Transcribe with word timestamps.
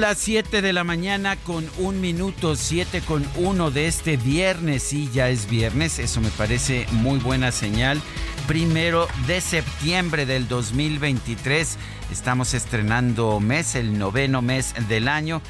Las 0.00 0.18
7 0.18 0.60
de 0.60 0.72
la 0.72 0.82
mañana 0.82 1.36
con 1.36 1.70
un 1.78 2.00
minuto, 2.00 2.56
7 2.56 3.00
con 3.02 3.24
1 3.36 3.70
de 3.70 3.86
este 3.86 4.16
viernes. 4.16 4.82
Sí, 4.82 5.08
ya 5.14 5.28
es 5.28 5.48
viernes, 5.48 6.00
eso 6.00 6.20
me 6.20 6.30
parece 6.30 6.86
muy 6.90 7.18
buena 7.18 7.52
señal. 7.52 8.02
Primero 8.48 9.06
de 9.28 9.40
septiembre 9.40 10.26
del 10.26 10.48
2023. 10.48 11.78
Estamos 12.10 12.54
estrenando 12.54 13.38
mes, 13.38 13.76
el 13.76 13.96
noveno 13.96 14.42
mes 14.42 14.74
del 14.88 15.06
año. 15.06 15.40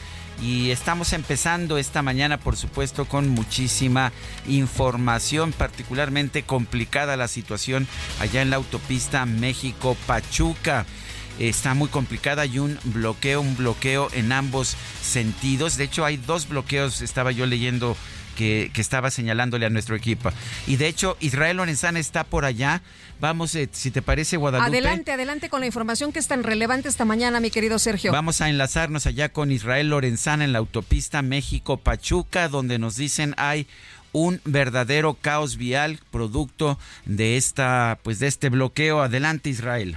Y 0.42 0.70
estamos 0.70 1.14
empezando 1.14 1.78
esta 1.78 2.02
mañana, 2.02 2.38
por 2.38 2.56
supuesto, 2.56 3.06
con 3.06 3.30
muchísima 3.30 4.12
información, 4.46 5.52
particularmente 5.52 6.42
complicada 6.42 7.16
la 7.16 7.28
situación 7.28 7.88
allá 8.20 8.42
en 8.42 8.50
la 8.50 8.56
autopista 8.56 9.24
México-Pachuca 9.24 10.84
está 11.38 11.74
muy 11.74 11.88
complicada. 11.88 12.42
Hay 12.42 12.58
un 12.58 12.78
bloqueo, 12.84 13.40
un 13.40 13.56
bloqueo 13.56 14.08
en 14.12 14.32
ambos 14.32 14.76
sentidos. 15.02 15.76
De 15.76 15.84
hecho, 15.84 16.04
hay 16.04 16.16
dos 16.16 16.48
bloqueos, 16.48 17.02
estaba 17.02 17.32
yo 17.32 17.46
leyendo 17.46 17.96
que, 18.34 18.70
estaba 18.76 19.10
señalándole 19.10 19.66
a 19.66 19.70
nuestro 19.70 19.96
equipo. 19.96 20.30
Y 20.66 20.76
de 20.76 20.88
hecho, 20.88 21.16
Israel 21.20 21.56
Lorenzana 21.56 21.98
está 21.98 22.24
por 22.24 22.44
allá. 22.44 22.82
Vamos, 23.20 23.54
eh, 23.54 23.68
si 23.72 23.90
te 23.90 24.02
parece, 24.02 24.36
Guadalupe. 24.36 24.68
Adelante, 24.68 25.12
adelante 25.12 25.48
con 25.48 25.60
la 25.60 25.66
información 25.66 26.12
que 26.12 26.18
es 26.18 26.26
tan 26.26 26.42
relevante 26.42 26.88
esta 26.88 27.04
mañana, 27.04 27.40
mi 27.40 27.50
querido 27.50 27.78
Sergio. 27.78 28.12
Vamos 28.12 28.40
a 28.40 28.50
enlazarnos 28.50 29.06
allá 29.06 29.30
con 29.30 29.50
Israel 29.50 29.90
Lorenzana 29.90 30.44
en 30.44 30.52
la 30.52 30.58
autopista 30.58 31.22
México-Pachuca, 31.22 32.48
donde 32.48 32.78
nos 32.78 32.96
dicen 32.96 33.34
hay 33.38 33.66
un 34.12 34.40
verdadero 34.44 35.14
caos 35.14 35.56
vial 35.56 35.98
producto 36.10 36.78
de 37.04 37.36
esta, 37.36 37.98
pues 38.02 38.18
de 38.18 38.26
este 38.26 38.48
bloqueo. 38.48 39.00
Adelante, 39.00 39.50
Israel. 39.50 39.96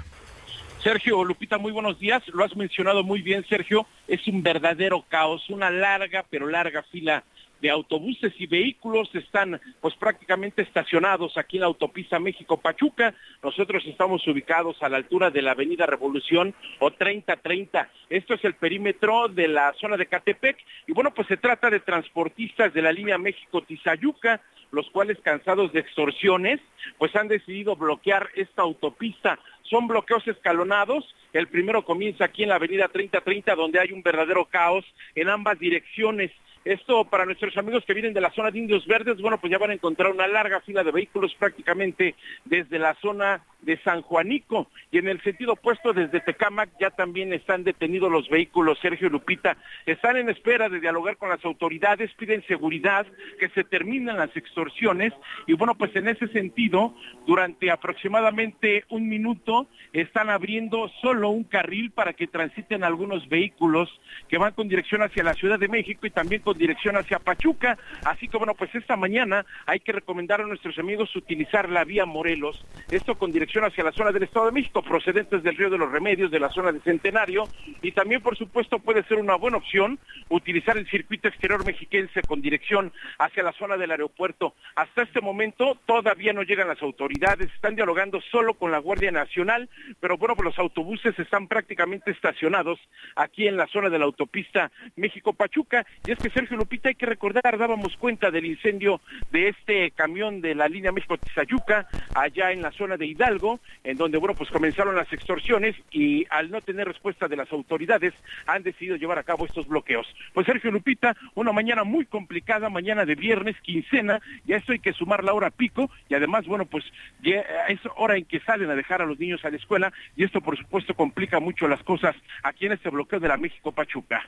Sergio 0.87 1.21
Lupita, 1.25 1.57
muy 1.57 1.73
buenos 1.73 1.99
días. 1.99 2.25
Lo 2.29 2.45
has 2.45 2.55
mencionado 2.55 3.03
muy 3.03 3.21
bien, 3.21 3.45
Sergio. 3.49 3.85
Es 4.07 4.25
un 4.25 4.41
verdadero 4.41 5.03
caos, 5.09 5.49
una 5.49 5.69
larga, 5.69 6.25
pero 6.29 6.47
larga 6.47 6.81
fila 6.81 7.25
de 7.59 7.69
autobuses 7.69 8.31
y 8.37 8.47
vehículos 8.47 9.13
están 9.13 9.59
pues 9.81 9.95
prácticamente 9.95 10.61
estacionados 10.61 11.37
aquí 11.37 11.57
en 11.57 11.61
la 11.61 11.67
autopista 11.67 12.19
México-Pachuca. 12.19 13.13
Nosotros 13.43 13.83
estamos 13.85 14.25
ubicados 14.29 14.81
a 14.81 14.87
la 14.87 14.95
altura 14.95 15.29
de 15.29 15.41
la 15.41 15.51
Avenida 15.51 15.85
Revolución 15.85 16.55
o 16.79 16.89
3030. 16.91 17.89
Esto 18.09 18.35
es 18.35 18.45
el 18.45 18.53
perímetro 18.53 19.27
de 19.27 19.49
la 19.49 19.73
zona 19.81 19.97
de 19.97 20.05
Catepec 20.05 20.57
y 20.87 20.93
bueno, 20.93 21.13
pues 21.13 21.27
se 21.27 21.35
trata 21.35 21.69
de 21.69 21.81
transportistas 21.81 22.73
de 22.73 22.81
la 22.81 22.93
línea 22.93 23.17
México-Tizayuca, 23.17 24.39
los 24.71 24.89
cuales 24.91 25.17
cansados 25.21 25.71
de 25.73 25.79
extorsiones, 25.79 26.59
pues 26.97 27.15
han 27.15 27.27
decidido 27.27 27.75
bloquear 27.75 28.29
esta 28.35 28.61
autopista. 28.61 29.39
Son 29.69 29.87
bloqueos 29.87 30.27
escalonados. 30.27 31.03
El 31.33 31.47
primero 31.47 31.83
comienza 31.83 32.25
aquí 32.25 32.43
en 32.43 32.49
la 32.49 32.55
avenida 32.55 32.87
3030, 32.87 33.55
donde 33.55 33.79
hay 33.79 33.91
un 33.91 34.01
verdadero 34.01 34.45
caos 34.45 34.85
en 35.15 35.29
ambas 35.29 35.59
direcciones. 35.59 36.31
Esto 36.65 37.05
para 37.05 37.25
nuestros 37.25 37.55
amigos 37.57 37.85
que 37.85 37.93
vienen 37.93 38.13
de 38.13 38.19
la 38.19 38.31
zona 38.31 38.51
de 38.51 38.59
Indios 38.59 38.85
Verdes, 38.85 39.21
bueno, 39.21 39.39
pues 39.39 39.51
ya 39.51 39.57
van 39.57 39.71
a 39.71 39.73
encontrar 39.73 40.11
una 40.11 40.27
larga 40.27 40.59
fila 40.61 40.83
de 40.83 40.91
vehículos 40.91 41.33
prácticamente 41.35 42.15
desde 42.43 42.77
la 42.77 42.93
zona 42.95 43.41
de 43.61 43.77
San 43.83 44.01
Juanico. 44.01 44.69
Y 44.91 44.99
en 44.99 45.07
el 45.07 45.21
sentido 45.21 45.53
opuesto 45.53 45.93
desde 45.93 46.19
Tecámac 46.19 46.69
ya 46.79 46.89
también 46.91 47.33
están 47.33 47.63
detenidos 47.63 48.11
los 48.11 48.29
vehículos, 48.29 48.79
Sergio 48.79 49.09
Lupita, 49.09 49.57
están 49.85 50.17
en 50.17 50.29
espera 50.29 50.69
de 50.69 50.79
dialogar 50.79 51.17
con 51.17 51.29
las 51.29 51.43
autoridades, 51.43 52.13
piden 52.13 52.45
seguridad, 52.47 53.05
que 53.39 53.49
se 53.49 53.63
terminen 53.63 54.17
las 54.17 54.35
extorsiones. 54.35 55.13
Y 55.47 55.53
bueno, 55.53 55.75
pues 55.75 55.95
en 55.95 56.07
ese 56.07 56.27
sentido, 56.27 56.93
durante 57.25 57.71
aproximadamente 57.71 58.85
un 58.89 59.09
minuto 59.09 59.67
están 59.93 60.29
abriendo 60.29 60.89
solo 61.01 61.29
un 61.29 61.43
carril 61.43 61.91
para 61.91 62.13
que 62.13 62.27
transiten 62.27 62.83
algunos 62.83 63.27
vehículos 63.27 63.89
que 64.29 64.37
van 64.37 64.53
con 64.53 64.67
dirección 64.67 65.01
hacia 65.01 65.23
la 65.23 65.33
Ciudad 65.33 65.59
de 65.59 65.67
México 65.67 66.05
y 66.05 66.11
también 66.11 66.41
con 66.41 66.57
dirección 66.57 66.95
hacia 66.95 67.19
Pachuca. 67.19 67.77
Así 68.05 68.27
que 68.27 68.37
bueno, 68.37 68.53
pues 68.53 68.73
esta 68.75 68.95
mañana 68.95 69.45
hay 69.65 69.79
que 69.79 69.91
recomendar 69.91 70.41
a 70.41 70.45
nuestros 70.45 70.77
amigos 70.77 71.15
utilizar 71.15 71.69
la 71.69 71.83
vía 71.83 72.05
Morelos, 72.05 72.63
esto 72.91 73.17
con 73.17 73.31
dirección 73.31 73.46
hacia 73.47 73.83
la 73.83 73.91
zona 73.91 74.11
del 74.11 74.23
Estado 74.23 74.47
de 74.47 74.51
México, 74.51 74.81
procedentes 74.81 75.41
del 75.41 75.55
Río 75.55 75.69
de 75.69 75.77
los 75.77 75.91
Remedios, 75.91 76.29
de 76.29 76.39
la 76.39 76.49
zona 76.49 76.71
de 76.71 76.79
Centenario, 76.81 77.45
y 77.81 77.91
también 77.91 78.21
por 78.21 78.37
supuesto 78.37 78.79
puede 78.79 79.03
ser 79.03 79.17
una 79.17 79.35
buena 79.35 79.57
opción 79.57 79.99
utilizar 80.29 80.77
el 80.77 80.87
circuito 80.87 81.27
exterior 81.27 81.65
mexiquense 81.65 82.21
con 82.21 82.41
dirección 82.41 82.91
hacia 83.17 83.43
la 83.43 83.53
zona 83.53 83.77
del 83.77 83.91
aeropuerto. 83.91 84.53
Hasta 84.75 85.03
este 85.03 85.21
momento 85.21 85.77
todavía 85.85 86.33
no 86.33 86.43
llegan 86.43 86.67
las 86.67 86.81
autoridades, 86.81 87.51
están 87.53 87.75
dialogando 87.75 88.19
solo 88.21 88.53
con 88.53 88.71
la 88.71 88.79
Guardia 88.79 89.11
Nacional, 89.11 89.69
pero 89.99 90.17
bueno, 90.17 90.35
pues 90.35 90.45
los 90.45 90.59
autobuses 90.59 91.17
están 91.17 91.47
prácticamente 91.47 92.11
estacionados 92.11 92.79
aquí 93.15 93.47
en 93.47 93.57
la 93.57 93.67
zona 93.67 93.89
de 93.89 93.99
la 93.99 94.05
autopista 94.05 94.71
México-Pachuca, 94.95 95.85
y 96.05 96.11
es 96.11 96.19
que 96.19 96.29
Sergio 96.29 96.57
Lupita, 96.57 96.89
hay 96.89 96.95
que 96.95 97.05
recordar, 97.05 97.57
dábamos 97.57 97.95
cuenta 97.97 98.29
del 98.29 98.45
incendio 98.45 98.99
de 99.31 99.49
este 99.49 99.91
camión 99.91 100.41
de 100.41 100.53
la 100.53 100.67
línea 100.67 100.91
México-Tizayuca, 100.91 101.87
allá 102.13 102.51
en 102.51 102.61
la 102.61 102.71
zona 102.71 102.97
de 102.97 103.05
Hidalgo, 103.05 103.36
en 103.83 103.97
donde, 103.97 104.17
bueno, 104.17 104.35
pues 104.35 104.49
comenzaron 104.49 104.95
las 104.95 105.11
extorsiones 105.13 105.75
y 105.91 106.25
al 106.29 106.49
no 106.51 106.61
tener 106.61 106.87
respuesta 106.87 107.27
de 107.27 107.35
las 107.35 107.51
autoridades, 107.51 108.13
han 108.45 108.63
decidido 108.63 108.95
llevar 108.95 109.19
a 109.19 109.23
cabo 109.23 109.45
estos 109.45 109.67
bloqueos. 109.67 110.07
Pues 110.33 110.45
Sergio 110.45 110.71
Lupita, 110.71 111.15
una 111.35 111.51
mañana 111.51 111.83
muy 111.83 112.05
complicada, 112.05 112.69
mañana 112.69 113.05
de 113.05 113.15
viernes, 113.15 113.55
quincena, 113.61 114.21
ya 114.45 114.57
esto 114.57 114.71
hay 114.71 114.79
que 114.79 114.93
sumar 114.93 115.23
la 115.23 115.33
hora 115.33 115.49
pico, 115.49 115.89
y 116.09 116.15
además, 116.15 116.45
bueno, 116.45 116.65
pues 116.65 116.83
es 117.23 117.79
hora 117.95 118.17
en 118.17 118.25
que 118.25 118.39
salen 118.39 118.69
a 118.69 118.75
dejar 118.75 119.01
a 119.01 119.05
los 119.05 119.19
niños 119.19 119.43
a 119.45 119.49
la 119.49 119.57
escuela, 119.57 119.93
y 120.15 120.23
esto, 120.23 120.41
por 120.41 120.57
supuesto, 120.57 120.93
complica 120.93 121.39
mucho 121.39 121.67
las 121.67 121.83
cosas 121.83 122.15
aquí 122.43 122.65
en 122.65 122.73
este 122.73 122.89
bloqueo 122.89 123.19
de 123.19 123.27
la 123.27 123.37
México-Pachuca. 123.37 124.27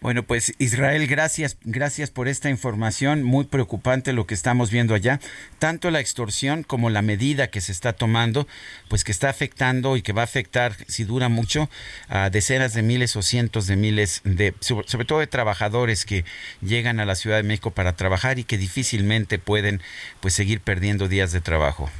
Bueno, 0.00 0.22
pues 0.22 0.54
Israel, 0.58 1.06
gracias, 1.06 1.56
gracias 1.64 2.10
por 2.10 2.28
esta 2.28 2.50
información. 2.50 3.22
Muy 3.22 3.46
preocupante 3.46 4.12
lo 4.12 4.26
que 4.26 4.34
estamos 4.34 4.70
viendo 4.70 4.94
allá. 4.94 5.20
Tanto 5.58 5.90
la 5.90 6.00
extorsión 6.00 6.64
como 6.64 6.90
la 6.90 7.00
medida 7.00 7.48
que 7.48 7.62
se 7.62 7.72
está 7.72 7.94
tomando, 7.94 8.46
pues 8.88 9.04
que 9.04 9.12
está 9.12 9.30
afectando 9.30 9.96
y 9.96 10.02
que 10.02 10.12
va 10.12 10.20
a 10.20 10.24
afectar, 10.24 10.74
si 10.86 11.04
dura 11.04 11.28
mucho, 11.30 11.70
a 12.08 12.28
decenas 12.28 12.74
de 12.74 12.82
miles 12.82 13.16
o 13.16 13.22
cientos 13.22 13.66
de 13.66 13.76
miles 13.76 14.20
de, 14.24 14.54
sobre 14.60 15.06
todo 15.06 15.20
de 15.20 15.26
trabajadores 15.26 16.04
que 16.04 16.24
llegan 16.60 17.00
a 17.00 17.06
la 17.06 17.14
Ciudad 17.14 17.38
de 17.38 17.42
México 17.42 17.70
para 17.70 17.96
trabajar 17.96 18.38
y 18.38 18.44
que 18.44 18.58
difícilmente 18.58 19.38
pueden, 19.38 19.80
pues, 20.20 20.34
seguir 20.34 20.60
perdiendo 20.60 21.08
días 21.08 21.32
de 21.32 21.40
trabajo. 21.40 21.90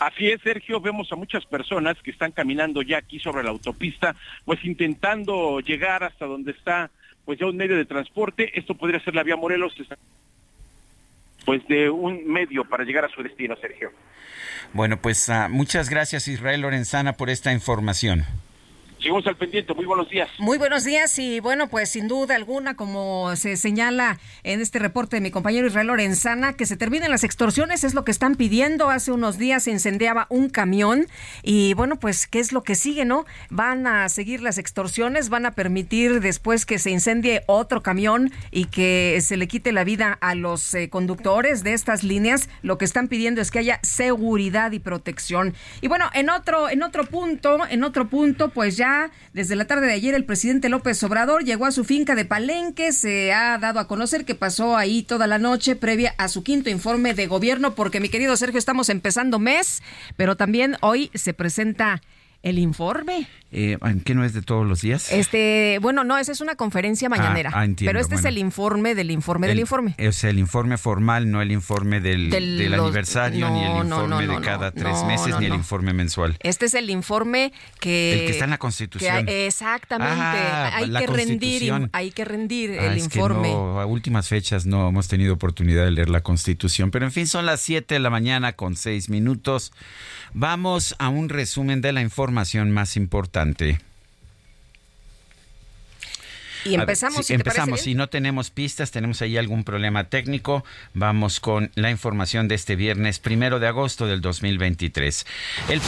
Así 0.00 0.28
es, 0.28 0.40
Sergio, 0.42 0.80
vemos 0.80 1.12
a 1.12 1.16
muchas 1.16 1.46
personas 1.46 1.96
que 2.02 2.10
están 2.10 2.32
caminando 2.32 2.82
ya 2.82 2.98
aquí 2.98 3.20
sobre 3.20 3.44
la 3.44 3.50
autopista, 3.50 4.16
pues 4.44 4.64
intentando 4.64 5.60
llegar 5.60 6.02
hasta 6.02 6.26
donde 6.26 6.50
está 6.50 6.90
pues 7.24 7.38
ya 7.38 7.46
un 7.46 7.56
medio 7.56 7.76
de 7.76 7.84
transporte, 7.84 8.58
esto 8.58 8.74
podría 8.74 9.00
ser 9.00 9.14
la 9.14 9.22
vía 9.22 9.36
Morelos, 9.36 9.74
pues 11.44 11.66
de 11.68 11.90
un 11.90 12.26
medio 12.26 12.64
para 12.64 12.84
llegar 12.84 13.04
a 13.04 13.08
su 13.08 13.22
destino, 13.22 13.56
Sergio. 13.56 13.90
Bueno, 14.72 15.00
pues 15.00 15.28
uh, 15.28 15.48
muchas 15.48 15.88
gracias 15.88 16.28
Israel 16.28 16.62
Lorenzana 16.62 17.14
por 17.14 17.30
esta 17.30 17.52
información. 17.52 18.24
Seguimos 19.04 19.26
al 19.26 19.36
pendiente. 19.36 19.74
Muy 19.74 19.84
buenos 19.84 20.08
días. 20.08 20.30
Muy 20.38 20.56
buenos 20.56 20.82
días 20.82 21.18
y 21.18 21.38
bueno, 21.38 21.68
pues 21.68 21.90
sin 21.90 22.08
duda 22.08 22.36
alguna, 22.36 22.74
como 22.74 23.36
se 23.36 23.58
señala 23.58 24.18
en 24.44 24.62
este 24.62 24.78
reporte 24.78 25.16
de 25.16 25.20
mi 25.20 25.30
compañero 25.30 25.66
Israel 25.66 25.88
Lorenzana, 25.88 26.54
que 26.54 26.64
se 26.64 26.78
terminen 26.78 27.10
las 27.10 27.22
extorsiones 27.22 27.84
es 27.84 27.92
lo 27.92 28.06
que 28.06 28.10
están 28.10 28.34
pidiendo. 28.34 28.88
Hace 28.88 29.12
unos 29.12 29.36
días 29.36 29.64
se 29.64 29.72
incendiaba 29.72 30.26
un 30.30 30.48
camión 30.48 31.06
y 31.42 31.74
bueno, 31.74 31.96
pues 31.96 32.26
qué 32.26 32.40
es 32.40 32.52
lo 32.52 32.62
que 32.62 32.76
sigue, 32.76 33.04
¿no? 33.04 33.26
Van 33.50 33.86
a 33.86 34.08
seguir 34.08 34.40
las 34.40 34.56
extorsiones, 34.56 35.28
van 35.28 35.44
a 35.44 35.50
permitir 35.50 36.20
después 36.20 36.64
que 36.64 36.78
se 36.78 36.90
incendie 36.90 37.42
otro 37.44 37.82
camión 37.82 38.32
y 38.50 38.64
que 38.68 39.18
se 39.20 39.36
le 39.36 39.48
quite 39.48 39.72
la 39.72 39.84
vida 39.84 40.16
a 40.22 40.34
los 40.34 40.74
eh, 40.74 40.88
conductores 40.88 41.62
de 41.62 41.74
estas 41.74 42.04
líneas. 42.04 42.48
Lo 42.62 42.78
que 42.78 42.86
están 42.86 43.08
pidiendo 43.08 43.42
es 43.42 43.50
que 43.50 43.58
haya 43.58 43.80
seguridad 43.82 44.72
y 44.72 44.78
protección. 44.78 45.52
Y 45.82 45.88
bueno, 45.88 46.08
en 46.14 46.30
otro 46.30 46.70
en 46.70 46.82
otro 46.82 47.04
punto, 47.04 47.58
en 47.68 47.84
otro 47.84 48.08
punto, 48.08 48.48
pues 48.48 48.78
ya 48.78 48.93
desde 49.32 49.56
la 49.56 49.66
tarde 49.66 49.86
de 49.86 49.92
ayer 49.92 50.14
el 50.14 50.24
presidente 50.24 50.68
López 50.68 51.02
Obrador 51.02 51.44
llegó 51.44 51.66
a 51.66 51.72
su 51.72 51.84
finca 51.84 52.14
de 52.14 52.24
Palenque. 52.24 52.92
Se 52.92 53.32
ha 53.32 53.58
dado 53.58 53.80
a 53.80 53.88
conocer 53.88 54.24
que 54.24 54.34
pasó 54.34 54.76
ahí 54.76 55.02
toda 55.02 55.26
la 55.26 55.38
noche 55.38 55.76
previa 55.76 56.14
a 56.18 56.28
su 56.28 56.42
quinto 56.42 56.70
informe 56.70 57.14
de 57.14 57.26
gobierno, 57.26 57.74
porque 57.74 58.00
mi 58.00 58.08
querido 58.08 58.36
Sergio, 58.36 58.58
estamos 58.58 58.88
empezando 58.88 59.38
mes, 59.38 59.82
pero 60.16 60.36
también 60.36 60.76
hoy 60.80 61.10
se 61.14 61.34
presenta 61.34 62.02
el 62.44 62.58
informe. 62.58 63.26
Eh, 63.56 63.78
¿Qué 64.04 64.14
no 64.14 64.24
es 64.24 64.34
de 64.34 64.42
todos 64.42 64.66
los 64.66 64.82
días? 64.82 65.10
Este, 65.10 65.78
bueno, 65.80 66.04
no, 66.04 66.18
esa 66.18 66.32
es 66.32 66.40
una 66.40 66.56
conferencia 66.56 67.06
ah, 67.06 67.08
mañanera. 67.08 67.50
Ah, 67.54 67.66
pero 67.78 67.98
este 67.98 68.16
es 68.16 68.24
el 68.24 68.36
informe 68.36 68.94
del 68.94 69.10
informe 69.10 69.46
del 69.46 69.60
informe. 69.60 69.94
Es 69.96 70.24
el 70.24 70.38
informe 70.38 70.76
formal, 70.76 71.30
no 71.30 71.40
el 71.40 71.52
informe 71.52 72.00
del, 72.00 72.32
aniversario, 72.74 73.48
ni 73.48 73.64
el 73.64 73.76
informe 73.86 74.26
de 74.26 74.40
cada 74.40 74.72
tres 74.72 75.04
meses, 75.04 75.38
ni 75.40 75.46
el 75.46 75.54
informe 75.54 75.94
mensual. 75.94 76.36
Este 76.40 76.66
es 76.66 76.74
el 76.74 76.90
informe 76.90 77.52
que... 77.80 78.12
El 78.12 78.26
que 78.26 78.32
está 78.32 78.44
en 78.44 78.50
la 78.50 78.58
Constitución. 78.58 79.26
exactamente. 79.26 80.14
Ah, 80.14 80.72
hay, 80.74 80.90
que 80.90 81.06
rendir, 81.06 81.88
hay 81.92 82.10
que 82.10 82.24
rendir 82.26 82.70
el 82.72 82.98
informe. 82.98 83.52
a 83.52 83.86
últimas 83.86 84.28
fechas 84.28 84.66
no 84.66 84.88
hemos 84.88 85.08
tenido 85.08 85.32
oportunidad 85.32 85.84
de 85.84 85.92
leer 85.92 86.10
la 86.10 86.22
Constitución. 86.22 86.90
Pero 86.90 87.06
en 87.06 87.12
fin, 87.12 87.26
son 87.26 87.46
las 87.46 87.60
7 87.60 87.94
de 87.94 88.00
la 88.00 88.10
mañana 88.10 88.52
con 88.52 88.76
seis 88.76 89.08
minutos. 89.08 89.72
Vamos 90.34 90.96
a 90.98 91.08
un 91.08 91.28
resumen 91.28 91.80
de 91.80 91.92
la 91.92 92.02
información 92.02 92.70
más 92.70 92.96
importante. 92.96 93.80
Y 96.64 96.74
empezamos. 96.74 97.26
si, 97.26 97.34
empezamos. 97.34 97.80
Si 97.80 97.94
no 97.94 98.08
tenemos 98.08 98.50
pistas, 98.50 98.90
tenemos 98.90 99.22
ahí 99.22 99.36
algún 99.36 99.64
problema 99.64 100.04
técnico. 100.04 100.64
Vamos 100.92 101.38
con 101.38 101.70
la 101.74 101.90
información 101.90 102.48
de 102.48 102.54
este 102.54 102.74
viernes 102.74 103.18
primero 103.18 103.60
de 103.60 103.68
agosto 103.68 104.06
del 104.06 104.20
2023. 104.20 105.26
El 105.68 105.80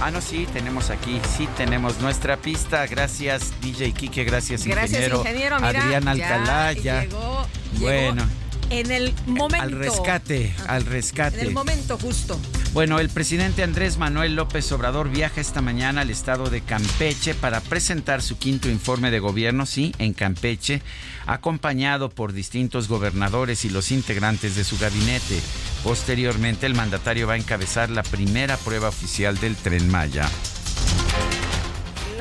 Ah, 0.00 0.10
no, 0.10 0.20
sí, 0.20 0.46
tenemos 0.52 0.90
aquí, 0.90 1.20
sí 1.36 1.48
tenemos 1.56 2.00
nuestra 2.00 2.36
pista. 2.36 2.86
Gracias, 2.86 3.52
DJ 3.60 3.92
Kike, 3.92 4.24
gracias, 4.24 4.66
ingeniero. 4.66 4.80
Gracias, 4.80 5.20
ingeniero. 5.20 5.56
Mira, 5.56 5.68
Adrián 5.68 6.08
Alcalá, 6.08 6.72
ya. 6.72 7.02
Llegó, 7.02 7.46
bueno. 7.80 8.26
En 8.70 8.90
el 8.90 9.14
momento. 9.26 9.64
Al 9.64 9.72
rescate, 9.72 10.54
al 10.66 10.84
rescate. 10.84 11.40
En 11.40 11.48
el 11.48 11.54
momento 11.54 11.98
justo. 11.98 12.38
Bueno, 12.72 12.98
el 12.98 13.08
presidente 13.08 13.62
Andrés 13.62 13.96
Manuel 13.96 14.34
López 14.34 14.70
Obrador 14.72 15.08
viaja 15.08 15.40
esta 15.40 15.62
mañana 15.62 16.02
al 16.02 16.10
estado 16.10 16.50
de 16.50 16.60
Campeche 16.60 17.34
para 17.34 17.60
presentar 17.60 18.20
su 18.20 18.36
quinto 18.38 18.68
informe 18.68 19.10
de 19.10 19.18
gobierno, 19.18 19.64
sí, 19.64 19.94
en 19.98 20.12
Campeche, 20.12 20.82
acompañado 21.26 22.10
por 22.10 22.32
distintos 22.32 22.88
gobernadores 22.88 23.64
y 23.64 23.70
los 23.70 23.92
integrantes 23.92 24.56
de 24.56 24.64
su 24.64 24.78
gabinete. 24.78 25.40
Posteriormente, 25.82 26.66
el 26.66 26.74
mandatario 26.74 27.26
va 27.26 27.34
a 27.34 27.38
encabezar 27.38 27.88
la 27.90 28.02
primera 28.02 28.56
prueba 28.58 28.88
oficial 28.88 29.38
del 29.38 29.56
tren 29.56 29.88
Maya. 29.88 30.28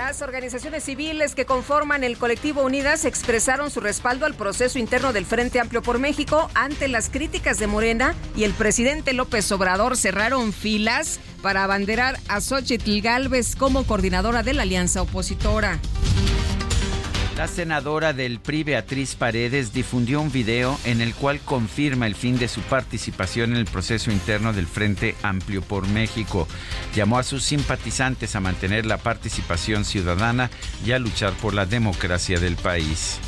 Las 0.05 0.21
organizaciones 0.21 0.83
civiles 0.83 1.33
que 1.33 1.47
conforman 1.47 2.03
el 2.03 2.19
colectivo 2.19 2.61
Unidas 2.61 3.05
expresaron 3.05 3.71
su 3.71 3.79
respaldo 3.79 4.27
al 4.27 4.35
proceso 4.35 4.77
interno 4.77 5.13
del 5.13 5.25
Frente 5.25 5.59
Amplio 5.59 5.81
por 5.81 5.97
México 5.97 6.47
ante 6.53 6.87
las 6.87 7.09
críticas 7.09 7.57
de 7.57 7.65
Morena 7.65 8.13
y 8.35 8.43
el 8.43 8.53
presidente 8.53 9.13
López 9.13 9.51
Obrador 9.51 9.97
cerraron 9.97 10.53
filas 10.53 11.19
para 11.41 11.63
abanderar 11.63 12.19
a 12.27 12.39
Xochitl 12.39 13.01
Galvez 13.01 13.55
como 13.55 13.83
coordinadora 13.87 14.43
de 14.43 14.53
la 14.53 14.61
alianza 14.61 15.01
opositora. 15.01 15.79
La 17.37 17.49
senadora 17.49 18.13
del 18.13 18.39
PRI, 18.39 18.63
Beatriz 18.63 19.15
Paredes, 19.15 19.73
difundió 19.73 20.21
un 20.21 20.31
video 20.31 20.79
en 20.85 21.01
el 21.01 21.13
cual 21.13 21.41
confirma 21.41 22.07
el 22.07 22.15
fin 22.15 22.37
de 22.37 22.47
su 22.47 22.61
participación 22.61 23.51
en 23.51 23.57
el 23.57 23.65
proceso 23.65 24.09
interno 24.09 24.53
del 24.53 24.67
Frente 24.67 25.17
Amplio 25.21 25.61
por 25.61 25.85
México. 25.85 26.47
Llamó 26.95 27.17
a 27.17 27.23
sus 27.23 27.43
simpatizantes 27.43 28.37
a 28.37 28.39
mantener 28.39 28.85
la 28.85 28.95
participación 28.95 29.83
ciudadana 29.83 30.49
y 30.85 30.93
a 30.93 30.99
luchar 30.99 31.33
por 31.33 31.53
la 31.53 31.65
democracia 31.65 32.39
del 32.39 32.55
país. 32.55 33.19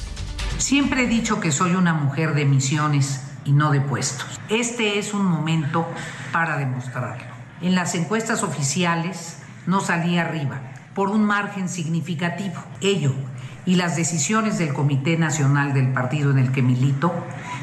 Siempre 0.57 1.03
he 1.03 1.07
dicho 1.07 1.41
que 1.41 1.51
soy 1.51 1.71
una 1.75 1.93
mujer 1.93 2.33
de 2.33 2.45
misiones 2.45 3.23
y 3.43 3.51
no 3.51 3.71
de 3.71 3.81
puestos. 3.81 4.39
Este 4.47 4.99
es 4.99 5.13
un 5.13 5.25
momento 5.25 5.85
para 6.31 6.57
demostrarlo. 6.57 7.25
En 7.59 7.75
las 7.75 7.93
encuestas 7.93 8.41
oficiales 8.41 9.39
no 9.65 9.81
salí 9.81 10.17
arriba 10.17 10.61
por 10.95 11.09
un 11.09 11.25
margen 11.25 11.67
significativo. 11.67 12.63
Ello 12.81 13.13
y 13.67 13.75
las 13.75 13.97
decisiones 13.97 14.57
del 14.57 14.73
Comité 14.73 15.17
Nacional 15.17 15.73
del 15.73 15.91
partido 15.91 16.31
en 16.31 16.39
el 16.39 16.51
que 16.53 16.63
milito 16.63 17.13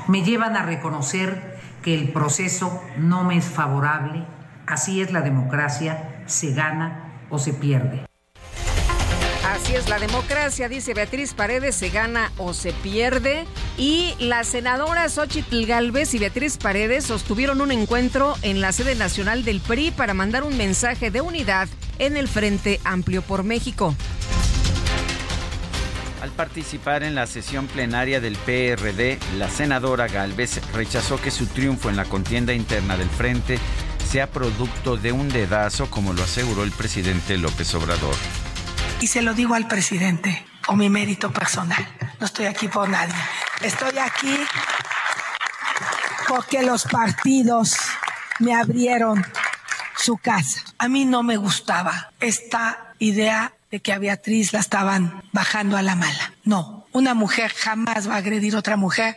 me 0.06 0.22
llevan 0.22 0.54
a 0.54 0.62
reconocer 0.62 1.58
que 1.82 1.94
el 1.94 2.12
proceso 2.12 2.82
no 2.98 3.24
me 3.24 3.38
es 3.38 3.46
favorable, 3.46 4.24
así 4.66 5.00
es 5.00 5.12
la 5.12 5.22
democracia, 5.22 6.22
se 6.26 6.52
gana 6.52 7.24
o 7.30 7.38
se 7.38 7.54
pierde. 7.54 8.04
Así 9.48 9.74
es 9.74 9.88
la 9.88 9.98
democracia, 9.98 10.68
dice 10.68 10.92
Beatriz 10.92 11.32
Paredes, 11.32 11.74
se 11.74 11.88
gana 11.88 12.32
o 12.36 12.52
se 12.52 12.72
pierde. 12.72 13.46
Y 13.78 14.14
las 14.18 14.48
senadoras 14.48 15.14
Xochitl 15.14 15.64
Galvez 15.64 16.12
y 16.12 16.18
Beatriz 16.18 16.58
Paredes 16.58 17.04
sostuvieron 17.04 17.62
un 17.62 17.72
encuentro 17.72 18.34
en 18.42 18.60
la 18.60 18.72
sede 18.72 18.94
nacional 18.94 19.42
del 19.42 19.60
PRI 19.60 19.90
para 19.90 20.12
mandar 20.12 20.42
un 20.42 20.56
mensaje 20.58 21.10
de 21.10 21.22
unidad 21.22 21.68
en 21.98 22.18
el 22.18 22.28
Frente 22.28 22.78
Amplio 22.84 23.22
por 23.22 23.42
México. 23.42 23.94
Al 26.24 26.30
participar 26.30 27.02
en 27.02 27.14
la 27.14 27.26
sesión 27.26 27.66
plenaria 27.66 28.18
del 28.18 28.36
PRD, 28.36 29.18
la 29.36 29.50
senadora 29.50 30.08
Galvez 30.08 30.58
rechazó 30.72 31.20
que 31.20 31.30
su 31.30 31.44
triunfo 31.44 31.90
en 31.90 31.96
la 31.96 32.06
contienda 32.06 32.54
interna 32.54 32.96
del 32.96 33.10
frente 33.10 33.58
sea 34.10 34.30
producto 34.30 34.96
de 34.96 35.12
un 35.12 35.28
dedazo, 35.28 35.90
como 35.90 36.14
lo 36.14 36.22
aseguró 36.22 36.64
el 36.64 36.70
presidente 36.72 37.36
López 37.36 37.74
Obrador. 37.74 38.14
Y 39.02 39.06
se 39.08 39.20
lo 39.20 39.34
digo 39.34 39.52
al 39.54 39.68
presidente, 39.68 40.46
o 40.66 40.76
mi 40.76 40.88
mérito 40.88 41.30
personal. 41.30 41.86
No 42.18 42.24
estoy 42.24 42.46
aquí 42.46 42.68
por 42.68 42.88
nadie. 42.88 43.14
Estoy 43.60 43.98
aquí 43.98 44.34
porque 46.26 46.62
los 46.62 46.84
partidos 46.84 47.76
me 48.38 48.54
abrieron 48.54 49.22
su 49.94 50.16
casa. 50.16 50.62
A 50.78 50.88
mí 50.88 51.04
no 51.04 51.22
me 51.22 51.36
gustaba 51.36 52.12
esta 52.18 52.94
idea 52.98 53.52
de 53.74 53.80
que 53.80 53.92
a 53.92 53.98
Beatriz 53.98 54.52
la 54.52 54.60
estaban 54.60 55.24
bajando 55.32 55.76
a 55.76 55.82
la 55.82 55.96
mala. 55.96 56.32
No, 56.44 56.86
una 56.92 57.12
mujer 57.12 57.52
jamás 57.52 58.08
va 58.08 58.14
a 58.14 58.18
agredir 58.18 58.54
a 58.54 58.60
otra 58.60 58.76
mujer 58.76 59.16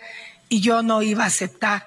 y 0.49 0.61
yo 0.61 0.81
no 0.81 1.03
iba 1.03 1.25
a 1.25 1.27
aceptar 1.27 1.85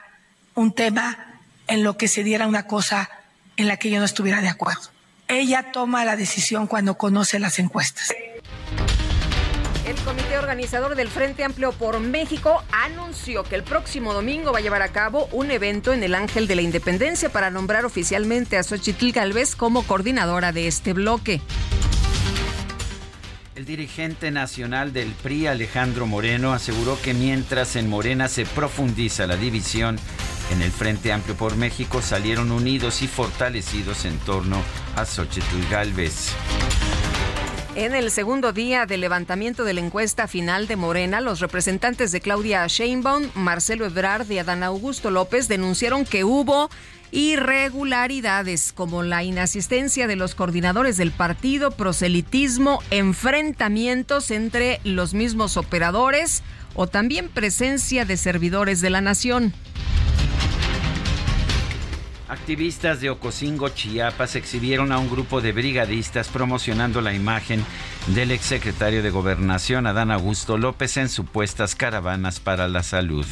un 0.55 0.73
tema 0.73 1.41
en 1.67 1.83
lo 1.83 1.97
que 1.97 2.07
se 2.07 2.23
diera 2.23 2.47
una 2.47 2.69
cosa 2.69 3.11
en 3.57 3.67
la 3.67 3.77
que 3.77 3.91
yo 3.91 3.99
no 3.99 4.05
estuviera 4.05 4.41
de 4.41 4.49
acuerdo. 4.49 4.83
Ella 5.27 5.73
toma 5.73 6.05
la 6.05 6.15
decisión 6.15 6.69
cuando 6.69 6.97
conoce 6.97 7.41
las 7.41 7.59
encuestas. 7.59 8.15
El 9.85 9.97
comité 10.05 10.39
organizador 10.39 10.95
del 10.95 11.09
Frente 11.09 11.43
Amplio 11.43 11.73
por 11.73 11.99
México 11.99 12.63
anunció 12.71 13.43
que 13.43 13.57
el 13.57 13.65
próximo 13.65 14.15
domingo 14.15 14.53
va 14.53 14.59
a 14.59 14.63
llevar 14.63 14.83
a 14.83 14.93
cabo 14.93 15.29
un 15.33 15.51
evento 15.51 15.93
en 15.93 16.05
el 16.05 16.15
Ángel 16.15 16.47
de 16.47 16.55
la 16.55 16.63
Independencia 16.63 17.31
para 17.31 17.51
nombrar 17.51 17.85
oficialmente 17.85 18.57
a 18.57 18.63
Xochitl 18.63 19.11
Galvez 19.11 19.57
como 19.57 19.83
coordinadora 19.83 20.53
de 20.53 20.69
este 20.69 20.93
bloque. 20.93 21.41
El 23.61 23.67
dirigente 23.67 24.31
nacional 24.31 24.95
del 24.95 25.11
PRI, 25.23 25.47
Alejandro 25.47 26.07
Moreno, 26.07 26.55
aseguró 26.55 26.99
que 27.03 27.13
mientras 27.13 27.77
en 27.77 27.91
Morena 27.91 28.27
se 28.27 28.47
profundiza 28.47 29.27
la 29.27 29.37
división, 29.37 29.99
en 30.51 30.63
el 30.63 30.71
Frente 30.71 31.13
Amplio 31.13 31.37
por 31.37 31.57
México 31.57 32.01
salieron 32.01 32.53
unidos 32.53 33.03
y 33.03 33.07
fortalecidos 33.07 34.07
en 34.07 34.17
torno 34.21 34.63
a 34.97 35.05
Xochitl 35.05 35.69
Galvez. 35.71 36.31
En 37.77 37.95
el 37.95 38.11
segundo 38.11 38.53
día 38.53 38.85
del 38.85 39.01
levantamiento 39.01 39.63
de 39.63 39.75
la 39.75 39.81
encuesta 39.81 40.27
final 40.27 40.67
de 40.67 40.75
Morena, 40.75 41.21
los 41.21 41.39
representantes 41.39 42.11
de 42.11 42.21
Claudia 42.21 42.67
Sheinbaum, 42.67 43.31
Marcelo 43.35 43.87
Ebrard 43.87 44.29
y 44.29 44.39
Adán 44.39 44.65
Augusto 44.65 45.13
López 45.13 45.47
denunciaron 45.47 46.05
que 46.05 46.25
hubo 46.25 46.69
irregularidades 47.13 48.73
como 48.73 49.05
la 49.05 49.23
inasistencia 49.23 50.09
de 50.09 50.17
los 50.17 50.35
coordinadores 50.35 50.97
del 50.97 51.13
partido, 51.13 51.71
proselitismo, 51.71 52.81
enfrentamientos 52.91 54.33
entre 54.33 54.81
los 54.83 55.15
mismos 55.15 55.57
operadores 55.57 56.43
o 56.75 56.89
también 56.89 57.29
presencia 57.29 58.05
de 58.05 58.17
servidores 58.17 58.81
de 58.81 58.91
la 58.91 59.01
nación. 59.01 59.55
Activistas 62.31 63.01
de 63.01 63.11
Ocosingo, 63.11 63.71
Chiapas, 63.71 64.37
exhibieron 64.37 64.93
a 64.93 65.01
un 65.01 65.11
grupo 65.11 65.41
de 65.41 65.51
brigadistas 65.51 66.29
promocionando 66.29 67.01
la 67.01 67.13
imagen 67.13 67.65
del 68.15 68.31
exsecretario 68.31 69.03
de 69.03 69.11
Gobernación, 69.11 69.89
Adán 69.89 70.13
Augusto 70.13 70.57
López, 70.57 70.97
en 70.97 71.09
supuestas 71.09 71.75
caravanas 71.75 72.39
para 72.39 72.69
la 72.69 72.85
salud. 72.85 73.27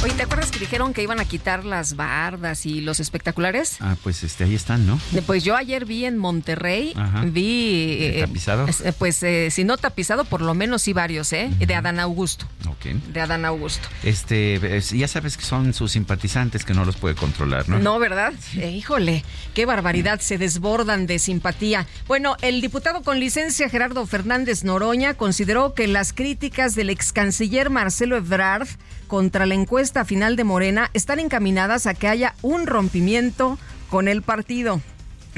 Oye, 0.00 0.14
¿te 0.14 0.22
acuerdas 0.22 0.52
que 0.52 0.60
dijeron 0.60 0.94
que 0.94 1.02
iban 1.02 1.18
a 1.18 1.24
quitar 1.24 1.64
las 1.64 1.96
bardas 1.96 2.66
y 2.66 2.80
los 2.80 3.00
espectaculares? 3.00 3.78
Ah, 3.80 3.96
pues 4.04 4.22
este, 4.22 4.44
ahí 4.44 4.54
están, 4.54 4.86
¿no? 4.86 5.00
Pues 5.26 5.42
yo 5.42 5.56
ayer 5.56 5.86
vi 5.86 6.04
en 6.04 6.16
Monterrey, 6.18 6.94
vi... 7.24 7.96
Eh, 8.00 8.20
¿Tapizado? 8.20 8.66
Eh, 8.68 8.92
pues 8.96 9.20
eh, 9.24 9.50
si 9.50 9.64
no 9.64 9.76
tapizado, 9.76 10.24
por 10.24 10.40
lo 10.40 10.54
menos 10.54 10.82
sí 10.82 10.92
varios, 10.92 11.32
¿eh? 11.32 11.50
De 11.58 11.74
Adán 11.74 11.98
Augusto. 11.98 12.46
Ok. 12.68 12.86
De 13.12 13.20
Adán 13.20 13.44
Augusto. 13.44 13.88
Este, 14.04 14.80
ya 14.80 15.08
sabes 15.08 15.36
que 15.36 15.42
son 15.42 15.74
sus 15.74 15.90
simpatizantes 15.90 16.64
que 16.64 16.74
no 16.74 16.84
los 16.84 16.94
puede 16.94 17.16
controlar, 17.16 17.68
¿no? 17.68 17.80
No, 17.80 17.98
¿verdad? 17.98 18.32
híjole, 18.54 19.24
qué 19.52 19.66
barbaridad, 19.66 20.20
se 20.20 20.38
desbordan 20.38 21.08
de 21.08 21.18
simpatía. 21.18 21.88
Bueno, 22.06 22.36
el 22.40 22.60
diputado 22.60 23.02
con 23.02 23.18
licencia 23.18 23.68
Gerardo 23.68 24.06
Fernández 24.06 24.62
Noroña 24.62 25.14
consideró 25.14 25.74
que 25.74 25.88
las 25.88 26.12
críticas 26.12 26.76
del 26.76 26.90
ex 26.90 27.12
canciller 27.12 27.68
Marcelo 27.68 28.16
Ebrard 28.16 28.68
contra 29.08 29.46
la 29.46 29.54
encuesta 29.54 30.04
final 30.04 30.36
de 30.36 30.44
Morena 30.44 30.90
están 30.94 31.18
encaminadas 31.18 31.86
a 31.88 31.94
que 31.94 32.06
haya 32.06 32.34
un 32.42 32.68
rompimiento 32.68 33.58
con 33.90 34.06
el 34.06 34.22
partido 34.22 34.80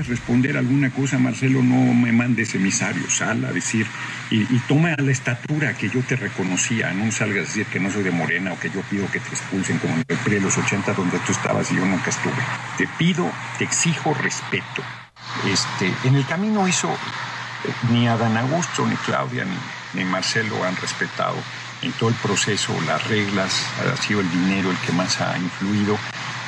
responder 0.03 0.57
alguna 0.57 0.91
cosa, 0.91 1.19
Marcelo, 1.19 1.63
no 1.63 1.95
me 1.95 2.13
mandes 2.13 2.55
emisarios, 2.55 3.15
sal 3.15 3.45
a 3.45 3.53
decir, 3.53 3.87
y, 4.31 4.45
toma 4.69 4.95
la 4.97 5.11
estatura 5.11 5.75
que 5.75 5.89
yo 5.89 6.01
te 6.03 6.17
reconocía, 6.17 6.93
no 6.93 7.11
salgas 7.11 7.39
a 7.39 7.49
decir 7.49 7.67
que 7.67 7.81
no 7.81 7.91
soy 7.91 8.05
de 8.05 8.11
Morena 8.11 8.53
o 8.53 8.61
que 8.61 8.71
yo 8.71 8.81
pido 8.83 9.11
que 9.11 9.21
te 9.21 9.29
expulsen 9.31 9.79
como 9.79 9.95
en 9.95 10.05
el 10.07 10.17
PRI 10.19 10.35
de 10.37 10.41
los 10.41 10.57
80 10.57 10.95
donde 10.95 11.19
tú 11.21 11.33
estabas 11.33 11.71
y 11.73 11.77
yo 11.77 11.85
nunca 11.85 12.11
estuve. 12.11 12.33
Te 12.79 12.87
pido, 12.99 13.31
te 13.59 13.65
exijo 13.65 14.15
respeto. 14.15 14.83
Este, 15.47 15.93
en 16.09 16.15
el 16.15 16.27
camino 16.27 16.67
hizo, 16.69 16.91
eh, 16.91 17.73
ni 17.91 18.07
Adán 18.07 18.37
Augusto, 18.37 18.87
ni 18.87 18.97
Claudia, 18.97 19.45
ni 19.95 20.05
Marcelo 20.05 20.65
han 20.65 20.77
respetado 20.77 21.37
en 21.83 21.93
todo 21.93 22.11
el 22.11 22.15
proceso, 22.17 22.75
las 22.87 23.07
reglas, 23.09 23.67
ha 23.81 23.97
sido 24.03 24.21
el 24.21 24.31
dinero 24.31 24.71
el 24.71 24.77
que 24.79 24.93
más 24.93 25.21
ha 25.21 25.37
influido, 25.39 25.99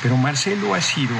pero 0.01 0.17
Marcelo 0.17 0.73
ha 0.75 0.81
sido 0.81 1.15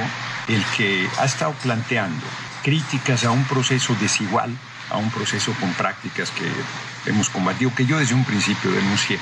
el 0.48 0.62
que 0.76 1.08
ha 1.18 1.24
estado 1.24 1.52
planteando 1.62 2.24
críticas 2.62 3.24
a 3.24 3.30
un 3.30 3.44
proceso 3.44 3.96
desigual, 4.00 4.50
a 4.90 4.96
un 4.96 5.10
proceso 5.10 5.52
con 5.60 5.72
prácticas 5.74 6.30
que 6.30 7.10
hemos 7.10 7.28
combatido, 7.28 7.74
que 7.74 7.86
yo 7.86 7.98
desde 7.98 8.14
un 8.14 8.24
principio 8.24 8.70
denuncié. 8.70 9.18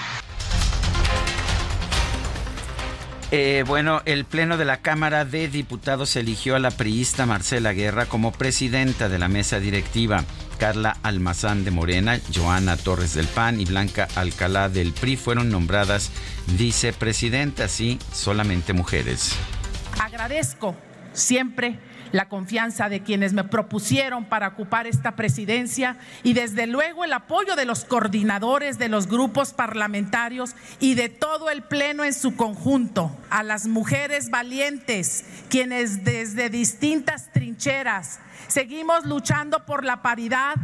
Eh, 3.34 3.64
bueno, 3.66 4.02
el 4.04 4.26
Pleno 4.26 4.58
de 4.58 4.66
la 4.66 4.82
Cámara 4.82 5.25
de 5.25 5.49
Diputados 5.49 6.16
eligió 6.16 6.54
a 6.54 6.58
la 6.58 6.70
priista 6.70 7.25
Marcela 7.25 7.72
Guerra 7.72 8.04
como 8.04 8.30
presidenta 8.30 9.08
de 9.08 9.18
la 9.18 9.28
mesa 9.28 9.58
directiva. 9.58 10.25
Carla 10.62 10.97
Almazán 11.02 11.64
de 11.64 11.73
Morena, 11.73 12.21
Joana 12.33 12.76
Torres 12.76 13.14
del 13.14 13.26
PAN 13.26 13.61
y 13.61 13.64
Blanca 13.64 14.07
Alcalá 14.14 14.69
del 14.69 14.92
PRI 14.92 15.16
fueron 15.16 15.50
nombradas 15.50 16.12
vicepresidentas 16.57 17.81
y 17.81 17.99
solamente 18.12 18.73
mujeres. 18.73 19.35
Agradezco 20.00 20.76
siempre 21.14 21.81
la 22.12 22.28
confianza 22.28 22.88
de 22.88 23.02
quienes 23.02 23.33
me 23.33 23.42
propusieron 23.42 24.26
para 24.26 24.47
ocupar 24.47 24.87
esta 24.87 25.16
presidencia 25.16 25.97
y 26.23 26.35
desde 26.35 26.69
luego 26.69 27.04
el 27.04 27.12
apoyo 27.12 27.57
de 27.57 27.64
los 27.64 27.85
coordinadores 27.85 28.78
de 28.78 28.88
los 28.88 29.09
grupos 29.09 29.52
parlamentarios 29.54 30.54
y 30.78 30.95
de 30.95 31.09
todo 31.09 31.50
el 31.50 31.64
Pleno 31.64 32.04
en 32.04 32.14
su 32.14 32.37
conjunto, 32.37 33.11
a 33.31 33.42
las 33.42 33.66
mujeres 33.66 34.31
valientes, 34.31 35.25
quienes 35.49 36.04
desde 36.04 36.50
distintas 36.50 37.33
trincheras 37.33 38.21
seguimos 38.52 39.06
luchando 39.06 39.64
por 39.64 39.85
la 39.85 40.02
paridad 40.02 40.54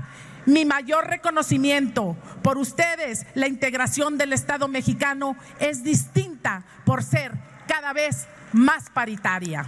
mi 0.46 0.64
mayor 0.64 1.06
reconocimiento 1.06 2.16
por 2.42 2.56
ustedes, 2.56 3.26
la 3.34 3.48
integración 3.48 4.16
del 4.16 4.32
Estado 4.32 4.66
mexicano 4.66 5.36
es 5.60 5.82
distinta 5.82 6.64
por 6.86 7.02
ser 7.02 7.32
cada 7.66 7.92
vez 7.92 8.26
más 8.52 8.88
paritaria. 8.88 9.66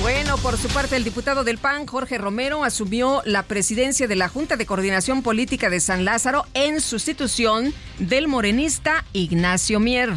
Bueno, 0.00 0.36
por 0.38 0.56
su 0.56 0.68
parte, 0.68 0.96
el 0.96 1.04
diputado 1.04 1.44
del 1.44 1.58
PAN, 1.58 1.86
Jorge 1.86 2.18
Romero, 2.18 2.64
asumió 2.64 3.22
la 3.24 3.44
presidencia 3.44 4.08
de 4.08 4.16
la 4.16 4.28
Junta 4.28 4.56
de 4.56 4.66
Coordinación 4.66 5.22
Política 5.22 5.70
de 5.70 5.80
San 5.80 6.04
Lázaro 6.04 6.44
en 6.54 6.80
sustitución 6.80 7.72
del 7.98 8.26
morenista 8.26 9.04
Ignacio 9.12 9.78
Mier. 9.78 10.10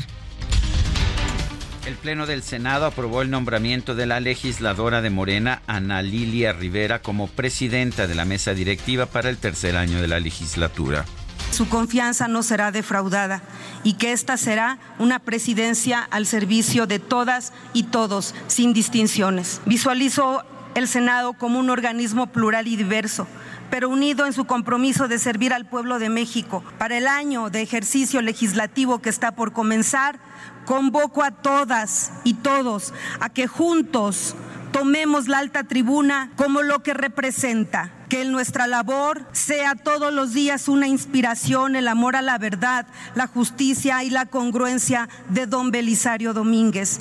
El 1.85 1.95
Pleno 1.95 2.27
del 2.27 2.43
Senado 2.43 2.85
aprobó 2.85 3.23
el 3.23 3.31
nombramiento 3.31 3.95
de 3.95 4.05
la 4.05 4.19
legisladora 4.19 5.01
de 5.01 5.09
Morena, 5.09 5.63
Ana 5.65 6.03
Lilia 6.03 6.53
Rivera, 6.53 7.01
como 7.01 7.27
presidenta 7.27 8.05
de 8.05 8.13
la 8.13 8.23
mesa 8.23 8.53
directiva 8.53 9.07
para 9.07 9.29
el 9.29 9.38
tercer 9.38 9.75
año 9.75 10.01
de 10.01 10.07
la 10.07 10.19
legislatura 10.19 11.05
su 11.51 11.67
confianza 11.67 12.27
no 12.27 12.43
será 12.43 12.71
defraudada 12.71 13.41
y 13.83 13.93
que 13.93 14.13
esta 14.13 14.38
será 14.38 14.79
una 15.00 15.19
presidencia 15.19 16.00
al 16.00 16.25
servicio 16.25 16.88
de 16.88 16.97
todas 17.00 17.51
y 17.73 17.83
todos, 17.83 18.33
sin 18.47 18.73
distinciones. 18.73 19.61
Visualizo 19.65 20.43
el 20.75 20.88
Senado 20.88 21.33
como 21.33 21.59
un 21.59 21.69
organismo 21.69 22.27
plural 22.27 22.67
y 22.67 22.77
diverso 22.77 23.27
pero 23.71 23.88
unido 23.88 24.25
en 24.25 24.33
su 24.33 24.43
compromiso 24.45 25.07
de 25.07 25.17
servir 25.17 25.53
al 25.53 25.65
pueblo 25.65 25.97
de 25.97 26.09
México. 26.09 26.61
Para 26.77 26.97
el 26.97 27.07
año 27.07 27.50
de 27.50 27.61
ejercicio 27.61 28.21
legislativo 28.21 29.01
que 29.01 29.09
está 29.09 29.31
por 29.31 29.53
comenzar, 29.53 30.19
convoco 30.65 31.23
a 31.23 31.31
todas 31.31 32.11
y 32.23 32.35
todos 32.35 32.93
a 33.19 33.29
que 33.29 33.47
juntos 33.47 34.35
tomemos 34.71 35.27
la 35.27 35.39
alta 35.39 35.63
tribuna 35.63 36.31
como 36.35 36.61
lo 36.61 36.83
que 36.83 36.93
representa. 36.93 37.91
Que 38.09 38.23
en 38.23 38.31
nuestra 38.31 38.67
labor 38.67 39.25
sea 39.31 39.75
todos 39.75 40.13
los 40.13 40.33
días 40.33 40.67
una 40.67 40.87
inspiración, 40.87 41.77
el 41.77 41.87
amor 41.87 42.17
a 42.17 42.21
la 42.21 42.37
verdad, 42.37 42.85
la 43.15 43.27
justicia 43.27 44.03
y 44.03 44.09
la 44.09 44.25
congruencia 44.25 45.07
de 45.29 45.45
don 45.45 45.71
Belisario 45.71 46.33
Domínguez. 46.33 46.99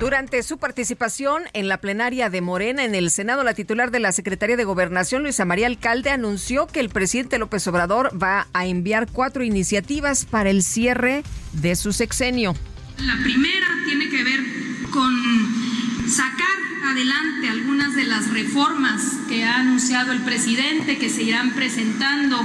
Durante 0.00 0.44
su 0.44 0.58
participación 0.58 1.42
en 1.54 1.66
la 1.66 1.80
plenaria 1.80 2.30
de 2.30 2.40
Morena 2.40 2.84
en 2.84 2.94
el 2.94 3.10
Senado, 3.10 3.42
la 3.42 3.54
titular 3.54 3.90
de 3.90 3.98
la 3.98 4.12
Secretaría 4.12 4.56
de 4.56 4.62
Gobernación, 4.62 5.24
Luisa 5.24 5.44
María 5.44 5.66
Alcalde, 5.66 6.10
anunció 6.10 6.68
que 6.68 6.78
el 6.78 6.88
presidente 6.88 7.36
López 7.36 7.66
Obrador 7.66 8.10
va 8.20 8.46
a 8.52 8.66
enviar 8.66 9.10
cuatro 9.10 9.42
iniciativas 9.42 10.24
para 10.24 10.50
el 10.50 10.62
cierre 10.62 11.24
de 11.52 11.74
su 11.74 11.92
sexenio. 11.92 12.54
La 12.98 13.16
primera 13.24 13.66
tiene 13.86 14.08
que 14.08 14.22
ver 14.22 14.40
con 14.92 15.12
sacar 16.08 16.46
adelante 16.92 17.48
algunas 17.48 17.96
de 17.96 18.04
las 18.04 18.32
reformas 18.32 19.02
que 19.28 19.44
ha 19.44 19.56
anunciado 19.56 20.12
el 20.12 20.20
presidente, 20.20 20.98
que 20.98 21.10
se 21.10 21.24
irán 21.24 21.50
presentando 21.54 22.40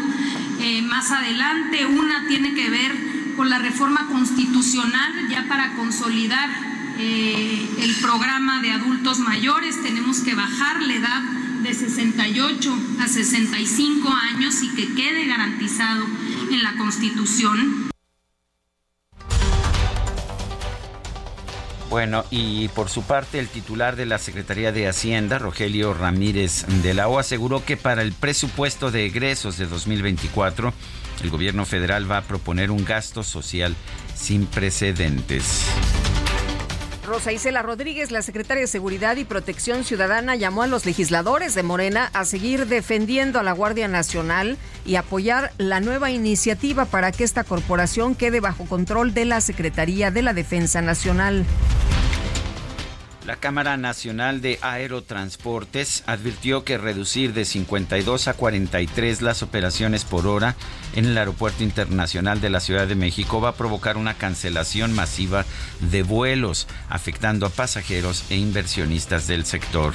eh, 0.60 0.82
más 0.82 1.12
adelante. 1.12 1.86
Una 1.86 2.26
tiene 2.28 2.56
que 2.56 2.72
ver 2.72 2.94
con 3.38 3.52
la 3.52 3.60
reforma 3.60 4.08
constitucional, 4.08 5.30
ya 5.30 5.46
para 5.48 5.74
consolidar 5.76 6.73
eh, 7.00 7.68
el 7.82 7.96
programa 7.96 8.62
de 8.62 8.72
adultos 8.72 9.20
mayores, 9.20 9.82
tenemos 9.82 10.20
que 10.20 10.36
bajar 10.36 10.82
la 10.82 10.94
edad 10.94 11.22
de 11.64 11.74
68 11.74 12.78
a 13.00 13.08
65 13.08 14.10
años 14.10 14.62
y 14.62 14.70
que 14.76 14.94
quede 14.94 15.26
garantizado 15.26 16.06
en 16.52 16.62
la 16.62 16.76
Constitución. 16.78 17.90
Bueno, 21.90 22.26
y 22.32 22.70
por 22.70 22.90
su 22.90 23.04
parte, 23.04 23.38
el 23.38 23.48
titular 23.48 23.96
de 23.96 24.08
la 24.08 24.18
Secretaría 24.18 24.72
de 24.72 24.88
Hacienda, 24.88 25.38
Rogelio 25.38 25.94
Ramírez 25.94 26.66
de 26.82 26.94
la 26.96 27.08
O, 27.08 27.20
aseguró 27.20 27.64
que 27.64 27.78
para 27.78 28.02
el 28.02 28.14
presupuesto 28.14 28.90
de 28.90 29.06
egresos 29.06 29.58
de 29.58 29.68
2024, 29.68 30.74
el 31.22 31.30
gobierno 31.30 31.66
federal 31.66 32.10
va 32.10 32.18
a 32.18 32.24
proponer 32.24 32.72
un 32.72 32.84
gasto 32.84 33.24
social 33.24 33.76
sin 34.16 34.48
precedentes. 34.48 35.66
Rosa 37.14 37.32
Isela 37.32 37.62
Rodríguez, 37.62 38.10
la 38.10 38.24
secretaria 38.24 38.62
de 38.62 38.68
Seguridad 38.68 39.18
y 39.18 39.24
Protección 39.24 39.84
Ciudadana, 39.84 40.36
llamó 40.36 40.64
a 40.64 40.68
los 40.68 40.88
legisladores 40.88 41.54
de 41.54 41.62
Morena 41.62 42.10
a 42.12 42.26
seguir 42.26 42.66
defendiendo 42.66 43.40
a 43.40 43.44
la 43.44 43.52
Guardia 43.52 43.88
Nacional 43.88 44.58
y 44.84 44.96
apoyar 44.96 45.52
la 45.60 45.80
nueva 45.80 46.10
iniciativa 46.10 46.86
para 46.86 47.12
que 47.12 47.24
esta 47.24 47.44
corporación 47.44 48.16
quede 48.16 48.40
bajo 48.40 48.66
control 48.66 49.14
de 49.14 49.26
la 49.26 49.42
Secretaría 49.42 50.10
de 50.10 50.24
la 50.24 50.34
Defensa 50.34 50.82
Nacional. 50.82 51.46
La 53.26 53.38
Cámara 53.38 53.78
Nacional 53.78 54.42
de 54.42 54.60
Aerotransportes 54.62 56.04
advirtió 56.08 56.66
que 56.66 56.78
reducir 56.78 57.34
de 57.34 57.46
52 57.46 58.28
a 58.28 58.34
43 58.34 59.22
las 59.22 59.42
operaciones 59.42 60.04
por 60.04 60.28
hora 60.28 60.56
en 60.94 61.06
el 61.06 61.18
Aeropuerto 61.18 61.64
Internacional 61.64 62.42
de 62.42 62.50
la 62.50 62.60
Ciudad 62.60 62.86
de 62.86 62.96
México 62.96 63.40
va 63.40 63.50
a 63.50 63.56
provocar 63.56 63.96
una 63.96 64.16
cancelación 64.16 64.94
masiva 64.94 65.46
de 65.80 66.04
vuelos, 66.04 66.68
afectando 66.90 67.46
a 67.46 67.50
pasajeros 67.50 68.26
e 68.30 68.36
inversionistas 68.36 69.26
del 69.26 69.46
sector. 69.46 69.94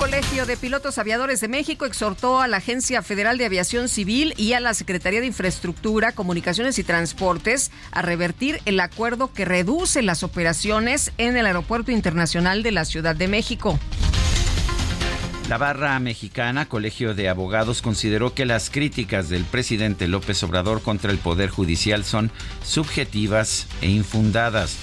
Colegio 0.00 0.46
de 0.46 0.56
Pilotos 0.56 0.96
Aviadores 0.96 1.42
de 1.42 1.48
México 1.48 1.84
exhortó 1.84 2.40
a 2.40 2.48
la 2.48 2.56
Agencia 2.56 3.02
Federal 3.02 3.36
de 3.36 3.44
Aviación 3.44 3.86
Civil 3.86 4.32
y 4.38 4.54
a 4.54 4.60
la 4.60 4.72
Secretaría 4.72 5.20
de 5.20 5.26
Infraestructura, 5.26 6.12
Comunicaciones 6.12 6.78
y 6.78 6.84
Transportes 6.84 7.70
a 7.92 8.00
revertir 8.00 8.62
el 8.64 8.80
acuerdo 8.80 9.30
que 9.34 9.44
reduce 9.44 10.00
las 10.00 10.22
operaciones 10.22 11.12
en 11.18 11.36
el 11.36 11.44
Aeropuerto 11.44 11.92
Internacional 11.92 12.62
de 12.62 12.72
la 12.72 12.86
Ciudad 12.86 13.14
de 13.14 13.28
México. 13.28 13.78
La 15.50 15.58
barra 15.58 16.00
mexicana, 16.00 16.66
Colegio 16.66 17.12
de 17.12 17.28
Abogados, 17.28 17.82
consideró 17.82 18.32
que 18.32 18.46
las 18.46 18.70
críticas 18.70 19.28
del 19.28 19.44
presidente 19.44 20.08
López 20.08 20.42
Obrador 20.44 20.80
contra 20.80 21.12
el 21.12 21.18
Poder 21.18 21.50
Judicial 21.50 22.06
son 22.06 22.32
subjetivas 22.64 23.66
e 23.82 23.90
infundadas. 23.90 24.78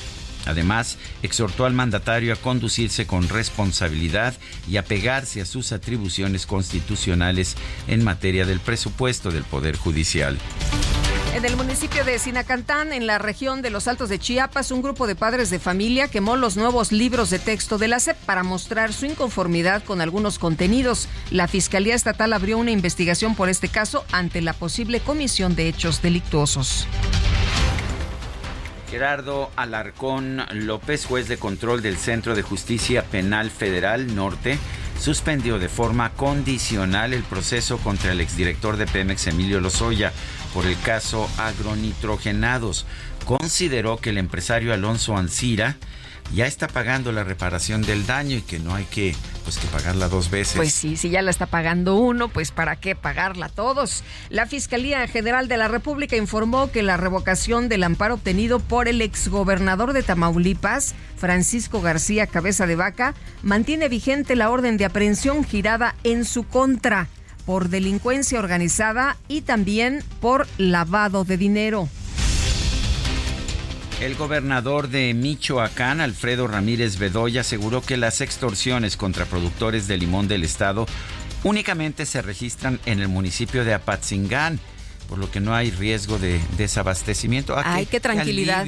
Además, 0.48 0.98
exhortó 1.22 1.66
al 1.66 1.74
mandatario 1.74 2.34
a 2.34 2.38
conducirse 2.38 3.06
con 3.06 3.30
responsabilidad 3.30 4.34
y 4.68 4.78
a 4.78 4.84
pegarse 4.84 5.42
a 5.42 5.46
sus 5.46 5.72
atribuciones 5.72 6.46
constitucionales 6.46 7.56
en 7.88 8.04
materia 8.04 8.46
del 8.46 8.60
presupuesto 8.60 9.32
del 9.32 9.44
Poder 9.44 9.78
Judicial. 9.78 10.38
En 11.38 11.46
el 11.46 11.56
municipio 11.56 12.04
de 12.04 12.18
Sinacantán, 12.18 12.94
en 12.94 13.06
la 13.06 13.20
región 13.20 13.62
de 13.62 13.70
los 13.70 13.88
Altos 13.88 14.10
de 14.10 14.18
Chiapas, 14.18 14.72
un 14.72 14.82
grupo 14.82 15.06
de 15.06 15.16
padres 15.16 15.52
de 15.52 15.60
familia 15.60 16.08
quemó 16.08 16.36
los 16.36 16.58
nuevos 16.58 16.92
libros 16.92 17.30
de 17.30 17.38
texto 17.38 17.78
de 17.78 17.88
la 17.88 18.00
SEP 18.00 18.18
para 18.26 18.42
mostrar 18.42 18.92
su 18.92 19.06
inconformidad 19.06 19.84
con 19.84 20.02
algunos 20.02 20.40
contenidos. 20.40 21.08
La 21.30 21.48
Fiscalía 21.48 21.94
Estatal 21.94 22.34
abrió 22.34 22.58
una 22.58 22.72
investigación 22.72 23.36
por 23.36 23.50
este 23.50 23.68
caso 23.68 24.04
ante 24.12 24.42
la 24.42 24.54
posible 24.54 25.00
comisión 25.00 25.56
de 25.56 25.68
hechos 25.68 26.02
delictuosos. 26.02 26.88
Gerardo 28.90 29.52
Alarcón 29.56 30.44
López, 30.54 31.06
juez 31.06 31.28
de 31.28 31.38
control 31.38 31.82
del 31.82 31.98
Centro 31.98 32.36
de 32.36 32.42
Justicia 32.42 33.04
Penal 33.04 33.52
Federal 33.52 34.16
Norte, 34.16 34.58
suspendió 35.00 35.60
de 35.60 35.68
forma 35.68 36.14
condicional 36.14 37.14
el 37.14 37.24
proceso 37.24 37.78
contra 37.80 38.14
el 38.14 38.22
exdirector 38.22 38.78
de 38.78 38.88
Pemex, 38.88 39.28
Emilio 39.28 39.60
Lozoya, 39.60 40.14
por 40.54 40.66
el 40.66 40.80
caso 40.80 41.30
agronitrogenados. 41.38 42.86
Consideró 43.26 43.98
que 43.98 44.12
el 44.12 44.18
empresario 44.18 44.74
Alonso 44.74 45.18
Ancira 45.18 45.76
ya 46.34 46.46
está 46.46 46.68
pagando 46.68 47.12
la 47.12 47.24
reparación 47.24 47.82
del 47.82 48.06
daño 48.06 48.38
y 48.38 48.42
que 48.42 48.60
no 48.60 48.74
hay 48.74 48.86
que 48.86 49.16
pues 49.48 49.60
que 49.60 49.68
pagarla 49.68 50.10
dos 50.10 50.30
veces. 50.30 50.58
Pues 50.58 50.74
sí, 50.74 50.98
si 50.98 51.10
ya 51.10 51.22
la 51.22 51.32
está 51.32 51.46
pagando 51.46 51.96
uno, 51.96 52.28
pues 52.28 52.52
para 52.52 52.76
qué 52.76 52.96
pagarla 52.96 53.48
todos. 53.48 54.04
La 54.30 54.46
Fiscalía 54.46 55.08
General 55.08 55.48
de 55.48 55.56
la 55.56 55.70
República 55.70 56.18
informó 56.18 56.70
que 56.70 56.84
la 56.84 56.98
revocación 56.98 57.70
del 57.70 57.86
amparo 57.86 58.16
obtenido 58.16 58.60
por 58.60 58.90
el 58.90 59.02
exgobernador 59.02 59.94
de 59.94 60.04
Tamaulipas, 60.04 60.96
Francisco 61.16 61.80
García 61.80 62.28
Cabeza 62.28 62.68
de 62.68 62.76
Vaca, 62.76 63.14
mantiene 63.42 63.88
vigente 63.88 64.36
la 64.36 64.50
orden 64.50 64.76
de 64.76 64.84
aprehensión 64.84 65.46
girada 65.46 65.96
en 66.04 66.26
su 66.26 66.44
contra 66.44 67.08
por 67.46 67.70
delincuencia 67.70 68.40
organizada 68.40 69.16
y 69.30 69.44
también 69.44 70.04
por 70.20 70.46
lavado 70.58 71.24
de 71.24 71.38
dinero. 71.38 71.88
El 74.00 74.16
gobernador 74.16 74.90
de 74.90 75.14
Michoacán, 75.16 76.02
Alfredo 76.02 76.48
Ramírez 76.48 77.00
Bedoya, 77.00 77.42
aseguró 77.42 77.82
que 77.82 77.98
las 77.98 78.22
extorsiones 78.22 78.96
contra 78.96 79.26
productores 79.26 79.88
de 79.88 79.98
limón 79.98 80.28
del 80.28 80.44
estado 80.44 80.86
únicamente 81.44 82.06
se 82.06 82.22
registran 82.22 82.80
en 82.86 83.00
el 83.00 83.08
municipio 83.08 83.66
de 83.66 83.74
Apatzingán 83.74 84.60
por 85.08 85.18
lo 85.18 85.32
que 85.32 85.40
no 85.40 85.56
hay 85.56 85.72
riesgo 85.72 86.20
de 86.20 86.40
desabastecimiento. 86.58 87.58
Ah, 87.58 87.64
Ay, 87.66 87.86
qué, 87.86 88.00
tranquilidad. 88.00 88.66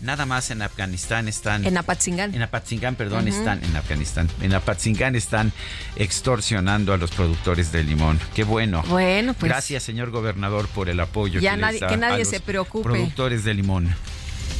Nada 0.00 0.24
más 0.24 0.50
en 0.50 0.62
Afganistán 0.62 1.28
están. 1.28 1.66
En 1.66 1.76
Apatzingán. 1.76 2.34
En 2.34 2.42
Apatzingán, 2.42 2.94
perdón, 2.94 3.28
están 3.28 3.62
en 3.64 3.74
Afganistán. 3.76 4.28
En 4.40 4.54
Apatzingán 4.54 5.16
están 5.16 5.52
extorsionando 5.96 6.92
a 6.92 6.96
los 6.96 7.10
productores 7.10 7.72
de 7.72 7.82
limón. 7.82 8.20
Qué 8.34 8.44
bueno. 8.44 8.84
Bueno, 8.88 9.34
pues. 9.34 9.50
Gracias, 9.50 9.82
señor 9.82 10.10
gobernador, 10.10 10.68
por 10.68 10.88
el 10.88 11.00
apoyo. 11.00 11.40
Ya 11.40 11.54
que, 11.54 11.60
nadie, 11.60 11.80
que 11.80 11.96
nadie 11.96 12.24
se 12.24 12.40
preocupe. 12.40 12.88
Productores 12.88 13.44
de 13.44 13.54
limón. 13.54 13.94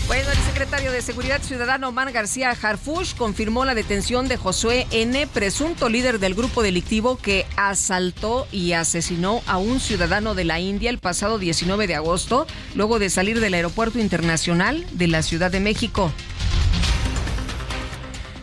Bueno, 0.07 0.31
el 0.31 0.39
secretario 0.39 0.93
de 0.93 1.03
Seguridad 1.03 1.43
Ciudadana 1.43 1.89
Omar 1.89 2.13
García 2.13 2.51
Harfush 2.51 3.15
confirmó 3.17 3.65
la 3.65 3.75
detención 3.75 4.29
de 4.29 4.37
Josué 4.37 4.87
N., 4.93 5.27
presunto 5.27 5.89
líder 5.89 6.21
del 6.21 6.35
grupo 6.35 6.63
delictivo 6.63 7.17
que 7.17 7.45
asaltó 7.57 8.47
y 8.53 8.73
asesinó 8.73 9.43
a 9.47 9.59
un 9.59 9.81
ciudadano 9.81 10.37
de 10.37 10.45
la 10.45 10.61
India 10.61 10.91
el 10.91 10.99
pasado 10.99 11.39
19 11.39 11.89
de 11.89 11.97
agosto, 11.97 12.47
luego 12.75 13.01
de 13.01 13.11
salir 13.11 13.41
del 13.41 13.55
Aeropuerto 13.55 13.99
Internacional 13.99 14.87
de 14.93 15.09
la 15.09 15.23
Ciudad 15.23 15.51
de 15.51 15.61
México. 15.61 16.13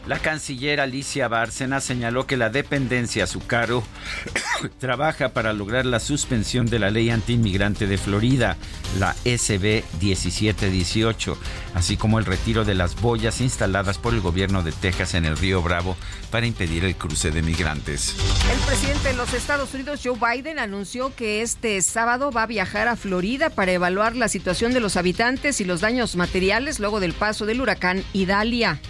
La 0.05 0.19
canciller 0.19 0.81
Alicia 0.81 1.29
Bárcena 1.29 1.79
señaló 1.79 2.27
que 2.27 2.35
la 2.35 2.49
dependencia 2.49 3.23
a 3.23 3.27
su 3.27 3.39
cargo 3.39 3.85
trabaja 4.79 5.29
para 5.29 5.53
lograr 5.53 5.85
la 5.85 6.01
suspensión 6.01 6.65
de 6.65 6.77
la 6.77 6.91
ley 6.91 7.09
antiinmigrante 7.09 7.87
de 7.87 7.97
Florida, 7.97 8.57
la 8.99 9.13
SB 9.23 9.83
1718, 10.01 11.37
así 11.73 11.95
como 11.95 12.19
el 12.19 12.25
retiro 12.25 12.65
de 12.65 12.75
las 12.75 12.99
boyas 12.99 13.39
instaladas 13.39 13.97
por 13.97 14.13
el 14.13 14.19
gobierno 14.19 14.61
de 14.61 14.73
Texas 14.73 15.13
en 15.13 15.23
el 15.23 15.37
río 15.37 15.61
Bravo 15.61 15.95
para 16.31 16.47
impedir 16.47 16.83
el 16.83 16.97
cruce 16.97 17.31
de 17.31 17.41
migrantes. 17.41 18.17
El 18.51 18.59
presidente 18.59 19.07
de 19.07 19.13
los 19.13 19.33
Estados 19.33 19.73
Unidos, 19.73 20.01
Joe 20.03 20.17
Biden, 20.19 20.59
anunció 20.59 21.15
que 21.15 21.41
este 21.41 21.81
sábado 21.81 22.29
va 22.29 22.43
a 22.43 22.47
viajar 22.47 22.89
a 22.89 22.97
Florida 22.97 23.49
para 23.49 23.71
evaluar 23.71 24.17
la 24.17 24.27
situación 24.27 24.73
de 24.73 24.81
los 24.81 24.97
habitantes 24.97 25.61
y 25.61 25.63
los 25.63 25.79
daños 25.79 26.17
materiales 26.17 26.81
luego 26.81 26.99
del 26.99 27.13
paso 27.13 27.45
del 27.45 27.61
huracán 27.61 28.03
Idalia. 28.11 28.81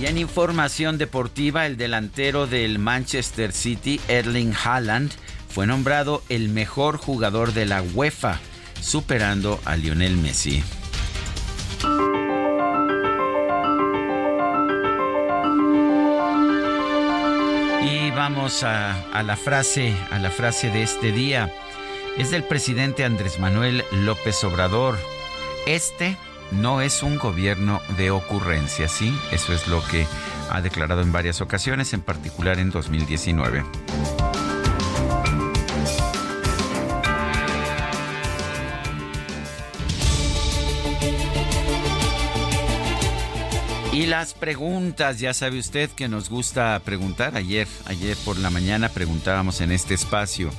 Y 0.00 0.06
en 0.06 0.16
información 0.16 0.96
deportiva, 0.96 1.66
el 1.66 1.76
delantero 1.76 2.46
del 2.46 2.78
Manchester 2.78 3.52
City, 3.52 4.00
Erling 4.06 4.54
Haaland, 4.54 5.10
fue 5.48 5.66
nombrado 5.66 6.22
el 6.28 6.50
mejor 6.50 6.98
jugador 6.98 7.52
de 7.52 7.66
la 7.66 7.82
UEFA, 7.82 8.38
superando 8.80 9.60
a 9.64 9.74
Lionel 9.74 10.16
Messi. 10.16 10.62
Y 17.82 18.10
vamos 18.12 18.62
a, 18.62 19.22
la 19.24 19.36
frase, 19.36 19.96
a 20.12 20.20
la 20.20 20.30
frase 20.30 20.70
de 20.70 20.84
este 20.84 21.10
día. 21.10 21.52
Es 22.16 22.30
del 22.30 22.44
presidente 22.44 23.04
Andrés 23.04 23.40
Manuel 23.40 23.84
López 23.90 24.44
Obrador. 24.44 24.96
Este 25.66 26.16
no 26.52 26.80
es 26.80 27.02
un 27.02 27.18
gobierno 27.18 27.80
de 27.96 28.10
ocurrencia, 28.10 28.88
¿sí? 28.88 29.16
Eso 29.32 29.52
es 29.52 29.68
lo 29.68 29.84
que 29.84 30.06
ha 30.50 30.60
declarado 30.60 31.02
en 31.02 31.12
varias 31.12 31.40
ocasiones, 31.40 31.92
en 31.92 32.00
particular 32.00 32.58
en 32.58 32.70
2019. 32.70 33.64
Y 43.98 44.06
las 44.06 44.32
preguntas, 44.32 45.18
ya 45.18 45.34
sabe 45.34 45.58
usted 45.58 45.90
que 45.90 46.06
nos 46.06 46.30
gusta 46.30 46.80
preguntar. 46.84 47.36
Ayer, 47.36 47.66
ayer 47.86 48.16
por 48.24 48.38
la 48.38 48.48
mañana 48.48 48.90
preguntábamos 48.90 49.60
en 49.60 49.72
este 49.72 49.94
espacio, 49.94 50.50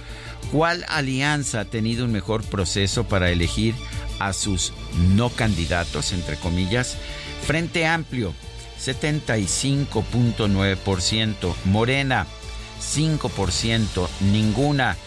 ¿cuál 0.52 0.84
alianza 0.90 1.62
ha 1.62 1.66
tenido 1.66 2.04
un 2.04 2.12
mejor 2.12 2.44
proceso 2.44 3.06
para 3.06 3.30
elegir 3.30 3.76
a 4.20 4.34
sus 4.34 4.74
no 5.16 5.30
candidatos, 5.30 6.12
entre 6.14 6.36
comillas, 6.36 6.98
Frente 7.46 7.86
Amplio, 7.86 8.34
75.9%, 8.80 11.54
Morena, 11.66 12.26
5%, 12.82 14.08
ninguna, 14.32 14.98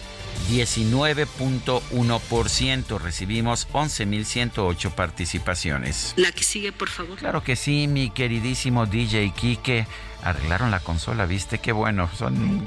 19.1%. 0.51 3.01
Recibimos 3.01 3.69
11.108 3.73 4.91
participaciones. 4.93 6.13
La 6.17 6.33
que 6.33 6.45
sigue, 6.45 6.73
por 6.73 6.89
favor. 6.89 7.19
Claro 7.19 7.43
que 7.43 7.57
sí, 7.57 7.89
mi 7.89 8.11
queridísimo 8.11 8.87
DJ 8.87 9.33
Kike 9.33 9.87
arreglaron 10.23 10.71
la 10.71 10.81
consola, 10.81 11.27
¿viste? 11.27 11.59
Qué 11.59 11.73
bueno. 11.73 12.09
Son, 12.17 12.63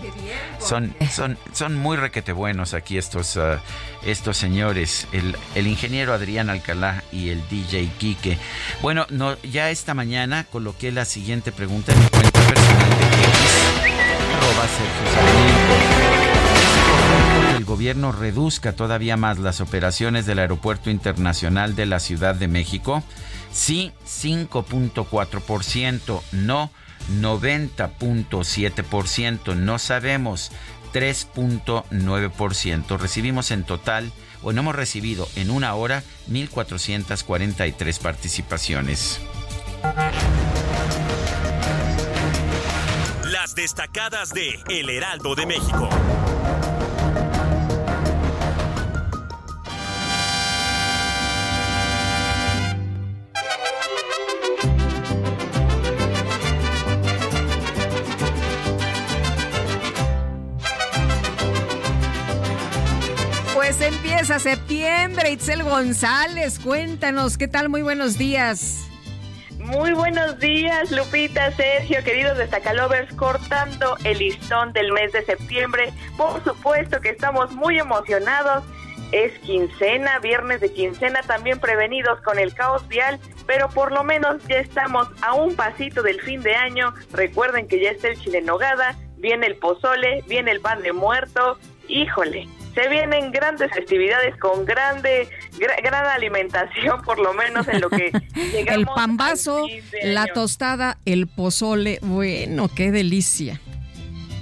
son, 0.59 0.93
son, 1.09 1.37
son 1.53 1.75
muy 1.75 1.97
requete 1.97 2.33
buenos 2.33 2.73
aquí 2.73 2.97
estos, 2.97 3.37
uh, 3.37 3.57
estos 4.03 4.37
señores, 4.37 5.07
el, 5.11 5.37
el, 5.55 5.67
ingeniero 5.67 6.13
Adrián 6.13 6.49
Alcalá 6.49 7.03
y 7.11 7.29
el 7.29 7.47
DJ 7.49 7.89
Quique. 7.97 8.37
Bueno, 8.81 9.05
no, 9.09 9.41
ya 9.41 9.69
esta 9.69 9.93
mañana 9.93 10.45
coloqué 10.45 10.91
la 10.91 11.05
siguiente 11.05 11.51
pregunta 11.51 11.93
en 11.93 11.99
mi 11.99 12.07
cuenta 12.07 12.47
personal 12.47 12.89
de 12.89 13.05
el 14.65 14.94
gobierno 17.85 18.11
reduzca 18.11 18.73
todavía 18.73 19.15
más 19.15 19.37
las 19.37 19.61
operaciones 19.61 20.25
del 20.25 20.39
Aeropuerto 20.39 20.89
Internacional 20.89 21.75
de 21.75 21.85
la 21.85 21.99
Ciudad 21.99 22.33
de 22.33 22.47
México? 22.47 23.03
Sí, 23.51 23.91
5.4%, 24.07 26.23
no 26.31 26.71
90.7%, 27.21 29.55
no 29.55 29.77
sabemos 29.77 30.51
3.9%. 30.95 32.97
Recibimos 32.97 33.51
en 33.51 33.63
total, 33.63 34.11
o 34.41 34.51
no 34.51 34.61
hemos 34.61 34.75
recibido 34.75 35.29
en 35.35 35.51
una 35.51 35.75
hora, 35.75 36.01
1.443 36.27 37.99
participaciones. 37.99 39.21
Las 43.25 43.53
destacadas 43.53 44.33
de 44.33 44.55
El 44.69 44.89
Heraldo 44.89 45.35
de 45.35 45.45
México. 45.45 45.87
Empieza 64.15 64.39
septiembre, 64.39 65.31
Itzel 65.31 65.61
González, 65.61 66.57
cuéntanos, 66.59 67.37
¿qué 67.37 67.49
tal? 67.49 67.67
Muy 67.67 67.81
buenos 67.81 68.17
días. 68.17 68.87
Muy 69.59 69.91
buenos 69.91 70.39
días, 70.39 70.89
Lupita, 70.89 71.51
Sergio, 71.51 72.01
queridos 72.01 72.37
destacalovers, 72.37 73.13
cortando 73.15 73.97
el 74.05 74.19
listón 74.19 74.71
del 74.71 74.93
mes 74.93 75.11
de 75.11 75.25
septiembre. 75.25 75.91
Por 76.15 76.41
supuesto 76.45 77.01
que 77.01 77.09
estamos 77.09 77.51
muy 77.51 77.77
emocionados. 77.77 78.63
Es 79.11 79.37
quincena, 79.39 80.19
viernes 80.19 80.61
de 80.61 80.71
quincena, 80.71 81.19
también 81.23 81.59
prevenidos 81.59 82.21
con 82.21 82.39
el 82.39 82.53
caos 82.53 82.87
vial, 82.87 83.19
pero 83.45 83.67
por 83.67 83.91
lo 83.91 84.05
menos 84.05 84.37
ya 84.47 84.59
estamos 84.59 85.09
a 85.23 85.33
un 85.33 85.57
pasito 85.57 86.01
del 86.03 86.21
fin 86.21 86.41
de 86.41 86.55
año. 86.55 86.93
Recuerden 87.11 87.67
que 87.67 87.81
ya 87.81 87.91
está 87.91 88.07
el 88.07 88.21
chile 88.21 88.41
nogada, 88.41 88.97
viene 89.17 89.47
el 89.47 89.57
pozole, 89.57 90.23
viene 90.25 90.51
el 90.51 90.61
pan 90.61 90.81
de 90.83 90.93
muerto. 90.93 91.59
Híjole, 91.89 92.47
se 92.75 92.89
vienen 92.89 93.31
grandes 93.31 93.71
festividades 93.73 94.37
con 94.37 94.65
grande, 94.65 95.29
gran 95.81 96.05
alimentación, 96.05 97.01
por 97.01 97.17
lo 97.17 97.33
menos 97.33 97.67
en 97.67 97.81
lo 97.81 97.89
que 97.89 98.11
llegamos. 98.35 98.79
el 98.79 98.85
pambazo, 98.85 99.65
la 100.03 100.27
tostada, 100.27 100.97
el 101.05 101.27
pozole, 101.27 101.99
bueno, 102.01 102.67
qué 102.67 102.91
delicia. 102.91 103.59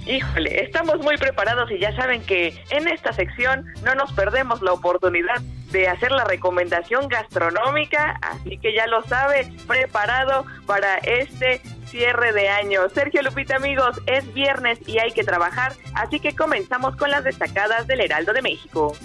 Híjole, 0.06 0.64
estamos 0.64 0.98
muy 1.00 1.16
preparados 1.16 1.72
y 1.72 1.80
ya 1.80 1.96
saben 1.96 2.22
que 2.24 2.54
en 2.72 2.90
esta 2.90 3.14
sección 3.14 3.66
no 3.86 3.96
nos 3.96 4.12
perdemos 4.12 4.62
la 4.62 4.74
oportunidad 4.74 5.40
de 5.72 5.88
hacer 5.88 6.12
la 6.12 6.26
recomendación 6.26 7.08
gastronómica, 7.08 8.20
así 8.22 8.58
que 8.58 8.74
ya 8.74 8.86
lo 8.88 9.02
sabe, 9.04 9.48
preparado 9.66 10.46
para 10.66 10.98
este 10.98 11.62
cierre 11.94 12.34
de 12.34 12.50
año. 12.50 12.90
Sergio 12.90 13.22
Lupita, 13.22 13.58
amigos, 13.58 14.02
es 14.08 14.34
viernes 14.34 14.80
y 14.88 14.98
hay 14.98 15.12
que 15.12 15.24
trabajar, 15.24 15.74
así 15.94 16.20
que 16.20 16.36
comenzamos 16.36 16.96
con 16.96 17.12
las 17.12 17.24
destacadas 17.24 17.86
del 17.86 18.02
Heraldo 18.02 18.34
de 18.34 18.42
México. 18.42 18.98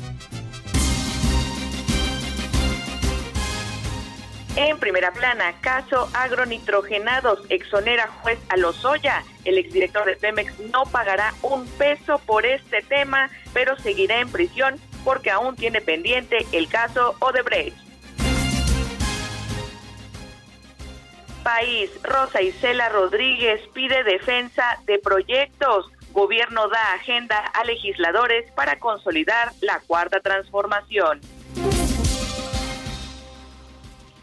En 4.56 4.78
primera 4.78 5.12
plana, 5.12 5.52
caso 5.60 6.08
agronitrogenados, 6.14 7.40
exonera 7.50 8.08
juez 8.22 8.38
a. 8.48 9.22
El 9.44 9.58
exdirector 9.58 10.06
de 10.06 10.16
Pemex 10.16 10.58
no 10.72 10.84
pagará 10.84 11.34
un 11.42 11.66
peso 11.66 12.18
por 12.24 12.46
este 12.46 12.80
tema, 12.80 13.30
pero 13.52 13.76
seguirá 13.76 14.18
en 14.18 14.30
prisión 14.30 14.80
porque 15.04 15.30
aún 15.30 15.56
tiene 15.56 15.82
pendiente 15.82 16.38
el 16.52 16.68
caso 16.68 17.16
Odebrecht. 17.20 17.87
País, 21.48 21.90
Rosa 22.02 22.42
Isela 22.42 22.90
Rodríguez 22.90 23.62
pide 23.72 24.04
defensa 24.04 24.78
de 24.84 24.98
proyectos. 24.98 25.90
Gobierno 26.12 26.68
da 26.68 26.92
agenda 26.92 27.38
a 27.38 27.64
legisladores 27.64 28.50
para 28.52 28.78
consolidar 28.78 29.52
la 29.62 29.80
cuarta 29.86 30.20
transformación. 30.20 31.22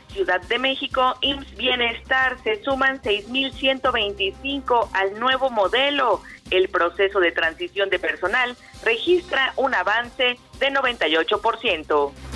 Ciudad 0.09 0.39
de 0.41 0.59
México, 0.59 1.15
IMSS 1.21 1.55
Bienestar 1.55 2.37
se 2.43 2.63
suman 2.63 3.01
6.125 3.01 4.89
al 4.93 5.19
nuevo 5.19 5.49
modelo. 5.49 6.21
El 6.51 6.69
proceso 6.69 7.19
de 7.19 7.31
transición 7.31 7.89
de 7.89 7.97
personal 7.97 8.55
registra 8.83 9.51
un 9.55 9.73
avance 9.73 10.37
de 10.59 10.67
98%. 10.67 12.34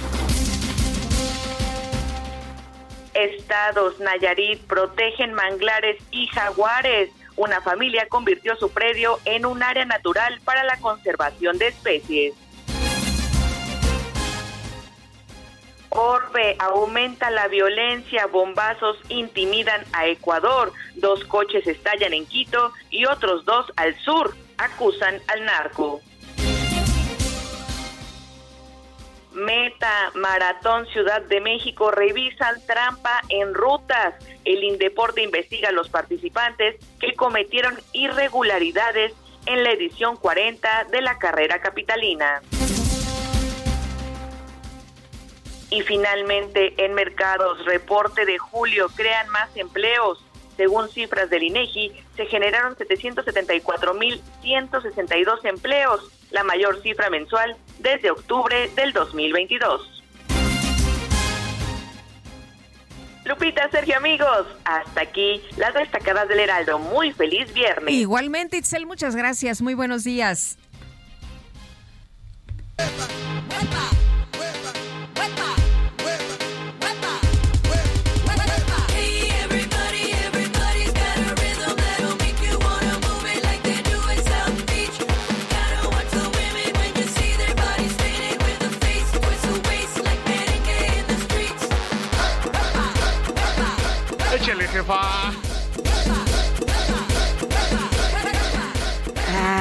Estados 3.26 4.00
Nayarit 4.00 4.62
protegen 4.68 5.34
manglares 5.34 6.02
y 6.12 6.28
jaguares. 6.28 7.10
Una 7.36 7.62
familia 7.62 8.08
convirtió 8.10 8.56
su 8.56 8.72
predio 8.72 9.20
en 9.26 9.46
un 9.46 9.64
área 9.64 9.86
natural 9.86 10.40
para 10.44 10.64
la 10.64 10.78
conservación 10.78 11.58
de 11.58 11.68
especies. 11.68 12.34
Orbe 15.90 16.56
aumenta 16.60 17.32
la 17.32 17.48
violencia, 17.48 18.28
bombazos 18.28 18.98
intimidan 19.10 19.84
a 19.94 20.06
Ecuador, 20.08 20.72
dos 20.96 21.24
coches 21.26 21.66
estallan 21.66 22.14
en 22.14 22.26
Quito 22.26 22.74
y 22.92 23.06
otros 23.06 23.44
dos 23.46 23.72
al 23.76 23.98
sur, 24.00 24.36
acusan 24.58 25.20
al 25.28 25.46
narco. 25.46 26.02
Meta, 29.40 30.12
Maratón 30.16 30.88
Ciudad 30.88 31.22
de 31.22 31.40
México 31.42 31.92
revisan 31.92 32.66
trampa 32.66 33.22
en 33.30 33.54
rutas. 33.54 34.16
El 34.46 34.64
Indeporte 34.64 35.22
investiga 35.24 35.70
a 35.70 35.72
los 35.72 35.90
participantes 35.90 36.76
que 37.00 37.14
cometieron 37.16 37.80
irregularidades 37.94 39.14
en 39.46 39.64
la 39.64 39.72
edición 39.72 40.18
40 40.18 40.88
de 40.92 41.02
la 41.02 41.18
carrera 41.18 41.62
capitalina. 41.62 42.42
Y 45.72 45.82
finalmente, 45.82 46.74
en 46.84 46.94
mercados, 46.94 47.64
reporte 47.66 48.26
de 48.26 48.38
julio, 48.38 48.90
crean 48.96 49.30
más 49.30 49.56
empleos. 49.56 50.24
Según 50.58 50.90
cifras 50.90 51.30
del 51.30 51.44
INEGI, 51.44 51.94
se 52.18 52.26
generaron 52.26 52.76
774.162 52.76 55.46
empleos, 55.46 56.12
la 56.32 56.44
mayor 56.44 56.82
cifra 56.82 57.10
mensual 57.10 57.56
desde 57.80 58.12
octubre 58.12 58.70
del 58.76 58.94
2022. 58.94 60.00
Lupita, 63.26 63.70
Sergio, 63.70 63.96
amigos, 63.98 64.48
hasta 64.66 65.02
aquí 65.02 65.42
las 65.58 65.74
destacadas 65.76 66.28
del 66.30 66.40
Heraldo. 66.40 66.80
Muy 66.80 67.12
feliz 67.12 67.54
viernes. 67.54 67.94
Igualmente, 67.94 68.58
Itzel, 68.58 68.88
muchas 68.88 69.16
gracias. 69.16 69.62
Muy 69.62 69.76
buenos 69.76 70.04
días. 70.04 70.58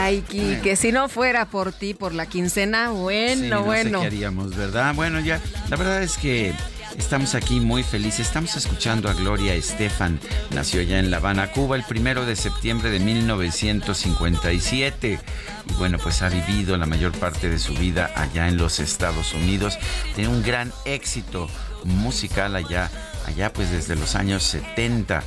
Ay, 0.09 0.25
que 0.63 0.75
si 0.75 0.91
no 0.91 1.11
fuera 1.11 1.51
por 1.51 1.73
ti, 1.73 1.93
por 1.93 2.15
la 2.15 2.25
quincena, 2.25 2.89
bueno, 2.89 3.63
bueno. 3.63 4.01
qué 4.01 4.07
haríamos, 4.07 4.57
¿verdad? 4.57 4.95
Bueno, 4.95 5.21
ya, 5.21 5.39
la 5.69 5.77
verdad 5.77 6.03
es 6.03 6.17
que 6.17 6.55
Estamos 6.97 7.35
aquí 7.35 7.61
muy 7.61 7.83
felices. 7.85 8.27
Estamos 8.27 8.57
escuchando 8.57 9.09
a 9.09 9.15
Gloria 9.15 9.55
Estefan. 9.55 10.19
Nació 10.51 10.83
ya 10.83 10.99
en 10.99 11.11
La 11.11 11.19
Habana, 11.19 11.53
Cuba, 11.53 11.77
el 11.77 11.85
primero 11.85 12.27
de 12.27 12.35
septiembre 12.35 12.91
de 12.91 12.99
1957. 12.99 15.21
Y 15.69 15.73
bueno, 15.75 15.99
pues 15.99 16.23
ha 16.23 16.29
vivido 16.29 16.77
la 16.77 16.87
mayor 16.87 17.13
parte 17.13 17.49
de 17.51 17.61
su 17.61 17.75
vida 17.75 18.11
allá 18.17 18.49
en 18.49 18.57
los 18.57 18.81
Estados 18.81 19.33
Unidos. 19.35 19.79
Tiene 20.17 20.31
un 20.31 20.43
gran 20.43 20.73
éxito 20.87 21.49
musical 21.85 22.57
allá 22.57 22.91
allá 23.29 23.53
pues 23.53 23.71
desde 23.71 23.97
los 23.97 24.15
años 24.15 24.43
70 24.43 25.23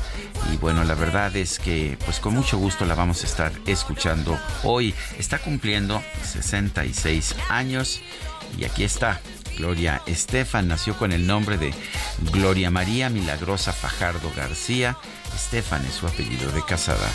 y 0.54 0.58
bueno 0.58 0.84
la 0.84 0.96
verdad 0.96 1.36
es 1.36 1.60
que 1.60 1.98
pues 2.06 2.20
con 2.20 2.34
mucho 2.34 2.58
gusto 2.58 2.86
la 2.86 2.96
vamos 2.96 3.24
a 3.24 3.28
estar 3.28 3.52
escuchando 3.66 4.38
hoy 4.64 4.94
está 5.18 5.40
cumpliendo 5.40 6.02
66 6.24 7.36
años 7.50 8.02
y 8.58 8.66
aquí 8.66 8.84
está 8.84 9.22
Gloria 9.58 10.02
Estefan 10.06 10.68
nació 10.68 10.98
con 10.98 11.12
el 11.12 11.28
nombre 11.28 11.58
de 11.58 11.74
Gloria 12.32 12.72
María 12.72 13.10
Milagrosa 13.10 13.74
Fajardo 13.74 14.32
García. 14.36 14.98
Estefan 15.36 15.86
es 15.86 15.94
su 15.94 16.08
apellido 16.08 16.52
de 16.52 16.64
casada. 16.64 17.08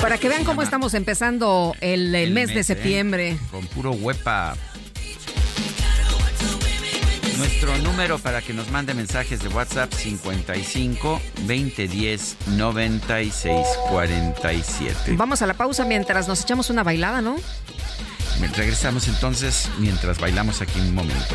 Para 0.00 0.18
que 0.18 0.28
vean 0.28 0.44
cómo 0.44 0.62
estamos 0.62 0.94
empezando 0.94 1.74
el, 1.80 2.30
mes, 2.32 2.54
de 2.54 2.60
¿eh? 2.60 2.64
septiembre. 2.64 3.38
Con 3.50 3.66
puro 3.66 3.90
huepa. 3.90 4.56
Nuestro 7.36 7.76
número 7.78 8.18
para 8.18 8.40
que 8.40 8.54
nos 8.54 8.70
mande 8.70 8.94
mensajes 8.94 9.42
de 9.42 9.48
WhatsApp 9.48 9.92
55 9.92 11.20
2010 11.46 12.36
96 12.56 13.66
47. 13.90 15.16
Vamos 15.16 15.42
a 15.42 15.46
la 15.46 15.54
pausa 15.54 15.84
mientras 15.84 16.28
nos 16.28 16.42
echamos 16.42 16.70
una 16.70 16.82
bailada, 16.82 17.20
¿no? 17.20 17.36
Regresamos 18.56 19.08
entonces 19.08 19.68
mientras 19.78 20.18
bailamos 20.18 20.62
aquí 20.62 20.80
un 20.80 20.94
momento. 20.94 21.34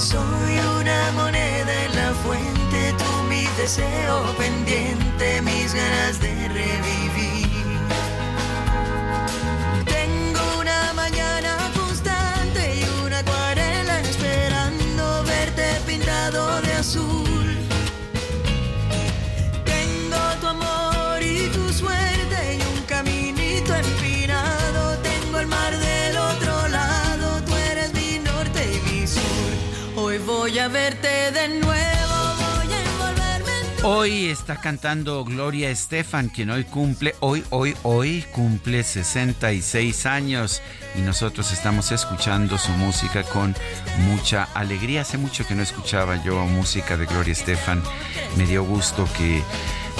Soy 0.00 0.58
una 0.80 1.12
moneda 1.12 1.84
en 1.84 1.94
la 1.94 2.14
fuente, 2.14 2.94
tú 2.96 3.22
mi 3.28 3.44
deseo 3.58 4.34
pendiente, 4.38 5.42
mis 5.42 5.74
ganas 5.74 6.18
de 6.20 6.48
revivir. 6.48 7.46
Tengo 9.84 10.40
una 10.58 10.94
mañana 10.94 11.39
de 31.32 31.48
nuevo, 31.48 32.34
voy 32.38 32.72
a 32.72 32.82
envolverme 32.82 33.52
Hoy 33.84 34.26
está 34.26 34.56
cantando 34.56 35.24
Gloria 35.24 35.70
Estefan, 35.70 36.28
quien 36.28 36.50
hoy 36.50 36.64
cumple, 36.64 37.14
hoy, 37.20 37.44
hoy, 37.50 37.76
hoy 37.82 38.24
cumple 38.32 38.82
66 38.82 40.06
años 40.06 40.60
y 40.96 41.02
nosotros 41.02 41.52
estamos 41.52 41.92
escuchando 41.92 42.58
su 42.58 42.72
música 42.72 43.22
con 43.22 43.54
mucha 43.98 44.44
alegría. 44.54 45.02
Hace 45.02 45.18
mucho 45.18 45.46
que 45.46 45.54
no 45.54 45.62
escuchaba 45.62 46.22
yo 46.24 46.44
música 46.46 46.96
de 46.96 47.06
Gloria 47.06 47.32
Estefan. 47.32 47.82
Me 48.36 48.44
dio 48.44 48.64
gusto 48.64 49.08
que, 49.16 49.42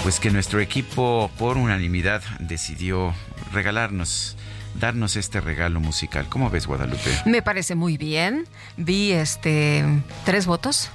pues 0.02 0.18
que 0.18 0.30
nuestro 0.30 0.60
equipo 0.60 1.30
por 1.38 1.56
unanimidad 1.56 2.22
decidió 2.40 3.14
regalarnos 3.52 4.36
darnos 4.74 5.16
este 5.16 5.40
regalo 5.40 5.80
musical. 5.80 6.26
¿Cómo 6.28 6.50
ves, 6.50 6.66
Guadalupe? 6.66 7.10
Me 7.26 7.42
parece 7.42 7.74
muy 7.74 7.96
bien. 7.96 8.46
Vi 8.76 9.12
este 9.12 9.84
tres 10.24 10.46
votos, 10.46 10.90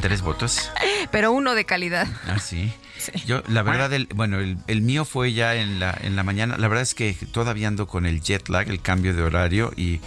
¿Tres 0.00 0.22
votos? 0.22 0.70
pero 1.10 1.32
uno 1.32 1.54
de 1.54 1.64
calidad. 1.64 2.06
Ah, 2.26 2.38
sí. 2.38 2.72
Yo, 3.26 3.42
la 3.48 3.62
verdad, 3.62 3.92
el, 3.92 4.06
bueno, 4.14 4.38
el, 4.38 4.58
el 4.68 4.80
mío 4.80 5.04
fue 5.04 5.32
ya 5.32 5.56
en 5.56 5.80
la, 5.80 5.96
en 6.02 6.14
la 6.14 6.22
mañana. 6.22 6.56
La 6.56 6.68
verdad 6.68 6.82
es 6.82 6.94
que 6.94 7.12
todavía 7.32 7.66
ando 7.66 7.88
con 7.88 8.06
el 8.06 8.20
jet 8.20 8.48
lag, 8.48 8.68
el 8.68 8.80
cambio 8.80 9.12
de 9.12 9.22
horario 9.22 9.72
y 9.76 10.00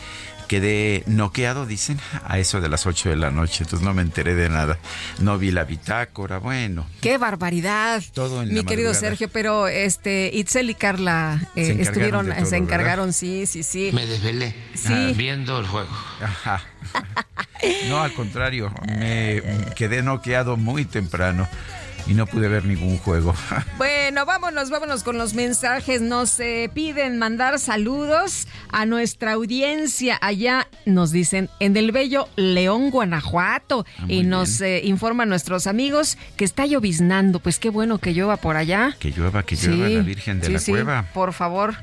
quedé 0.48 1.04
noqueado, 1.08 1.66
dicen, 1.66 2.00
a 2.26 2.38
eso 2.40 2.62
de 2.62 2.70
las 2.70 2.86
8 2.86 3.10
de 3.10 3.16
la 3.16 3.32
noche. 3.32 3.64
Entonces 3.64 3.86
no 3.86 3.94
me 3.94 4.02
enteré 4.02 4.36
de 4.36 4.50
nada. 4.50 4.78
No 5.20 5.38
vi 5.38 5.52
la 5.52 5.64
bitácora, 5.64 6.38
bueno. 6.40 6.86
¡Qué 7.02 7.18
barbaridad! 7.18 8.04
Todo 8.14 8.42
en 8.44 8.50
Mi 8.50 8.56
la 8.56 8.64
querido 8.64 8.90
madrugada. 8.90 9.00
Sergio, 9.10 9.30
pero 9.30 9.68
este 9.68 10.30
Itzel 10.34 10.70
y 10.70 10.76
Carla 10.76 11.40
eh, 11.56 11.66
Se 11.66 11.72
encargaron 11.72 11.82
estuvieron, 11.88 12.26
todo, 12.36 12.46
se 12.46 12.58
encargaron, 12.58 13.14
sí, 13.14 13.46
sí, 13.46 13.64
sí. 13.64 13.92
Me 13.94 14.06
desvelé 14.06 14.56
Sí. 14.74 15.14
viendo 15.16 15.60
el 15.60 15.68
juego. 15.68 15.90
Ajá. 16.22 16.62
No, 17.90 18.02
al 18.02 18.14
contrario, 18.14 18.72
me 18.86 19.42
quedé 19.76 20.04
noqueado 20.04 20.56
muy 20.58 20.86
temprano 20.86 21.48
y 22.08 22.14
no 22.14 22.26
pude 22.28 22.48
ver 22.48 22.66
ningún 22.66 22.98
juego. 22.98 23.34
Bueno, 23.78 24.26
vámonos, 24.26 24.70
vámonos 24.70 25.04
con 25.04 25.18
los 25.18 25.34
mensajes. 25.34 26.02
Nos 26.02 26.40
eh, 26.40 26.70
piden 26.74 27.18
mandar 27.18 27.60
saludos 27.60 28.48
a 28.70 28.86
nuestra 28.86 29.34
audiencia. 29.34 30.18
Allá 30.22 30.68
nos 30.86 31.12
dicen 31.12 31.50
en 31.60 31.76
el 31.76 31.92
bello 31.92 32.30
León, 32.36 32.90
Guanajuato. 32.90 33.86
Ah, 34.00 34.06
y 34.08 34.24
nos 34.24 34.62
eh, 34.62 34.82
informan 34.84 35.28
nuestros 35.28 35.68
amigos 35.68 36.18
que 36.38 36.46
está 36.46 36.66
lloviznando. 36.66 37.40
Pues 37.40 37.60
qué 37.60 37.70
bueno 37.70 37.98
que 37.98 38.14
llueva 38.14 38.38
por 38.38 38.56
allá. 38.56 38.96
Que 39.00 39.12
llueva, 39.12 39.44
que 39.44 39.56
llueva 39.56 39.88
Sí, 39.88 39.96
la 39.96 40.04
Virgen 40.04 40.40
de 40.40 40.48
sí, 40.48 40.54
la 40.54 40.60
sí, 40.60 40.72
Cueva. 40.72 41.06
Por 41.14 41.34
favor. 41.34 41.76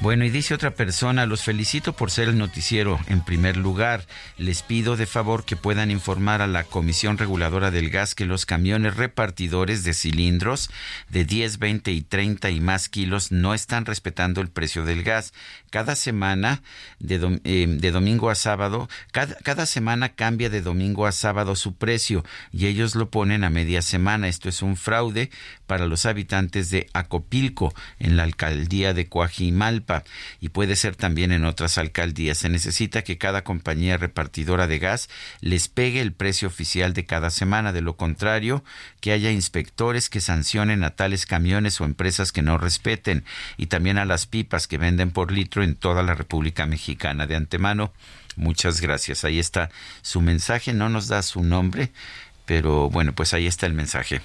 Bueno, 0.00 0.24
y 0.24 0.30
dice 0.30 0.54
otra 0.54 0.72
persona, 0.72 1.26
los 1.26 1.42
felicito 1.42 1.94
por 1.94 2.10
ser 2.10 2.28
el 2.28 2.38
noticiero 2.38 2.98
en 3.06 3.22
primer 3.22 3.56
lugar. 3.56 4.04
Les 4.36 4.62
pido 4.62 4.96
de 4.96 5.06
favor 5.06 5.44
que 5.44 5.56
puedan 5.56 5.90
informar 5.90 6.42
a 6.42 6.46
la 6.46 6.64
Comisión 6.64 7.16
Reguladora 7.16 7.70
del 7.70 7.90
Gas 7.90 8.14
que 8.14 8.26
los 8.26 8.46
camiones 8.46 8.96
repartidores 8.96 9.59
de 9.60 9.92
cilindros 9.92 10.70
de 11.10 11.24
10, 11.24 11.58
20 11.58 11.92
y 11.92 12.00
30 12.00 12.50
y 12.50 12.60
más 12.60 12.88
kilos 12.88 13.30
no 13.30 13.52
están 13.52 13.84
respetando 13.84 14.40
el 14.40 14.48
precio 14.48 14.84
del 14.84 15.02
gas. 15.02 15.34
Cada 15.70 15.96
semana, 15.96 16.62
de, 16.98 17.40
eh, 17.44 17.66
de 17.68 17.90
domingo 17.90 18.30
a 18.30 18.34
sábado, 18.34 18.88
cada, 19.12 19.34
cada 19.36 19.66
semana 19.66 20.14
cambia 20.14 20.48
de 20.48 20.62
domingo 20.62 21.06
a 21.06 21.12
sábado 21.12 21.56
su 21.56 21.74
precio 21.74 22.24
y 22.52 22.66
ellos 22.66 22.94
lo 22.94 23.10
ponen 23.10 23.44
a 23.44 23.50
media 23.50 23.82
semana. 23.82 24.28
Esto 24.28 24.48
es 24.48 24.62
un 24.62 24.76
fraude 24.76 25.30
para 25.66 25.86
los 25.86 26.06
habitantes 26.06 26.70
de 26.70 26.88
Acopilco, 26.94 27.74
en 27.98 28.16
la 28.16 28.24
alcaldía 28.24 28.94
de 28.94 29.08
Coajimalpa, 29.08 30.04
y 30.40 30.48
puede 30.48 30.74
ser 30.74 30.96
también 30.96 31.32
en 31.32 31.44
otras 31.44 31.78
alcaldías. 31.78 32.38
Se 32.38 32.48
necesita 32.48 33.02
que 33.02 33.18
cada 33.18 33.44
compañía 33.44 33.96
repartidora 33.96 34.66
de 34.66 34.78
gas 34.78 35.08
les 35.40 35.68
pegue 35.68 36.00
el 36.00 36.12
precio 36.12 36.48
oficial 36.48 36.92
de 36.92 37.04
cada 37.04 37.30
semana. 37.30 37.72
De 37.72 37.82
lo 37.82 37.96
contrario, 37.96 38.64
que 39.00 39.12
haya 39.12 39.30
que 39.50 40.20
sancionen 40.20 40.84
a 40.84 40.90
tales 40.90 41.26
camiones 41.26 41.80
o 41.80 41.84
empresas 41.84 42.32
que 42.32 42.42
no 42.42 42.58
respeten, 42.58 43.24
y 43.56 43.66
también 43.66 43.98
a 43.98 44.04
las 44.04 44.26
pipas 44.26 44.66
que 44.66 44.78
venden 44.78 45.10
por 45.10 45.32
litro 45.32 45.62
en 45.62 45.74
toda 45.74 46.02
la 46.02 46.14
República 46.14 46.66
Mexicana. 46.66 47.26
De 47.26 47.36
antemano, 47.36 47.92
muchas 48.36 48.80
gracias. 48.80 49.24
Ahí 49.24 49.38
está 49.38 49.70
su 50.02 50.20
mensaje. 50.20 50.72
No 50.72 50.88
nos 50.88 51.08
da 51.08 51.22
su 51.22 51.42
nombre. 51.42 51.90
Pero 52.50 52.90
bueno, 52.90 53.12
pues 53.12 53.32
ahí 53.32 53.46
está 53.46 53.66
el 53.66 53.74
mensaje. 53.74 54.20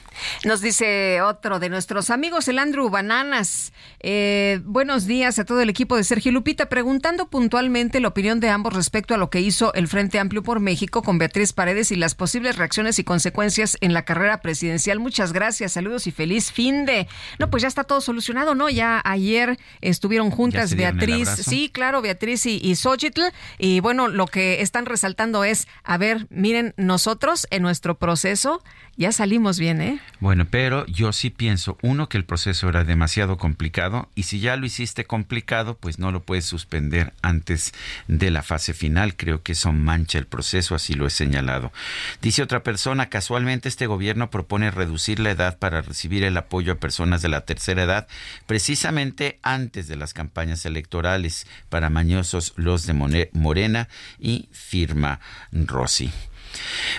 Nos 0.45 0.59
dice 0.59 1.21
otro 1.21 1.59
de 1.59 1.69
nuestros 1.69 2.09
amigos, 2.09 2.47
el 2.47 2.57
Andrew 2.57 2.89
Bananas. 2.89 3.71
Eh, 3.99 4.61
buenos 4.63 5.05
días 5.05 5.38
a 5.38 5.45
todo 5.45 5.61
el 5.61 5.69
equipo 5.69 5.95
de 5.95 6.03
Sergio 6.03 6.31
Lupita, 6.31 6.67
preguntando 6.67 7.29
puntualmente 7.29 7.99
la 7.99 8.07
opinión 8.07 8.39
de 8.39 8.49
ambos 8.49 8.73
respecto 8.73 9.13
a 9.13 9.17
lo 9.17 9.29
que 9.29 9.41
hizo 9.41 9.75
el 9.75 9.88
Frente 9.88 10.17
Amplio 10.17 10.41
por 10.41 10.59
México 10.59 11.03
con 11.03 11.19
Beatriz 11.19 11.53
Paredes 11.53 11.91
y 11.91 11.97
las 11.97 12.15
posibles 12.15 12.55
reacciones 12.55 12.97
y 12.97 13.03
consecuencias 13.03 13.77
en 13.79 13.93
la 13.93 14.05
carrera 14.05 14.41
presidencial. 14.41 14.97
Muchas 14.99 15.31
gracias, 15.31 15.73
saludos 15.73 16.07
y 16.07 16.11
feliz 16.11 16.51
fin 16.51 16.88
de. 16.88 17.07
No, 17.38 17.51
pues 17.51 17.61
ya 17.61 17.67
está 17.67 17.83
todo 17.83 18.01
solucionado, 18.01 18.55
¿no? 18.55 18.71
Ya 18.71 19.03
ayer 19.05 19.59
estuvieron 19.81 20.31
juntas 20.31 20.73
Beatriz, 20.73 21.29
sí, 21.29 21.69
claro, 21.71 22.01
Beatriz 22.01 22.47
y, 22.47 22.59
y 22.59 22.75
Xochitl. 22.75 23.21
Y 23.59 23.81
bueno, 23.81 24.07
lo 24.07 24.25
que 24.25 24.63
están 24.63 24.88
resaltando 24.88 25.43
es, 25.43 25.67
a 25.83 25.99
ver, 25.99 26.25
miren, 26.31 26.73
nosotros 26.75 27.45
en 27.51 27.61
nuestro 27.61 27.99
proceso 27.99 28.14
ya 28.97 29.12
salimos 29.12 29.60
bien, 29.60 29.82
¿eh? 29.82 29.99
Bueno, 30.21 30.47
pero 30.49 30.86
yo 30.86 31.12
sí 31.12 31.30
pienso, 31.30 31.78
uno, 31.82 32.08
que 32.08 32.17
el 32.17 32.23
proceso 32.23 32.69
era 32.69 32.86
demasiado 32.86 33.38
complicado 33.38 34.10
y 34.15 34.23
si 34.23 34.39
ya 34.39 34.56
lo 34.56 34.65
hiciste 34.65 35.04
complicado, 35.04 35.78
pues 35.78 35.99
no 35.99 36.12
lo 36.12 36.23
puedes 36.23 36.45
suspender 36.45 37.13
antes 37.21 37.73
de 38.08 38.32
la 38.32 38.41
fase 38.41 38.73
final. 38.73 39.17
Creo 39.17 39.43
que 39.43 39.51
eso 39.51 39.73
mancha 39.73 40.17
el 40.17 40.28
proceso, 40.28 40.75
así 40.75 40.93
lo 40.93 41.08
he 41.08 41.10
señalado. 41.10 41.73
Dice 42.21 42.41
otra 42.41 42.63
persona, 42.63 43.10
casualmente 43.10 43.67
este 43.67 43.86
gobierno 43.86 44.30
propone 44.30 44.71
reducir 44.71 45.19
la 45.19 45.32
edad 45.32 45.60
para 45.60 45.82
recibir 45.82 46.23
el 46.23 46.38
apoyo 46.38 46.71
a 46.71 46.80
personas 46.80 47.21
de 47.21 47.30
la 47.30 47.41
tercera 47.41 47.84
edad, 47.84 48.08
precisamente 48.47 49.39
antes 49.43 49.89
de 49.89 49.97
las 49.97 50.13
campañas 50.13 50.65
electorales 50.65 51.47
para 51.67 51.89
mañosos 51.89 52.54
los 52.56 52.86
de 52.86 53.30
Morena 53.34 53.89
y 54.19 54.47
firma 54.54 55.19
Rossi. 55.51 56.13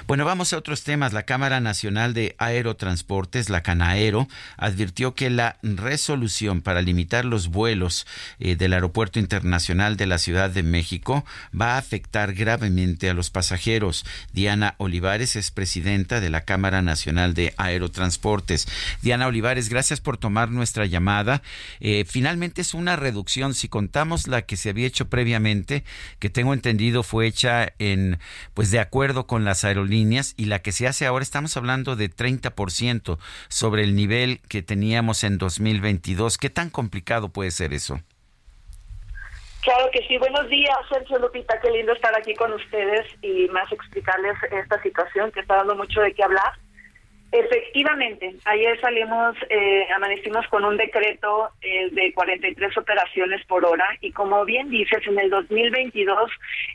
Bueno, 0.07 0.25
vamos 0.25 0.53
a 0.53 0.59
otros 0.59 0.83
temas. 0.83 1.12
La 1.12 1.25
Cámara 1.25 1.61
Nacional 1.61 2.14
de 2.14 2.35
Aerotransportes, 2.38 3.51
la 3.51 3.62
Canaero, 3.62 4.29
advirtió 4.57 5.14
que 5.14 5.31
la 5.31 5.59
resolución 5.62 6.61
para 6.61 6.83
limitar 6.83 7.25
los 7.25 7.49
vuelos 7.49 8.07
eh, 8.38 8.57
del 8.57 8.73
Aeropuerto 8.73 9.19
Internacional 9.19 9.97
de 9.97 10.07
la 10.07 10.19
Ciudad 10.19 10.51
de 10.51 10.62
México 10.62 11.25
va 11.59 11.75
a 11.75 11.79
afectar 11.79 12.35
gravemente 12.35 13.09
a 13.09 13.14
los 13.14 13.31
pasajeros. 13.31 14.05
Diana 14.33 14.75
Olivares 14.79 15.37
es 15.37 15.51
presidenta 15.51 16.21
de 16.21 16.31
la 16.31 16.42
Cámara 16.42 16.83
Nacional 16.83 17.35
de 17.35 17.55
Aerotransportes. 17.57 18.69
Diana 19.03 19.27
Olivares, 19.27 19.69
gracias 19.69 20.01
por 20.01 20.19
tomar 20.19 20.51
nuestra 20.51 20.87
llamada. 20.87 21.42
Eh, 21.81 22.05
finalmente 22.07 22.61
es 22.61 22.75
una 22.75 22.97
reducción. 22.97 23.55
Si 23.55 23.69
contamos 23.69 24.29
la 24.29 24.42
que 24.42 24.57
se 24.57 24.71
había 24.71 24.87
hecho 24.87 25.09
previamente, 25.09 25.85
que 26.19 26.31
tengo 26.31 26.53
entendido 26.53 27.03
fue 27.03 27.27
hecha 27.27 27.73
en, 27.79 28.19
pues 28.55 28.71
de 28.71 28.81
acuerdo 28.81 29.27
con 29.27 29.45
las 29.47 29.65
aerolíneas 29.65 30.35
y 30.37 30.45
la 30.45 30.61
que 30.61 30.73
se 30.73 30.87
hace 30.87 31.07
ahora 31.07 31.23
estamos 31.23 31.57
hablando 31.57 31.97
de 31.97 32.11
30% 32.11 33.19
sobre 33.49 33.83
el 33.83 33.95
nivel 33.97 34.41
que 34.49 34.63
teníamos 34.63 35.25
en 35.25 35.39
2022. 35.39 36.37
¿Qué 36.37 36.51
tan 36.51 36.69
complicado 36.69 37.31
puede 37.31 37.51
ser 37.51 37.73
eso? 37.73 38.01
Claro 39.63 39.91
que 39.93 40.07
sí. 40.07 40.17
Buenos 40.19 40.49
días, 40.49 40.77
Sergio 40.89 41.19
Lupita. 41.19 41.59
Qué 41.61 41.71
lindo 41.71 41.93
estar 41.93 42.17
aquí 42.17 42.35
con 42.35 42.53
ustedes 42.53 43.05
y 43.21 43.49
más 43.49 43.71
explicarles 43.73 44.37
esta 44.53 44.81
situación 44.81 45.33
que 45.33 45.41
está 45.41 45.57
dando 45.57 45.75
mucho 45.75 46.01
de 46.03 46.15
qué 46.15 46.23
hablar. 46.23 46.53
Efectivamente, 47.33 48.37
ayer 48.45 48.81
salimos, 48.81 49.37
eh, 49.51 49.87
amanecimos 49.95 50.47
con 50.47 50.65
un 50.65 50.77
decreto 50.77 51.51
eh, 51.61 51.91
de 51.91 52.12
43 52.15 52.79
operaciones 52.79 53.45
por 53.47 53.65
hora 53.65 53.87
y 54.01 54.12
como 54.12 54.45
bien 54.45 54.71
dices, 54.71 55.05
en 55.07 55.19
el 55.19 55.29
2022, 55.31 56.31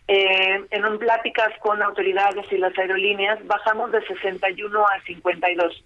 eh, 0.10 0.62
en 0.70 0.86
un 0.86 1.00
pláticas 1.00 1.58
con 1.62 1.82
autoridades 1.82 2.46
y 2.52 2.58
las 2.58 2.78
aerolíneas, 2.78 3.40
bajamos 3.48 3.92
de 3.94 4.06
61 4.06 4.86
a 4.86 5.02
52. 5.06 5.84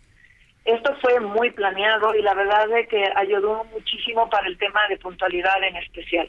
Esto 0.65 0.95
fue 0.99 1.19
muy 1.19 1.51
planeado 1.51 2.15
y 2.15 2.23
la 2.23 2.33
verdad 2.33 2.67
es 2.75 2.87
que 2.87 3.07
ayudó 3.15 3.65
muchísimo 3.65 4.27
para 4.31 4.47
el 4.47 4.57
tema 4.57 4.81
de 4.89 4.97
puntualidad 4.97 5.63
en 5.63 5.75
especial. 5.75 6.27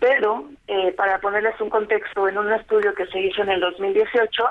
Pero, 0.00 0.48
eh, 0.66 0.92
para 0.96 1.20
ponerles 1.20 1.60
un 1.60 1.70
contexto, 1.70 2.28
en 2.28 2.38
un 2.38 2.52
estudio 2.52 2.92
que 2.94 3.06
se 3.06 3.20
hizo 3.20 3.42
en 3.42 3.50
el 3.50 3.60
2018, 3.60 4.44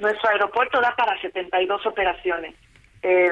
nuestro 0.00 0.28
aeropuerto 0.28 0.80
da 0.82 0.94
para 0.96 1.18
72 1.22 1.86
operaciones 1.86 2.54
eh, 3.04 3.30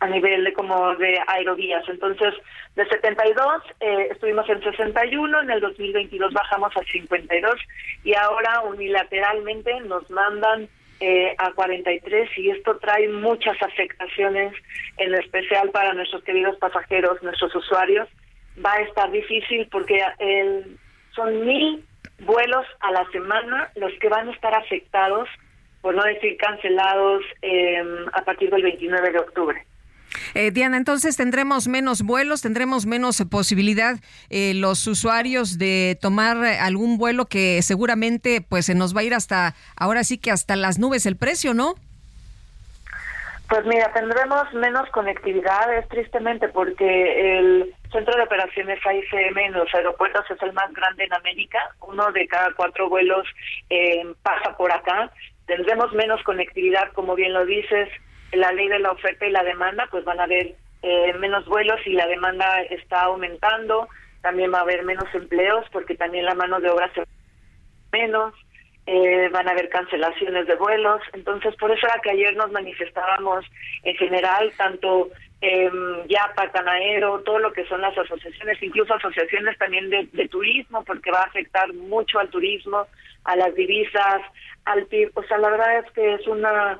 a 0.00 0.06
nivel 0.06 0.44
de 0.44 0.52
como 0.54 0.96
de 0.96 1.18
aerovías. 1.26 1.86
Entonces, 1.88 2.32
de 2.74 2.86
72 2.86 3.62
eh, 3.80 4.08
estuvimos 4.10 4.48
en 4.48 4.62
61, 4.62 5.42
en 5.42 5.50
el 5.50 5.60
2022 5.60 6.32
bajamos 6.32 6.74
a 6.74 6.80
52 6.90 7.54
y 8.02 8.14
ahora 8.14 8.62
unilateralmente 8.62 9.78
nos 9.80 10.08
mandan 10.10 10.68
eh, 11.00 11.34
a 11.36 11.52
43 11.52 12.30
y 12.38 12.50
esto 12.50 12.78
trae 12.78 13.08
muchas 13.08 13.60
afectaciones, 13.62 14.54
en 14.96 15.14
especial 15.14 15.68
para 15.68 15.92
nuestros 15.92 16.24
queridos 16.24 16.56
pasajeros, 16.56 17.22
nuestros 17.22 17.54
usuarios. 17.54 18.08
Va 18.64 18.72
a 18.72 18.82
estar 18.82 19.10
difícil 19.10 19.68
porque 19.70 20.02
el, 20.18 20.78
son 21.14 21.44
mil 21.44 21.84
vuelos 22.20 22.66
a 22.80 22.90
la 22.90 23.04
semana 23.10 23.70
los 23.76 23.92
que 24.00 24.08
van 24.08 24.28
a 24.28 24.32
estar 24.32 24.54
afectados 24.54 25.28
por 25.80 25.94
no 25.94 26.02
decir 26.04 26.36
cancelados 26.36 27.22
eh, 27.42 27.82
a 28.12 28.22
partir 28.22 28.50
del 28.50 28.62
29 28.62 29.12
de 29.12 29.18
octubre. 29.18 29.66
Eh, 30.34 30.50
Diana, 30.50 30.76
entonces 30.76 31.16
tendremos 31.16 31.68
menos 31.68 32.02
vuelos, 32.02 32.42
tendremos 32.42 32.86
menos 32.86 33.22
posibilidad 33.30 33.96
eh, 34.28 34.54
los 34.54 34.86
usuarios 34.86 35.58
de 35.58 35.98
tomar 36.00 36.36
algún 36.44 36.98
vuelo 36.98 37.26
que 37.26 37.62
seguramente 37.62 38.40
pues 38.40 38.66
se 38.66 38.74
nos 38.74 38.94
va 38.94 39.00
a 39.00 39.04
ir 39.04 39.14
hasta 39.14 39.54
ahora 39.76 40.04
sí 40.04 40.18
que 40.18 40.30
hasta 40.30 40.56
las 40.56 40.78
nubes 40.78 41.06
el 41.06 41.16
precio, 41.16 41.54
¿no? 41.54 41.74
Pues 43.50 43.66
mira, 43.66 43.92
tendremos 43.92 44.52
menos 44.54 44.88
conectividad, 44.90 45.76
es 45.76 45.88
tristemente 45.88 46.46
porque 46.48 47.38
el 47.38 47.74
centro 47.90 48.16
de 48.16 48.22
operaciones 48.22 48.78
AICM 48.86 49.38
en 49.38 49.52
los 49.54 49.74
aeropuertos 49.74 50.24
es 50.30 50.40
el 50.40 50.52
más 50.52 50.72
grande 50.72 51.02
en 51.02 51.12
América. 51.12 51.58
Uno 51.80 52.12
de 52.12 52.28
cada 52.28 52.52
cuatro 52.54 52.88
vuelos 52.88 53.26
eh, 53.68 54.06
pasa 54.22 54.56
por 54.56 54.70
acá 54.70 55.10
tendremos 55.50 55.92
menos 55.94 56.22
conectividad, 56.22 56.92
como 56.92 57.16
bien 57.16 57.32
lo 57.32 57.44
dices, 57.44 57.88
la 58.32 58.52
ley 58.52 58.68
de 58.68 58.78
la 58.78 58.92
oferta 58.92 59.26
y 59.26 59.32
la 59.32 59.42
demanda, 59.42 59.88
pues 59.90 60.04
van 60.04 60.20
a 60.20 60.24
haber 60.24 60.54
eh, 60.82 61.12
menos 61.18 61.44
vuelos 61.46 61.80
y 61.84 61.92
la 61.92 62.06
demanda 62.06 62.62
está 62.70 63.02
aumentando, 63.02 63.88
también 64.22 64.52
va 64.54 64.58
a 64.58 64.62
haber 64.62 64.84
menos 64.84 65.12
empleos 65.12 65.66
porque 65.72 65.96
también 65.96 66.24
la 66.24 66.36
mano 66.36 66.60
de 66.60 66.70
obra 66.70 66.88
se 66.94 67.02
menos, 67.90 68.32
eh, 68.86 69.28
van 69.32 69.48
a 69.48 69.50
haber 69.50 69.68
cancelaciones 69.70 70.46
de 70.46 70.54
vuelos, 70.54 71.02
entonces 71.14 71.56
por 71.56 71.72
eso 71.72 71.84
era 71.84 72.00
que 72.00 72.10
ayer 72.10 72.36
nos 72.36 72.52
manifestábamos 72.52 73.44
en 73.82 73.96
general, 73.96 74.52
tanto 74.56 75.08
eh, 75.40 75.68
ya 76.08 76.32
Pacanaero, 76.36 77.22
todo 77.22 77.40
lo 77.40 77.52
que 77.52 77.66
son 77.66 77.80
las 77.80 77.98
asociaciones, 77.98 78.62
incluso 78.62 78.94
asociaciones 78.94 79.58
también 79.58 79.90
de, 79.90 80.08
de 80.12 80.28
turismo, 80.28 80.84
porque 80.84 81.10
va 81.10 81.22
a 81.22 81.26
afectar 81.26 81.72
mucho 81.74 82.20
al 82.20 82.30
turismo, 82.30 82.86
a 83.24 83.36
las 83.36 83.54
divisas, 83.54 84.22
al 84.64 84.86
PIB. 84.86 85.10
O 85.14 85.22
sea, 85.24 85.38
la 85.38 85.50
verdad 85.50 85.78
es 85.78 85.92
que 85.92 86.14
es 86.14 86.26
una 86.26 86.78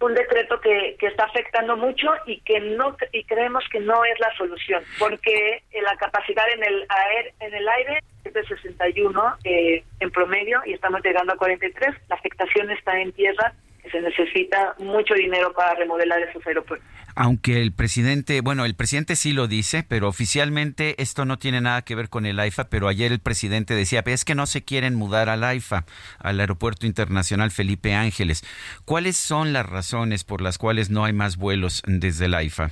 un 0.00 0.14
decreto 0.14 0.60
que, 0.60 0.96
que 0.98 1.08
está 1.08 1.24
afectando 1.24 1.76
mucho 1.76 2.08
y 2.24 2.40
que 2.42 2.60
no 2.60 2.96
y 3.12 3.24
creemos 3.24 3.64
que 3.70 3.80
no 3.80 4.04
es 4.04 4.18
la 4.20 4.32
solución 4.36 4.82
porque 4.98 5.62
la 5.82 5.96
capacidad 5.96 6.44
en 6.54 6.62
el 6.62 6.86
aire 6.88 7.34
en 7.40 7.54
el 7.54 7.68
aire 7.68 7.98
es 8.24 8.32
de 8.32 8.46
61 8.46 9.36
eh, 9.42 9.82
en 9.98 10.10
promedio 10.12 10.60
y 10.66 10.74
estamos 10.74 11.02
llegando 11.02 11.32
a 11.32 11.36
43 11.36 11.96
la 12.08 12.14
afectación 12.14 12.70
está 12.70 13.00
en 13.00 13.10
tierra 13.12 13.52
se 13.88 14.00
necesita 14.00 14.74
mucho 14.78 15.14
dinero 15.14 15.52
para 15.52 15.74
remodelar 15.74 16.20
esos 16.20 16.46
aeropuertos. 16.46 16.86
Aunque 17.14 17.60
el 17.62 17.72
presidente, 17.72 18.40
bueno, 18.42 18.64
el 18.64 18.76
presidente 18.76 19.16
sí 19.16 19.32
lo 19.32 19.48
dice, 19.48 19.84
pero 19.88 20.06
oficialmente 20.06 21.02
esto 21.02 21.24
no 21.24 21.36
tiene 21.36 21.60
nada 21.60 21.82
que 21.82 21.96
ver 21.96 22.08
con 22.08 22.26
el 22.26 22.38
AIFA, 22.38 22.68
pero 22.68 22.86
ayer 22.86 23.10
el 23.10 23.18
presidente 23.18 23.74
decía, 23.74 24.04
es 24.06 24.24
que 24.24 24.36
no 24.36 24.46
se 24.46 24.64
quieren 24.64 24.94
mudar 24.94 25.28
al 25.28 25.42
AIFA, 25.42 25.84
al 26.20 26.38
Aeropuerto 26.38 26.86
Internacional 26.86 27.50
Felipe 27.50 27.92
Ángeles. 27.92 28.44
¿Cuáles 28.84 29.16
son 29.16 29.52
las 29.52 29.66
razones 29.66 30.22
por 30.22 30.40
las 30.40 30.58
cuales 30.58 30.90
no 30.90 31.04
hay 31.04 31.12
más 31.12 31.36
vuelos 31.36 31.82
desde 31.86 32.26
el 32.26 32.34
AIFA? 32.34 32.70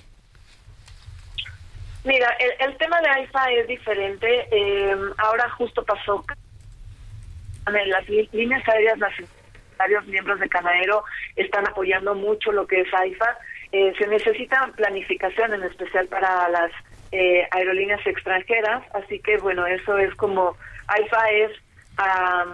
Mira, 2.04 2.28
el, 2.60 2.76
tema 2.76 3.00
de 3.00 3.08
AIFA 3.08 3.50
es 3.50 3.66
diferente. 3.66 4.48
Eh, 4.52 4.96
ahora 5.18 5.50
justo 5.50 5.84
pasó 5.84 6.24
en 7.66 7.90
las 7.90 8.08
líneas 8.08 8.62
aéreas 8.68 8.96
nacionales 8.98 9.35
varios 9.76 10.06
miembros 10.06 10.40
de 10.40 10.48
Canaero 10.48 11.04
están 11.36 11.66
apoyando 11.66 12.14
mucho 12.14 12.52
lo 12.52 12.66
que 12.66 12.80
es 12.80 12.94
AIFA. 12.94 13.38
Eh, 13.72 13.92
se 13.98 14.06
necesita 14.06 14.70
planificación, 14.76 15.54
en 15.54 15.62
especial 15.64 16.06
para 16.08 16.48
las 16.48 16.72
eh, 17.12 17.46
aerolíneas 17.50 18.04
extranjeras, 18.06 18.82
así 18.94 19.20
que 19.20 19.38
bueno, 19.38 19.66
eso 19.66 19.98
es 19.98 20.14
como 20.14 20.56
AIFA 20.88 21.30
es 21.30 21.52
a, 21.98 22.44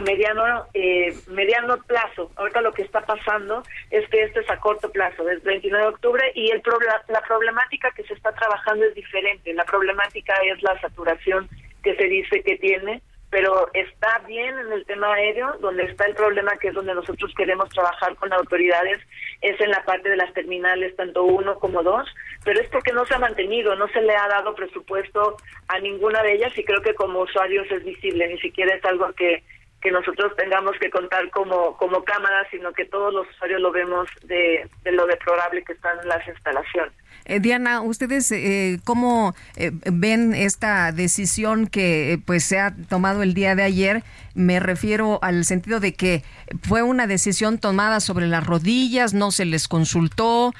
mediano 0.00 0.66
eh, 0.74 1.14
mediano 1.28 1.76
plazo. 1.86 2.30
Ahorita 2.36 2.60
lo 2.62 2.72
que 2.72 2.82
está 2.82 3.02
pasando 3.02 3.62
es 3.90 4.08
que 4.08 4.22
esto 4.22 4.40
es 4.40 4.50
a 4.50 4.58
corto 4.58 4.90
plazo, 4.90 5.24
desde 5.24 5.40
el 5.40 5.60
29 5.60 5.84
de 5.84 5.90
octubre, 5.90 6.32
y 6.34 6.50
el 6.50 6.62
la 7.08 7.20
problemática 7.22 7.90
que 7.90 8.04
se 8.04 8.14
está 8.14 8.32
trabajando 8.32 8.86
es 8.86 8.94
diferente. 8.94 9.52
La 9.52 9.64
problemática 9.64 10.34
es 10.44 10.62
la 10.62 10.80
saturación 10.80 11.48
que 11.82 11.94
se 11.96 12.04
dice 12.04 12.42
que 12.42 12.56
tiene 12.56 13.02
pero 13.32 13.66
está 13.72 14.18
bien 14.26 14.58
en 14.58 14.70
el 14.72 14.84
tema 14.84 15.14
aéreo, 15.14 15.56
donde 15.60 15.84
está 15.84 16.04
el 16.04 16.14
problema 16.14 16.54
que 16.58 16.68
es 16.68 16.74
donde 16.74 16.94
nosotros 16.94 17.32
queremos 17.34 17.70
trabajar 17.70 18.14
con 18.16 18.30
autoridades, 18.30 19.00
es 19.40 19.58
en 19.58 19.70
la 19.70 19.82
parte 19.86 20.10
de 20.10 20.18
las 20.18 20.30
terminales, 20.34 20.94
tanto 20.96 21.24
uno 21.24 21.58
como 21.58 21.82
dos, 21.82 22.06
pero 22.44 22.60
es 22.60 22.68
porque 22.68 22.92
no 22.92 23.06
se 23.06 23.14
ha 23.14 23.18
mantenido, 23.18 23.74
no 23.74 23.88
se 23.88 24.02
le 24.02 24.14
ha 24.14 24.28
dado 24.28 24.54
presupuesto 24.54 25.38
a 25.68 25.78
ninguna 25.78 26.22
de 26.22 26.34
ellas 26.34 26.52
y 26.58 26.62
creo 26.62 26.82
que 26.82 26.94
como 26.94 27.20
usuarios 27.20 27.66
es 27.70 27.82
visible, 27.82 28.28
ni 28.28 28.38
siquiera 28.38 28.74
es 28.74 28.84
algo 28.84 29.10
que, 29.14 29.42
que 29.80 29.90
nosotros 29.90 30.36
tengamos 30.36 30.78
que 30.78 30.90
contar 30.90 31.30
como, 31.30 31.78
como 31.78 32.04
cámara, 32.04 32.46
sino 32.50 32.74
que 32.74 32.84
todos 32.84 33.14
los 33.14 33.26
usuarios 33.30 33.62
lo 33.62 33.72
vemos 33.72 34.10
de, 34.24 34.68
de 34.82 34.92
lo 34.92 35.06
deplorable 35.06 35.64
que 35.64 35.72
están 35.72 36.06
las 36.06 36.28
instalaciones. 36.28 36.92
Eh, 37.24 37.40
Diana, 37.40 37.80
¿ustedes 37.82 38.30
eh, 38.32 38.80
cómo 38.84 39.34
eh, 39.56 39.72
ven 39.92 40.34
esta 40.34 40.92
decisión 40.92 41.66
que 41.66 42.20
pues 42.24 42.44
se 42.44 42.58
ha 42.58 42.74
tomado 42.88 43.22
el 43.22 43.34
día 43.34 43.54
de 43.54 43.62
ayer? 43.62 44.04
Me 44.34 44.60
refiero 44.60 45.18
al 45.22 45.44
sentido 45.44 45.80
de 45.80 45.94
que 45.94 46.24
fue 46.62 46.82
una 46.82 47.06
decisión 47.06 47.58
tomada 47.58 48.00
sobre 48.00 48.26
las 48.26 48.44
rodillas, 48.44 49.14
no 49.14 49.30
se 49.30 49.44
les 49.44 49.68
consultó, 49.68 50.54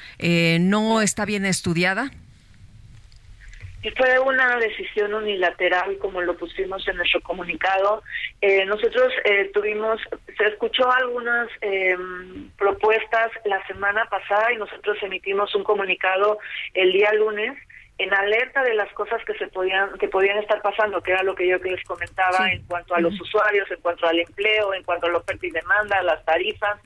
no 0.59 1.01
está 1.01 1.25
bien 1.25 1.45
estudiada. 1.45 2.11
Y 3.83 3.91
fue 3.91 4.17
una 4.17 4.55
decisión 4.59 5.13
unilateral, 5.13 5.97
como 5.97 6.21
lo 6.21 6.37
pusimos 6.37 6.87
en 6.87 6.95
nuestro 6.95 7.19
comunicado. 7.19 8.01
Eh, 8.39 8.65
nosotros 8.65 9.11
eh, 9.25 9.51
tuvimos, 9.53 9.99
se 10.37 10.47
escuchó 10.47 10.89
algunas 10.89 11.49
eh, 11.59 11.97
propuestas 12.57 13.31
la 13.43 13.65
semana 13.67 14.05
pasada 14.05 14.53
y 14.53 14.55
nosotros 14.55 14.97
emitimos 15.01 15.53
un 15.53 15.65
comunicado 15.65 16.39
el 16.73 16.93
día 16.93 17.11
lunes 17.13 17.57
en 17.97 18.13
alerta 18.13 18.63
de 18.63 18.73
las 18.73 18.91
cosas 18.93 19.21
que 19.25 19.33
se 19.33 19.47
podían 19.47 19.91
que 19.99 20.07
podían 20.07 20.37
estar 20.37 20.61
pasando, 20.61 21.03
que 21.03 21.11
era 21.11 21.21
lo 21.23 21.35
que 21.35 21.45
yo 21.45 21.57
les 21.57 21.83
comentaba 21.83 22.49
en 22.49 22.63
cuanto 22.63 22.95
a 22.95 23.01
los 23.01 23.19
usuarios, 23.19 23.69
en 23.69 23.81
cuanto 23.81 24.07
al 24.07 24.17
empleo, 24.17 24.73
en 24.73 24.83
cuanto 24.83 25.07
a 25.07 25.11
la 25.11 25.17
oferta 25.17 25.45
y 25.45 25.51
demanda, 25.51 26.01
las 26.03 26.23
tarifas. 26.23 26.79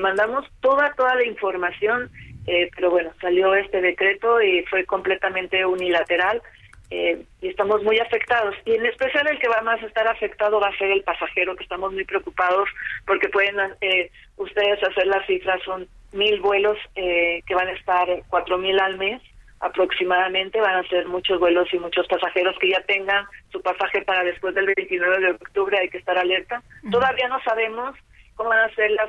mandamos 0.00 0.44
toda 0.60 0.92
toda 0.94 1.14
la 1.14 1.24
información 1.24 2.10
eh, 2.46 2.70
pero 2.74 2.90
bueno, 2.90 3.12
salió 3.20 3.54
este 3.54 3.80
decreto 3.80 4.40
y 4.42 4.64
fue 4.64 4.84
completamente 4.84 5.64
unilateral 5.64 6.42
eh, 6.90 7.22
y 7.40 7.48
estamos 7.48 7.82
muy 7.84 7.98
afectados. 8.00 8.54
Y 8.64 8.74
en 8.74 8.84
especial 8.86 9.26
el 9.28 9.38
que 9.38 9.48
va 9.48 9.60
más 9.62 9.82
a 9.82 9.86
estar 9.86 10.06
afectado 10.08 10.60
va 10.60 10.68
a 10.68 10.76
ser 10.76 10.90
el 10.90 11.02
pasajero, 11.02 11.56
que 11.56 11.62
estamos 11.62 11.92
muy 11.92 12.04
preocupados 12.04 12.68
porque 13.06 13.28
pueden 13.28 13.56
eh, 13.80 14.10
ustedes 14.36 14.82
hacer 14.82 15.06
las 15.06 15.24
cifras, 15.26 15.62
son 15.64 15.86
mil 16.12 16.40
vuelos 16.40 16.76
que 16.94 17.54
van 17.54 17.68
a 17.68 17.72
estar 17.72 18.06
cuatro 18.28 18.58
mil 18.58 18.78
al 18.78 18.98
mes 18.98 19.22
aproximadamente, 19.60 20.60
van 20.60 20.84
a 20.84 20.88
ser 20.88 21.06
muchos 21.06 21.38
vuelos 21.38 21.72
y 21.72 21.78
muchos 21.78 22.06
pasajeros 22.06 22.54
que 22.60 22.68
ya 22.68 22.82
tengan 22.82 23.24
su 23.50 23.62
pasaje 23.62 24.02
para 24.02 24.24
después 24.24 24.54
del 24.54 24.66
29 24.76 25.20
de 25.20 25.30
octubre, 25.30 25.78
hay 25.78 25.88
que 25.88 25.98
estar 25.98 26.18
alerta. 26.18 26.62
Todavía 26.90 27.28
no 27.28 27.40
sabemos 27.44 27.96
cómo 28.34 28.50
van 28.50 28.68
a 28.68 28.74
ser 28.74 28.90
las 28.90 29.08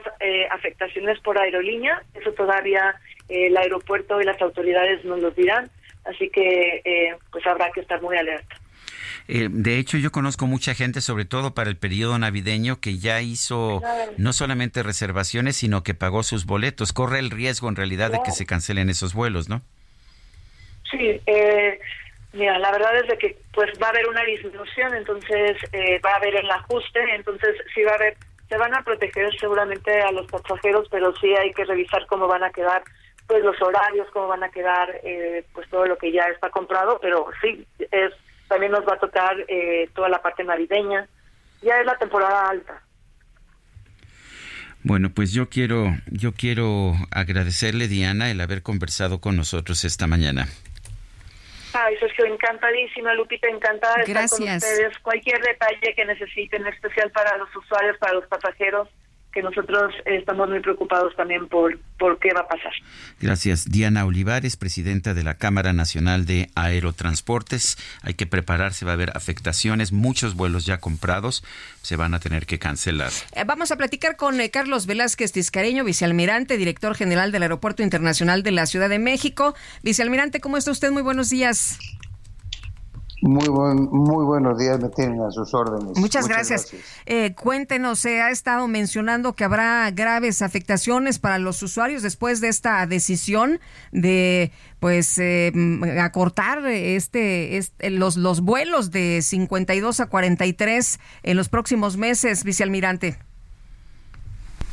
afectaciones 0.52 1.20
por 1.20 1.38
aerolínea, 1.38 2.02
eso 2.14 2.32
todavía 2.32 2.96
el 3.30 3.56
aeropuerto 3.58 4.22
y 4.22 4.26
las 4.26 4.42
autoridades 4.42 5.04
nos 5.06 5.20
lo 5.20 5.32
dirán, 5.32 5.70
así 6.06 6.30
que 6.30 6.82
eh, 6.84 7.16
pues 7.32 7.46
habrá 7.48 7.72
que 7.72 7.82
estar 7.82 8.02
muy 8.02 8.18
alerta. 8.18 8.56
Eh, 9.30 9.48
de 9.50 9.78
hecho, 9.80 9.98
yo 9.98 10.12
conozco 10.12 10.48
mucha 10.48 10.74
gente, 10.74 11.00
sobre 11.00 11.24
todo 11.24 11.54
para 11.54 11.70
el 11.70 11.78
periodo 11.78 12.20
navideño, 12.20 12.82
que 12.82 12.98
ya 12.98 13.22
hizo 13.22 13.82
no 14.18 14.34
solamente 14.34 14.84
reservaciones, 14.84 15.56
sino 15.56 15.82
que 15.82 15.94
pagó 15.94 16.24
sus 16.24 16.46
boletos. 16.46 16.92
Corre 16.92 17.20
el 17.20 17.32
riesgo, 17.32 17.70
en 17.70 17.78
realidad, 17.78 18.12
de 18.12 18.20
que 18.24 18.32
se 18.32 18.46
cancelen 18.46 18.90
esos 18.90 19.14
vuelos, 19.14 19.48
¿no? 19.48 19.62
Sí, 20.92 21.22
eh, 21.26 21.80
mira, 22.34 22.60
la 22.60 22.72
verdad 22.72 22.98
es 22.98 23.08
de 23.08 23.18
que 23.18 23.38
pues 23.54 23.72
va 23.82 23.88
a 23.88 23.90
haber 23.92 24.08
una 24.08 24.24
disminución, 24.26 24.94
entonces 24.94 25.58
va 26.06 26.12
a 26.12 26.16
haber 26.18 26.36
el 26.36 26.52
ajuste, 26.52 27.00
entonces 27.16 27.56
sí 27.74 27.82
va 27.84 27.92
a 27.94 27.96
haber, 27.96 28.18
se 28.50 28.58
van 28.58 28.76
a 28.76 28.84
proteger 28.84 29.34
seguramente 29.40 30.02
a 30.02 30.12
los 30.12 30.28
pasajeros, 30.28 30.90
pero 30.92 31.16
sí 31.16 31.34
hay 31.34 31.54
que 31.54 31.64
revisar 31.64 32.06
cómo 32.08 32.28
van 32.28 32.44
a 32.44 32.52
quedar 32.52 32.84
pues 33.28 33.44
los 33.44 33.62
horarios, 33.62 34.08
cómo 34.12 34.28
van 34.28 34.44
a 34.44 34.50
quedar, 34.50 35.00
eh, 35.04 35.46
pues 35.54 35.70
todo 35.70 35.86
lo 35.86 35.98
que 35.98 36.12
ya 36.12 36.24
está 36.24 36.50
comprado, 36.50 37.00
pero 37.02 37.28
sí, 37.42 37.66
es 37.92 38.14
también 38.48 38.72
nos 38.72 38.88
va 38.88 38.94
a 38.94 39.00
tocar 39.00 39.36
eh, 39.48 39.90
toda 39.96 40.10
la 40.10 40.22
parte 40.22 40.44
navideña. 40.44 41.08
Ya 41.62 41.80
es 41.80 41.86
la 41.86 41.98
temporada 41.98 42.50
alta. 42.50 42.84
Bueno, 44.84 45.10
pues 45.16 45.34
yo 45.34 45.50
quiero, 45.50 45.88
yo 46.12 46.34
quiero 46.34 46.94
agradecerle, 47.10 47.88
Diana, 47.88 48.30
el 48.30 48.42
haber 48.42 48.62
conversado 48.62 49.22
con 49.22 49.38
nosotros 49.38 49.86
esta 49.86 50.08
mañana. 50.08 50.48
Ay, 51.74 51.98
Sergio, 51.98 52.26
encantadísima, 52.26 53.14
Lupita, 53.16 53.48
encantada 53.48 53.96
de 53.96 54.04
estar 54.04 54.30
con 54.30 54.44
ustedes. 54.44 55.00
Cualquier 55.00 55.42
detalle 55.42 55.96
que 55.96 56.06
necesiten, 56.06 56.68
especial 56.68 57.10
para 57.12 57.38
los 57.38 57.56
usuarios, 57.56 57.98
para 57.98 58.14
los 58.14 58.28
pasajeros, 58.28 58.90
que 59.34 59.42
nosotros 59.42 59.94
estamos 60.06 60.50
muy 60.50 60.60
preocupados 60.60 61.16
también 61.16 61.48
por, 61.48 61.80
por 61.98 62.20
qué 62.20 62.34
va 62.34 62.42
a 62.42 62.48
pasar. 62.48 62.72
Gracias. 63.20 63.70
Diana 63.70 64.06
Olivares, 64.06 64.58
presidenta 64.58 65.14
de 65.14 65.24
la 65.24 65.36
Cámara 65.36 65.74
Nacional 65.74 66.26
de 66.26 66.50
Aerotransportes. 66.56 67.78
Hay 68.04 68.14
que 68.14 68.28
prepararse, 68.28 68.86
va 68.86 68.92
a 68.92 68.94
haber 68.94 69.12
afectaciones, 69.16 69.92
muchos 69.92 70.36
vuelos 70.36 70.66
ya 70.66 70.80
comprados 70.80 71.44
se 71.82 71.96
van 71.96 72.14
a 72.14 72.20
tener 72.20 72.46
que 72.46 72.60
cancelar. 72.60 73.12
Eh, 73.36 73.44
vamos 73.46 73.72
a 73.72 73.76
platicar 73.76 74.16
con 74.16 74.40
eh, 74.40 74.52
Carlos 74.52 74.86
Velázquez 74.86 75.32
Tiscareño, 75.32 75.84
vicealmirante, 75.84 76.58
director 76.58 76.96
general 76.96 77.32
del 77.32 77.44
Aeropuerto 77.44 77.84
Internacional 77.84 78.44
de 78.44 78.52
la 78.52 78.66
Ciudad 78.68 78.90
de 78.90 79.00
México. 79.00 79.56
Vicealmirante, 79.82 80.40
¿cómo 80.40 80.58
está 80.58 80.72
usted? 80.72 80.92
Muy 80.92 81.02
buenos 81.02 81.30
días. 81.30 81.80
Muy, 83.26 83.48
buen, 83.48 83.86
muy 83.90 84.26
buenos 84.26 84.58
días, 84.58 84.82
me 84.82 84.90
tienen 84.90 85.22
a 85.22 85.32
sus 85.32 85.54
órdenes. 85.54 85.98
Muchas, 85.98 86.28
gracias. 86.28 86.74
Eh, 87.06 87.34
cuéntenos, 87.34 88.00
se 88.00 88.22
ha 88.22 88.30
estado 88.32 88.68
mencionando 88.68 89.32
que 89.32 89.46
habrá 89.46 89.90
graves 89.92 90.42
afectaciones 90.42 91.20
para 91.20 91.40
los 91.40 91.64
usuarios 91.64 92.02
después 92.02 92.42
de 92.42 92.50
esta 92.50 92.86
decisión 92.86 93.62
de 93.94 94.52
pues 94.82 95.18
eh, 95.20 95.54
acortar 96.02 96.68
este, 96.68 97.56
este, 97.56 97.92
los, 97.92 98.18
los 98.18 98.42
vuelos 98.42 98.92
de 98.92 99.22
52 99.22 100.02
a 100.02 100.08
43 100.08 101.00
en 101.24 101.38
los 101.38 101.48
próximos 101.48 101.96
meses, 101.96 102.44
vicealmirante. 102.44 103.18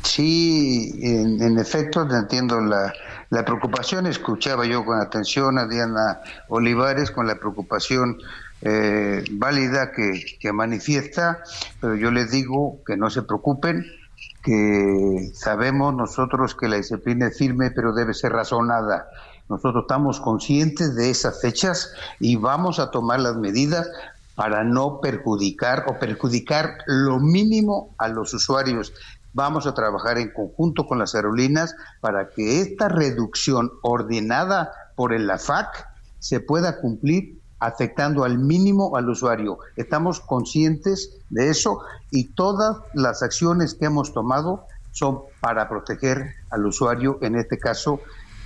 Sí, 0.03 0.91
en, 1.01 1.41
en 1.41 1.57
efecto, 1.57 2.05
entiendo 2.13 2.59
la, 2.59 2.91
la 3.31 3.45
preocupación, 3.45 4.07
escuchaba 4.07 4.65
yo 4.65 4.83
con 4.83 4.99
atención 4.99 5.57
a 5.57 5.65
Diana 5.65 6.19
Olivares, 6.49 7.11
con 7.11 7.27
la 7.27 7.35
preocupación 7.35 8.17
eh, 8.61 9.23
válida 9.31 9.93
que, 9.93 10.37
que 10.37 10.51
manifiesta, 10.51 11.41
pero 11.79 11.95
yo 11.95 12.11
les 12.11 12.29
digo 12.29 12.81
que 12.85 12.97
no 12.97 13.09
se 13.09 13.21
preocupen, 13.21 13.85
que 14.43 15.31
sabemos 15.33 15.95
nosotros 15.95 16.55
que 16.55 16.67
la 16.67 16.75
disciplina 16.75 17.27
es 17.27 17.37
firme, 17.37 17.71
pero 17.71 17.93
debe 17.93 18.13
ser 18.13 18.33
razonada. 18.33 19.07
Nosotros 19.47 19.83
estamos 19.83 20.19
conscientes 20.19 20.93
de 20.95 21.09
esas 21.09 21.39
fechas 21.39 21.93
y 22.19 22.35
vamos 22.35 22.79
a 22.79 22.91
tomar 22.91 23.21
las 23.21 23.37
medidas 23.37 23.89
para 24.35 24.65
no 24.65 24.99
perjudicar 24.99 25.85
o 25.87 25.97
perjudicar 25.99 26.79
lo 26.85 27.19
mínimo 27.19 27.95
a 27.97 28.09
los 28.09 28.33
usuarios 28.33 28.91
Vamos 29.33 29.65
a 29.65 29.73
trabajar 29.73 30.17
en 30.17 30.31
conjunto 30.31 30.85
con 30.85 30.99
las 30.99 31.15
aerolíneas 31.15 31.75
para 32.01 32.29
que 32.29 32.61
esta 32.61 32.89
reducción 32.89 33.71
ordenada 33.81 34.71
por 34.95 35.13
el 35.13 35.29
AFAC 35.29 35.87
se 36.19 36.39
pueda 36.39 36.81
cumplir 36.81 37.39
afectando 37.59 38.23
al 38.23 38.39
mínimo 38.39 38.97
al 38.97 39.09
usuario. 39.09 39.59
Estamos 39.75 40.19
conscientes 40.19 41.17
de 41.29 41.49
eso 41.49 41.81
y 42.09 42.33
todas 42.33 42.77
las 42.93 43.23
acciones 43.23 43.75
que 43.75 43.85
hemos 43.85 44.13
tomado 44.13 44.65
son 44.91 45.21
para 45.39 45.69
proteger 45.69 46.33
al 46.49 46.65
usuario, 46.65 47.17
en 47.21 47.35
este 47.35 47.57
caso 47.57 48.01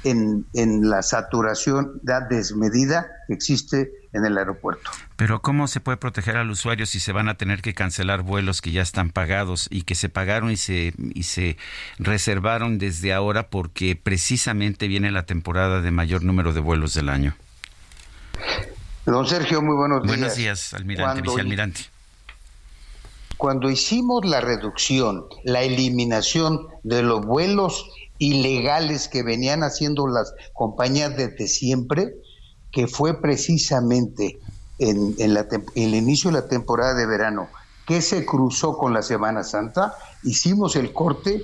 en, 0.05 0.45
en 0.53 0.87
la 0.89 1.01
saturación 1.01 1.99
desmedida 2.29 3.07
que 3.27 3.33
existe 3.33 3.91
en 4.13 4.25
el 4.25 4.37
aeropuerto. 4.37 4.91
Pero 5.15 5.41
¿cómo 5.41 5.67
se 5.67 5.79
puede 5.79 5.97
proteger 5.97 6.37
al 6.37 6.49
usuario 6.49 6.85
si 6.85 6.99
se 6.99 7.11
van 7.11 7.27
a 7.27 7.35
tener 7.35 7.61
que 7.61 7.73
cancelar 7.73 8.21
vuelos 8.21 8.61
que 8.61 8.71
ya 8.71 8.83
están 8.83 9.09
pagados 9.09 9.67
y 9.71 9.81
que 9.81 9.95
se 9.95 10.07
pagaron 10.07 10.51
y 10.51 10.57
se, 10.57 10.93
y 10.97 11.23
se 11.23 11.57
reservaron 11.97 12.77
desde 12.77 13.13
ahora 13.13 13.49
porque 13.49 13.95
precisamente 13.95 14.87
viene 14.87 15.11
la 15.11 15.25
temporada 15.25 15.81
de 15.81 15.91
mayor 15.91 16.23
número 16.23 16.53
de 16.53 16.59
vuelos 16.59 16.93
del 16.93 17.09
año? 17.09 17.35
Don 19.05 19.25
Sergio, 19.27 19.61
muy 19.61 19.75
buenos 19.75 20.03
días. 20.03 20.17
Buenos 20.17 20.35
días, 20.35 20.73
almirante, 20.73 21.21
vicealmirante. 21.21 21.81
Cuando 23.37 23.69
hicimos 23.69 24.23
la 24.23 24.39
reducción, 24.39 25.25
la 25.43 25.63
eliminación 25.63 26.67
de 26.83 27.03
los 27.03 27.25
vuelos 27.25 27.89
ilegales 28.17 29.07
que 29.07 29.23
venían 29.23 29.63
haciendo 29.63 30.07
las 30.07 30.33
compañías 30.53 31.15
desde 31.15 31.47
siempre, 31.47 32.15
que 32.71 32.87
fue 32.87 33.21
precisamente 33.21 34.39
en, 34.79 35.15
el 35.19 35.95
inicio 35.95 36.31
de 36.31 36.41
la 36.41 36.47
temporada 36.47 36.93
de 36.93 37.05
verano, 37.05 37.47
que 37.85 38.01
se 38.01 38.25
cruzó 38.25 38.77
con 38.77 38.93
la 38.93 39.01
Semana 39.01 39.43
Santa, 39.43 39.95
hicimos 40.23 40.75
el 40.75 40.91
corte 40.91 41.41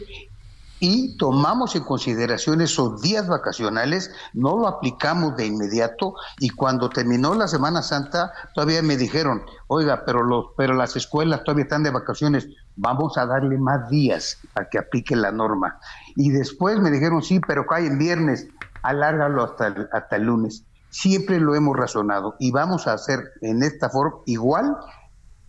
y 0.82 1.16
tomamos 1.18 1.76
en 1.76 1.84
consideración 1.84 2.60
esos 2.60 3.02
días 3.02 3.28
vacacionales, 3.28 4.10
no 4.34 4.58
lo 4.58 4.68
aplicamos 4.68 5.38
de 5.38 5.46
inmediato 5.46 6.16
y 6.40 6.50
cuando 6.50 6.90
terminó 6.90 7.36
la 7.36 7.48
Semana 7.48 7.84
Santa 7.84 8.34
todavía 8.56 8.82
me 8.82 8.98
dijeron, 8.98 9.44
oiga, 9.68 10.04
pero, 10.06 10.24
los, 10.24 10.48
pero 10.58 10.74
las 10.74 10.96
escuelas 10.96 11.44
todavía 11.44 11.66
están 11.66 11.84
de 11.84 11.92
vacaciones, 11.92 12.48
vamos 12.76 13.16
a 13.20 13.28
darle 13.28 13.60
más 13.60 13.90
días 13.90 14.40
a 14.56 14.66
que 14.66 14.80
aplique 14.80 15.16
la 15.16 15.32
norma. 15.32 15.80
Y 16.16 16.32
después 16.32 16.80
me 16.80 16.92
dijeron, 16.92 17.22
sí, 17.22 17.40
pero 17.40 17.66
cae 17.66 17.88
en 17.88 17.98
viernes, 17.98 18.48
alárgalo 18.84 19.44
hasta 19.44 19.74
hasta 19.92 20.16
el 20.16 20.24
lunes 20.24 20.66
siempre 20.92 21.40
lo 21.40 21.56
hemos 21.56 21.76
razonado 21.76 22.36
y 22.38 22.52
vamos 22.52 22.86
a 22.86 22.94
hacer 22.94 23.32
en 23.42 23.64
esta 23.64 23.90
forma 23.90 24.18
igual 24.26 24.76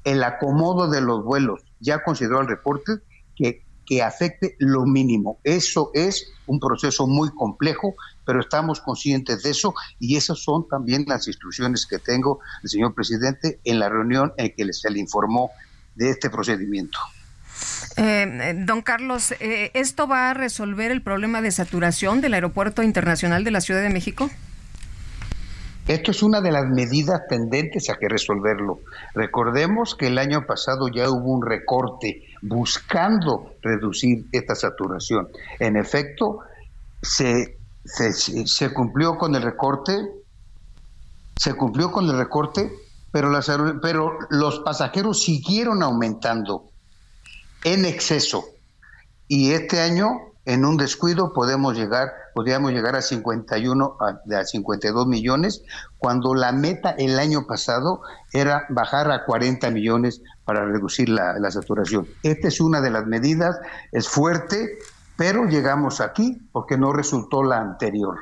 el 0.05 0.23
acomodo 0.25 0.89
de 0.89 1.01
los 1.01 1.25
vuelos. 1.25 1.63
Ya 1.81 2.03
consideró 2.03 2.41
el 2.41 2.49
reporte 2.49 2.93
que, 3.35 3.65
que 3.85 4.03
afecte 4.03 4.55
lo 4.59 4.87
mínimo. 4.87 5.41
Eso 5.43 5.91
es 5.95 6.33
un 6.47 6.59
proceso 6.59 7.07
muy 7.07 7.31
complejo 7.31 7.95
pero 8.25 8.41
estamos 8.41 8.81
conscientes 8.81 9.43
de 9.43 9.51
eso 9.51 9.75
y 9.99 10.17
esas 10.17 10.39
son 10.39 10.69
también 10.69 11.05
las 11.09 11.27
instrucciones 11.27 11.87
que 11.87 11.99
tengo 11.99 12.39
del 12.63 12.71
señor 12.71 12.95
presidente 12.95 13.61
en 13.65 13.81
la 13.81 13.89
reunión 13.89 14.33
en 14.37 14.55
que 14.55 14.73
se 14.73 14.91
le 14.91 15.01
informó 15.01 15.51
de 15.95 16.11
este 16.11 16.31
procedimiento. 16.31 16.99
Eh, 17.97 18.55
don 18.67 18.83
Carlos, 18.83 19.33
eh, 19.41 19.71
¿esto 19.75 20.07
va 20.07 20.31
a 20.31 20.35
resolver 20.35 20.91
el 20.91 21.03
problema 21.03 21.43
de 21.43 21.51
saturación 21.51 22.21
del 22.21 22.35
Aeropuerto 22.35 22.83
Internacional 22.83 23.45
de 23.45 23.51
la 23.51 23.61
Ciudad 23.61 23.83
de 23.83 23.91
México? 23.91 24.31
Esto 25.89 26.13
es 26.13 26.23
una 26.23 26.41
de 26.41 26.53
las 26.53 26.67
medidas 26.69 27.23
tendentes 27.29 27.91
a 27.91 27.97
que 27.97 28.09
resolverlo. 28.09 28.81
Recordemos 29.15 29.97
que 29.97 30.07
el 30.07 30.19
año 30.19 30.47
pasado 30.47 30.89
ya 30.89 31.11
hubo 31.11 31.33
un 31.33 31.45
recorte 31.45 32.23
buscando 32.41 33.55
reducir 33.61 34.27
esta 34.31 34.55
saturación. 34.55 35.29
En 35.59 35.77
efecto, 35.77 36.39
se, 37.03 37.59
se, 37.85 38.73
cumplió 38.73 39.19
con 39.19 39.35
el 39.35 39.43
recorte, 39.43 39.93
se 41.37 41.55
cumplió 41.55 41.91
con 41.91 42.09
el 42.09 42.17
recorte, 42.17 42.71
pero, 43.11 43.33
pero 43.83 44.19
los 44.31 44.61
pasajeros 44.61 45.21
siguieron 45.21 45.83
aumentando 45.83 46.72
en 47.65 47.85
exceso. 47.85 48.45
Y 49.29 49.53
este 49.53 49.81
año 49.81 50.33
en 50.45 50.65
un 50.65 50.77
descuido 50.77 51.33
podemos 51.33 51.77
llegar, 51.77 52.11
podríamos 52.35 52.73
llegar 52.73 52.97
a 52.97 53.03
51, 53.03 53.97
a, 54.01 54.39
a 54.39 54.45
52 54.45 55.07
millones, 55.07 55.63
cuando 55.99 56.35
la 56.35 56.53
meta 56.53 56.91
el 56.91 57.19
año 57.19 57.47
pasado 57.47 58.03
era 58.33 58.67
bajar 58.69 59.11
a 59.11 59.25
40 59.25 59.71
millones 59.71 60.21
para 60.45 60.65
reducir 60.65 61.09
la, 61.09 61.39
la 61.39 61.51
saturación. 61.51 62.09
Esta 62.23 62.49
es 62.49 62.61
una 62.61 62.81
de 62.81 62.91
las 62.91 63.07
medidas, 63.07 63.57
es 63.93 64.09
fuerte, 64.09 64.79
pero 65.17 65.47
llegamos 65.47 66.01
aquí 66.01 66.39
porque 66.51 66.77
no 66.77 66.93
resultó 66.93 67.45
la 67.45 67.61
anterior. 67.61 68.17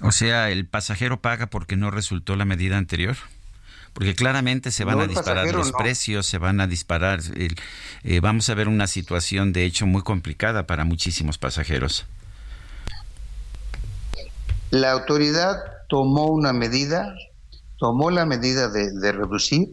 O 0.00 0.12
sea, 0.12 0.48
el 0.48 0.66
pasajero 0.66 1.20
paga 1.20 1.48
porque 1.48 1.76
no 1.76 1.90
resultó 1.90 2.36
la 2.36 2.44
medida 2.44 2.78
anterior 2.78 3.16
porque 3.92 4.14
claramente 4.14 4.70
se 4.70 4.84
van 4.84 5.00
a 5.00 5.06
disparar 5.06 5.52
los 5.52 5.72
precios, 5.72 6.26
se 6.26 6.38
van 6.38 6.60
a 6.60 6.66
disparar. 6.66 7.20
Eh, 8.04 8.20
vamos 8.20 8.48
a 8.48 8.54
ver 8.54 8.68
una 8.68 8.86
situación 8.86 9.52
de 9.52 9.64
hecho 9.64 9.86
muy 9.86 10.02
complicada 10.02 10.66
para 10.66 10.84
muchísimos 10.84 11.38
pasajeros. 11.38 12.06
La 14.70 14.92
autoridad 14.92 15.56
tomó 15.88 16.26
una 16.26 16.52
medida, 16.52 17.14
tomó 17.78 18.10
la 18.10 18.26
medida 18.26 18.68
de, 18.68 18.92
de 18.92 19.12
reducir 19.12 19.68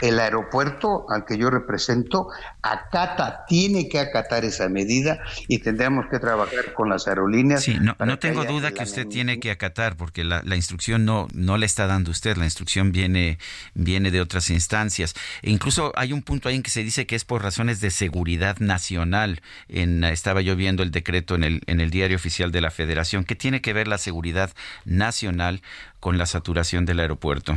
el 0.00 0.20
aeropuerto 0.20 1.06
al 1.08 1.24
que 1.24 1.38
yo 1.38 1.50
represento 1.50 2.28
acata, 2.62 3.44
tiene 3.48 3.88
que 3.88 3.98
acatar 3.98 4.44
esa 4.44 4.68
medida 4.68 5.20
y 5.48 5.58
tendremos 5.58 6.06
que 6.10 6.18
trabajar 6.18 6.74
con 6.74 6.90
las 6.90 7.08
aerolíneas. 7.08 7.62
Sí, 7.62 7.78
no, 7.80 7.96
no 7.98 8.18
tengo 8.18 8.44
duda 8.44 8.72
que 8.72 8.82
usted 8.82 9.06
tiene 9.06 9.40
que 9.40 9.50
acatar 9.50 9.96
porque 9.96 10.24
la, 10.24 10.42
la, 10.44 10.56
instrucción 10.56 11.04
no, 11.04 11.28
no 11.32 11.56
le 11.56 11.66
está 11.66 11.86
dando 11.86 12.10
usted, 12.10 12.36
la 12.36 12.44
instrucción 12.44 12.92
viene, 12.92 13.38
viene 13.74 14.10
de 14.10 14.20
otras 14.20 14.50
instancias. 14.50 15.14
E 15.42 15.50
incluso 15.50 15.92
hay 15.96 16.12
un 16.12 16.22
punto 16.22 16.48
ahí 16.48 16.56
en 16.56 16.62
que 16.62 16.70
se 16.70 16.82
dice 16.82 17.06
que 17.06 17.16
es 17.16 17.24
por 17.24 17.42
razones 17.42 17.80
de 17.80 17.90
seguridad 17.90 18.58
nacional. 18.58 19.40
En, 19.68 20.04
estaba 20.04 20.42
yo 20.42 20.56
viendo 20.56 20.82
el 20.82 20.90
decreto 20.90 21.34
en 21.34 21.44
el, 21.44 21.62
en 21.66 21.80
el 21.80 21.90
diario 21.90 22.16
oficial 22.16 22.52
de 22.52 22.60
la 22.60 22.70
Federación. 22.70 23.24
¿Qué 23.24 23.34
tiene 23.34 23.62
que 23.62 23.72
ver 23.72 23.88
la 23.88 23.98
seguridad 23.98 24.52
nacional 24.84 25.62
con 26.00 26.18
la 26.18 26.26
saturación 26.26 26.84
del 26.84 27.00
aeropuerto? 27.00 27.56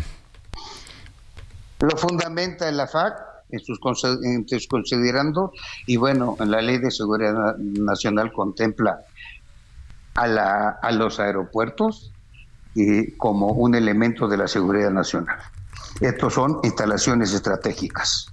Lo 1.80 1.96
fundamenta 1.98 2.68
en 2.68 2.78
la 2.78 2.88
FAC, 2.88 3.14
en 3.50 3.60
sus, 3.60 3.80
en 4.24 4.48
sus 4.48 4.68
considerando, 4.68 5.54
y 5.88 5.98
bueno, 5.98 6.36
en 6.40 6.52
la 6.52 6.62
Ley 6.62 6.78
de 6.78 6.92
Seguridad 6.92 7.58
Nacional 7.58 8.32
contempla 8.32 9.00
a, 10.16 10.28
la, 10.28 10.70
a 10.82 10.92
los 10.92 11.20
aeropuertos 11.20 12.12
y 12.76 13.14
como 13.14 13.48
un 13.48 13.76
elemento 13.76 14.28
de 14.28 14.38
la 14.38 14.48
seguridad 14.48 14.92
nacional. 14.92 15.40
Estos 16.02 16.34
son 16.34 16.60
instalaciones 16.64 17.34
estratégicas, 17.34 18.28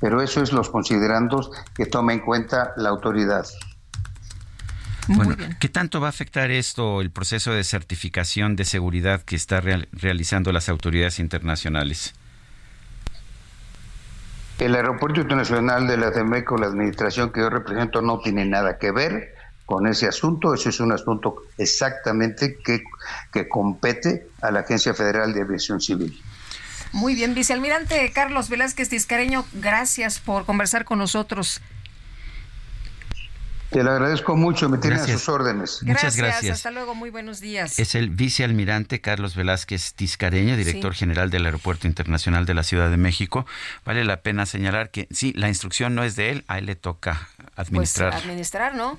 pero 0.00 0.22
eso 0.22 0.42
es 0.42 0.52
los 0.52 0.70
considerandos 0.70 1.50
que 1.74 1.86
toma 1.86 2.12
en 2.12 2.20
cuenta 2.20 2.72
la 2.76 2.90
autoridad. 2.90 3.46
Bueno, 5.08 5.36
¿qué 5.60 5.68
tanto 5.68 6.00
va 6.00 6.06
a 6.06 6.10
afectar 6.10 6.50
esto 6.50 7.00
el 7.00 7.10
proceso 7.10 7.52
de 7.52 7.64
certificación 7.64 8.56
de 8.56 8.64
seguridad 8.64 9.22
que 9.22 9.36
está 9.36 9.60
real, 9.60 9.88
realizando 9.92 10.52
las 10.52 10.68
autoridades 10.68 11.18
internacionales? 11.18 12.14
El 14.58 14.74
Aeropuerto 14.76 15.20
Internacional 15.20 15.86
de 15.88 15.96
la 15.96 16.12
CEMECO, 16.12 16.56
la 16.56 16.66
administración 16.66 17.32
que 17.32 17.40
yo 17.40 17.50
represento, 17.50 18.02
no 18.02 18.20
tiene 18.20 18.44
nada 18.44 18.78
que 18.78 18.92
ver 18.92 19.34
con 19.66 19.86
ese 19.86 20.06
asunto. 20.06 20.54
Ese 20.54 20.68
es 20.68 20.80
un 20.80 20.92
asunto 20.92 21.42
exactamente 21.58 22.58
que, 22.64 22.82
que 23.32 23.48
compete 23.48 24.28
a 24.40 24.50
la 24.50 24.60
Agencia 24.60 24.94
Federal 24.94 25.32
de 25.34 25.42
Aviación 25.42 25.80
Civil. 25.80 26.22
Muy 26.92 27.16
bien, 27.16 27.34
vicealmirante 27.34 28.12
Carlos 28.12 28.48
Velázquez 28.48 28.88
Tiscareño, 28.88 29.44
gracias 29.54 30.20
por 30.20 30.44
conversar 30.44 30.84
con 30.84 30.98
nosotros. 30.98 31.60
Te 33.74 33.82
lo 33.82 33.90
agradezco 33.90 34.36
mucho, 34.36 34.68
me 34.68 34.78
tienen 34.78 35.00
a 35.00 35.04
sus 35.04 35.28
órdenes. 35.28 35.82
Muchas 35.82 36.16
gracias. 36.16 36.58
Hasta 36.58 36.70
luego, 36.70 36.94
muy 36.94 37.10
buenos 37.10 37.40
días. 37.40 37.80
Es 37.80 37.96
el 37.96 38.08
vicealmirante 38.08 39.00
Carlos 39.00 39.34
Velázquez 39.34 39.94
Tiscareño, 39.94 40.56
director 40.56 40.94
general 40.94 41.28
del 41.28 41.44
Aeropuerto 41.44 41.88
Internacional 41.88 42.46
de 42.46 42.54
la 42.54 42.62
Ciudad 42.62 42.88
de 42.88 42.98
México. 42.98 43.46
Vale 43.84 44.04
la 44.04 44.18
pena 44.18 44.46
señalar 44.46 44.90
que 44.90 45.08
sí, 45.10 45.32
la 45.34 45.48
instrucción 45.48 45.96
no 45.96 46.04
es 46.04 46.14
de 46.14 46.30
él, 46.30 46.44
a 46.46 46.58
él 46.58 46.66
le 46.66 46.76
toca 46.76 47.28
administrar. 47.56 48.12
Pues 48.12 48.22
administrar, 48.22 48.76
¿no? 48.76 48.96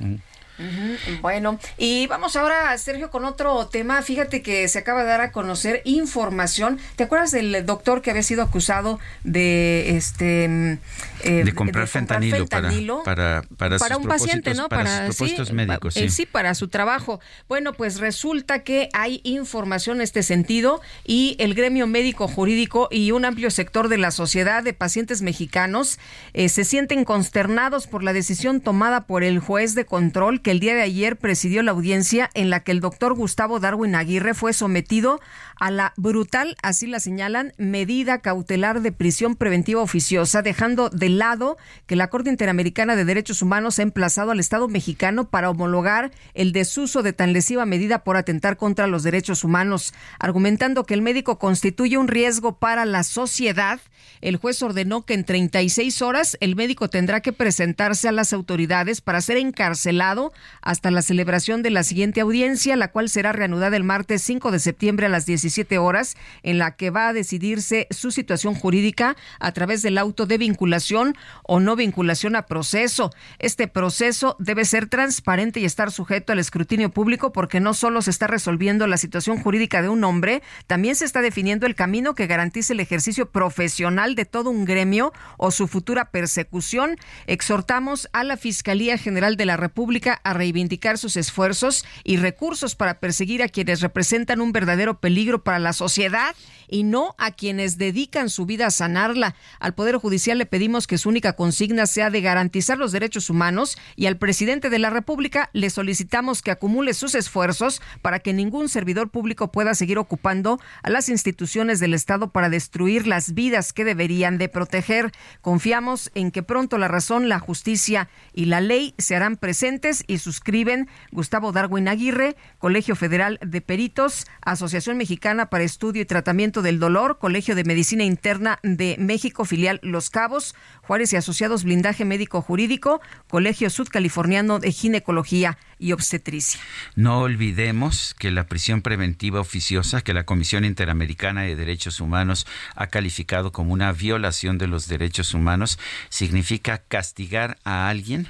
Bueno, 1.21 1.59
y 1.77 2.07
vamos 2.07 2.35
ahora, 2.35 2.77
Sergio, 2.77 3.09
con 3.09 3.25
otro 3.25 3.67
tema. 3.67 4.01
Fíjate 4.01 4.41
que 4.41 4.67
se 4.67 4.79
acaba 4.79 5.03
de 5.03 5.09
dar 5.09 5.21
a 5.21 5.31
conocer 5.31 5.81
información. 5.85 6.79
¿Te 6.95 7.03
acuerdas 7.03 7.31
del 7.31 7.65
doctor 7.65 8.01
que 8.01 8.11
había 8.11 8.23
sido 8.23 8.43
acusado 8.43 8.99
de 9.23 9.97
este 9.97 10.79
eh, 11.25 11.43
de, 11.43 11.53
comprar 11.53 11.87
fentanilo, 11.87 12.45
para, 12.45 13.41
para, 13.57 13.77
para, 13.79 13.97
un 13.97 14.07
paciente, 14.07 14.53
¿no? 14.53 14.69
Para, 14.69 15.07
sus 15.07 15.17
propósitos 15.17 15.51
médicos. 15.51 15.97
Eh, 15.97 16.01
sí. 16.01 16.09
sí, 16.09 16.25
para 16.25 16.53
su 16.55 16.67
trabajo. 16.67 17.19
Bueno, 17.47 17.73
pues 17.73 17.99
resulta 17.99 18.59
que 18.59 18.89
hay 18.93 19.21
información 19.23 19.97
en 19.97 20.01
este 20.01 20.23
sentido 20.23 20.81
y 21.03 21.35
el 21.39 21.55
gremio 21.55 21.87
médico 21.87 22.27
jurídico 22.27 22.87
y 22.91 23.11
un 23.11 23.25
amplio 23.25 23.49
sector 23.49 23.87
de 23.87 23.97
la 23.97 24.11
sociedad 24.11 24.63
de 24.63 24.73
pacientes 24.73 25.21
mexicanos 25.21 25.99
eh, 26.33 26.49
se 26.49 26.63
sienten 26.63 27.05
consternados 27.05 27.87
por 27.87 28.03
la 28.03 28.13
decisión 28.13 28.61
tomada 28.61 29.01
por 29.01 29.23
el 29.23 29.39
juez 29.39 29.75
de 29.75 29.85
control 29.85 30.41
que 30.45 30.51
el 30.51 30.59
día 30.59 30.75
de 30.75 30.83
ayer 30.83 31.17
presidió 31.17 31.63
la 31.63 31.71
audiencia 31.71 32.29
en 32.35 32.51
la 32.51 32.59
que 32.59 32.71
el 32.71 32.79
doctor 32.79 33.15
Gustavo 33.15 33.59
Darwin 33.59 33.95
Aguirre 33.95 34.35
fue 34.35 34.53
sometido 34.53 35.19
a 35.59 35.71
la 35.71 35.93
brutal, 35.97 36.55
así 36.61 36.85
la 36.85 36.99
señalan, 36.99 37.53
medida 37.57 38.19
cautelar 38.19 38.83
de 38.83 38.91
prisión 38.91 39.35
preventiva 39.37 39.81
oficiosa, 39.81 40.43
dejando 40.43 40.89
de 40.89 41.09
lado 41.09 41.57
que 41.87 41.95
la 41.95 42.11
Corte 42.11 42.29
Interamericana 42.29 42.95
de 42.95 43.05
Derechos 43.05 43.41
Humanos 43.41 43.79
ha 43.79 43.81
emplazado 43.81 44.29
al 44.29 44.39
Estado 44.39 44.67
mexicano 44.67 45.31
para 45.31 45.49
homologar 45.49 46.11
el 46.35 46.51
desuso 46.51 47.01
de 47.01 47.13
tan 47.13 47.33
lesiva 47.33 47.65
medida 47.65 48.03
por 48.03 48.15
atentar 48.15 48.55
contra 48.55 48.85
los 48.85 49.01
derechos 49.01 49.43
humanos, 49.43 49.95
argumentando 50.19 50.85
que 50.85 50.93
el 50.93 51.01
médico 51.01 51.39
constituye 51.39 51.97
un 51.97 52.07
riesgo 52.07 52.59
para 52.59 52.85
la 52.85 53.01
sociedad. 53.01 53.79
El 54.21 54.37
juez 54.37 54.61
ordenó 54.61 55.07
que 55.07 55.15
en 55.15 55.23
36 55.23 56.03
horas 56.03 56.37
el 56.39 56.55
médico 56.55 56.87
tendrá 56.87 57.21
que 57.21 57.33
presentarse 57.33 58.07
a 58.07 58.11
las 58.11 58.31
autoridades 58.31 59.01
para 59.01 59.21
ser 59.21 59.37
encarcelado 59.37 60.33
hasta 60.61 60.91
la 60.91 61.01
celebración 61.01 61.63
de 61.63 61.69
la 61.69 61.83
siguiente 61.83 62.21
audiencia, 62.21 62.75
la 62.75 62.91
cual 62.91 63.09
será 63.09 63.31
reanudada 63.31 63.77
el 63.77 63.83
martes 63.83 64.21
5 64.23 64.51
de 64.51 64.59
septiembre 64.59 65.05
a 65.05 65.09
las 65.09 65.25
17 65.25 65.77
horas, 65.77 66.15
en 66.43 66.57
la 66.57 66.75
que 66.75 66.89
va 66.89 67.07
a 67.07 67.13
decidirse 67.13 67.87
su 67.91 68.11
situación 68.11 68.55
jurídica 68.55 69.15
a 69.39 69.51
través 69.51 69.81
del 69.81 69.97
auto 69.97 70.25
de 70.25 70.37
vinculación 70.37 71.15
o 71.43 71.59
no 71.59 71.75
vinculación 71.75 72.35
a 72.35 72.45
proceso. 72.45 73.11
Este 73.39 73.67
proceso 73.67 74.35
debe 74.39 74.65
ser 74.65 74.87
transparente 74.87 75.59
y 75.59 75.65
estar 75.65 75.91
sujeto 75.91 76.33
al 76.33 76.39
escrutinio 76.39 76.89
público 76.89 77.31
porque 77.31 77.59
no 77.59 77.73
solo 77.73 78.01
se 78.01 78.11
está 78.11 78.27
resolviendo 78.27 78.87
la 78.87 78.97
situación 78.97 79.37
jurídica 79.37 79.81
de 79.81 79.89
un 79.89 80.03
hombre, 80.03 80.41
también 80.67 80.95
se 80.95 81.05
está 81.05 81.21
definiendo 81.21 81.65
el 81.65 81.75
camino 81.75 82.15
que 82.15 82.27
garantice 82.27 82.73
el 82.73 82.79
ejercicio 82.79 83.29
profesional 83.29 84.15
de 84.15 84.25
todo 84.25 84.49
un 84.49 84.65
gremio 84.65 85.13
o 85.37 85.51
su 85.51 85.67
futura 85.67 86.05
persecución. 86.05 86.97
Exhortamos 87.27 88.09
a 88.13 88.23
la 88.23 88.37
Fiscalía 88.37 88.97
General 88.97 89.37
de 89.37 89.45
la 89.45 89.57
República 89.57 90.19
a 90.25 90.33
reivindicar 90.33 90.97
sus 90.97 91.15
esfuerzos 91.17 91.85
y 92.03 92.17
recursos 92.17 92.75
para 92.75 92.99
perseguir 92.99 93.43
a 93.43 93.47
quienes 93.47 93.79
representan 93.81 94.41
un 94.41 94.51
verdadero 94.51 94.99
peligro 94.99 95.43
para 95.43 95.59
la 95.59 95.71
sociedad 95.71 96.35
y 96.67 96.83
no 96.83 97.15
a 97.19 97.31
quienes 97.31 97.77
dedican 97.77 98.29
su 98.29 98.47
vida 98.47 98.65
a 98.65 98.71
sanarla. 98.71 99.35
Al 99.59 99.75
Poder 99.75 99.97
Judicial 99.97 100.39
le 100.39 100.47
pedimos 100.47 100.87
que 100.87 100.97
su 100.97 101.09
única 101.09 101.33
consigna 101.33 101.85
sea 101.85 102.09
de 102.09 102.21
garantizar 102.21 102.77
los 102.79 102.91
derechos 102.91 103.29
humanos 103.29 103.77
y 103.95 104.07
al 104.07 104.17
presidente 104.17 104.71
de 104.71 104.79
la 104.79 104.89
República 104.89 105.51
le 105.53 105.69
solicitamos 105.69 106.41
que 106.41 106.49
acumule 106.49 106.95
sus 106.95 107.13
esfuerzos 107.13 107.81
para 108.01 108.17
que 108.17 108.33
ningún 108.33 108.67
servidor 108.67 109.11
público 109.11 109.51
pueda 109.51 109.75
seguir 109.75 109.99
ocupando 109.99 110.59
a 110.81 110.89
las 110.89 111.07
instituciones 111.07 111.79
del 111.79 111.93
Estado 111.93 112.31
para 112.31 112.49
destruir 112.49 113.05
las 113.05 113.35
vidas 113.35 113.73
que 113.73 113.85
deberían 113.85 114.39
de 114.39 114.49
proteger. 114.49 115.11
Confiamos 115.41 116.09
en 116.15 116.31
que 116.31 116.41
pronto 116.41 116.79
la 116.79 116.87
razón, 116.87 117.29
la 117.29 117.37
justicia 117.37 118.09
y 118.33 118.45
la 118.45 118.59
ley 118.59 118.95
se 118.97 119.15
harán 119.15 119.37
presentes 119.37 120.03
y 120.07 120.14
y 120.15 120.19
suscriben 120.19 120.89
Gustavo 121.11 121.51
Darwin 121.51 121.87
Aguirre, 121.87 122.35
Colegio 122.57 122.95
Federal 122.95 123.39
de 123.45 123.61
Peritos, 123.61 124.25
Asociación 124.41 124.97
Mexicana 124.97 125.49
para 125.49 125.63
Estudio 125.63 126.01
y 126.01 126.05
Tratamiento 126.05 126.61
del 126.61 126.79
Dolor, 126.79 127.19
Colegio 127.19 127.55
de 127.55 127.63
Medicina 127.63 128.03
Interna 128.03 128.59
de 128.63 128.95
México, 128.99 129.45
filial 129.45 129.79
Los 129.83 130.09
Cabos, 130.09 130.55
Juárez 130.81 131.13
y 131.13 131.17
Asociados 131.17 131.63
Blindaje 131.63 132.05
Médico 132.05 132.41
Jurídico, 132.41 133.01
Colegio 133.27 133.69
Sudcaliforniano 133.69 134.59
de 134.59 134.71
Ginecología 134.71 135.57
y 135.77 135.91
Obstetricia. 135.91 136.59
No 136.95 137.19
olvidemos 137.19 138.15
que 138.17 138.31
la 138.31 138.47
prisión 138.47 138.81
preventiva 138.81 139.39
oficiosa 139.39 140.01
que 140.01 140.13
la 140.13 140.25
Comisión 140.25 140.65
Interamericana 140.65 141.41
de 141.43 141.55
Derechos 141.55 141.99
Humanos 141.99 142.47
ha 142.75 142.87
calificado 142.87 143.51
como 143.51 143.73
una 143.73 143.91
violación 143.91 144.57
de 144.57 144.67
los 144.67 144.87
derechos 144.87 145.33
humanos 145.33 145.79
significa 146.09 146.77
castigar 146.77 147.57
a 147.63 147.89
alguien 147.89 148.27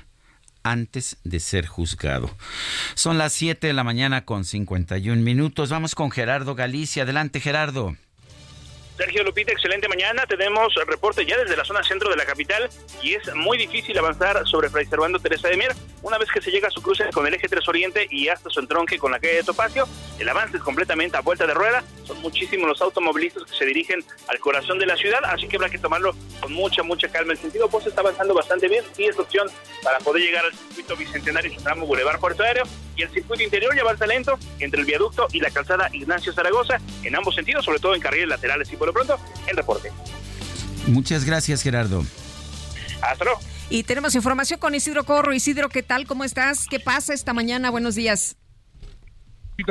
antes 0.65 1.17
de 1.23 1.39
ser 1.39 1.67
juzgado. 1.67 2.35
Son 2.95 3.17
las 3.17 3.31
7 3.33 3.67
de 3.67 3.73
la 3.73 3.83
mañana 3.83 4.25
con 4.25 4.43
51 4.43 5.21
minutos. 5.21 5.69
Vamos 5.69 5.95
con 5.95 6.11
Gerardo 6.11 6.55
Galicia. 6.55 7.03
Adelante, 7.03 7.39
Gerardo. 7.39 7.95
Sergio 8.97 9.23
Lupita, 9.23 9.51
excelente 9.51 9.89
mañana. 9.89 10.25
Tenemos 10.25 10.73
reporte 10.87 11.25
ya 11.25 11.37
desde 11.37 11.57
la 11.57 11.65
zona 11.65 11.83
centro 11.83 12.09
de 12.09 12.15
la 12.15 12.25
capital 12.25 12.69
y 13.01 13.13
es 13.13 13.35
muy 13.35 13.57
difícil 13.57 13.97
avanzar 13.97 14.47
sobre 14.47 14.69
Fray 14.69 14.85
Servando 14.85 15.19
Teresa 15.19 15.49
de 15.49 15.57
Mier. 15.57 15.73
Una 16.01 16.17
vez 16.17 16.29
que 16.31 16.41
se 16.41 16.49
llega 16.49 16.69
a 16.69 16.71
su 16.71 16.81
cruce 16.81 17.03
con 17.13 17.27
el 17.27 17.33
eje 17.33 17.49
3 17.49 17.67
Oriente 17.67 18.07
y 18.09 18.29
hasta 18.29 18.49
su 18.49 18.59
entronque 18.59 18.97
con 18.97 19.11
la 19.11 19.19
calle 19.19 19.35
de 19.35 19.43
Topacio, 19.43 19.85
el 20.17 20.29
avance 20.29 20.57
es 20.57 20.63
completamente 20.63 21.17
a 21.17 21.21
vuelta 21.21 21.45
de 21.45 21.53
rueda. 21.53 21.83
Son 22.05 22.21
muchísimos 22.21 22.69
los 22.69 22.81
automovilistas 22.81 23.43
que 23.43 23.57
se 23.57 23.65
dirigen 23.65 24.03
al 24.27 24.39
corazón 24.39 24.79
de 24.79 24.85
la 24.85 24.95
ciudad, 24.95 25.19
así 25.25 25.47
que 25.47 25.57
habrá 25.57 25.69
que 25.69 25.79
tomarlo 25.79 26.15
con 26.39 26.53
mucha, 26.53 26.83
mucha 26.83 27.09
calma. 27.09 27.33
El 27.33 27.39
sentido 27.39 27.67
pues 27.69 27.87
está 27.87 28.01
avanzando 28.01 28.33
bastante 28.33 28.69
bien. 28.69 28.85
Sí 28.93 29.05
es 29.05 29.19
opción 29.19 29.49
para 29.83 29.97
poder 29.99 30.23
llegar 30.23 30.45
al 30.45 30.53
circuito 30.53 30.95
bicentenario 30.95 31.51
y 31.51 31.55
su 31.55 31.61
tramo 31.61 31.85
Boulevard 31.85 32.19
Puerto 32.19 32.43
Aéreo 32.43 32.63
y 32.95 33.03
el 33.03 33.09
circuito 33.09 33.43
interior 33.43 33.75
ya 33.75 33.81
avanza 33.81 34.07
lento 34.07 34.37
entre 34.59 34.79
el 34.79 34.85
viaducto 34.85 35.27
y 35.33 35.39
la 35.39 35.49
calzada 35.49 35.89
Ignacio 35.91 36.31
Zaragoza 36.33 36.79
en 37.03 37.15
ambos 37.15 37.35
sentidos, 37.35 37.65
sobre 37.65 37.79
todo 37.79 37.93
en 37.95 38.01
carriles 38.01 38.29
laterales 38.29 38.71
y 38.71 38.77
por 38.77 38.84
lo 38.85 38.93
pronto, 38.93 39.17
el 39.47 39.57
reporte. 39.57 39.91
Muchas 40.87 41.25
gracias, 41.25 41.61
Gerardo. 41.61 42.03
Hasta 43.01 43.23
luego. 43.23 43.39
Y 43.69 43.83
tenemos 43.83 44.13
información 44.15 44.59
con 44.59 44.75
Isidro 44.75 45.03
Corro. 45.03 45.33
Isidro, 45.33 45.69
¿qué 45.69 45.81
tal? 45.81 46.05
¿Cómo 46.05 46.23
estás? 46.23 46.67
¿Qué 46.67 46.79
pasa 46.79 47.13
esta 47.13 47.33
mañana? 47.33 47.71
Buenos 47.71 47.95
días. 47.95 48.37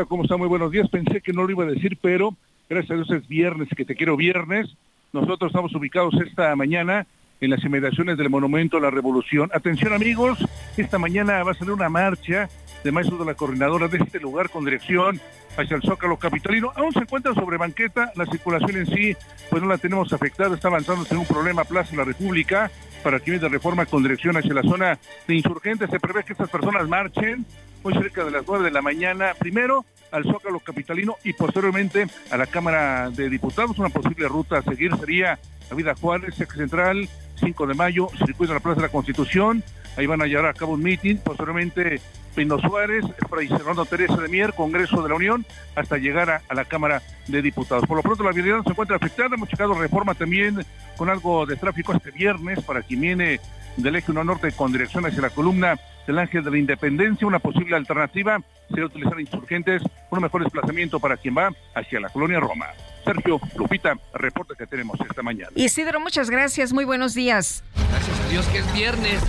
¿Cómo 0.09 0.25
está? 0.25 0.37
Muy 0.37 0.49
buenos 0.49 0.73
días. 0.73 0.89
Pensé 0.89 1.21
que 1.21 1.33
no 1.33 1.45
lo 1.45 1.51
iba 1.51 1.65
a 1.65 1.69
decir, 1.69 1.99
pero 2.01 2.37
gracias 2.69 2.91
a 2.91 2.95
Dios 2.95 3.11
es 3.11 3.29
viernes, 3.29 3.69
que 3.77 3.85
te 3.85 3.95
quiero 3.95 4.17
viernes. 4.17 4.69
Nosotros 5.13 5.51
estamos 5.51 5.75
ubicados 5.75 6.15
esta 6.27 6.57
mañana 6.57 7.07
en 7.41 7.51
las 7.51 7.63
inmediaciones 7.63 8.17
del 8.17 8.31
Monumento 8.31 8.79
a 8.79 8.81
la 8.81 8.91
Revolución. 8.91 9.51
Atención 9.55 9.93
amigos, 9.93 10.39
esta 10.77 10.99
mañana 10.99 11.43
va 11.43 11.53
a 11.53 11.55
salir 11.55 11.73
una 11.73 11.89
marcha 11.89 12.49
de 12.83 12.93
maestros 12.93 13.21
de 13.21 13.27
la 13.27 13.35
coordinadora 13.35 13.89
de 13.89 13.99
este 13.99 14.19
lugar 14.19 14.51
con 14.51 14.65
dirección 14.65 15.21
hacia 15.57 15.77
el 15.77 15.83
Zócalo 15.83 16.17
Capitalino. 16.17 16.73
Aún 16.77 16.93
se 16.93 17.01
encuentra 17.01 17.35
sobre 17.35 17.57
banqueta, 17.57 18.13
la 18.17 18.27
circulación 18.27 18.77
en 18.77 18.87
sí, 18.87 19.17
pues 19.51 19.63
no 19.63 19.69
la 19.69 19.79
tenemos 19.79 20.13
afectada, 20.13 20.55
está 20.55 20.69
avanzando 20.69 21.05
sin 21.05 21.19
un 21.19 21.27
problema 21.27 21.65
Plaza 21.65 21.93
de 21.93 21.97
la 21.99 22.05
República 22.05 22.71
para 23.03 23.21
quienes 23.21 23.43
de 23.43 23.49
reforma 23.49 23.87
con 23.87 24.03
dirección 24.03 24.37
hacia 24.37 24.55
la 24.55 24.63
zona 24.63 24.99
de 25.27 25.35
insurgentes. 25.35 25.91
Se 25.91 26.01
prevé 26.01 26.25
que 26.25 26.33
estas 26.33 26.51
personas 26.51 26.89
marchen 26.89 27.45
muy 27.83 27.93
cerca 27.93 28.25
de 28.25 28.31
las 28.31 28.45
nueve 28.47 28.65
de 28.65 28.71
la 28.71 28.81
mañana, 28.81 29.35
primero 29.39 29.85
al 30.11 30.25
Zócalo 30.25 30.61
Capitalino 30.61 31.17
y 31.25 31.33
posteriormente 31.33 32.07
a 32.31 32.37
la 32.37 32.47
Cámara 32.47 33.11
de 33.11 33.29
Diputados. 33.29 33.79
Una 33.79 33.91
posible 33.91 34.29
ruta 34.29 34.59
a 34.59 34.63
seguir 34.63 34.97
sería 34.97 35.39
Vida 35.75 35.95
Juárez, 35.95 36.41
Ex 36.41 36.55
Central, 36.55 37.09
5 37.41 37.67
de 37.67 37.75
mayo, 37.75 38.09
circuito 38.25 38.53
de 38.53 38.55
la 38.55 38.61
Plaza 38.61 38.77
de 38.77 38.87
la 38.87 38.93
Constitución. 38.93 39.63
Ahí 39.97 40.07
van 40.07 40.23
a 40.23 40.27
llevar 40.27 40.47
a 40.47 40.55
cabo 40.55 40.73
un 40.73 40.83
meeting, 40.83 41.17
posteriormente 41.17 42.01
Pino 42.35 42.59
Suárez, 42.59 43.05
Fray 43.29 43.49
Serrano 43.49 43.85
Teresa 43.85 44.17
de 44.17 44.29
Mier, 44.29 44.53
Congreso 44.55 45.03
de 45.03 45.09
la 45.09 45.15
Unión, 45.15 45.47
hasta 45.75 45.97
llegar 45.97 46.31
a, 46.31 46.55
la 46.55 46.65
Cámara 46.65 47.03
de 47.29 47.43
Diputados. 47.43 47.87
Por 47.87 47.97
lo 47.97 48.03
pronto 48.03 48.23
la 48.25 48.33
vialidad 48.33 48.63
se 48.63 48.71
encuentra 48.71 48.97
afectada, 48.97 49.35
hemos 49.35 49.49
checado 49.49 49.75
reforma 49.75 50.15
también 50.15 50.65
con 50.97 51.09
algo 51.11 51.47
de 51.47 51.57
tráfico 51.57 51.93
este 51.93 52.11
viernes 52.11 52.63
para 52.63 52.83
quien 52.83 53.01
viene 53.01 53.41
del 53.77 53.97
eje 53.97 54.11
1 54.11 54.25
norte 54.25 54.53
con 54.53 54.73
dirección 54.73 55.07
hacia 55.07 55.21
la 55.21 55.31
columna 55.31 55.79
del 56.07 56.19
Ángel 56.19 56.45
de 56.45 56.51
la 56.51 56.59
Independencia. 56.59 57.27
Una 57.27 57.39
posible 57.39 57.77
alternativa 57.77 58.41
sería 58.69 58.87
utilizar 58.87 59.19
insurgentes, 59.21 59.83
un 60.11 60.21
mejor 60.21 60.45
desplazamiento 60.45 61.01
para 61.01 61.17
quien 61.17 61.37
va 61.37 61.51
hacia 61.75 62.01
la 62.01 62.09
colonia 62.09 62.41
Roma. 62.41 62.67
Sergio, 63.05 63.41
Lupita, 63.57 63.95
reporte 64.15 64.55
que 64.57 64.67
tenemos 64.67 64.99
esta 65.01 65.23
mañana. 65.23 65.51
Isidro, 65.55 66.01
muchas 66.01 66.31
gracias, 66.31 66.73
muy 66.73 66.85
buenos 66.85 67.15
días. 67.15 67.65
Gracias 67.91 68.21
a 68.21 68.29
Dios 68.29 68.47
que 68.47 68.59
es 68.59 68.75
viernes. 68.75 69.23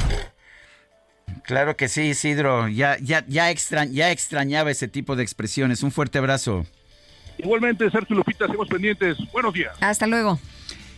Claro 1.43 1.77
que 1.77 1.87
sí, 1.87 2.01
Isidro. 2.01 2.67
Ya, 2.67 2.97
ya, 2.99 3.23
ya, 3.27 3.51
ya 3.51 4.11
extrañaba 4.11 4.71
ese 4.71 4.87
tipo 4.87 5.15
de 5.15 5.23
expresiones. 5.23 5.83
Un 5.83 5.91
fuerte 5.91 6.17
abrazo. 6.17 6.65
Igualmente, 7.37 7.89
Sergio 7.91 8.15
Lupita, 8.15 8.45
seguimos 8.45 8.67
pendientes. 8.67 9.17
Buenos 9.31 9.53
días. 9.53 9.75
Hasta 9.81 10.07
luego. 10.07 10.39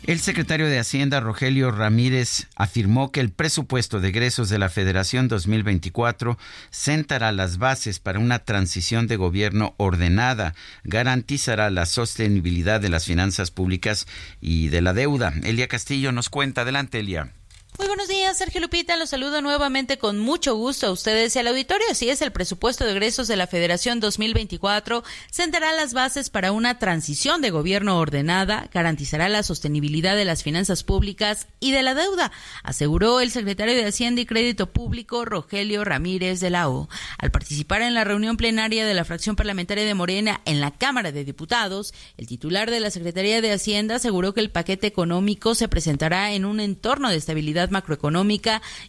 El 0.07 0.19
secretario 0.19 0.67
de 0.67 0.79
Hacienda, 0.79 1.19
Rogelio 1.19 1.69
Ramírez, 1.69 2.47
afirmó 2.55 3.11
que 3.11 3.19
el 3.19 3.29
presupuesto 3.29 3.99
de 3.99 4.07
egresos 4.07 4.47
de 4.47 4.57
la 4.57 4.69
Federación 4.69 5.27
2024 5.27 6.37
sentará 6.69 7.33
las 7.33 7.57
bases 7.57 7.99
para 7.99 8.19
una 8.19 8.39
transición 8.39 9.07
de 9.07 9.17
gobierno 9.17 9.73
ordenada, 9.75 10.53
garantizará 10.85 11.69
la 11.71 11.85
sostenibilidad 11.85 12.79
de 12.79 12.87
las 12.87 13.05
finanzas 13.05 13.51
públicas 13.51 14.07
y 14.39 14.69
de 14.69 14.81
la 14.81 14.93
deuda. 14.93 15.33
Elia 15.43 15.67
Castillo 15.67 16.13
nos 16.13 16.29
cuenta. 16.29 16.61
Adelante, 16.61 16.99
Elia. 16.99 17.33
Muy 17.77 17.87
buenos 17.87 18.07
días, 18.07 18.16
Sergio 18.33 18.59
Lupita. 18.59 18.97
Los 18.97 19.11
saludo 19.11 19.41
nuevamente 19.41 19.97
con 19.97 20.19
mucho 20.19 20.55
gusto 20.55 20.87
a 20.87 20.91
ustedes 20.91 21.35
y 21.35 21.39
al 21.39 21.47
auditorio. 21.47 21.85
Así 21.89 22.09
es, 22.09 22.21
el 22.21 22.31
presupuesto 22.31 22.83
de 22.83 22.91
egresos 22.91 23.27
de 23.27 23.37
la 23.37 23.47
Federación 23.47 23.99
2024 23.99 25.03
sentará 25.31 25.71
las 25.73 25.93
bases 25.93 26.29
para 26.29 26.51
una 26.51 26.77
transición 26.77 27.41
de 27.41 27.51
gobierno 27.51 27.97
ordenada, 27.97 28.69
garantizará 28.73 29.29
la 29.29 29.43
sostenibilidad 29.43 30.15
de 30.15 30.25
las 30.25 30.43
finanzas 30.43 30.83
públicas 30.83 31.47
y 31.59 31.71
de 31.71 31.83
la 31.83 31.93
deuda, 31.93 32.31
aseguró 32.63 33.21
el 33.21 33.31
secretario 33.31 33.75
de 33.75 33.85
Hacienda 33.85 34.21
y 34.21 34.25
Crédito 34.25 34.71
Público, 34.73 35.23
Rogelio 35.23 35.85
Ramírez 35.85 36.39
de 36.41 36.49
la 36.49 36.69
O. 36.69 36.89
Al 37.17 37.31
participar 37.31 37.81
en 37.81 37.93
la 37.93 38.03
reunión 38.03 38.35
plenaria 38.35 38.85
de 38.85 38.93
la 38.93 39.05
fracción 39.05 39.35
parlamentaria 39.35 39.85
de 39.85 39.93
Morena 39.93 40.41
en 40.45 40.59
la 40.59 40.71
Cámara 40.71 41.11
de 41.11 41.23
Diputados, 41.23 41.93
el 42.17 42.27
titular 42.27 42.71
de 42.71 42.81
la 42.81 42.91
Secretaría 42.91 43.41
de 43.41 43.53
Hacienda 43.53 43.95
aseguró 43.95 44.33
que 44.33 44.41
el 44.41 44.51
paquete 44.51 44.87
económico 44.87 45.55
se 45.55 45.69
presentará 45.69 46.33
en 46.33 46.43
un 46.43 46.59
entorno 46.59 47.09
de 47.09 47.15
estabilidad 47.15 47.69
macroeconómica 47.69 48.16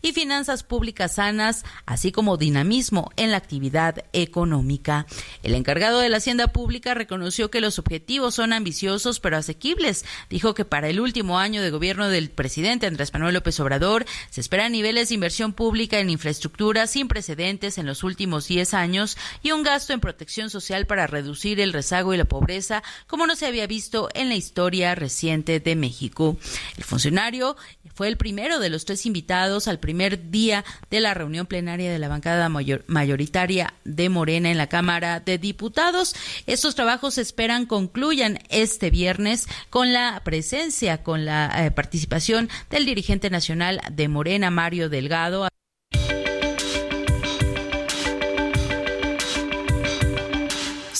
y 0.03 0.13
finanzas 0.13 0.63
públicas 0.63 1.15
sanas, 1.17 1.65
así 1.87 2.13
como 2.13 2.37
dinamismo 2.37 3.11
en 3.17 3.31
la 3.31 3.37
actividad 3.37 4.05
económica. 4.13 5.07
El 5.43 5.55
encargado 5.55 6.01
de 6.01 6.09
la 6.09 6.19
Hacienda 6.19 6.49
Pública 6.49 6.95
reconoció 6.95 7.51
que 7.51 7.61
los 7.61 7.79
objetivos 7.79 8.35
son 8.35 8.53
ambiciosos 8.53 9.21
pero 9.21 9.37
asequibles. 9.37 10.05
Dijo 10.31 10.55
que 10.55 10.65
para 10.65 10.89
el 10.89 11.01
último 11.01 11.39
año 11.39 11.63
de 11.63 11.71
gobierno 11.71 12.09
del 12.09 12.31
presidente 12.31 12.87
Andrés 12.87 13.13
Manuel 13.13 13.35
López 13.35 13.59
Obrador 13.61 14.07
se 14.31 14.41
esperan 14.41 14.73
niveles 14.73 15.09
de 15.09 15.15
inversión 15.15 15.53
pública 15.53 15.99
en 15.99 16.11
infraestructura 16.11 16.87
sin 16.87 17.09
precedentes 17.09 17.79
en 17.79 17.87
los 17.87 18.03
últimos 18.05 18.49
10 18.49 18.75
años 18.75 19.17
y 19.43 19.53
un 19.53 19.63
gasto 19.63 19.93
en 19.93 20.01
protección 20.01 20.51
social 20.51 20.87
para 20.87 21.07
reducir 21.07 21.61
el 21.61 21.73
rezago 21.73 22.15
y 22.15 22.17
la 22.17 22.25
pobreza 22.25 22.83
como 23.07 23.27
no 23.27 23.37
se 23.37 23.47
había 23.47 23.67
visto 23.67 24.09
en 24.15 24.29
la 24.29 24.35
historia 24.35 24.95
reciente 24.95 25.61
de 25.61 25.77
México. 25.77 26.37
El 26.77 26.85
funcionario 26.85 27.57
fue 27.99 28.07
el 28.07 28.17
primero 28.17 28.61
de 28.61 28.71
los 28.71 28.85
tres 28.85 29.07
invitados 29.07 29.67
al 29.67 29.81
primer 29.81 30.31
día 30.31 30.65
de 30.89 31.01
la 31.01 31.15
reunión 31.15 31.47
plenaria 31.47 31.91
de 31.91 31.99
la 31.99 32.07
bancada 32.07 32.49
mayoritaria 32.49 33.75
de 33.85 34.09
Morena 34.09 34.53
en 34.53 34.57
la 34.57 34.69
Cámara 34.69 35.19
de 35.19 35.37
Diputados. 35.37 36.15
Estos 36.47 36.77
trabajos 36.77 37.15
se 37.15 37.23
esperan 37.23 37.67
concluyan 37.67 38.39
este 38.51 38.91
viernes 38.91 39.49
con 39.69 39.93
la 39.93 40.23
presencia, 40.23 41.03
con 41.03 41.25
la 41.25 41.67
eh, 41.67 41.73
participación 41.73 42.49
del 42.71 42.87
dirigente 42.87 43.31
nacional 43.31 43.81
de 43.91 44.07
Morena, 44.07 44.53
Mario 44.53 44.89
Delgado. 44.89 45.49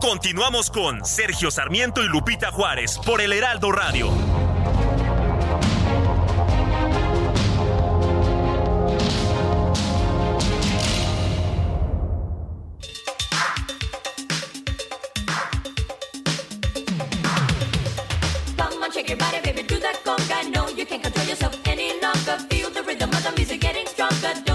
Continuamos 0.00 0.70
con 0.70 1.04
Sergio 1.04 1.50
Sarmiento 1.50 2.02
y 2.02 2.08
Lupita 2.08 2.52
Juárez 2.52 2.98
por 3.04 3.20
el 3.20 3.32
Heraldo 3.32 3.72
Radio. 3.72 4.08
Come 18.56 18.82
on, 18.82 18.90
shake 18.92 19.08
your 19.08 19.18
Body, 19.18 19.40
baby, 19.42 19.62
do 19.62 19.78
that 19.80 19.96
conga. 20.04 20.48
No, 20.54 20.68
you 20.70 20.86
can't 20.86 21.02
control 21.02 21.26
yourself 21.26 21.58
any 21.66 22.00
longer. 22.00 22.38
Feel 22.48 22.70
the 22.70 22.82
rhythm 22.84 23.10
of 23.10 23.24
the 23.24 23.32
music 23.36 23.60
getting 23.60 23.86
stronger. 23.86 24.47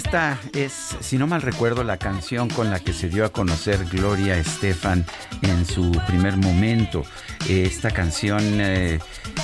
se 0.00 0.01
esta 0.12 0.38
es, 0.52 0.94
si 1.00 1.16
no 1.16 1.26
mal 1.26 1.40
recuerdo, 1.40 1.84
la 1.84 1.96
canción 1.96 2.50
con 2.50 2.68
la 2.68 2.80
que 2.80 2.92
se 2.92 3.08
dio 3.08 3.24
a 3.24 3.30
conocer 3.30 3.82
Gloria 3.86 4.36
Estefan 4.36 5.06
en 5.40 5.64
su 5.64 5.90
primer 6.06 6.36
momento. 6.36 7.02
Esta 7.48 7.90
canción 7.90 8.42
eh, 8.60 8.98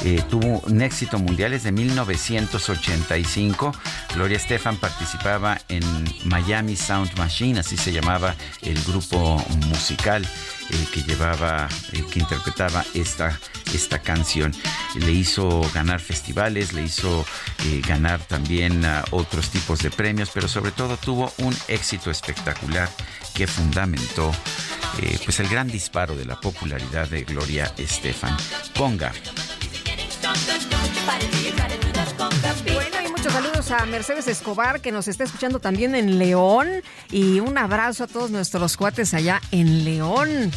eh, 0.05 0.23
tuvo 0.29 0.61
un 0.61 0.83
éxito 0.83 1.19
mundial 1.19 1.53
desde 1.53 1.73
1985. 1.73 3.73
Gloria 4.15 4.37
Estefan 4.37 4.77
participaba 4.77 5.59
en 5.71 5.83
Miami 6.27 6.77
Sound 6.77 7.17
Machine, 7.17 7.61
así 7.61 7.79
se 7.79 7.91
llamaba 7.91 8.35
el 8.61 8.79
grupo 8.85 9.43
musical 9.69 10.23
eh, 10.25 10.87
que 10.93 11.03
llevaba, 11.03 11.67
que 12.13 12.21
interpretaba 12.21 12.85
esta, 12.93 13.41
esta 13.73 14.01
canción. 14.01 14.53
Le 14.97 15.13
hizo 15.13 15.63
ganar 15.73 16.01
festivales, 16.01 16.75
le 16.75 16.83
hizo 16.83 17.25
ganar 17.87 18.21
también 18.21 18.83
otros 19.11 19.51
tipos 19.51 19.81
de 19.81 19.91
premios, 19.91 20.31
pero 20.33 20.49
todo 20.77 20.97
tuvo 20.97 21.33
un 21.39 21.57
éxito 21.69 22.11
espectacular 22.11 22.89
que 23.35 23.47
fundamentó 23.47 24.33
pues 25.25 25.41
el 25.41 25.49
gran 25.49 25.69
disparo 25.69 26.17
de 26.17 26.25
la 26.25 26.41
popularidad 26.41 27.09
de 27.09 27.23
Gloria 27.23 27.73
Estefan. 27.77 28.37
Ponga. 28.75 29.13
Bueno, 32.75 32.97
y 33.07 33.11
muchos 33.11 33.33
saludos 33.33 33.71
a 33.71 33.87
Mercedes 33.87 34.27
Escobar 34.27 34.81
que 34.81 34.93
nos 34.93 35.09
está 35.09 35.25
escuchando 35.25 35.61
también 35.61 35.95
en 35.95 36.19
León 36.19 36.69
y 37.11 37.41
un 37.41 37.57
abrazo 37.57 38.05
a 38.05 38.07
todos 38.07 38.31
nuestros 38.31 38.77
cuates 38.77 39.15
allá 39.15 39.41
en 39.53 39.85
León. 39.85 40.51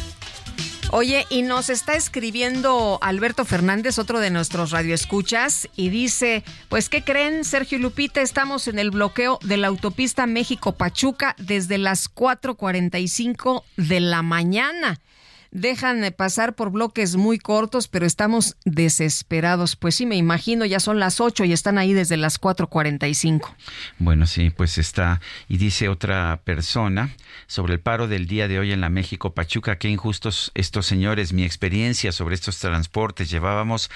Oye, 0.94 1.26
y 1.30 1.40
nos 1.40 1.70
está 1.70 1.94
escribiendo 1.94 2.98
Alberto 3.00 3.46
Fernández, 3.46 3.98
otro 3.98 4.20
de 4.20 4.28
nuestros 4.28 4.72
radioescuchas, 4.72 5.70
y 5.74 5.88
dice, 5.88 6.44
pues, 6.68 6.90
¿qué 6.90 7.02
creen, 7.02 7.46
Sergio 7.46 7.78
Lupita? 7.78 8.20
Estamos 8.20 8.68
en 8.68 8.78
el 8.78 8.90
bloqueo 8.90 9.38
de 9.42 9.56
la 9.56 9.68
autopista 9.68 10.26
México-Pachuca 10.26 11.34
desde 11.38 11.78
las 11.78 12.14
4.45 12.14 13.62
de 13.78 14.00
la 14.00 14.20
mañana 14.20 15.00
dejan 15.52 16.12
pasar 16.16 16.54
por 16.54 16.70
bloques 16.70 17.14
muy 17.16 17.38
cortos, 17.38 17.86
pero 17.86 18.06
estamos 18.06 18.56
desesperados. 18.64 19.76
Pues 19.76 19.94
sí, 19.94 20.06
me 20.06 20.16
imagino, 20.16 20.64
ya 20.64 20.80
son 20.80 20.98
las 20.98 21.20
8 21.20 21.44
y 21.44 21.52
están 21.52 21.78
ahí 21.78 21.92
desde 21.92 22.16
las 22.16 22.40
4.45. 22.40 23.54
Bueno, 23.98 24.26
sí, 24.26 24.50
pues 24.50 24.78
está. 24.78 25.20
Y 25.48 25.58
dice 25.58 25.88
otra 25.88 26.40
persona 26.44 27.14
sobre 27.46 27.74
el 27.74 27.80
paro 27.80 28.08
del 28.08 28.26
día 28.26 28.48
de 28.48 28.58
hoy 28.58 28.72
en 28.72 28.80
la 28.80 28.88
México 28.88 29.34
Pachuca, 29.34 29.76
qué 29.76 29.88
injustos 29.88 30.50
estos 30.54 30.86
señores. 30.86 31.32
Mi 31.32 31.44
experiencia 31.44 32.10
sobre 32.10 32.34
estos 32.34 32.58
transportes, 32.58 33.30
llevábamos 33.30 33.90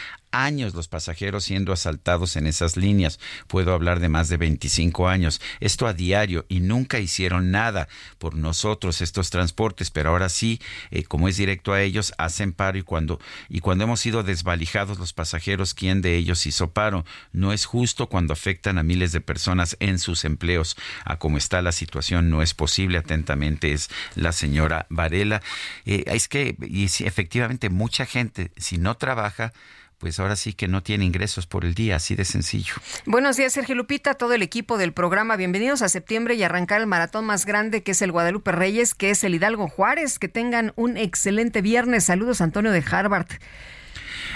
años 0.45 0.75
los 0.75 0.89
pasajeros 0.89 1.45
siendo 1.45 1.73
asaltados 1.73 2.37
en 2.37 2.47
esas 2.47 2.77
líneas. 2.77 3.19
Puedo 3.47 3.73
hablar 3.73 4.01
de 4.01 4.09
más 4.09 4.29
de 4.29 4.37
25 4.37 5.09
años. 5.09 5.41
Esto 5.61 5.87
a 5.87 5.93
diario 5.93 6.45
y 6.49 6.61
nunca 6.61 6.99
hicieron 6.99 7.51
nada 7.51 7.89
por 8.19 8.35
nosotros 8.35 9.01
estos 9.01 9.31
transportes, 9.31 9.91
pero 9.91 10.11
ahora 10.11 10.29
sí, 10.29 10.61
eh, 10.91 11.05
como 11.05 11.29
es 11.29 11.37
directo 11.37 11.73
a 11.73 11.83
ellos, 11.83 12.13
hacen 12.19 12.53
paro 12.53 12.79
y 12.79 12.83
cuando 12.83 13.21
y 13.49 13.61
cuando 13.61 13.85
hemos 13.85 14.01
sido 14.01 14.23
desvalijados 14.23 14.99
los 14.99 15.13
pasajeros, 15.13 15.75
¿quién 15.75 16.03
de 16.03 16.17
ellos 16.17 16.47
hizo 16.47 16.71
paro? 16.71 17.05
No 17.33 17.53
es 17.53 17.65
justo 17.65 18.09
cuando 18.09 18.33
afectan 18.33 18.79
a 18.79 18.83
miles 18.83 19.13
de 19.13 19.21
personas 19.21 19.77
en 19.81 19.99
sus 19.99 20.25
empleos. 20.25 20.77
A 21.05 21.19
cómo 21.19 21.39
está 21.39 21.63
la 21.63 21.73
situación 21.73 22.31
no 22.31 22.43
es 22.43 22.55
posible. 22.55 22.99
Atentamente 22.99 23.73
es 23.73 23.89
la 24.15 24.33
señora 24.33 24.87
Varela. 24.91 25.43
Eh, 25.85 26.05
es 26.07 26.29
que 26.29 26.57
y 26.61 26.85
efectivamente 26.85 27.71
mucha 27.71 28.07
gente 28.07 28.51
si 28.57 28.79
no 28.79 28.97
trabaja 28.97 29.53
pues 29.99 30.21
ahora 30.21 30.37
sí 30.37 30.53
que 30.53 30.69
no 30.69 30.83
tiene 30.83 31.05
ingresos 31.05 31.47
por 31.47 31.65
el 31.65 31.75
día, 31.75 31.97
así 31.97 32.15
de 32.15 32.25
sencillo. 32.25 32.75
Buenos 33.07 33.37
días, 33.37 33.53
Sergio 33.53 33.75
Lupita, 33.75 34.15
todo 34.15 34.35
el 34.35 34.43
equipo 34.43 34.77
del 34.79 34.93
programa. 34.93 35.37
Bienvenidos 35.37 35.83
a 35.83 35.89
septiembre 35.89 36.35
y 36.35 36.43
arrancar 36.43 36.81
el 36.81 36.87
maratón 36.87 37.25
más 37.25 37.47
grande 37.47 37.83
que 37.83 37.93
es 37.93 38.03
el 38.03 38.13
Guadalupe 38.13 38.53
Reyes, 38.53 38.95
que 38.95 39.11
es 39.11 39.25
el 39.25 39.35
Hidalgo 39.35 39.69
Juárez. 39.69 40.19
Que 40.19 40.29
tengan 40.29 40.73
un 40.77 40.97
excelente 40.97 41.63
viernes. 41.63 42.05
Saludos, 42.05 42.41
Antonio 42.41 42.73
de 42.73 42.85
Harvard. 42.91 43.29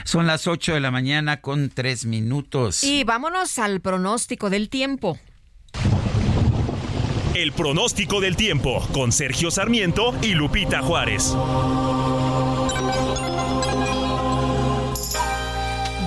Son 0.05 0.27
las 0.27 0.47
8 0.47 0.75
de 0.75 0.81
la 0.81 0.91
mañana 0.91 1.41
con 1.41 1.69
tres 1.69 2.07
minutos. 2.07 2.83
Y 2.85 3.05
vámonos 3.05 3.59
al 3.59 3.81
pronóstico 3.81 4.49
del 4.49 4.71
tiempo. 4.71 5.19
El 7.35 7.53
pronóstico 7.53 8.21
del 8.21 8.35
tiempo 8.35 8.87
con 8.93 9.13
Sergio 9.13 9.51
Sarmiento 9.51 10.15
y 10.23 10.35
Lupita 10.35 10.81
Juárez. 10.83 11.35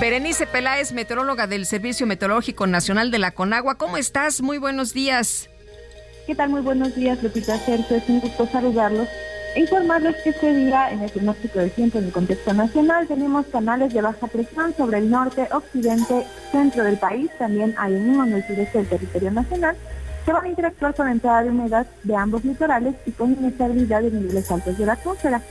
Berenice 0.04 0.46
Peláez, 0.46 0.92
meteoróloga 0.92 1.48
del 1.48 1.66
Servicio 1.66 2.06
Meteorológico 2.06 2.68
Nacional 2.68 3.10
de 3.10 3.20
la 3.20 3.32
Conagua. 3.32 3.76
¿Cómo 3.76 3.96
estás? 3.96 4.42
Muy 4.42 4.58
buenos 4.58 4.94
días. 4.94 5.50
¿Qué 6.28 6.36
tal? 6.36 6.50
Muy 6.50 6.60
buenos 6.60 6.94
días, 6.94 7.24
Lupita 7.24 7.58
Sergio. 7.60 7.96
Es 7.96 8.10
un 8.10 8.20
gusto 8.20 8.46
saludarlos. 8.48 9.08
Informarles 9.56 10.18
que 10.22 10.32
este 10.32 10.54
día, 10.56 10.92
en 10.92 11.04
el 11.04 11.10
pronóstico 11.10 11.60
del 11.60 11.72
tiempo 11.72 12.00
en 12.00 12.04
el 12.04 12.12
contexto 12.12 12.54
nacional, 12.54 13.08
tenemos 13.08 13.46
canales 13.46 13.94
de 13.94 14.02
baja 14.02 14.28
presión 14.28 14.76
sobre 14.76 14.98
el 14.98 15.10
norte, 15.10 15.48
occidente, 15.54 16.28
centro 16.52 16.84
del 16.84 16.98
país. 16.98 17.32
También 17.40 17.74
hay 17.78 17.94
uno 17.94 18.26
en 18.26 18.34
el 18.34 18.46
sureste 18.46 18.80
del 18.80 18.90
territorio 18.90 19.32
nacional 19.32 19.78
que 20.26 20.34
van 20.34 20.44
a 20.44 20.50
interactuar 20.50 20.96
con 20.96 21.06
la 21.06 21.14
entrada 21.14 21.44
de 21.44 21.50
humedad 21.50 21.88
de 22.04 22.16
ambos 22.18 22.44
litorales 22.44 22.96
y 23.06 23.12
con 23.12 23.32
inestabilidad 23.32 24.02
de 24.02 24.12
niveles 24.12 24.52
altos 24.52 24.78
de 24.78 24.86
la 24.86 24.94
atmósfera. 24.94 25.42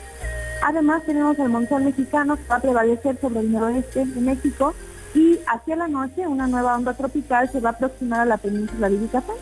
Además 0.63 1.03
tenemos 1.05 1.37
el 1.41 1.49
monzón 1.49 1.85
mexicano 1.85 2.37
que 2.37 2.45
va 2.49 2.57
a 2.57 2.61
prevalecer 2.61 3.19
sobre 3.21 3.41
el 3.41 3.51
noroeste 3.51 4.07
de 4.07 4.21
México 4.21 4.75
y 5.13 5.41
hacia 5.49 5.75
la 5.75 5.89
noche 5.89 6.27
una 6.29 6.47
nueva 6.47 6.77
onda 6.77 6.95
tropical 6.95 7.51
se 7.51 7.59
va 7.59 7.71
a 7.71 7.73
aproximar 7.73 8.21
a 8.21 8.25
la 8.25 8.37
península 8.37 8.89
de 8.89 9.01
Yucatán. 9.01 9.37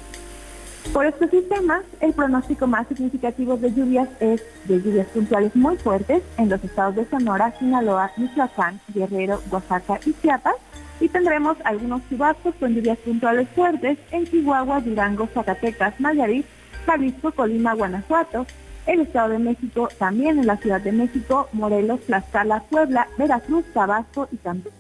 Por 0.95 1.05
estos 1.05 1.31
sistemas, 1.31 1.83
el 2.01 2.15
pronóstico 2.15 2.67
más 2.67 2.89
significativo 2.89 3.59
de 3.59 3.71
lluvias 3.71 4.09
es 4.19 4.43
de 4.65 4.81
lluvias 4.81 5.09
puntuales 5.09 5.55
muy 5.55 5.77
fuertes 5.77 6.23
en 6.39 6.49
los 6.49 6.65
estados 6.65 6.97
de 6.97 7.05
Sonora, 7.05 7.55
Sinaloa, 7.59 8.11
Michoacán, 8.17 8.81
Guerrero, 8.89 9.43
Oaxaca 9.51 10.01
y 10.07 10.15
Chiapas. 10.15 10.57
Y 11.01 11.09
tendremos 11.11 11.59
algunos 11.65 12.01
chubascos 12.09 12.55
con 12.55 12.75
lluvias 12.75 12.99
puntuales 12.99 13.47
fuertes 13.51 13.99
en 14.11 14.27
Chihuahua, 14.27 14.81
Durango, 14.81 15.29
Zacatecas, 15.35 16.01
Nayarit, 16.01 16.47
Jalisco, 16.87 17.31
Colima, 17.33 17.75
Guanajuato, 17.75 18.47
el 18.87 19.01
Estado 19.01 19.31
de 19.31 19.39
México, 19.39 19.89
también 19.99 20.39
en 20.39 20.47
la 20.47 20.57
Ciudad 20.57 20.81
de 20.81 20.93
México, 20.93 21.49
Morelos, 21.53 22.01
Tlaxcala, 22.07 22.63
Puebla, 22.71 23.09
Veracruz, 23.19 23.65
Tabasco 23.73 24.29
y 24.33 24.37
Campos. 24.39 24.73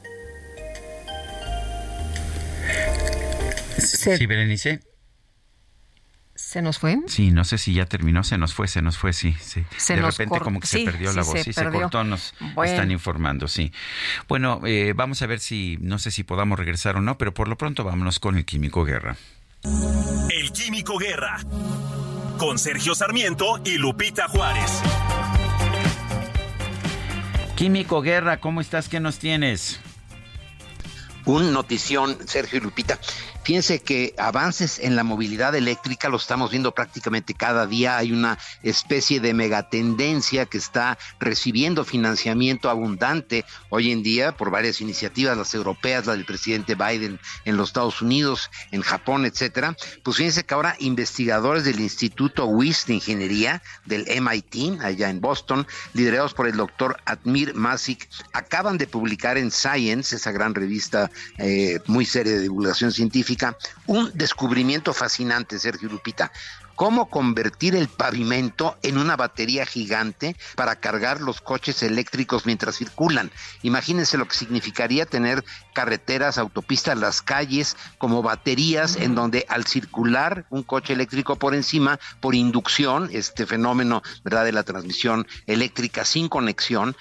Sí, 3.78 4.26
Berenice. 4.26 4.80
¿Se 6.34 6.62
nos 6.62 6.78
fue? 6.78 6.96
Sí, 7.07 7.30
no 7.30 7.44
sé 7.44 7.59
si 7.59 7.74
ya 7.74 7.84
terminó, 7.86 8.24
se 8.24 8.36
nos 8.38 8.55
fue, 8.55 8.66
se 8.66 8.82
nos 8.82 8.98
fue, 8.98 9.12
sí, 9.12 9.36
sí. 9.40 9.64
Se 9.76 9.94
de 9.94 10.03
repente 10.03 10.40
como 10.40 10.59
que 10.59 10.66
se 10.66 10.80
perdió 10.84 11.12
la 11.12 11.22
voz, 11.22 11.32
se 11.34 11.44
sí, 11.44 11.53
perdió. 11.53 11.72
se 11.72 11.78
cortó, 11.82 12.03
nos 12.03 12.34
Bueno. 12.55 12.72
están 12.72 12.90
informando, 12.90 13.46
sí. 13.46 13.72
Bueno, 14.26 14.61
eh, 14.64 14.92
vamos 14.96 15.22
a 15.22 15.26
ver 15.26 15.38
si, 15.38 15.76
no 15.80 15.98
sé 15.98 16.11
si 16.11 16.24
podamos 16.24 16.59
regresar 16.59 16.96
o 16.96 17.01
no, 17.03 17.18
pero 17.18 17.34
por 17.34 17.46
lo 17.46 17.57
pronto 17.57 17.84
vámonos 17.84 18.18
con 18.18 18.36
el 18.36 18.44
Químico 18.44 18.84
Guerra. 18.84 19.16
El 19.62 20.51
Químico 20.53 20.98
Guerra. 20.98 21.38
Con 22.41 22.59
Sergio 22.59 22.95
Sarmiento 22.95 23.61
y 23.66 23.76
Lupita 23.76 24.26
Juárez. 24.26 24.80
Químico 27.55 28.01
Guerra, 28.01 28.41
¿cómo 28.41 28.62
estás? 28.62 28.88
¿Qué 28.88 28.99
nos 28.99 29.18
tienes? 29.18 29.78
Un 31.26 31.53
notición, 31.53 32.16
Sergio 32.26 32.57
y 32.57 32.62
Lupita. 32.62 32.99
Fíjense 33.43 33.80
que 33.80 34.14
avances 34.18 34.78
en 34.78 34.97
la 34.97 35.03
movilidad 35.03 35.55
eléctrica 35.55 36.11
lo 36.11 36.18
estamos 36.18 36.51
viendo 36.51 36.72
prácticamente 36.72 37.32
cada 37.32 37.66
día. 37.66 37.97
Hay 37.97 38.12
una 38.12 38.38
especie 38.62 39.18
de 39.18 39.32
megatendencia 39.32 40.45
que 40.45 40.59
está 40.59 40.99
recibiendo 41.18 41.84
financiamiento 41.84 42.68
abundante 42.68 43.47
hoy 43.70 43.93
en 43.93 44.03
día 44.03 44.36
por 44.36 44.51
varias 44.51 44.82
iniciativas, 44.82 45.38
las 45.38 45.55
europeas, 45.55 46.07
la 46.07 46.12
del 46.12 46.26
presidente 46.26 46.74
Biden 46.74 47.18
en 47.47 47.57
los 47.57 47.70
Estados 47.70 48.03
Unidos, 48.03 48.51
en 48.72 48.82
Japón, 48.82 49.24
etcétera. 49.24 49.74
Pues 50.03 50.18
fíjense 50.18 50.45
que 50.45 50.55
ahora 50.55 50.76
investigadores 50.78 51.64
del 51.64 51.80
Instituto 51.80 52.45
WIS 52.45 52.86
de 52.86 52.95
Ingeniería 52.95 53.62
del 53.86 54.07
MIT, 54.20 54.82
allá 54.82 55.09
en 55.09 55.20
Boston, 55.20 55.66
liderados 55.95 56.34
por 56.34 56.47
el 56.47 56.57
doctor 56.57 56.99
Admir 57.07 57.55
Masik, 57.55 58.07
acaban 58.34 58.76
de 58.76 58.86
publicar 58.86 59.38
en 59.38 59.51
Science, 59.51 60.14
esa 60.14 60.30
gran 60.30 60.55
revista 60.55 61.11
eh, 61.38 61.80
muy 61.86 62.05
seria 62.05 62.34
de 62.34 62.41
divulgación 62.41 62.93
científica, 62.93 63.30
un 63.87 64.11
descubrimiento 64.14 64.93
fascinante, 64.93 65.59
Sergio 65.59 65.89
Lupita. 65.89 66.33
cómo 66.74 67.11
convertir 67.11 67.76
el 67.76 67.89
pavimento 67.89 68.78
en 68.83 68.97
una 68.97 69.14
batería 69.14 69.66
gigante 69.66 70.35
para 70.57 70.76
cargar 70.76 71.20
los 71.20 71.43
coches 71.43 71.83
eléctricos 71.83 72.47
mientras 72.47 72.76
circulan. 72.76 73.31
Imagínense 73.62 74.16
lo 74.16 74.26
que 74.26 74.35
significaría 74.35 75.05
tener 75.05 75.45
carreteras, 75.74 76.39
autopistas, 76.39 76.97
las 76.97 77.20
calles 77.20 77.76
como 77.99 78.22
baterías 78.22 78.97
en 78.97 79.14
donde 79.14 79.45
al 79.51 79.66
circular 79.66 80.47
un 80.49 80.62
coche 80.62 80.95
eléctrico 80.95 81.37
por 81.37 81.55
encima, 81.55 82.01
por 82.18 82.35
inducción, 82.35 83.11
este 83.12 83.45
fenómeno 83.45 84.03
¿verdad? 84.24 84.47
de 84.47 84.53
la 84.53 84.62
transmisión 84.62 85.26
eléctrica 85.47 86.07
sin 86.07 86.31
conexión, 86.31 86.97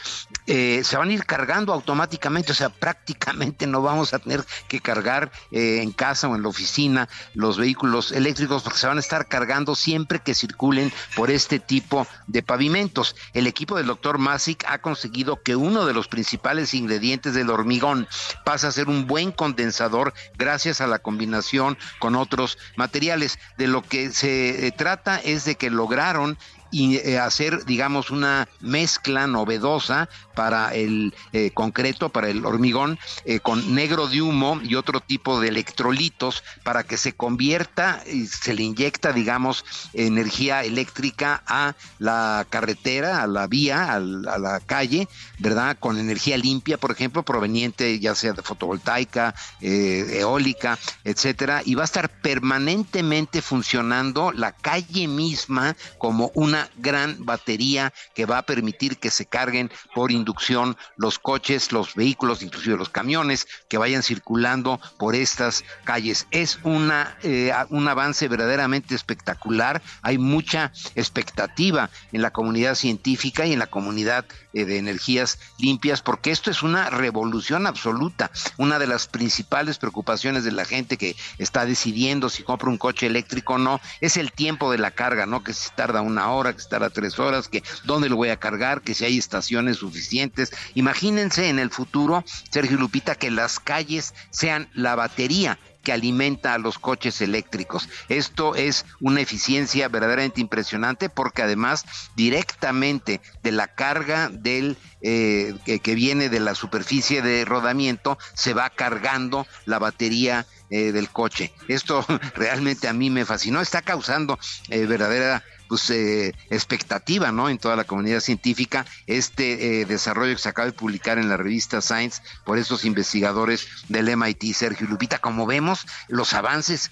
eh, 0.51 0.81
se 0.83 0.97
van 0.97 1.09
a 1.09 1.13
ir 1.13 1.25
cargando 1.25 1.73
automáticamente, 1.73 2.53
o 2.53 2.55
sea, 2.55 2.69
prácticamente 2.69 3.67
no 3.67 3.83
vamos 3.83 4.15
a 4.15 4.19
tener 4.19 4.43
que 4.67 4.79
cargar 4.79 5.31
eh, 5.51 5.81
en 5.83 5.91
casa 5.91 6.27
o 6.27 6.35
en 6.35 6.41
la 6.41 6.49
oficina 6.49 7.07
los 7.35 7.59
vehículos 7.59 8.11
eléctricos 8.11 8.63
porque 8.63 8.79
se 8.79 8.87
van 8.87 8.97
a 8.97 8.99
estar 8.99 9.27
cargando 9.27 9.75
siempre 9.75 10.17
que 10.17 10.33
circulen 10.33 10.91
por 11.15 11.29
este 11.29 11.59
tipo 11.59 12.07
de 12.25 12.41
pavimentos. 12.41 13.15
El 13.33 13.45
equipo 13.45 13.77
del 13.77 13.85
doctor 13.85 14.17
Masic 14.17 14.65
ha 14.67 14.79
conseguido 14.79 15.39
que 15.43 15.55
uno 15.55 15.85
de 15.85 15.93
los 15.93 16.07
principales 16.07 16.73
ingredientes 16.73 17.35
del 17.35 17.51
hormigón 17.51 18.07
pasa 18.43 18.69
a 18.69 18.71
ser 18.71 18.89
un 18.89 19.05
buen 19.05 19.31
condensador 19.31 20.15
gracias 20.35 20.81
a 20.81 20.87
la 20.87 20.97
combinación 20.97 21.77
con 21.99 22.15
otros 22.15 22.57
materiales. 22.75 23.37
De 23.59 23.67
lo 23.67 23.83
que 23.83 24.09
se 24.09 24.65
eh, 24.65 24.71
trata 24.71 25.17
es 25.17 25.45
de 25.45 25.53
que 25.55 25.69
lograron 25.69 26.39
y 26.71 26.97
eh, 26.97 27.19
hacer, 27.19 27.65
digamos, 27.65 28.11
una 28.11 28.47
mezcla 28.59 29.27
novedosa 29.27 30.09
para 30.35 30.73
el 30.73 31.13
eh, 31.33 31.51
concreto, 31.51 32.09
para 32.09 32.29
el 32.29 32.45
hormigón, 32.45 32.99
eh, 33.25 33.39
con 33.39 33.75
negro 33.75 34.07
de 34.07 34.21
humo 34.21 34.59
y 34.63 34.75
otro 34.75 35.01
tipo 35.01 35.39
de 35.39 35.49
electrolitos 35.49 36.43
para 36.63 36.83
que 36.83 36.97
se 36.97 37.13
convierta 37.13 38.03
y 38.11 38.27
se 38.27 38.53
le 38.53 38.63
inyecta, 38.63 39.11
digamos, 39.11 39.65
energía 39.93 40.63
eléctrica 40.63 41.43
a 41.45 41.75
la 41.97 42.45
carretera, 42.49 43.23
a 43.23 43.27
la 43.27 43.47
vía, 43.47 43.93
a 43.93 43.99
la, 43.99 44.59
calle, 44.65 45.07
¿verdad? 45.39 45.77
Con 45.79 45.97
energía 45.97 46.37
limpia, 46.37 46.77
por 46.77 46.91
ejemplo, 46.91 47.23
proveniente 47.23 47.99
ya 47.99 48.13
sea 48.13 48.33
de 48.33 48.41
fotovoltaica, 48.41 49.33
eólica, 49.61 50.77
etcétera, 51.03 51.61
y 51.65 51.75
va 51.75 51.83
a 51.83 51.85
estar 51.85 52.09
permanentemente 52.09 53.41
funcionando 53.41 54.31
la 54.31 54.51
calle 54.51 55.07
misma 55.07 55.75
como 55.97 56.31
una 56.35 56.58
gran 56.77 57.25
batería 57.25 57.93
que 58.13 58.25
va 58.25 58.39
a 58.39 58.45
permitir 58.45 58.97
que 58.97 59.11
se 59.11 59.25
carguen 59.25 59.71
por 59.93 60.11
inducción 60.11 60.77
los 60.97 61.19
coches, 61.19 61.71
los 61.71 61.95
vehículos, 61.95 62.41
inclusive 62.41 62.77
los 62.77 62.89
camiones 62.89 63.47
que 63.67 63.77
vayan 63.77 64.03
circulando 64.03 64.79
por 64.97 65.15
estas 65.15 65.63
calles. 65.83 66.27
Es 66.31 66.59
una, 66.63 67.17
eh, 67.23 67.53
un 67.69 67.87
avance 67.87 68.27
verdaderamente 68.27 68.95
espectacular. 68.95 69.81
Hay 70.01 70.17
mucha 70.17 70.71
expectativa 70.95 71.89
en 72.11 72.21
la 72.21 72.31
comunidad 72.31 72.75
científica 72.75 73.45
y 73.45 73.53
en 73.53 73.59
la 73.59 73.67
comunidad 73.67 74.25
de 74.53 74.77
energías 74.77 75.39
limpias 75.57 76.01
porque 76.01 76.31
esto 76.31 76.49
es 76.51 76.63
una 76.63 76.89
revolución 76.89 77.67
absoluta. 77.67 78.31
Una 78.57 78.79
de 78.79 78.87
las 78.87 79.07
principales 79.07 79.77
preocupaciones 79.77 80.43
de 80.43 80.51
la 80.51 80.65
gente 80.65 80.97
que 80.97 81.15
está 81.37 81.65
decidiendo 81.65 82.29
si 82.29 82.43
compra 82.43 82.69
un 82.69 82.77
coche 82.77 83.07
eléctrico 83.07 83.53
o 83.53 83.57
no 83.57 83.79
es 84.01 84.17
el 84.17 84.31
tiempo 84.31 84.71
de 84.71 84.77
la 84.77 84.91
carga, 84.91 85.25
¿no? 85.25 85.43
Que 85.43 85.53
se 85.53 85.69
tarda 85.71 86.01
una 86.01 86.31
hora 86.31 86.53
que 86.53 86.59
estar 86.59 86.83
a 86.83 86.89
tres 86.89 87.19
horas, 87.19 87.47
que 87.47 87.63
dónde 87.83 88.09
lo 88.09 88.15
voy 88.15 88.29
a 88.29 88.39
cargar, 88.39 88.81
que 88.81 88.93
si 88.93 89.05
hay 89.05 89.17
estaciones 89.17 89.77
suficientes. 89.77 90.51
Imagínense 90.75 91.49
en 91.49 91.59
el 91.59 91.69
futuro, 91.69 92.23
Sergio 92.51 92.77
Lupita, 92.77 93.15
que 93.15 93.31
las 93.31 93.59
calles 93.59 94.13
sean 94.31 94.69
la 94.73 94.95
batería 94.95 95.59
que 95.83 95.91
alimenta 95.91 96.53
a 96.53 96.57
los 96.57 96.79
coches 96.79 97.21
eléctricos. 97.21 97.89
Esto 98.09 98.55
es 98.55 98.85
una 98.99 99.21
eficiencia 99.21 99.87
verdaderamente 99.87 100.41
impresionante 100.41 101.09
porque 101.09 101.41
además 101.41 101.85
directamente 102.15 103.21
de 103.43 103.51
la 103.51 103.67
carga 103.67 104.29
del 104.29 104.77
eh, 105.01 105.55
que, 105.65 105.95
viene 105.95 106.29
de 106.29 106.39
la 106.39 106.55
superficie 106.55 107.21
de 107.21 107.45
rodamiento 107.45 108.17
se 108.33 108.53
va 108.53 108.69
cargando 108.69 109.47
la 109.65 109.79
batería 109.79 110.45
eh, 110.69 110.91
del 110.91 111.09
coche. 111.09 111.53
Esto 111.67 112.05
realmente 112.35 112.87
a 112.87 112.93
mí 112.93 113.09
me 113.09 113.25
fascinó. 113.25 113.61
Está 113.61 113.81
causando 113.81 114.37
eh, 114.69 114.85
verdadera 114.85 115.43
pues, 115.69 115.89
eh, 115.91 116.35
expectativa 116.49 117.31
¿no? 117.31 117.47
en 117.47 117.59
toda 117.59 117.77
la 117.77 117.85
comunidad 117.85 118.19
científica 118.19 118.85
este 119.07 119.81
eh, 119.81 119.85
desarrollo 119.85 120.33
que 120.33 120.41
se 120.41 120.49
acaba 120.49 120.65
de 120.65 120.73
publicar 120.73 121.17
en 121.19 121.29
la 121.29 121.37
revista 121.37 121.81
Science 121.81 122.21
por 122.43 122.57
estos 122.57 122.83
investigadores 122.83 123.67
del 123.87 124.15
MIT, 124.17 124.53
Sergio 124.53 124.87
Lupita. 124.87 125.19
Como 125.19 125.45
vemos, 125.45 125.85
los 126.07 126.33
avances, 126.33 126.91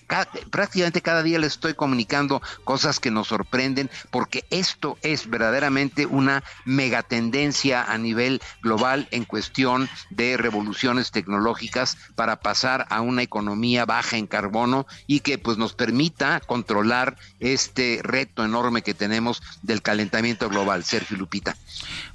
prácticamente 0.51 1.01
cada 1.01 1.23
día 1.23 1.39
les 1.39 1.53
estoy 1.53 1.73
comunicando 1.73 2.41
cosas 2.63 2.99
que 2.99 3.11
nos 3.11 3.27
sorprenden 3.27 3.89
porque 4.11 4.45
esto 4.51 4.97
es 5.01 5.29
verdaderamente 5.29 6.05
una 6.05 6.43
megatendencia 6.65 7.83
a 7.83 7.97
nivel 7.97 8.41
global 8.61 9.07
en 9.11 9.25
cuestión 9.25 9.89
de 10.11 10.37
revoluciones 10.37 11.11
tecnológicas 11.11 11.97
para 12.15 12.39
pasar 12.39 12.85
a 12.89 13.01
una 13.01 13.23
economía 13.23 13.85
baja 13.85 14.17
en 14.17 14.27
carbono 14.27 14.85
y 15.07 15.21
que 15.21 15.39
pues 15.39 15.57
nos 15.57 15.73
permita 15.73 16.39
controlar 16.41 17.17
este 17.39 18.01
reto 18.03 18.45
enorme 18.45 18.66
que 18.81 18.93
tenemos 18.93 19.41
del 19.61 19.81
calentamiento 19.81 20.49
global. 20.49 20.83
Sergio 20.83 21.17
Lupita. 21.17 21.55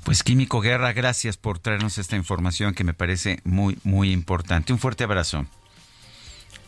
Pues 0.05 0.23
Químico 0.23 0.61
Guerra, 0.61 0.93
gracias 0.93 1.37
por 1.37 1.59
traernos 1.59 1.99
esta 1.99 2.17
información 2.17 2.75
que 2.75 2.85
me 2.85 2.95
parece 2.95 3.41
muy, 3.45 3.79
muy 3.85 4.13
importante. 4.13 4.73
Un 4.73 4.79
fuerte 4.79 5.05
abrazo. 5.05 5.47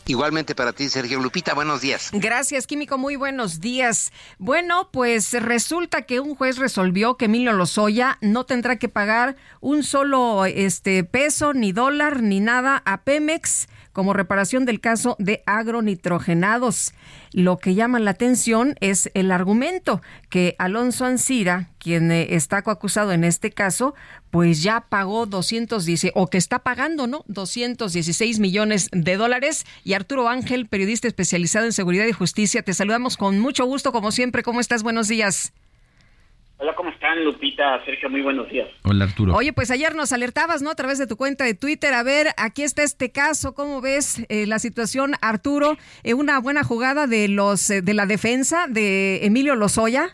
Igualmente 0.07 0.53
para 0.53 0.71
ti, 0.71 0.87
Sergio 0.87 1.19
Lupita, 1.19 1.55
buenos 1.55 1.81
días. 1.81 2.09
Gracias, 2.13 2.67
Químico, 2.67 2.99
muy 2.99 3.15
buenos 3.15 3.59
días. 3.59 4.11
Bueno, 4.37 4.89
pues 4.91 5.33
resulta 5.33 6.03
que 6.03 6.19
un 6.19 6.35
juez 6.35 6.57
resolvió 6.57 7.17
que 7.17 7.25
Emilio 7.25 7.53
Lozoya 7.53 8.19
no 8.21 8.45
tendrá 8.45 8.75
que 8.75 8.87
pagar 8.87 9.35
un 9.61 9.83
solo 9.83 10.45
este 10.45 11.03
peso, 11.03 11.53
ni 11.53 11.71
dólar, 11.71 12.21
ni 12.21 12.39
nada 12.39 12.83
a 12.85 13.01
Pemex 13.01 13.67
como 13.95 14.11
reparación 14.11 14.65
del 14.65 14.81
caso 14.81 15.15
de 15.19 15.41
agronitrogenados. 15.45 16.93
Lo 17.31 17.57
que 17.59 17.75
llama 17.75 17.97
la 18.01 18.11
atención 18.11 18.75
es 18.81 19.09
el 19.13 19.31
argumento 19.31 20.01
que 20.29 20.53
Alonso 20.59 21.05
Ancira, 21.05 21.69
quien 21.79 22.11
eh, 22.11 22.35
está 22.35 22.61
coacusado 22.61 23.13
en 23.13 23.23
este 23.23 23.51
caso, 23.51 23.95
pues 24.31 24.61
ya 24.61 24.81
pagó 24.81 25.25
210 25.27 26.11
o 26.13 26.27
que 26.27 26.37
está 26.37 26.59
pagando, 26.59 27.07
¿no? 27.07 27.23
216 27.29 28.39
millones 28.39 28.89
de 28.91 29.15
dólares. 29.15 29.65
Y 29.85 29.93
Arturo 29.93 30.27
Ángel, 30.27 30.67
periodista 30.67 31.07
especializado 31.07 31.65
en 31.65 31.71
seguridad 31.71 32.05
y 32.05 32.11
justicia, 32.11 32.63
te 32.63 32.73
saludamos 32.73 33.15
con 33.15 33.39
mucho 33.39 33.65
gusto, 33.65 33.93
como 33.93 34.11
siempre. 34.11 34.43
¿Cómo 34.43 34.59
estás? 34.59 34.83
Buenos 34.83 35.07
días. 35.07 35.53
Hola, 36.57 36.73
¿cómo 36.73 36.89
están? 36.89 37.25
Lupita, 37.25 37.83
Sergio, 37.83 38.09
muy 38.09 38.21
buenos 38.21 38.49
días. 38.49 38.69
Hola, 38.85 39.05
Arturo. 39.05 39.35
Oye, 39.35 39.51
pues 39.51 39.71
ayer 39.71 39.93
nos 39.93 40.13
alertabas, 40.13 40.61
¿no? 40.61 40.69
A 40.69 40.75
través 40.75 40.97
de 40.97 41.05
tu 41.05 41.17
cuenta 41.17 41.43
de 41.43 41.53
Twitter. 41.53 41.93
A 41.93 42.01
ver, 42.01 42.27
aquí 42.37 42.63
está 42.63 42.81
este 42.81 43.11
caso. 43.11 43.53
¿Cómo 43.53 43.81
ves 43.81 44.25
eh, 44.29 44.45
la 44.47 44.59
situación, 44.59 45.15
Arturo? 45.21 45.75
Eh, 46.03 46.13
una 46.13 46.39
buena 46.39 46.63
jugada 46.63 47.07
de 47.07 47.27
los 47.27 47.69
eh, 47.69 47.81
de 47.81 47.93
la 47.93 48.05
defensa 48.05 48.67
de 48.69 49.25
Emilio 49.25 49.55
Lozoya. 49.55 50.07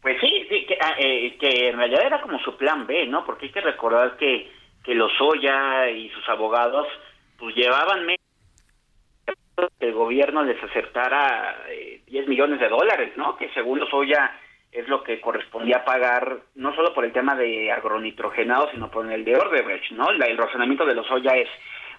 Pues 0.00 0.16
sí, 0.20 0.46
sí 0.48 0.64
que, 0.66 0.78
ah, 0.80 0.94
que, 0.96 1.68
en 1.70 1.76
realidad 1.76 2.06
era 2.06 2.22
como 2.22 2.38
su 2.38 2.56
plan 2.56 2.86
B, 2.86 3.08
¿no? 3.08 3.26
Porque 3.26 3.46
hay 3.46 3.52
que 3.52 3.62
recordar 3.62 4.16
que, 4.16 4.52
que 4.84 4.94
Lozoya 4.94 5.90
y 5.90 6.08
sus 6.10 6.28
abogados 6.28 6.86
pues 7.36 7.56
llevaban 7.56 8.06
meses 8.06 8.24
que 9.56 9.86
el 9.86 9.92
gobierno 9.92 10.44
les 10.44 10.62
aceptara 10.62 11.56
10 12.06 12.28
millones 12.28 12.60
de 12.60 12.68
dólares, 12.68 13.12
¿no? 13.16 13.36
Que 13.36 13.48
según 13.54 13.80
Lozoya 13.80 14.30
es 14.74 14.88
lo 14.88 15.04
que 15.04 15.20
correspondía 15.20 15.84
pagar, 15.84 16.38
no 16.56 16.74
solo 16.74 16.92
por 16.92 17.04
el 17.04 17.12
tema 17.12 17.36
de 17.36 17.70
agronitrogenado, 17.70 18.68
sino 18.72 18.90
por 18.90 19.10
el 19.10 19.24
de 19.24 19.36
Ordebrecht, 19.36 19.92
¿no? 19.92 20.10
el 20.10 20.36
razonamiento 20.36 20.84
de 20.84 20.96
los 20.96 21.08
Oya 21.12 21.36
es, 21.36 21.48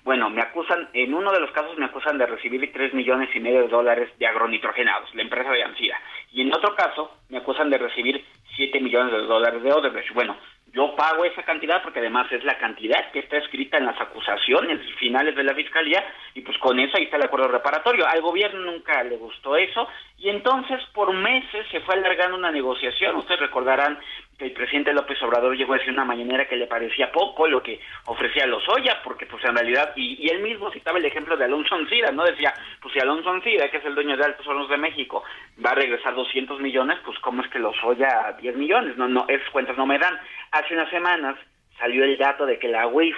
bueno, 0.03 0.29
me 0.29 0.41
acusan, 0.41 0.89
en 0.93 1.13
uno 1.13 1.31
de 1.31 1.39
los 1.39 1.51
casos 1.51 1.77
me 1.77 1.85
acusan 1.85 2.17
de 2.17 2.27
recibir 2.27 2.71
tres 2.73 2.93
millones 2.93 3.29
y 3.33 3.39
medio 3.39 3.61
de 3.61 3.69
dólares 3.69 4.09
de 4.19 4.27
agronitrogenados, 4.27 5.15
la 5.15 5.21
empresa 5.21 5.51
de 5.51 5.63
Ansira, 5.63 5.97
y 6.31 6.41
en 6.41 6.53
otro 6.53 6.75
caso 6.75 7.17
me 7.29 7.37
acusan 7.37 7.69
de 7.69 7.77
recibir 7.77 8.23
siete 8.55 8.81
millones 8.81 9.13
de 9.13 9.19
dólares 9.19 9.63
de 9.63 9.71
Odebrecht. 9.71 10.13
Bueno, 10.13 10.35
yo 10.75 10.93
pago 10.93 11.23
esa 11.23 11.43
cantidad 11.43 11.81
porque 11.81 11.99
además 11.99 12.29
es 12.31 12.43
la 12.43 12.57
cantidad 12.57 13.09
que 13.11 13.19
está 13.19 13.37
escrita 13.37 13.77
en 13.77 13.85
las 13.85 13.99
acusaciones 13.99 14.81
finales 14.99 15.33
de 15.33 15.43
la 15.43 15.55
fiscalía 15.55 16.03
y 16.33 16.41
pues 16.41 16.57
con 16.57 16.77
eso 16.77 16.97
ahí 16.97 17.05
está 17.05 17.15
el 17.15 17.23
acuerdo 17.23 17.47
reparatorio. 17.47 18.05
Al 18.05 18.21
gobierno 18.21 18.59
nunca 18.59 19.01
le 19.03 19.15
gustó 19.15 19.55
eso 19.55 19.87
y 20.17 20.27
entonces 20.27 20.81
por 20.93 21.13
meses 21.13 21.65
se 21.71 21.79
fue 21.79 21.95
alargando 21.95 22.35
una 22.35 22.51
negociación. 22.51 23.15
Ustedes 23.15 23.39
recordarán 23.39 23.97
el 24.37 24.51
presidente 24.51 24.93
López 24.93 25.21
Obrador 25.23 25.55
llegó 25.55 25.73
a 25.73 25.77
decir 25.77 25.93
una 25.93 26.03
mañanera 26.03 26.47
que 26.47 26.57
le 26.57 26.67
parecía 26.67 27.11
poco 27.11 27.47
lo 27.47 27.63
que 27.63 27.79
ofrecía 28.05 28.45
Lozoya, 28.45 29.01
porque 29.01 29.25
pues 29.25 29.43
en 29.45 29.55
realidad, 29.55 29.93
y, 29.95 30.29
él 30.29 30.41
mismo 30.41 30.69
citaba 30.71 30.97
el 30.97 31.05
ejemplo 31.05 31.37
de 31.37 31.45
Alonso 31.45 31.75
Ancira, 31.75 32.11
¿no? 32.11 32.25
Decía, 32.25 32.53
pues 32.81 32.93
si 32.93 32.99
Alonso 32.99 33.29
Ancira, 33.29 33.69
que 33.69 33.77
es 33.77 33.85
el 33.85 33.95
dueño 33.95 34.17
de 34.17 34.25
Altos 34.25 34.45
Hornos 34.45 34.69
de 34.69 34.77
México, 34.77 35.23
va 35.65 35.71
a 35.71 35.75
regresar 35.75 36.15
200 36.15 36.59
millones, 36.59 36.99
pues 37.05 37.17
cómo 37.19 37.43
es 37.43 37.49
que 37.49 37.59
Lozoya 37.59 38.35
10 38.41 38.57
millones, 38.57 38.97
no, 38.97 39.07
no, 39.07 39.25
esas 39.29 39.49
cuentas 39.51 39.77
no 39.77 39.85
me 39.85 39.99
dan. 39.99 40.19
Hace 40.51 40.73
unas 40.73 40.89
semanas 40.89 41.37
salió 41.79 42.03
el 42.03 42.17
dato 42.17 42.45
de 42.45 42.59
que 42.59 42.67
la 42.67 42.87
UIF 42.87 43.15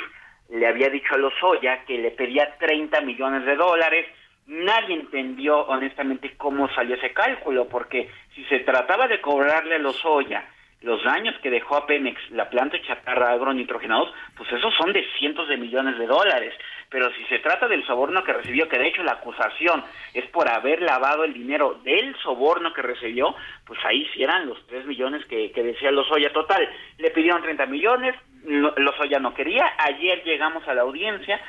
le 0.50 0.68
había 0.68 0.90
dicho 0.90 1.16
a 1.16 1.18
Lozoya 1.18 1.84
que 1.86 1.98
le 1.98 2.12
pedía 2.12 2.58
30 2.60 3.02
millones 3.02 3.46
de 3.46 3.56
dólares, 3.56 4.06
Nadie 4.50 4.96
entendió 4.96 5.60
honestamente 5.68 6.38
cómo 6.38 6.70
salió 6.70 6.96
ese 6.96 7.12
cálculo, 7.12 7.68
porque 7.68 8.10
si 8.34 8.46
se 8.46 8.60
trataba 8.60 9.06
de 9.10 9.20
cobrarle 9.20 9.76
a 9.76 9.80
los 9.80 10.06
Oya 10.06 10.48
los 10.82 11.04
daños 11.04 11.36
que 11.42 11.50
dejó 11.50 11.76
a 11.76 11.88
Pemex 11.88 12.20
la 12.32 12.50
planta 12.50 12.78
de 12.78 12.84
chatarra 12.84 13.32
agronitrogenados, 13.32 14.14
pues 14.36 14.52
esos 14.52 14.74
son 14.76 14.94
de 14.94 15.06
cientos 15.18 15.48
de 15.48 15.58
millones 15.58 15.98
de 15.98 16.06
dólares. 16.06 16.54
Pero 16.90 17.12
si 17.14 17.24
se 17.26 17.40
trata 17.40 17.68
del 17.68 17.86
soborno 17.86 18.24
que 18.24 18.32
recibió, 18.32 18.70
que 18.70 18.78
de 18.78 18.88
hecho 18.88 19.04
la 19.04 19.14
acusación 19.14 19.84
es 20.14 20.26
por 20.28 20.50
haber 20.50 20.82
lavado 20.82 21.24
el 21.24 21.34
dinero 21.34 21.80
del 21.84 22.16
soborno 22.18 22.74
que 22.74 22.82
recibió, 22.82 23.36
pues 23.66 23.80
ahí 23.86 24.08
sí 24.14 24.24
eran 24.24 24.48
los 24.48 24.66
tres 24.68 24.86
millones 24.86 25.26
que, 25.26 25.52
que 25.52 25.64
decía 25.64 25.92
Lozoya. 25.92 26.32
Total, 26.32 26.70
le 26.98 27.12
pidieron 27.12 27.42
30 27.42 27.66
millones, 27.66 28.16
Lozoya 28.46 29.20
no 29.20 29.34
quería. 29.34 29.74
Ayer 29.80 30.24
llegamos 30.24 30.66
a 30.68 30.74
la 30.74 30.84
audiencia 30.84 31.42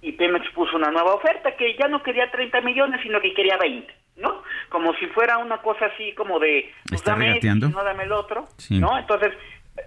y 0.00 0.12
Pemex 0.12 0.50
puso 0.50 0.76
una 0.76 0.90
nueva 0.90 1.14
oferta 1.14 1.56
que 1.56 1.76
ya 1.76 1.86
no 1.88 2.02
quería 2.02 2.30
30 2.30 2.60
millones, 2.62 3.00
sino 3.02 3.20
que 3.20 3.34
quería 3.34 3.56
20. 3.58 4.01
¿No? 4.16 4.42
Como 4.68 4.94
si 4.94 5.06
fuera 5.06 5.38
una 5.38 5.58
cosa 5.58 5.86
así 5.86 6.12
como 6.14 6.38
de, 6.38 6.72
pues 6.88 7.02
dame 7.04 7.34
este, 7.34 7.54
no 7.54 7.84
dame 7.84 8.04
el 8.04 8.12
otro, 8.12 8.48
¿no? 8.70 8.98
Entonces, 8.98 9.32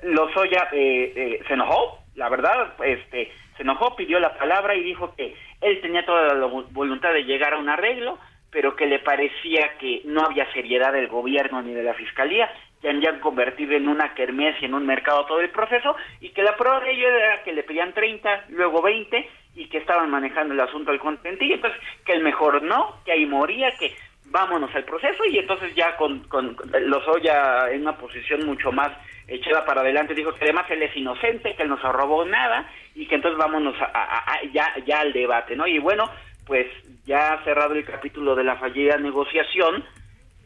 Lozoya 0.03 0.69
eh, 0.71 1.13
eh, 1.15 1.43
se 1.47 1.53
enojó, 1.53 1.99
la 2.15 2.29
verdad, 2.29 2.73
este, 2.83 3.31
se 3.55 3.63
enojó, 3.63 3.95
pidió 3.95 4.19
la 4.19 4.37
palabra 4.37 4.75
y 4.75 4.83
dijo 4.83 5.13
que 5.15 5.35
él 5.61 5.81
tenía 5.81 6.05
toda 6.05 6.33
la 6.33 6.45
voluntad 6.45 7.13
de 7.13 7.23
llegar 7.23 7.53
a 7.53 7.57
un 7.57 7.69
arreglo, 7.69 8.17
pero 8.51 8.75
que 8.75 8.85
le 8.85 8.99
parecía 8.99 9.77
que 9.79 10.01
no 10.05 10.21
había 10.21 10.51
seriedad 10.53 10.93
del 10.93 11.07
gobierno 11.07 11.61
ni 11.61 11.73
de 11.73 11.83
la 11.83 11.93
fiscalía, 11.93 12.49
que 12.81 12.89
han 12.89 13.19
convertido 13.19 13.73
en 13.73 13.87
una 13.87 14.13
kermés 14.13 14.55
y 14.61 14.65
en 14.65 14.73
un 14.73 14.85
mercado 14.85 15.25
todo 15.25 15.41
el 15.41 15.49
proceso, 15.49 15.95
y 16.21 16.29
que 16.29 16.43
la 16.43 16.55
prueba 16.55 16.79
de 16.79 16.91
ello 16.91 17.09
era 17.09 17.43
que 17.43 17.53
le 17.53 17.63
pedían 17.63 17.93
30, 17.93 18.45
luego 18.49 18.81
20, 18.81 19.29
y 19.55 19.67
que 19.69 19.77
estaban 19.77 20.09
manejando 20.09 20.53
el 20.53 20.59
asunto 20.59 20.91
del 20.91 20.99
contentillo, 20.99 21.55
entonces 21.55 21.79
que 22.05 22.13
el 22.13 22.21
mejor 22.21 22.61
no, 22.61 22.97
que 23.05 23.13
ahí 23.13 23.25
moría, 23.25 23.71
que 23.77 23.95
vámonos 24.25 24.73
al 24.75 24.83
proceso 24.83 25.23
y 25.25 25.37
entonces 25.37 25.73
ya 25.75 25.95
con, 25.97 26.19
con 26.27 26.57
Lozoya 26.81 27.69
en 27.71 27.81
una 27.81 27.97
posición 27.97 28.45
mucho 28.45 28.71
más 28.71 28.91
echada 29.27 29.65
para 29.65 29.81
adelante 29.81 30.13
dijo 30.13 30.33
que 30.33 30.43
además 30.43 30.65
él 30.69 30.83
es 30.83 30.95
inocente, 30.95 31.55
que 31.55 31.63
él 31.63 31.69
no 31.69 31.79
se 31.79 31.91
robó 31.91 32.25
nada 32.25 32.69
y 32.93 33.07
que 33.07 33.15
entonces 33.15 33.37
vámonos 33.37 33.75
a, 33.81 34.39
ya, 34.53 34.73
ya 34.85 34.99
al 34.99 35.13
debate, 35.13 35.55
¿no? 35.55 35.67
Y 35.67 35.79
bueno, 35.79 36.09
pues 36.45 36.67
ya 37.05 37.41
cerrado 37.43 37.73
el 37.73 37.85
capítulo 37.85 38.35
de 38.35 38.43
la 38.43 38.57
fallida 38.57 38.97
negociación, 38.97 39.83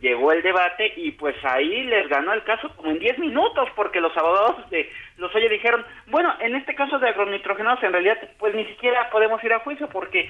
llegó 0.01 0.32
el 0.32 0.41
debate 0.41 0.93
y 0.95 1.11
pues 1.11 1.36
ahí 1.43 1.84
les 1.84 2.07
ganó 2.07 2.34
el 2.34 2.43
caso 2.43 2.73
como 2.75 2.91
en 2.91 2.99
10 2.99 3.19
minutos 3.19 3.67
porque 3.75 3.99
los 3.99 4.15
abogados 4.15 4.69
de 4.69 4.89
Lozoya 5.17 5.49
dijeron, 5.49 5.86
bueno, 6.07 6.34
en 6.39 6.55
este 6.55 6.73
caso 6.73 6.99
de 6.99 7.09
agronitrogenados 7.09 7.84
en 7.84 7.91
realidad 7.91 8.17
pues 8.38 8.55
ni 8.55 8.65
siquiera 8.65 9.09
podemos 9.09 9.43
ir 9.43 9.51
a 9.51 9.59
juicio 9.59 9.89
porque 9.89 10.30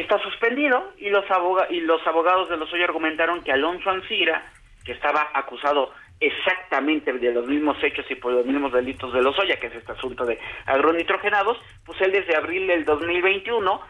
está 0.00 0.18
suspendido 0.20 0.92
y 0.98 1.10
los, 1.10 1.24
y 1.70 1.80
los 1.80 2.06
abogados 2.06 2.48
de 2.48 2.56
los 2.56 2.72
hoy 2.72 2.82
argumentaron 2.82 3.42
que 3.42 3.52
Alonso 3.52 3.90
Ancira, 3.90 4.50
que 4.84 4.92
estaba 4.92 5.28
acusado 5.34 5.92
exactamente 6.20 7.12
de 7.12 7.32
los 7.32 7.46
mismos 7.46 7.76
hechos 7.82 8.04
y 8.10 8.16
por 8.16 8.32
los 8.32 8.44
mismos 8.44 8.72
delitos 8.72 9.12
de 9.12 9.22
los 9.22 9.38
Oya, 9.38 9.58
que 9.60 9.68
es 9.68 9.74
este 9.74 9.92
asunto 9.92 10.24
de 10.24 10.38
agronitrogenados, 10.66 11.58
pues 11.84 12.00
él 12.00 12.12
desde 12.12 12.36
abril 12.36 12.66
del 12.66 12.84
2021 12.84 13.80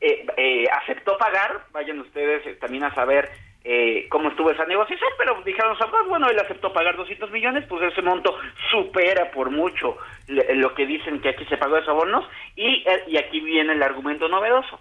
eh, 0.00 0.26
eh, 0.36 0.64
aceptó 0.82 1.16
pagar, 1.16 1.64
vayan 1.72 2.00
ustedes 2.00 2.46
eh, 2.46 2.54
también 2.60 2.84
a 2.84 2.94
saber 2.94 3.28
eh, 3.64 4.06
cómo 4.10 4.28
estuvo 4.28 4.50
esa 4.50 4.64
negociación, 4.64 5.10
pero 5.18 5.40
dijeron 5.44 5.76
bueno, 6.08 6.28
él 6.28 6.38
aceptó 6.38 6.72
pagar 6.72 6.96
200 6.96 7.30
millones, 7.30 7.64
pues 7.68 7.82
ese 7.90 8.02
monto 8.02 8.36
supera 8.70 9.30
por 9.30 9.50
mucho 9.50 9.96
lo 10.28 10.74
que 10.74 10.86
dicen 10.86 11.20
que 11.20 11.30
aquí 11.30 11.44
se 11.46 11.56
pagó 11.56 11.76
de 11.76 11.84
sobornos, 11.84 12.24
y, 12.54 12.84
y 13.06 13.16
aquí 13.18 13.40
viene 13.40 13.72
el 13.72 13.82
argumento 13.82 14.28
novedoso 14.28 14.78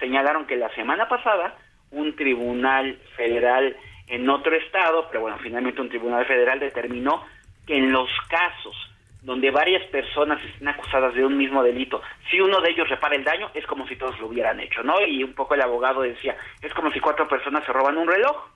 señalaron 0.00 0.46
que 0.46 0.56
la 0.56 0.74
semana 0.74 1.08
pasada 1.08 1.56
un 1.92 2.16
tribunal 2.16 2.98
federal 3.16 3.76
en 4.08 4.28
otro 4.28 4.54
estado, 4.56 5.06
pero 5.08 5.20
bueno, 5.20 5.38
finalmente 5.42 5.80
un 5.80 5.88
tribunal 5.88 6.26
federal 6.26 6.58
determinó 6.58 7.24
que 7.66 7.76
en 7.76 7.92
los 7.92 8.08
casos 8.28 8.74
donde 9.22 9.50
varias 9.50 9.84
personas 9.88 10.42
estén 10.42 10.68
acusadas 10.68 11.14
de 11.14 11.24
un 11.24 11.36
mismo 11.36 11.62
delito, 11.62 12.00
si 12.30 12.40
uno 12.40 12.60
de 12.60 12.70
ellos 12.70 12.88
repara 12.88 13.14
el 13.14 13.24
daño, 13.24 13.50
es 13.52 13.66
como 13.66 13.86
si 13.86 13.96
todos 13.96 14.18
lo 14.18 14.28
hubieran 14.28 14.58
hecho, 14.60 14.82
¿no? 14.82 14.94
Y 15.06 15.22
un 15.22 15.34
poco 15.34 15.54
el 15.54 15.60
abogado 15.60 16.00
decía, 16.00 16.36
es 16.62 16.72
como 16.72 16.90
si 16.90 17.00
cuatro 17.00 17.28
personas 17.28 17.64
se 17.64 17.72
roban 17.72 17.98
un 17.98 18.08
reloj, 18.08 18.48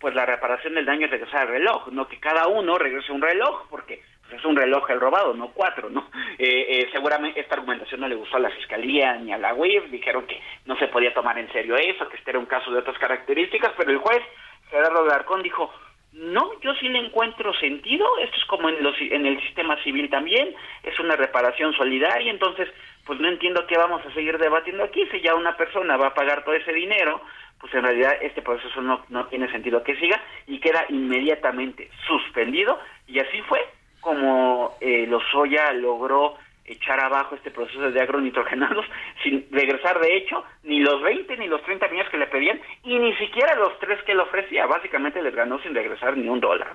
pues 0.00 0.14
la 0.14 0.26
reparación 0.26 0.74
del 0.74 0.86
daño 0.86 1.06
es 1.06 1.12
regresar 1.12 1.42
al 1.42 1.48
reloj, 1.48 1.88
no 1.92 2.08
que 2.08 2.18
cada 2.18 2.48
uno 2.48 2.78
regrese 2.78 3.12
un 3.12 3.22
reloj, 3.22 3.68
porque 3.70 4.02
es 4.30 4.44
un 4.44 4.56
reloj 4.56 4.90
el 4.90 5.00
robado, 5.00 5.34
no 5.34 5.48
cuatro, 5.52 5.90
¿no? 5.90 6.08
Eh, 6.40 6.66
eh, 6.68 6.88
seguramente 6.92 7.40
esta 7.40 7.56
argumentación 7.56 8.00
no 8.00 8.06
le 8.06 8.14
gustó 8.14 8.36
a 8.36 8.40
la 8.40 8.50
Fiscalía 8.50 9.16
ni 9.16 9.32
a 9.32 9.38
la 9.38 9.54
UIF, 9.54 9.90
dijeron 9.90 10.24
que 10.24 10.40
no 10.66 10.78
se 10.78 10.86
podía 10.86 11.12
tomar 11.12 11.36
en 11.36 11.50
serio 11.50 11.74
eso, 11.76 12.08
que 12.08 12.16
este 12.16 12.30
era 12.30 12.38
un 12.38 12.46
caso 12.46 12.70
de 12.70 12.78
otras 12.78 12.96
características, 12.96 13.72
pero 13.76 13.90
el 13.90 13.98
juez 13.98 14.22
Gerardo 14.70 15.04
Garcón 15.04 15.42
dijo, 15.42 15.72
no, 16.12 16.58
yo 16.60 16.74
sí 16.74 16.88
le 16.88 16.98
encuentro 16.98 17.52
sentido, 17.54 18.06
esto 18.18 18.36
es 18.36 18.44
como 18.44 18.68
en, 18.68 18.82
los, 18.82 18.94
en 19.00 19.26
el 19.26 19.40
sistema 19.42 19.82
civil 19.82 20.08
también, 20.10 20.54
es 20.82 20.98
una 21.00 21.16
reparación 21.16 21.72
solidaria, 21.74 22.30
entonces, 22.30 22.68
pues 23.04 23.20
no 23.20 23.28
entiendo 23.28 23.66
qué 23.66 23.76
vamos 23.76 24.04
a 24.06 24.14
seguir 24.14 24.38
debatiendo 24.38 24.84
aquí, 24.84 25.06
si 25.10 25.20
ya 25.20 25.34
una 25.34 25.56
persona 25.56 25.96
va 25.96 26.08
a 26.08 26.14
pagar 26.14 26.44
todo 26.44 26.54
ese 26.54 26.72
dinero, 26.72 27.20
pues 27.60 27.74
en 27.74 27.82
realidad 27.82 28.16
este 28.20 28.42
proceso 28.42 28.80
no, 28.80 29.04
no 29.08 29.26
tiene 29.26 29.50
sentido 29.50 29.82
que 29.82 29.96
siga 29.96 30.22
y 30.46 30.60
queda 30.60 30.86
inmediatamente 30.88 31.90
suspendido, 32.06 32.78
y 33.06 33.18
así 33.18 33.42
fue, 33.42 33.60
como 34.08 34.78
eh, 34.80 35.06
Lozoya 35.06 35.70
logró 35.74 36.38
echar 36.64 36.98
abajo 36.98 37.34
este 37.34 37.50
proceso 37.50 37.90
de 37.90 38.00
agronitrogenados 38.00 38.86
sin 39.22 39.46
regresar 39.50 40.00
de 40.00 40.16
hecho 40.16 40.44
ni 40.62 40.80
los 40.80 41.02
20 41.02 41.36
ni 41.36 41.46
los 41.46 41.62
30 41.62 41.88
millones 41.88 42.10
que 42.10 42.16
le 42.16 42.26
pedían 42.26 42.58
y 42.84 42.98
ni 42.98 43.14
siquiera 43.16 43.54
los 43.56 43.78
tres 43.80 44.02
que 44.04 44.14
le 44.14 44.22
ofrecía. 44.22 44.64
Básicamente 44.64 45.20
les 45.20 45.34
ganó 45.34 45.58
sin 45.58 45.74
regresar 45.74 46.16
ni 46.16 46.26
un 46.26 46.40
dólar. 46.40 46.72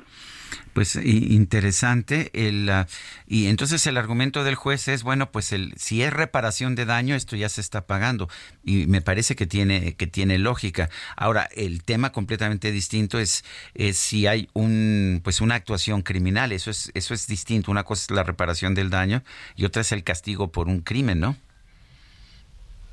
Pues 0.74 0.95
interesante. 0.95 2.32
El, 2.34 2.70
ah, 2.70 2.88
y 3.28 3.47
entonces 3.47 3.86
el 3.88 3.97
argumento 3.97 4.43
del 4.43 4.56
juez 4.56 4.88
es, 4.88 5.04
bueno, 5.04 5.32
pues 5.32 5.51
el, 5.54 5.74
si 5.78 6.04
es 6.04 6.12
reparación 6.12 6.76
de 6.76 6.86
daño, 6.86 7.16
esto 7.16 7.36
ya 7.36 7.49
se 7.49 7.62
está 7.62 7.86
pagando. 7.86 8.28
Y 8.64 8.88
me 8.88 9.01
parece 9.01 9.36
que 9.36 9.45
tiene, 9.45 9.95
que 9.95 10.08
tiene 10.08 10.39
lógica. 10.39 10.89
Ahora, 11.16 11.47
el 11.56 11.84
tema 11.84 12.12
completamente 12.12 12.72
distinto 12.72 13.20
es, 13.20 13.43
es 13.74 13.97
si 13.97 14.28
hay 14.28 14.49
un, 14.54 15.22
pues 15.24 15.41
una 15.41 15.56
actuación 15.56 16.01
criminal. 16.01 16.51
Eso 16.51 16.72
es, 16.72 16.91
eso 16.95 17.14
es 17.14 17.28
distinto. 17.28 17.72
Una 17.72 17.84
cosa 17.84 18.04
es 18.04 18.12
la 18.12 18.24
reparación 18.24 18.74
del 18.74 18.89
daño 18.89 19.24
y 19.56 19.66
otra 19.66 19.82
es 19.82 19.91
el 19.91 20.04
castigo 20.04 20.51
por 20.51 20.68
un 20.68 20.82
crimen, 20.82 21.20
¿no? 21.20 21.36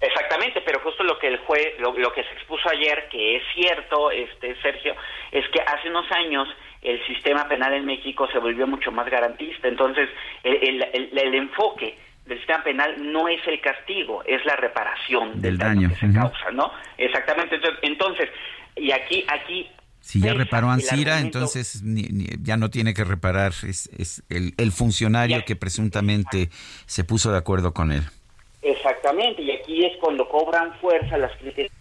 Exactamente, 0.00 0.62
pero 0.62 0.80
justo 0.80 1.04
lo 1.04 1.18
que 1.18 1.28
el 1.28 1.38
juez, 1.40 1.78
lo, 1.78 1.92
lo 1.92 2.10
que 2.12 2.24
se 2.24 2.32
expuso 2.32 2.70
ayer, 2.70 3.08
que 3.10 3.36
es 3.36 3.42
cierto, 3.54 4.10
este 4.10 4.58
Sergio, 4.62 4.94
es 5.30 5.46
que 5.50 5.60
hace 5.60 5.90
unos 5.90 6.10
años 6.12 6.48
el 6.82 7.04
sistema 7.06 7.46
penal 7.48 7.74
en 7.74 7.84
México 7.84 8.28
se 8.32 8.38
volvió 8.38 8.66
mucho 8.66 8.90
más 8.90 9.08
garantista. 9.10 9.68
Entonces, 9.68 10.08
el, 10.42 10.82
el, 10.92 11.34
enfoque 11.34 11.98
del 12.24 12.38
sistema 12.38 12.64
penal 12.64 13.12
no 13.12 13.28
es 13.28 13.46
el 13.46 13.60
castigo, 13.60 14.22
es 14.24 14.44
la 14.46 14.56
reparación 14.56 15.40
del, 15.40 15.58
daño, 15.58 15.88
que 15.90 15.96
se 15.96 16.12
causa, 16.12 16.50
¿no? 16.52 16.72
Exactamente. 16.96 17.60
Entonces, 17.82 18.30
y 18.76 18.92
aquí, 18.92 19.24
aquí 19.28 19.68
si 20.00 20.20
ya 20.20 20.32
reparó 20.32 20.70
Ansira, 20.70 21.20
entonces 21.20 21.82
ya 22.42 22.56
no 22.56 22.70
tiene 22.70 22.94
que 22.94 23.04
reparar, 23.04 23.52
es, 23.68 23.90
es 23.98 24.22
el, 24.30 24.54
el 24.56 24.72
funcionario 24.72 25.44
que 25.44 25.56
presuntamente 25.56 26.48
se 26.86 27.04
puso 27.04 27.30
de 27.30 27.38
acuerdo 27.38 27.74
con 27.74 27.92
él. 27.92 28.02
Exactamente, 28.62 29.42
y 29.42 29.50
aquí 29.52 29.84
es 29.84 29.96
cuando 29.98 30.26
cobran 30.28 30.74
fuerza 30.80 31.16
las 31.18 31.36
críticas 31.36 31.79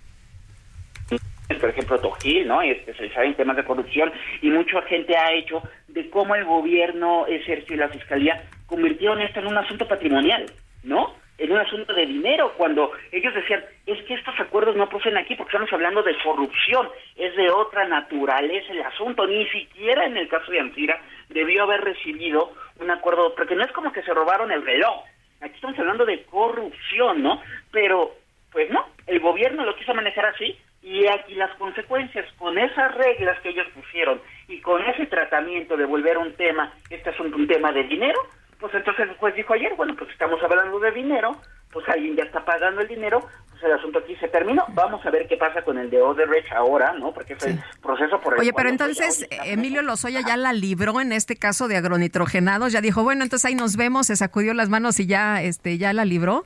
por 1.58 1.70
ejemplo, 1.70 2.00
Tojil, 2.00 2.48
¿no? 2.48 2.62
especializada 2.62 3.26
en 3.26 3.36
temas 3.36 3.58
de 3.58 3.64
corrupción, 3.64 4.12
y 4.42 4.50
mucha 4.52 4.82
gente 4.84 5.18
ha 5.18 5.34
hecho 5.34 5.64
de 5.88 6.10
cómo 6.10 6.36
el 6.36 6.46
gobierno, 6.46 7.26
Sergio 7.46 7.76
y 7.76 7.80
la 7.80 7.90
Fiscalía 7.90 8.44
convirtieron 8.68 9.20
esto 9.22 9.40
en 9.40 9.48
un 9.48 9.58
asunto 9.58 9.88
patrimonial, 9.88 10.46
¿no? 10.84 11.16
En 11.40 11.52
un 11.52 11.58
asunto 11.58 11.94
de 11.94 12.06
dinero, 12.06 12.54
cuando 12.58 12.92
ellos 13.12 13.34
decían, 13.34 13.64
es 13.86 14.04
que 14.04 14.14
estos 14.14 14.38
acuerdos 14.40 14.76
no 14.76 14.90
proceden 14.90 15.18
aquí 15.18 15.36
porque 15.36 15.52
estamos 15.52 15.72
hablando 15.72 16.04
de 16.04 16.16
corrupción, 16.22 16.90
es 17.16 17.36
de 17.36 17.50
otra 17.50 17.88
naturaleza 17.88 18.72
el 18.72 18.82
asunto, 18.84 19.26
ni 19.26 19.48
siquiera 19.48 20.06
en 20.06 20.18
el 20.18 20.28
caso 20.28 20.52
de 20.52 20.60
Antira 20.60 21.02
debió 21.30 21.64
haber 21.64 21.82
recibido 21.82 22.52
un 22.80 22.92
acuerdo, 22.92 23.34
porque 23.36 23.56
no 23.56 23.64
es 23.64 23.72
como 23.72 23.92
que 23.92 24.04
se 24.04 24.14
robaron 24.14 24.52
el 24.52 24.66
reloj, 24.66 25.04
aquí 25.42 25.56
estamos 25.56 25.80
hablando 25.80 26.06
de 26.06 26.24
corrupción, 26.24 27.24
¿no? 27.24 27.42
Pero, 27.72 28.12
pues 28.52 28.70
no, 28.70 28.86
el 29.08 29.20
gobierno 29.20 29.66
lo 29.66 29.76
quiso 29.76 29.94
manejar 29.94 30.26
así, 30.28 30.58
y 30.82 31.08
aquí 31.08 31.36
las 31.36 31.54
consecuencias 31.58 32.26
con 32.38 32.58
esas 32.58 32.96
reglas 32.96 33.40
que 33.42 33.50
ellos 33.50 33.68
pusieron 33.74 34.22
y 34.48 34.62
con 34.62 34.82
ese 34.84 35.06
tratamiento 35.08 35.76
de 35.76 35.86
volver 35.86 36.18
un 36.18 36.34
tema, 36.34 36.74
este 36.90 37.10
es 37.10 37.20
un, 37.20 37.48
tema 37.48 37.72
de 37.72 37.84
dinero, 37.84 38.20
pues 38.60 38.74
entonces 38.74 39.10
el 39.10 39.16
juez 39.18 39.36
dijo 39.36 39.54
ayer, 39.54 39.74
bueno, 39.76 39.96
pues 39.98 40.10
estamos 40.12 40.42
hablando 40.42 40.80
de 40.80 40.92
dinero, 40.92 41.36
pues 41.72 41.88
alguien 41.90 42.16
ya 42.16 42.24
está 42.24 42.44
pagando 42.46 42.82
el 42.82 42.88
dinero, 42.88 43.20
pues 43.50 43.62
el 43.64 43.74
asunto 43.74 44.00
aquí 44.00 44.16
se 44.16 44.30
terminó, 44.30 44.66
vamos 44.70 45.06
a 45.06 45.12
ver 45.12 45.28
qué 45.28 45.36
pasa 45.38 45.62
con 45.64 45.78
el 45.78 45.90
de 45.90 46.02
Odebrecht 46.02 46.52
ahora, 46.54 46.94
¿no? 46.94 47.14
Porque 47.14 47.34
es 47.34 47.46
el 47.46 47.60
proceso 47.82 48.20
por 48.22 48.34
el 48.34 48.40
Oye, 48.40 48.54
pero 48.54 48.70
entonces 48.70 49.28
Emilio 49.46 49.82
Lozoya 49.82 50.22
ya 50.26 50.38
la 50.38 50.54
libró 50.54 51.02
en 51.02 51.12
este 51.12 51.36
caso 51.36 51.68
de 51.68 51.78
agronitrogenados, 51.78 52.72
ya 52.72 52.82
dijo, 52.82 53.04
bueno, 53.04 53.24
entonces 53.24 53.46
ahí 53.46 53.56
nos 53.56 53.76
vemos, 53.76 54.08
se 54.08 54.16
sacudió 54.16 54.54
las 54.54 54.70
manos 54.70 55.00
y 55.00 55.08
ya 55.08 55.42
este 55.42 55.78
ya 55.78 55.92
la 55.94 56.06
libró. 56.06 56.46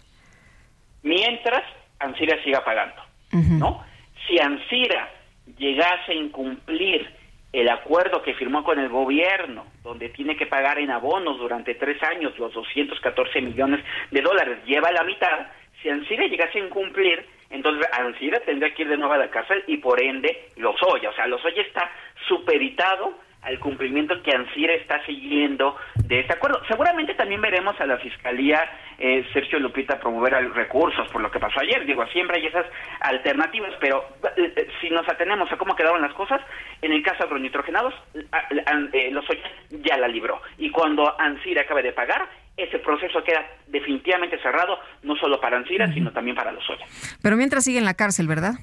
Mientras 1.03 1.63
Ansira 1.99 2.41
siga 2.43 2.65
pagando, 2.65 3.01
¿no? 3.31 3.92
Si 4.27 4.39
Ansira 4.39 5.09
llegase 5.57 6.11
a 6.11 6.15
incumplir 6.15 7.07
el 7.51 7.69
acuerdo 7.69 8.23
que 8.23 8.33
firmó 8.33 8.63
con 8.63 8.79
el 8.79 8.89
gobierno, 8.89 9.67
donde 9.83 10.09
tiene 10.09 10.35
que 10.35 10.47
pagar 10.47 10.79
en 10.79 10.89
abonos 10.89 11.37
durante 11.37 11.75
tres 11.75 12.01
años 12.03 12.37
los 12.39 12.51
214 12.53 13.41
millones 13.41 13.85
de 14.09 14.21
dólares, 14.21 14.59
lleva 14.65 14.91
la 14.91 15.03
mitad, 15.03 15.47
si 15.81 15.89
Ansira 15.89 16.25
llegase 16.25 16.59
a 16.59 16.65
incumplir, 16.65 17.23
entonces 17.51 17.87
Ansira 17.91 18.39
tendría 18.39 18.73
que 18.73 18.81
ir 18.81 18.89
de 18.89 18.97
nuevo 18.97 19.13
a 19.13 19.17
la 19.17 19.29
cárcel 19.29 19.63
y 19.67 19.77
por 19.77 20.01
ende 20.01 20.49
Lozoya, 20.57 21.09
o 21.09 21.13
sea, 21.13 21.27
Lozoya 21.27 21.61
está 21.61 21.91
superitado 22.27 23.19
al 23.43 23.59
cumplimiento 23.59 24.21
que 24.23 24.31
Ansira 24.31 24.73
está 24.73 25.03
siguiendo 25.05 25.75
de 25.95 26.21
este 26.21 26.33
acuerdo. 26.33 26.61
Seguramente 26.67 27.13
también 27.13 27.41
veremos 27.41 27.79
a 27.79 27.85
la 27.85 27.97
Fiscalía 27.97 28.63
eh, 28.97 29.25
Sergio 29.33 29.59
Lupita 29.59 29.99
promover 29.99 30.33
recursos 30.53 31.07
por 31.09 31.21
lo 31.21 31.29
que 31.29 31.39
pasó 31.39 31.59
ayer. 31.59 31.85
Digo, 31.85 32.05
siempre 32.07 32.37
hay 32.37 32.47
esas 32.47 32.65
alternativas, 33.01 33.71
pero 33.79 34.05
eh, 34.37 34.53
eh, 34.55 34.67
si 34.81 34.89
nos 34.89 35.07
atenemos 35.07 35.51
a 35.51 35.57
cómo 35.57 35.75
quedaron 35.75 36.01
las 36.01 36.13
cosas, 36.13 36.41
en 36.81 36.93
el 36.93 37.03
caso 37.03 37.25
de 37.25 37.31
los 37.31 37.41
nitrogenados, 37.41 37.93
eh, 38.15 39.09
los 39.11 39.25
ya 39.69 39.97
la 39.97 40.07
libró. 40.07 40.41
Y 40.57 40.69
cuando 40.69 41.19
Ansira 41.19 41.61
acabe 41.61 41.83
de 41.83 41.91
pagar, 41.91 42.29
ese 42.55 42.79
proceso 42.79 43.23
queda 43.23 43.45
definitivamente 43.67 44.39
cerrado, 44.41 44.79
no 45.01 45.15
solo 45.15 45.41
para 45.41 45.57
Ansira, 45.57 45.91
sino 45.93 46.11
también 46.11 46.35
para 46.35 46.51
los. 46.51 46.63
Pero 47.21 47.35
mientras 47.35 47.63
sigue 47.63 47.79
en 47.79 47.85
la 47.85 47.95
cárcel, 47.95 48.27
¿verdad? 48.27 48.53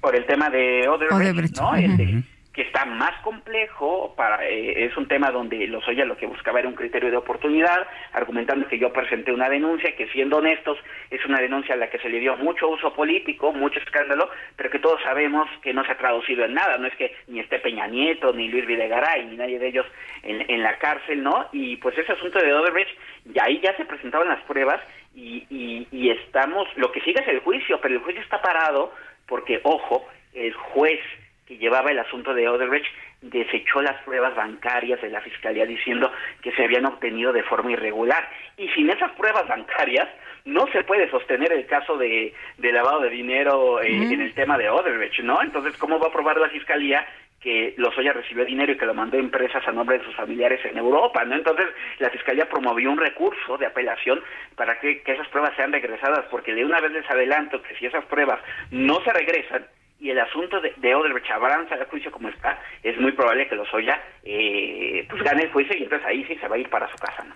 Por 0.00 0.14
el 0.14 0.26
tema 0.26 0.50
de 0.50 0.88
Odebrecht, 0.88 1.56
¿no? 1.58 1.74
Este, 1.74 2.22
que 2.52 2.62
está 2.62 2.84
más 2.84 3.18
complejo, 3.22 4.14
para, 4.14 4.46
eh, 4.46 4.84
es 4.84 4.96
un 4.96 5.08
tema 5.08 5.30
donde 5.30 5.66
Lozoya 5.66 6.04
lo 6.04 6.18
que 6.18 6.26
buscaba 6.26 6.60
era 6.60 6.68
un 6.68 6.74
criterio 6.74 7.10
de 7.10 7.16
oportunidad, 7.16 7.86
argumentando 8.12 8.68
que 8.68 8.78
yo 8.78 8.92
presenté 8.92 9.32
una 9.32 9.48
denuncia, 9.48 9.96
que 9.96 10.08
siendo 10.08 10.36
honestos, 10.36 10.78
es 11.10 11.24
una 11.24 11.40
denuncia 11.40 11.74
a 11.74 11.78
la 11.78 11.88
que 11.88 11.98
se 11.98 12.10
le 12.10 12.20
dio 12.20 12.36
mucho 12.36 12.68
uso 12.68 12.92
político, 12.92 13.52
mucho 13.52 13.78
escándalo, 13.80 14.28
pero 14.56 14.68
que 14.68 14.78
todos 14.78 15.00
sabemos 15.02 15.48
que 15.62 15.72
no 15.72 15.82
se 15.84 15.92
ha 15.92 15.96
traducido 15.96 16.44
en 16.44 16.52
nada, 16.52 16.76
no 16.76 16.86
es 16.86 16.94
que 16.96 17.16
ni 17.28 17.40
esté 17.40 17.58
Peña 17.58 17.86
Nieto, 17.86 18.34
ni 18.34 18.48
Luis 18.48 18.66
Videgaray, 18.66 19.24
ni 19.24 19.36
nadie 19.36 19.58
de 19.58 19.68
ellos 19.68 19.86
en, 20.22 20.44
en 20.50 20.62
la 20.62 20.76
cárcel, 20.78 21.22
¿no? 21.22 21.48
Y 21.52 21.76
pues 21.76 21.96
ese 21.96 22.12
asunto 22.12 22.38
de 22.38 22.52
Odebrecht, 22.52 22.98
y 23.32 23.38
ahí 23.38 23.60
ya 23.60 23.74
se 23.78 23.86
presentaban 23.86 24.28
las 24.28 24.42
pruebas 24.42 24.80
y, 25.14 25.46
y, 25.48 25.88
y 25.90 26.10
estamos, 26.10 26.68
lo 26.76 26.92
que 26.92 27.00
sigue 27.00 27.22
es 27.22 27.28
el 27.28 27.40
juicio, 27.40 27.80
pero 27.80 27.94
el 27.94 28.00
juicio 28.00 28.20
está 28.20 28.42
parado 28.42 28.92
porque, 29.26 29.60
ojo, 29.62 30.06
el 30.34 30.52
juez 30.52 31.00
que 31.46 31.58
llevaba 31.58 31.90
el 31.90 31.98
asunto 31.98 32.34
de 32.34 32.48
Odebrecht 32.48 32.86
desechó 33.20 33.80
las 33.82 34.00
pruebas 34.02 34.34
bancarias 34.34 35.00
de 35.00 35.10
la 35.10 35.20
fiscalía 35.20 35.64
diciendo 35.64 36.12
que 36.42 36.52
se 36.52 36.64
habían 36.64 36.86
obtenido 36.86 37.32
de 37.32 37.42
forma 37.44 37.72
irregular. 37.72 38.28
Y 38.56 38.68
sin 38.70 38.90
esas 38.90 39.12
pruebas 39.12 39.46
bancarias 39.46 40.08
no 40.44 40.66
se 40.72 40.82
puede 40.82 41.08
sostener 41.10 41.52
el 41.52 41.66
caso 41.66 41.96
de, 41.96 42.34
lavado 42.58 43.00
de 43.00 43.10
dinero 43.10 43.80
eh, 43.80 44.12
en 44.12 44.20
el 44.20 44.34
tema 44.34 44.58
de 44.58 44.68
Odebrecht, 44.68 45.20
¿no? 45.20 45.40
Entonces, 45.40 45.76
¿cómo 45.76 46.00
va 46.00 46.08
a 46.08 46.12
probar 46.12 46.38
la 46.38 46.48
fiscalía 46.48 47.06
que 47.40 47.74
Lozoya 47.76 48.12
recibió 48.12 48.44
dinero 48.44 48.72
y 48.72 48.76
que 48.76 48.86
lo 48.86 48.94
mandó 48.94 49.16
a 49.16 49.20
empresas 49.20 49.66
a 49.66 49.72
nombre 49.72 49.98
de 49.98 50.04
sus 50.04 50.14
familiares 50.14 50.64
en 50.64 50.78
Europa, 50.78 51.24
¿no? 51.24 51.34
Entonces, 51.34 51.66
la 51.98 52.08
Fiscalía 52.10 52.48
promovió 52.48 52.88
un 52.90 52.98
recurso 52.98 53.58
de 53.58 53.66
apelación 53.66 54.22
para 54.54 54.78
que, 54.78 55.02
que 55.02 55.12
esas 55.12 55.26
pruebas 55.28 55.54
sean 55.56 55.72
regresadas, 55.72 56.24
porque 56.30 56.54
de 56.54 56.64
una 56.64 56.80
vez 56.80 56.92
les 56.92 57.10
adelanto 57.10 57.60
que 57.60 57.74
si 57.74 57.86
esas 57.86 58.04
pruebas 58.04 58.38
no 58.70 59.00
se 59.02 59.12
regresan, 59.12 59.66
y 60.02 60.10
el 60.10 60.18
asunto 60.18 60.60
de, 60.60 60.74
de 60.78 60.94
Odebrecht 60.96 61.30
avanza 61.30 61.76
el 61.76 61.84
juicio 61.86 62.10
como 62.10 62.28
está, 62.28 62.58
es 62.82 63.00
muy 63.00 63.12
probable 63.12 63.48
que 63.48 63.54
Lozoya 63.54 64.02
eh, 64.24 65.06
pues 65.08 65.22
gane 65.22 65.44
el 65.44 65.52
juicio 65.52 65.76
y 65.78 65.84
entonces 65.84 66.04
ahí 66.06 66.24
sí 66.24 66.34
se 66.40 66.48
va 66.48 66.56
a 66.56 66.58
ir 66.58 66.68
para 66.68 66.90
su 66.90 66.96
casa, 66.96 67.22
¿no? 67.22 67.34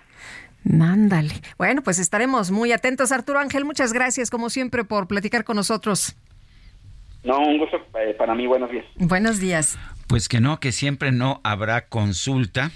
Mándale. 0.65 1.33
Bueno, 1.57 1.81
pues 1.81 1.97
estaremos 1.97 2.51
muy 2.51 2.73
atentos. 2.73 3.13
Arturo 3.13 3.39
Ángel, 3.39 3.63
muchas 3.63 3.93
gracias 3.93 4.29
como 4.29 4.49
siempre 4.49 4.83
por 4.83 5.07
platicar 5.07 5.45
con 5.45 5.55
nosotros. 5.55 6.17
No, 7.23 7.39
un 7.39 7.57
gusto 7.57 7.77
eh, 7.97 8.13
para 8.17 8.35
mí. 8.35 8.47
Buenos 8.47 8.69
días. 8.69 8.85
Buenos 8.97 9.39
días. 9.39 9.79
Pues 10.09 10.27
que 10.27 10.41
no, 10.41 10.59
que 10.59 10.73
siempre 10.73 11.13
no 11.13 11.39
habrá 11.45 11.87
consulta. 11.87 12.71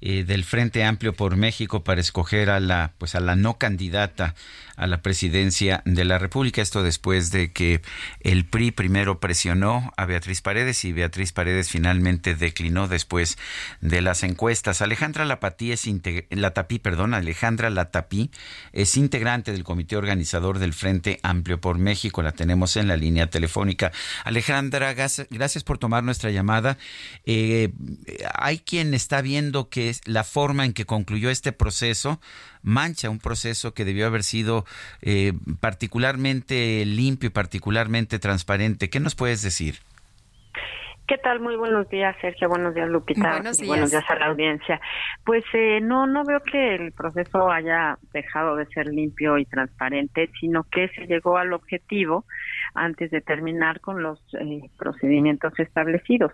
Eh, 0.00 0.22
del 0.22 0.44
Frente 0.44 0.84
Amplio 0.84 1.12
por 1.12 1.36
México 1.36 1.82
para 1.82 2.00
escoger 2.00 2.50
a 2.50 2.60
la 2.60 2.92
pues 2.98 3.16
a 3.16 3.20
la 3.20 3.34
no 3.34 3.58
candidata 3.58 4.36
a 4.78 4.86
la 4.86 5.02
presidencia 5.02 5.82
de 5.84 6.04
la 6.04 6.18
República. 6.18 6.62
Esto 6.62 6.82
después 6.82 7.30
de 7.30 7.52
que 7.52 7.82
el 8.20 8.46
PRI 8.46 8.70
primero 8.70 9.20
presionó 9.20 9.92
a 9.96 10.06
Beatriz 10.06 10.40
Paredes 10.40 10.84
y 10.84 10.92
Beatriz 10.92 11.32
Paredes 11.32 11.68
finalmente 11.68 12.34
declinó 12.34 12.88
después 12.88 13.36
de 13.80 14.00
las 14.00 14.22
encuestas. 14.22 14.80
Alejandra 14.80 15.24
Latapí 15.24 15.72
es 15.72 15.88
perdón, 16.82 17.14
Alejandra 17.14 17.70
es 18.72 18.96
integrante 18.96 19.52
del 19.52 19.64
comité 19.64 19.96
organizador 19.96 20.58
del 20.58 20.72
Frente 20.72 21.18
Amplio 21.22 21.60
por 21.60 21.78
México. 21.78 22.22
La 22.22 22.32
tenemos 22.32 22.76
en 22.76 22.88
la 22.88 22.96
línea 22.96 23.28
telefónica. 23.28 23.92
Alejandra, 24.24 24.94
gracias 24.94 25.64
por 25.64 25.78
tomar 25.78 26.04
nuestra 26.04 26.30
llamada. 26.30 26.78
Eh, 27.24 27.72
hay 28.34 28.60
quien 28.60 28.94
está 28.94 29.22
viendo 29.22 29.68
que 29.68 29.94
la 30.04 30.24
forma 30.24 30.64
en 30.64 30.72
que 30.72 30.86
concluyó 30.86 31.30
este 31.30 31.52
proceso 31.52 32.20
mancha 32.62 33.10
un 33.10 33.18
proceso 33.18 33.74
que 33.74 33.84
debió 33.84 34.06
haber 34.06 34.22
sido 34.22 34.64
eh, 35.02 35.32
particularmente 35.60 36.84
limpio 36.84 37.28
y 37.28 37.30
particularmente 37.30 38.18
transparente. 38.18 38.90
¿Qué 38.90 39.00
nos 39.00 39.14
puedes 39.14 39.42
decir? 39.42 39.76
¿Qué 41.06 41.16
tal? 41.16 41.40
Muy 41.40 41.56
buenos 41.56 41.88
días, 41.88 42.14
Sergio. 42.20 42.50
Buenos 42.50 42.74
días, 42.74 42.86
Lupita. 42.86 43.32
Buenos 43.32 43.56
días, 43.56 43.68
buenos 43.68 43.90
días 43.90 44.04
a 44.10 44.14
la 44.16 44.26
audiencia. 44.26 44.78
Pues 45.24 45.42
eh, 45.54 45.80
no, 45.80 46.06
no 46.06 46.22
veo 46.24 46.40
que 46.40 46.74
el 46.74 46.92
proceso 46.92 47.50
haya 47.50 47.96
dejado 48.12 48.56
de 48.56 48.66
ser 48.66 48.88
limpio 48.88 49.38
y 49.38 49.46
transparente, 49.46 50.30
sino 50.38 50.64
que 50.64 50.88
se 50.88 51.06
llegó 51.06 51.38
al 51.38 51.54
objetivo 51.54 52.26
antes 52.74 53.10
de 53.10 53.22
terminar 53.22 53.80
con 53.80 54.02
los 54.02 54.20
eh, 54.38 54.68
procedimientos 54.76 55.58
establecidos. 55.58 56.32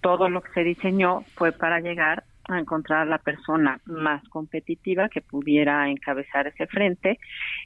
todo 0.00 0.30
lo 0.30 0.40
que 0.40 0.52
se 0.54 0.64
diseñó 0.64 1.24
fue 1.34 1.52
para 1.52 1.80
llegar 1.80 2.24
a 2.48 2.58
encontrar 2.58 3.06
la 3.06 3.18
persona 3.18 3.80
más 3.86 4.26
competitiva 4.28 5.08
que 5.08 5.20
pudiera 5.20 5.88
encabezar 5.88 6.46
ese 6.46 6.66
frente. 6.66 7.18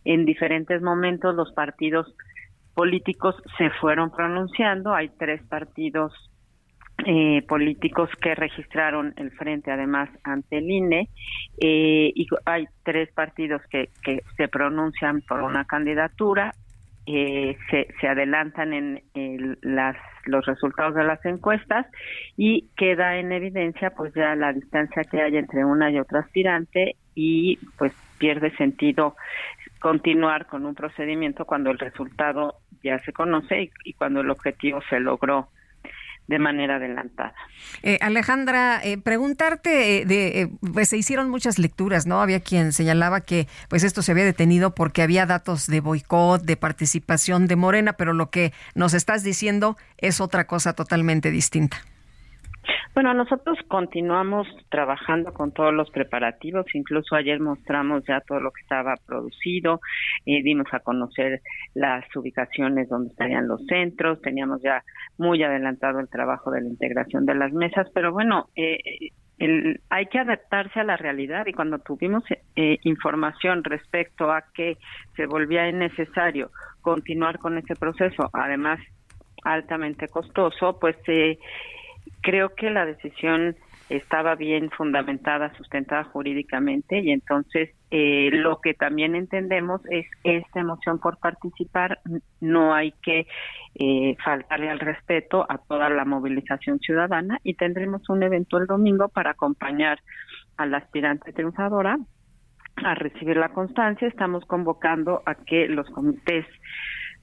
En 0.05 0.25
diferentes 0.25 0.83
momentos 0.83 1.35
los 1.35 1.53
partidos 1.53 2.15
políticos 2.75 3.35
se 3.59 3.71
fueron 3.71 4.11
pronunciando. 4.11 4.95
Hay 4.95 5.09
tres 5.19 5.43
partidos 5.45 6.13
eh, 7.05 7.43
políticos 7.47 8.09
que 8.21 8.35
registraron 8.35 9.13
el 9.17 9.31
frente 9.33 9.71
además 9.71 10.09
ante 10.25 10.59
el 10.59 10.71
INE 10.71 11.09
eh, 11.59 12.13
y 12.15 12.27
hay 12.47 12.67
tres 12.85 13.13
partidos 13.13 13.61
que, 13.71 13.91
que 14.03 14.23
se 14.37 14.49
pronuncian 14.49 15.21
por 15.23 15.43
una 15.43 15.67
candidatura 15.67 16.55
eh, 17.07 17.57
se, 17.71 17.89
se, 18.01 18.09
adelantan 18.09 18.73
en 18.73 19.59
las, 19.63 19.97
los 20.25 20.45
resultados 20.45 20.95
de 20.95 21.05
las 21.05 21.25
encuestas 21.25 21.87
y 22.37 22.69
queda 22.77 23.17
en 23.17 23.33
evidencia 23.33 23.91
pues 23.91 24.13
ya 24.15 24.35
la 24.35 24.53
distancia 24.53 25.05
que 25.05 25.23
hay 25.23 25.37
entre 25.37 25.65
una 25.65 25.91
y 25.91 25.99
otra 25.99 26.21
aspirante 26.21 26.97
y 27.15 27.59
pues 27.79 27.93
pierde 28.19 28.51
sentido 28.57 29.17
continuar 29.79 30.47
con 30.47 30.67
un 30.67 30.75
procedimiento 30.75 31.45
cuando 31.45 31.71
el 31.71 31.79
resultado 31.79 32.57
ya 32.83 32.99
se 33.05 33.13
conoce 33.13 33.71
y 33.85 33.93
cuando 33.93 34.21
el 34.21 34.31
objetivo 34.31 34.81
se 34.89 35.01
logró 35.01 35.49
de 36.29 36.39
manera 36.39 36.77
adelantada. 36.77 37.35
Eh, 37.83 37.99
Alejandra, 38.01 38.81
eh, 38.83 38.99
preguntarte, 38.99 39.99
eh, 39.99 40.05
de, 40.07 40.51
pues 40.73 40.89
se 40.89 40.97
hicieron 40.97 41.31
muchas 41.31 41.59
lecturas, 41.59 42.07
¿no? 42.07 42.21
Había 42.21 42.41
quien 42.41 42.73
señalaba 42.73 43.21
que 43.21 43.47
pues 43.69 43.85
esto 43.85 44.03
se 44.03 44.13
había 44.13 44.25
detenido 44.25 44.75
porque 44.75 45.03
había 45.03 45.27
datos 45.27 45.67
de 45.67 45.81
boicot, 45.81 46.43
de 46.43 46.57
participación 46.57 47.47
de 47.47 47.57
Morena, 47.57 47.93
pero 47.95 48.13
lo 48.13 48.31
que 48.31 48.53
nos 48.75 48.95
estás 48.95 49.23
diciendo 49.23 49.77
es 49.99 50.21
otra 50.21 50.47
cosa 50.47 50.73
totalmente 50.73 51.31
distinta. 51.31 51.79
Bueno, 52.95 53.13
nosotros 53.13 53.59
continuamos 53.69 54.47
trabajando 54.71 55.33
con 55.33 55.53
todos 55.53 55.73
los 55.73 55.91
preparativos, 55.91 56.67
incluso 56.75 57.15
ayer 57.15 57.41
mostramos 57.41 58.03
ya 58.09 58.21
todo 58.21 58.41
lo 58.41 58.51
que 58.53 58.63
estaba 58.63 58.95
producido, 59.07 59.81
dimos 60.25 60.67
a 60.73 60.81
conocer 60.81 61.41
las 61.75 62.05
ubicaciones 62.17 62.89
donde 62.89 63.11
estarían 63.11 63.49
los 63.49 63.65
centros, 63.67 64.21
teníamos 64.23 64.63
ya 64.63 64.83
muy 65.19 65.43
adelantado 65.43 66.01
el 66.01 66.09
trabajo 66.09 66.51
de 66.51 66.63
la 66.63 66.69
integración 66.69 67.27
de 67.27 67.35
las 67.35 67.53
mesas, 67.53 67.87
pero 67.95 68.13
bueno, 68.13 68.49
eh, 68.57 68.79
el, 69.39 69.81
hay 69.91 70.07
que 70.07 70.19
adaptarse 70.19 70.81
a 70.81 70.85
la 70.85 70.97
realidad 70.97 71.47
y 71.47 71.53
cuando 71.53 71.79
tuvimos 71.79 72.25
eh, 72.57 72.79
información 72.83 73.63
respecto 73.65 74.31
a 74.31 74.45
que 74.55 74.79
se 75.15 75.27
volvía 75.27 75.71
necesario 75.73 76.51
continuar 76.81 77.39
con 77.39 77.59
ese 77.59 77.75
proceso, 77.77 78.31
además 78.33 78.81
altamente 79.43 80.09
costoso, 80.09 80.79
pues 80.81 80.97
eh, 81.09 81.39
creo 82.27 82.57
que 82.57 82.71
la 82.71 82.85
decisión 82.85 83.55
estaba 83.89 84.35
bien 84.35 84.69
fundamentada, 84.71 85.55
sustentada 85.55 86.03
jurídicamente 86.03 86.99
y 86.99 87.13
entonces 87.13 87.71
eh, 87.93 88.31
lo 88.33 88.61
que 88.61 88.75
también 88.75 89.15
entendemos 89.15 89.81
es 89.91 90.07
esta 90.25 90.59
emoción 90.59 90.99
por 90.99 91.19
participar, 91.19 92.01
no 92.41 92.75
hay 92.75 92.93
que 93.01 93.29
eh, 93.77 94.17
faltarle 94.25 94.71
al 94.71 94.81
respeto 94.81 95.47
a 95.49 95.59
toda 95.59 95.89
la 95.89 96.05
movilización 96.05 96.81
ciudadana 96.81 97.39
y 97.45 97.55
tendremos 97.55 98.09
un 98.09 98.25
evento 98.25 98.59
el 98.59 98.67
domingo 98.67 99.07
para 99.07 99.31
acompañar 99.31 100.01
a 100.57 100.67
la 100.67 100.79
aspirante 100.79 101.33
triunfadora 101.33 101.97
a 102.75 102.95
recibir 102.97 103.37
la 103.37 103.51
constancia. 103.51 104.09
Estamos 104.09 104.45
convocando 104.47 105.23
a 105.27 105.37
que 105.37 105.69
los 105.69 105.89
comités 105.91 106.45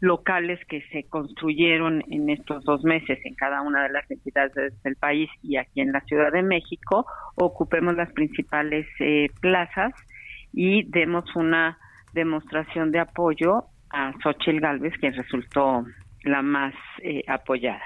locales 0.03 0.59
que 0.67 0.81
se 0.91 1.05
construyeron 1.05 2.03
en 2.11 2.29
estos 2.29 2.65
dos 2.65 2.83
meses 2.83 3.17
en 3.23 3.35
cada 3.35 3.61
una 3.61 3.83
de 3.83 3.89
las 3.89 4.11
entidades 4.11 4.53
del 4.83 4.97
país 4.97 5.29
y 5.41 5.55
aquí 5.55 5.79
en 5.79 5.93
la 5.93 6.01
Ciudad 6.01 6.29
de 6.33 6.43
México, 6.43 7.05
ocupemos 7.35 7.95
las 7.95 8.11
principales 8.11 8.85
eh, 8.99 9.29
plazas 9.39 9.93
y 10.51 10.83
demos 10.89 11.33
una 11.37 11.77
demostración 12.11 12.91
de 12.91 12.99
apoyo 12.99 13.67
a 13.91 14.11
Xochitl 14.21 14.59
Galvez, 14.59 14.93
que 14.99 15.09
resultó 15.11 15.85
la 16.23 16.41
más 16.41 16.73
eh, 17.01 17.23
apoyada. 17.25 17.83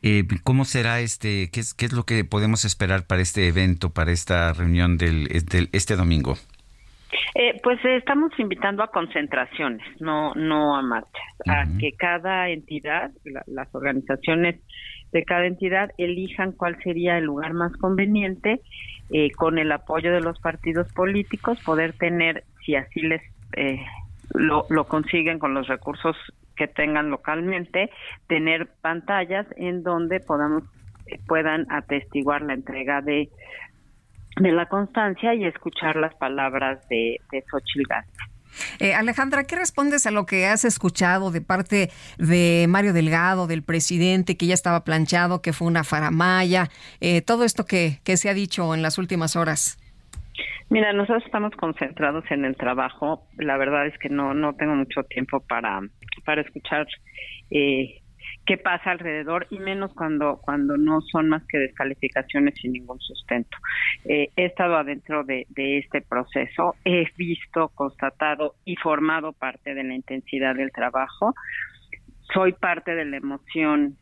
Eh, 0.00 0.24
¿Cómo 0.42 0.64
será 0.64 1.00
este? 1.00 1.50
Qué 1.50 1.60
es, 1.60 1.74
¿Qué 1.74 1.84
es 1.84 1.92
lo 1.92 2.04
que 2.04 2.24
podemos 2.24 2.64
esperar 2.64 3.06
para 3.06 3.20
este 3.20 3.46
evento, 3.46 3.90
para 3.90 4.10
esta 4.10 4.54
reunión 4.54 4.96
del, 4.96 5.28
este 5.72 5.96
domingo? 5.96 6.38
Eh, 7.34 7.60
pues 7.62 7.78
estamos 7.84 8.32
invitando 8.38 8.82
a 8.82 8.90
concentraciones, 8.90 9.86
no 10.00 10.32
no 10.34 10.76
a 10.76 10.82
marchas, 10.82 11.40
a 11.48 11.64
que 11.78 11.92
cada 11.92 12.48
entidad, 12.48 13.10
las 13.46 13.74
organizaciones 13.74 14.60
de 15.12 15.24
cada 15.24 15.46
entidad 15.46 15.90
elijan 15.98 16.52
cuál 16.52 16.76
sería 16.82 17.18
el 17.18 17.24
lugar 17.24 17.54
más 17.54 17.72
conveniente 17.76 18.60
eh, 19.10 19.30
con 19.32 19.58
el 19.58 19.70
apoyo 19.72 20.12
de 20.12 20.20
los 20.20 20.38
partidos 20.40 20.92
políticos, 20.92 21.58
poder 21.64 21.92
tener, 21.92 22.44
si 22.64 22.74
así 22.74 23.00
les 23.00 23.22
eh, 23.56 23.80
lo, 24.34 24.66
lo 24.68 24.84
consiguen 24.84 25.38
con 25.38 25.54
los 25.54 25.68
recursos 25.68 26.16
que 26.56 26.66
tengan 26.66 27.10
localmente, 27.10 27.90
tener 28.26 28.68
pantallas 28.80 29.46
en 29.56 29.82
donde 29.82 30.20
podamos 30.20 30.64
puedan 31.26 31.66
atestiguar 31.70 32.42
la 32.42 32.54
entrega 32.54 33.00
de 33.00 33.28
de 34.36 34.52
la 34.52 34.66
constancia 34.66 35.34
y 35.34 35.44
escuchar 35.44 35.96
las 35.96 36.14
palabras 36.14 36.86
de, 36.88 37.20
de 37.32 37.44
Xochitl 37.50 37.92
eh, 38.78 38.94
Alejandra, 38.94 39.44
¿qué 39.44 39.56
respondes 39.56 40.06
a 40.06 40.10
lo 40.10 40.24
que 40.24 40.46
has 40.46 40.64
escuchado 40.64 41.30
de 41.30 41.40
parte 41.40 41.90
de 42.18 42.66
Mario 42.68 42.92
Delgado, 42.92 43.46
del 43.46 43.62
presidente, 43.62 44.36
que 44.36 44.46
ya 44.46 44.54
estaba 44.54 44.84
planchado, 44.84 45.42
que 45.42 45.52
fue 45.52 45.68
una 45.68 45.84
faramaya, 45.84 46.68
eh, 47.00 47.20
todo 47.20 47.44
esto 47.44 47.66
que, 47.66 47.98
que 48.04 48.16
se 48.16 48.30
ha 48.30 48.34
dicho 48.34 48.74
en 48.74 48.82
las 48.82 48.98
últimas 48.98 49.36
horas? 49.36 49.78
Mira, 50.68 50.92
nosotros 50.92 51.22
estamos 51.24 51.52
concentrados 51.54 52.24
en 52.30 52.44
el 52.44 52.56
trabajo. 52.56 53.26
La 53.36 53.56
verdad 53.56 53.86
es 53.86 53.96
que 53.98 54.08
no 54.08 54.34
no 54.34 54.54
tengo 54.54 54.74
mucho 54.74 55.02
tiempo 55.04 55.40
para 55.40 55.80
para 56.24 56.40
escuchar 56.40 56.86
eh, 57.50 58.00
qué 58.46 58.56
pasa 58.56 58.92
alrededor 58.92 59.46
y 59.50 59.58
menos 59.58 59.92
cuando 59.94 60.40
cuando 60.42 60.76
no 60.76 61.00
son 61.00 61.28
más 61.28 61.44
que 61.46 61.58
descalificaciones 61.58 62.54
sin 62.60 62.72
ningún 62.72 63.00
sustento. 63.00 63.56
Eh, 64.04 64.30
he 64.36 64.46
estado 64.46 64.76
adentro 64.76 65.24
de, 65.24 65.46
de 65.50 65.78
este 65.78 66.00
proceso, 66.00 66.76
he 66.84 67.06
visto, 67.16 67.68
constatado 67.74 68.54
y 68.64 68.76
formado 68.76 69.32
parte 69.32 69.74
de 69.74 69.84
la 69.84 69.94
intensidad 69.94 70.54
del 70.54 70.70
trabajo. 70.72 71.34
Soy 72.32 72.52
parte 72.52 72.94
de 72.94 73.04
la 73.04 73.16
emoción 73.16 73.96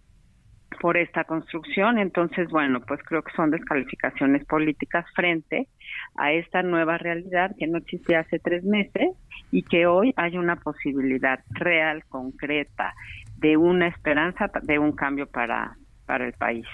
por 0.80 0.96
esta 0.96 1.24
construcción. 1.24 1.98
Entonces, 1.98 2.48
bueno, 2.50 2.80
pues 2.80 3.00
creo 3.04 3.22
que 3.22 3.32
son 3.32 3.50
descalificaciones 3.50 4.44
políticas 4.44 5.04
frente 5.14 5.68
a 6.16 6.32
esta 6.32 6.62
nueva 6.62 6.98
realidad 6.98 7.52
que 7.58 7.66
no 7.66 7.78
existía 7.78 8.20
hace 8.20 8.38
tres 8.38 8.64
meses 8.64 9.08
y 9.50 9.62
que 9.62 9.86
hoy 9.86 10.12
hay 10.16 10.36
una 10.36 10.56
posibilidad 10.56 11.40
real, 11.50 12.04
concreta, 12.08 12.94
de 13.36 13.56
una 13.56 13.88
esperanza 13.88 14.50
de 14.62 14.78
un 14.78 14.92
cambio 14.92 15.26
para, 15.26 15.76
para 16.06 16.26
el 16.26 16.32
país. 16.32 16.66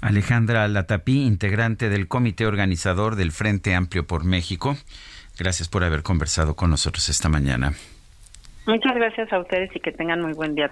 Alejandra 0.00 0.66
Latapí, 0.68 1.24
integrante 1.26 1.90
del 1.90 2.08
comité 2.08 2.46
organizador 2.46 3.16
del 3.16 3.32
Frente 3.32 3.74
Amplio 3.74 4.06
por 4.06 4.24
México. 4.24 4.76
Gracias 5.38 5.68
por 5.68 5.84
haber 5.84 6.02
conversado 6.02 6.56
con 6.56 6.70
nosotros 6.70 7.08
esta 7.08 7.28
mañana. 7.28 7.72
Muchas 8.66 8.94
gracias 8.94 9.32
a 9.32 9.38
ustedes 9.38 9.74
y 9.74 9.80
que 9.80 9.90
tengan 9.90 10.20
muy 10.20 10.34
buen 10.34 10.54
día 10.54 10.70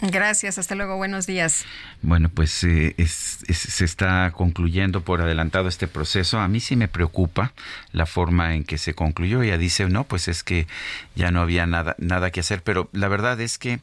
Gracias, 0.00 0.58
hasta 0.58 0.74
luego, 0.74 0.96
buenos 0.96 1.26
días. 1.26 1.64
Bueno, 2.00 2.30
pues 2.34 2.64
eh, 2.64 2.94
se 3.06 3.84
está 3.84 4.32
concluyendo 4.34 5.02
por 5.02 5.20
adelantado 5.20 5.68
este 5.68 5.86
proceso. 5.86 6.40
A 6.40 6.48
mí 6.48 6.58
sí 6.58 6.74
me 6.74 6.88
preocupa 6.88 7.52
la 7.92 8.06
forma 8.06 8.54
en 8.54 8.64
que 8.64 8.78
se 8.78 8.94
concluyó. 8.94 9.42
Ella 9.42 9.58
dice, 9.58 9.86
no, 9.88 10.04
pues 10.04 10.26
es 10.26 10.42
que 10.42 10.66
ya 11.14 11.30
no 11.30 11.42
había 11.42 11.66
nada, 11.66 11.94
nada 11.98 12.30
que 12.30 12.40
hacer, 12.40 12.62
pero 12.62 12.88
la 12.92 13.08
verdad 13.08 13.40
es 13.40 13.58
que 13.58 13.78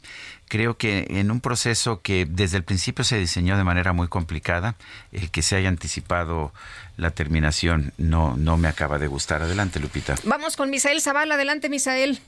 creo 0.47 0.77
que 0.77 1.05
en 1.09 1.29
un 1.29 1.39
proceso 1.39 2.01
que 2.01 2.25
desde 2.25 2.57
el 2.57 2.63
principio 2.63 3.05
se 3.05 3.19
diseñó 3.19 3.57
de 3.57 3.63
manera 3.63 3.93
muy 3.93 4.07
complicada, 4.07 4.75
el 5.11 5.29
que 5.29 5.43
se 5.43 5.55
haya 5.55 5.69
anticipado 5.69 6.51
la 6.97 7.11
terminación 7.11 7.93
no, 7.97 8.35
no 8.35 8.57
me 8.57 8.67
acaba 8.67 8.97
de 8.97 9.07
gustar. 9.07 9.43
Adelante, 9.43 9.79
Lupita. 9.79 10.15
Vamos 10.25 10.57
con 10.57 10.69
Misael 10.69 10.99
Zavala. 10.99 11.35
Adelante, 11.35 11.69
Misael. 11.69 12.19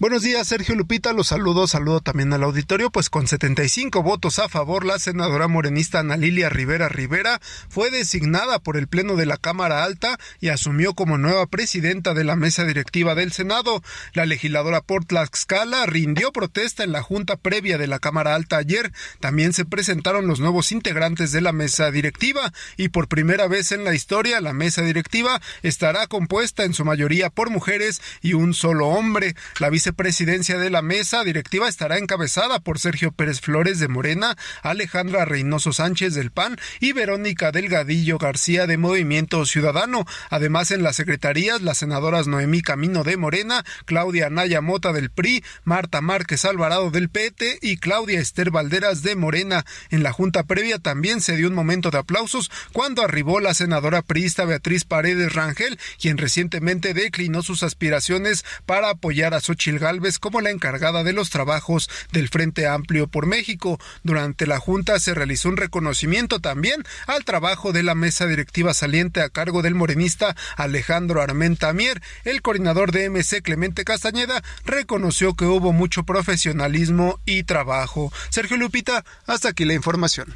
Buenos 0.00 0.22
días, 0.22 0.46
Sergio 0.46 0.76
Lupita, 0.76 1.12
los 1.12 1.26
saludo, 1.26 1.66
saludo 1.66 1.98
también 1.98 2.32
al 2.32 2.44
auditorio, 2.44 2.88
pues 2.88 3.10
con 3.10 3.26
75 3.26 4.00
votos 4.04 4.38
a 4.38 4.48
favor, 4.48 4.84
la 4.86 5.00
senadora 5.00 5.48
morenista 5.48 5.98
Ana 5.98 6.16
Lilia 6.16 6.48
Rivera 6.48 6.88
Rivera 6.88 7.40
fue 7.68 7.90
designada 7.90 8.60
por 8.60 8.76
el 8.76 8.86
Pleno 8.86 9.16
de 9.16 9.26
la 9.26 9.38
Cámara 9.38 9.82
Alta 9.82 10.16
y 10.40 10.50
asumió 10.50 10.94
como 10.94 11.18
nueva 11.18 11.46
presidenta 11.46 12.14
de 12.14 12.22
la 12.22 12.36
mesa 12.36 12.64
directiva 12.64 13.16
del 13.16 13.32
Senado. 13.32 13.82
La 14.12 14.24
legisladora 14.24 14.82
por 14.82 15.04
Tlaxcala 15.04 15.84
rindió 15.86 16.30
protesta 16.30 16.84
en 16.84 16.92
la 16.92 17.02
junta 17.02 17.34
previa 17.34 17.76
de 17.76 17.88
la 17.88 17.98
Cámara 17.98 18.36
Alta 18.36 18.58
ayer. 18.58 18.92
También 19.18 19.52
se 19.52 19.64
presentaron 19.64 20.28
los 20.28 20.38
nuevos 20.38 20.70
integrantes 20.70 21.32
de 21.32 21.40
la 21.40 21.52
mesa 21.52 21.90
directiva 21.90 22.52
y 22.76 22.90
por 22.90 23.08
primera 23.08 23.48
vez 23.48 23.72
en 23.72 23.82
la 23.82 23.94
historia 23.94 24.40
la 24.40 24.52
mesa 24.52 24.82
directiva 24.82 25.40
estará 25.64 26.06
compuesta 26.06 26.62
en 26.62 26.72
su 26.72 26.84
mayoría 26.84 27.30
por 27.30 27.50
mujeres 27.50 28.00
y 28.22 28.34
un 28.34 28.54
solo 28.54 28.86
hombre. 28.86 29.34
La 29.58 29.70
presidencia 29.92 30.58
de 30.58 30.70
la 30.70 30.82
mesa 30.82 31.24
directiva 31.24 31.68
estará 31.68 31.98
encabezada 31.98 32.60
por 32.60 32.78
Sergio 32.78 33.12
Pérez 33.12 33.40
Flores 33.40 33.78
de 33.78 33.88
Morena, 33.88 34.36
Alejandra 34.62 35.24
Reynoso 35.24 35.72
Sánchez 35.72 36.14
del 36.14 36.30
PAN 36.30 36.56
y 36.80 36.92
Verónica 36.92 37.52
Delgadillo 37.52 38.18
García 38.18 38.66
de 38.66 38.76
Movimiento 38.76 39.44
Ciudadano. 39.46 40.04
Además, 40.30 40.70
en 40.70 40.82
las 40.82 40.96
secretarías, 40.96 41.62
las 41.62 41.78
senadoras 41.78 42.26
Noemí 42.26 42.62
Camino 42.62 43.04
de 43.04 43.16
Morena, 43.16 43.64
Claudia 43.84 44.30
Naya 44.30 44.60
Mota 44.60 44.92
del 44.92 45.10
PRI, 45.10 45.44
Marta 45.64 46.00
Márquez 46.00 46.44
Alvarado 46.44 46.90
del 46.90 47.08
PT 47.08 47.58
y 47.62 47.76
Claudia 47.78 48.20
Esther 48.20 48.50
Valderas 48.50 49.02
de 49.02 49.16
Morena. 49.16 49.64
En 49.90 50.02
la 50.02 50.12
junta 50.12 50.44
previa 50.44 50.78
también 50.78 51.20
se 51.20 51.36
dio 51.36 51.48
un 51.48 51.54
momento 51.54 51.90
de 51.90 51.98
aplausos 51.98 52.50
cuando 52.72 53.02
arribó 53.02 53.40
la 53.40 53.54
senadora 53.54 54.02
priista 54.02 54.44
Beatriz 54.44 54.84
Paredes 54.84 55.32
Rangel, 55.32 55.78
quien 56.00 56.18
recientemente 56.18 56.94
declinó 56.94 57.42
sus 57.42 57.62
aspiraciones 57.62 58.44
para 58.66 58.90
apoyar 58.90 59.34
a 59.34 59.40
Xochitl 59.40 59.77
Galvez 59.78 60.18
como 60.18 60.40
la 60.40 60.50
encargada 60.50 61.04
de 61.04 61.12
los 61.12 61.30
trabajos 61.30 61.88
del 62.12 62.28
Frente 62.28 62.66
Amplio 62.66 63.08
por 63.08 63.26
México. 63.26 63.78
Durante 64.02 64.46
la 64.46 64.58
Junta 64.58 64.98
se 64.98 65.14
realizó 65.14 65.48
un 65.48 65.56
reconocimiento 65.56 66.40
también 66.40 66.84
al 67.06 67.24
trabajo 67.24 67.72
de 67.72 67.82
la 67.82 67.94
mesa 67.94 68.26
directiva 68.26 68.74
saliente 68.74 69.22
a 69.22 69.28
cargo 69.28 69.62
del 69.62 69.74
morenista 69.74 70.36
Alejandro 70.56 71.22
Armenta 71.22 71.72
Mier. 71.72 72.02
El 72.24 72.42
coordinador 72.42 72.92
de 72.92 73.10
MC 73.10 73.42
Clemente 73.42 73.84
Castañeda 73.84 74.42
reconoció 74.64 75.34
que 75.34 75.44
hubo 75.44 75.72
mucho 75.72 76.04
profesionalismo 76.04 77.20
y 77.24 77.44
trabajo. 77.44 78.12
Sergio 78.30 78.56
Lupita, 78.56 79.04
hasta 79.26 79.50
aquí 79.50 79.64
la 79.64 79.74
información. 79.74 80.34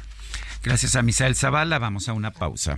Gracias 0.63 0.95
a 0.95 1.01
Misael 1.01 1.35
Zavala. 1.35 1.77
Vamos 1.79 2.07
a 2.07 2.13
una 2.13 2.31
pausa. 2.31 2.77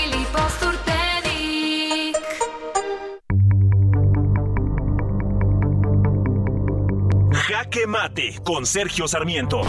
Jaque 7.71 7.87
Mate 7.87 8.39
con 8.43 8.65
Sergio 8.65 9.07
Sarmiento. 9.07 9.61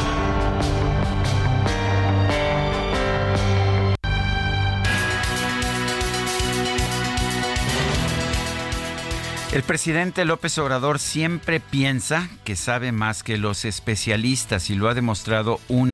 El 9.53 9.63
presidente 9.63 10.25
López 10.25 10.59
Obrador 10.59 10.99
siempre 10.99 11.61
piensa 11.61 12.29
que 12.45 12.57
sabe 12.57 12.91
más 12.91 13.23
que 13.23 13.39
los 13.39 13.65
especialistas 13.65 14.71
y 14.71 14.75
lo 14.75 14.89
ha 14.89 14.95
demostrado 14.95 15.61
un 15.69 15.91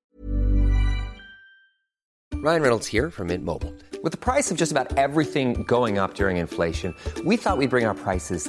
Ryan 2.40 2.62
Reynolds 2.62 2.86
here 2.86 3.10
from 3.10 3.26
Mint 3.26 3.44
Mobile. 3.44 3.74
With 4.02 4.12
the 4.12 4.18
price 4.18 4.50
of 4.50 4.56
just 4.56 4.72
about 4.72 4.96
everything 4.96 5.64
going 5.66 5.98
up 5.98 6.14
during 6.14 6.38
inflation, 6.38 6.94
we 7.24 7.36
thought 7.36 7.58
we'd 7.58 7.68
bring 7.68 7.84
our 7.84 7.96
prices 7.96 8.48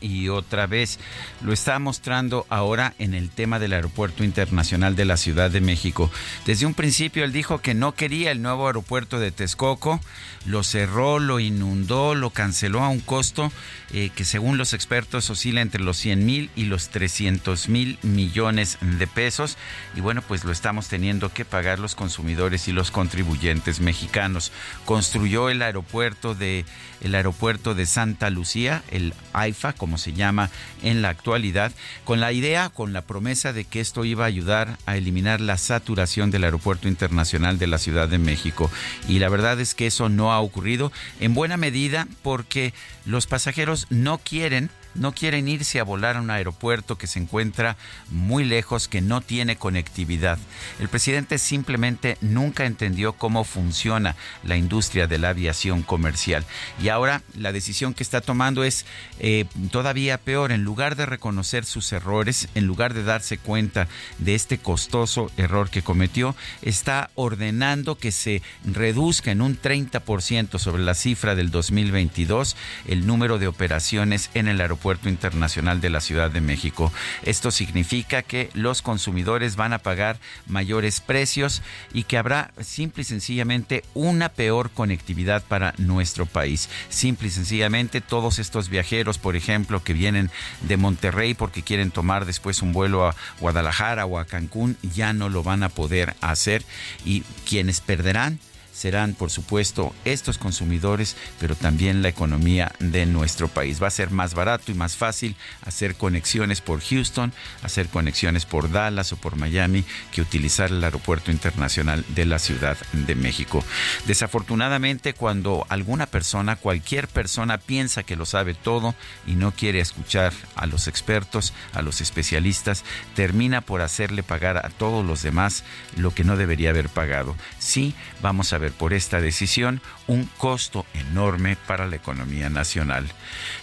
y 0.00 0.28
otra 0.28 0.66
vez. 0.66 0.98
Lo 1.42 1.52
está 1.52 1.78
mostrando 1.78 2.46
ahora 2.48 2.94
en 2.98 3.14
el 3.14 3.30
tema 3.30 3.58
del 3.58 3.72
Aeropuerto 3.72 4.24
Internacional 4.24 4.96
de 4.96 5.04
la 5.04 5.16
Ciudad 5.16 5.50
de 5.50 5.60
México. 5.60 6.10
Desde 6.46 6.66
un 6.66 6.74
principio 6.74 7.24
él 7.24 7.32
dijo 7.32 7.58
que 7.58 7.74
no 7.74 7.92
quería 7.92 8.30
el 8.30 8.42
nuevo 8.42 8.66
aeropuerto 8.66 9.18
de 9.18 9.32
Texcoco, 9.32 10.00
lo 10.46 10.62
cerró, 10.62 11.18
lo 11.18 11.40
inundó, 11.40 12.14
lo 12.14 12.30
canceló 12.30 12.82
a 12.82 12.88
un 12.88 13.00
costo 13.00 13.52
eh, 13.92 14.10
que 14.14 14.24
según 14.24 14.56
los 14.56 14.72
expertos 14.72 15.28
oscila 15.28 15.60
entre 15.60 15.82
los 15.82 15.98
100 15.98 16.24
mil 16.24 16.50
y 16.56 16.64
los 16.64 16.88
300 16.88 17.68
mil 17.68 17.98
millones 18.02 18.78
de 18.80 19.06
pesos. 19.06 19.58
Y 19.94 20.00
bueno, 20.00 20.22
pues 20.22 20.44
lo 20.44 20.52
estamos 20.52 20.88
teniendo 20.88 21.32
que 21.32 21.44
pagar 21.44 21.78
los 21.78 21.94
consumidores 21.94 22.68
y 22.68 22.72
los 22.72 22.90
contribuyentes 22.90 23.80
mexicanos. 23.80 24.52
Construyó 24.84 25.50
el 25.50 25.60
aeropuerto 25.60 26.34
de 26.34 26.64
el 27.02 27.14
aeropuerto 27.14 27.74
de 27.74 27.84
Santa 27.84 28.30
Lucía, 28.30 28.82
el 28.90 29.12
AIFA, 29.32 29.71
como 29.72 29.98
se 29.98 30.12
llama 30.12 30.50
en 30.82 31.02
la 31.02 31.08
actualidad, 31.08 31.72
con 32.04 32.20
la 32.20 32.32
idea, 32.32 32.68
con 32.68 32.92
la 32.92 33.02
promesa 33.02 33.52
de 33.52 33.64
que 33.64 33.80
esto 33.80 34.04
iba 34.04 34.24
a 34.24 34.28
ayudar 34.28 34.78
a 34.86 34.96
eliminar 34.96 35.40
la 35.40 35.58
saturación 35.58 36.30
del 36.30 36.44
aeropuerto 36.44 36.88
internacional 36.88 37.58
de 37.58 37.66
la 37.66 37.78
Ciudad 37.78 38.08
de 38.08 38.18
México. 38.18 38.70
Y 39.08 39.18
la 39.18 39.28
verdad 39.28 39.60
es 39.60 39.74
que 39.74 39.86
eso 39.86 40.08
no 40.08 40.32
ha 40.32 40.40
ocurrido 40.40 40.92
en 41.20 41.34
buena 41.34 41.56
medida 41.56 42.06
porque 42.22 42.74
los 43.04 43.26
pasajeros 43.26 43.86
no 43.90 44.18
quieren 44.18 44.70
no 44.94 45.12
quieren 45.12 45.48
irse 45.48 45.80
a 45.80 45.84
volar 45.84 46.16
a 46.16 46.20
un 46.20 46.30
aeropuerto 46.30 46.98
que 46.98 47.06
se 47.06 47.18
encuentra 47.18 47.76
muy 48.10 48.44
lejos, 48.44 48.88
que 48.88 49.00
no 49.00 49.20
tiene 49.20 49.56
conectividad. 49.56 50.38
El 50.80 50.88
presidente 50.88 51.38
simplemente 51.38 52.18
nunca 52.20 52.66
entendió 52.66 53.14
cómo 53.14 53.44
funciona 53.44 54.16
la 54.44 54.56
industria 54.56 55.06
de 55.06 55.18
la 55.18 55.30
aviación 55.30 55.82
comercial. 55.82 56.44
Y 56.82 56.88
ahora 56.88 57.22
la 57.34 57.52
decisión 57.52 57.94
que 57.94 58.02
está 58.02 58.20
tomando 58.20 58.64
es 58.64 58.84
eh, 59.18 59.46
todavía 59.70 60.18
peor. 60.18 60.52
En 60.52 60.64
lugar 60.64 60.96
de 60.96 61.06
reconocer 61.06 61.64
sus 61.64 61.92
errores, 61.92 62.48
en 62.54 62.66
lugar 62.66 62.94
de 62.94 63.04
darse 63.04 63.38
cuenta 63.38 63.88
de 64.18 64.34
este 64.34 64.58
costoso 64.58 65.30
error 65.36 65.70
que 65.70 65.82
cometió, 65.82 66.36
está 66.62 67.10
ordenando 67.14 67.96
que 67.96 68.12
se 68.12 68.42
reduzca 68.64 69.30
en 69.30 69.40
un 69.40 69.60
30% 69.60 70.58
sobre 70.58 70.82
la 70.82 70.94
cifra 70.94 71.34
del 71.34 71.50
2022 71.50 72.56
el 72.86 73.06
número 73.06 73.38
de 73.38 73.46
operaciones 73.46 74.30
en 74.34 74.48
el 74.48 74.60
aeropuerto 74.60 74.81
Puerto 74.82 75.08
Internacional 75.08 75.80
de 75.80 75.90
la 75.90 76.00
Ciudad 76.00 76.30
de 76.30 76.40
México. 76.40 76.92
Esto 77.22 77.50
significa 77.50 78.22
que 78.22 78.50
los 78.54 78.82
consumidores 78.82 79.56
van 79.56 79.72
a 79.72 79.78
pagar 79.78 80.18
mayores 80.46 81.00
precios 81.00 81.62
y 81.94 82.02
que 82.04 82.18
habrá 82.18 82.50
simple 82.60 83.02
y 83.02 83.04
sencillamente 83.04 83.84
una 83.94 84.28
peor 84.28 84.70
conectividad 84.70 85.44
para 85.44 85.74
nuestro 85.78 86.26
país. 86.26 86.68
Simple 86.88 87.28
y 87.28 87.30
sencillamente 87.30 88.00
todos 88.00 88.38
estos 88.38 88.68
viajeros, 88.68 89.18
por 89.18 89.36
ejemplo, 89.36 89.82
que 89.82 89.92
vienen 89.92 90.30
de 90.62 90.76
Monterrey 90.76 91.34
porque 91.34 91.62
quieren 91.62 91.90
tomar 91.90 92.26
después 92.26 92.60
un 92.62 92.72
vuelo 92.72 93.06
a 93.06 93.14
Guadalajara 93.40 94.04
o 94.06 94.18
a 94.18 94.24
Cancún, 94.24 94.76
ya 94.82 95.12
no 95.12 95.28
lo 95.28 95.42
van 95.42 95.62
a 95.62 95.68
poder 95.68 96.14
hacer 96.20 96.64
y 97.04 97.22
quienes 97.46 97.80
perderán 97.80 98.40
serán, 98.72 99.14
por 99.14 99.30
supuesto, 99.30 99.94
estos 100.04 100.38
consumidores, 100.38 101.16
pero 101.38 101.54
también 101.54 102.02
la 102.02 102.08
economía 102.08 102.72
de 102.78 103.06
nuestro 103.06 103.48
país. 103.48 103.82
Va 103.82 103.88
a 103.88 103.90
ser 103.90 104.10
más 104.10 104.34
barato 104.34 104.72
y 104.72 104.74
más 104.74 104.96
fácil 104.96 105.36
hacer 105.64 105.94
conexiones 105.94 106.60
por 106.60 106.80
Houston, 106.80 107.32
hacer 107.62 107.88
conexiones 107.88 108.46
por 108.46 108.70
Dallas 108.70 109.12
o 109.12 109.16
por 109.16 109.36
Miami 109.36 109.84
que 110.10 110.22
utilizar 110.22 110.70
el 110.70 110.82
aeropuerto 110.82 111.30
internacional 111.30 112.04
de 112.08 112.24
la 112.24 112.38
Ciudad 112.38 112.76
de 112.92 113.14
México. 113.14 113.64
Desafortunadamente, 114.06 115.14
cuando 115.14 115.66
alguna 115.68 116.06
persona, 116.06 116.56
cualquier 116.56 117.08
persona 117.08 117.58
piensa 117.58 118.02
que 118.02 118.16
lo 118.16 118.24
sabe 118.24 118.54
todo 118.54 118.94
y 119.26 119.34
no 119.34 119.52
quiere 119.52 119.80
escuchar 119.80 120.32
a 120.56 120.66
los 120.66 120.88
expertos, 120.88 121.52
a 121.74 121.82
los 121.82 122.00
especialistas, 122.00 122.84
termina 123.14 123.60
por 123.60 123.82
hacerle 123.82 124.22
pagar 124.22 124.56
a 124.58 124.70
todos 124.70 125.04
los 125.04 125.22
demás 125.22 125.64
lo 125.96 126.14
que 126.14 126.24
no 126.24 126.36
debería 126.36 126.70
haber 126.70 126.88
pagado. 126.88 127.36
Sí, 127.62 127.94
vamos 128.20 128.52
a 128.52 128.58
por 128.72 128.92
esta 128.92 129.20
decisión 129.20 129.80
un 130.08 130.26
costo 130.36 130.84
enorme 130.94 131.56
para 131.68 131.86
la 131.86 131.94
economía 131.94 132.50
nacional. 132.50 133.06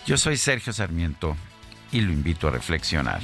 Yo 0.07 0.17
soy 0.17 0.37
Sergio 0.37 0.71
Sarmiento 0.71 1.35
y 1.91 1.99
lo 1.99 2.13
invito 2.13 2.47
a 2.47 2.51
reflexionar. 2.51 3.19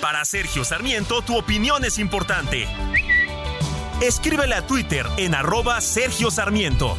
Para 0.00 0.24
Sergio 0.24 0.64
Sarmiento, 0.64 1.22
tu 1.22 1.36
opinión 1.36 1.84
es 1.84 1.98
importante. 1.98 2.68
Escríbele 4.00 4.54
a 4.54 4.64
Twitter 4.64 5.04
en 5.16 5.34
arroba 5.34 5.80
Sergio 5.80 6.30
Sarmiento. 6.30 6.96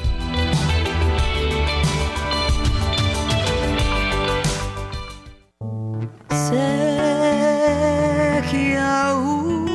Sé 6.29 6.55
que 8.51 8.77
aún 8.77 9.65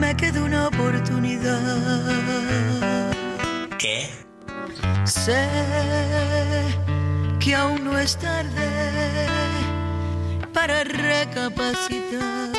me 0.00 0.16
queda 0.16 0.42
una 0.42 0.68
oportunidad. 0.68 1.60
¿Qué? 3.78 4.08
Sé 5.04 5.46
que 7.38 7.54
aún 7.54 7.84
no 7.84 7.98
es 7.98 8.16
tarde 8.16 9.28
para 10.54 10.84
recapacitar. 10.84 12.50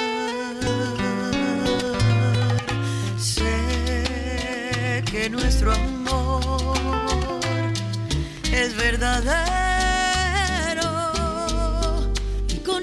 Sé 3.17 5.03
que 5.11 5.29
nuestro 5.31 5.73
amor 5.73 6.77
es 8.51 8.75
verdadero 8.75 9.64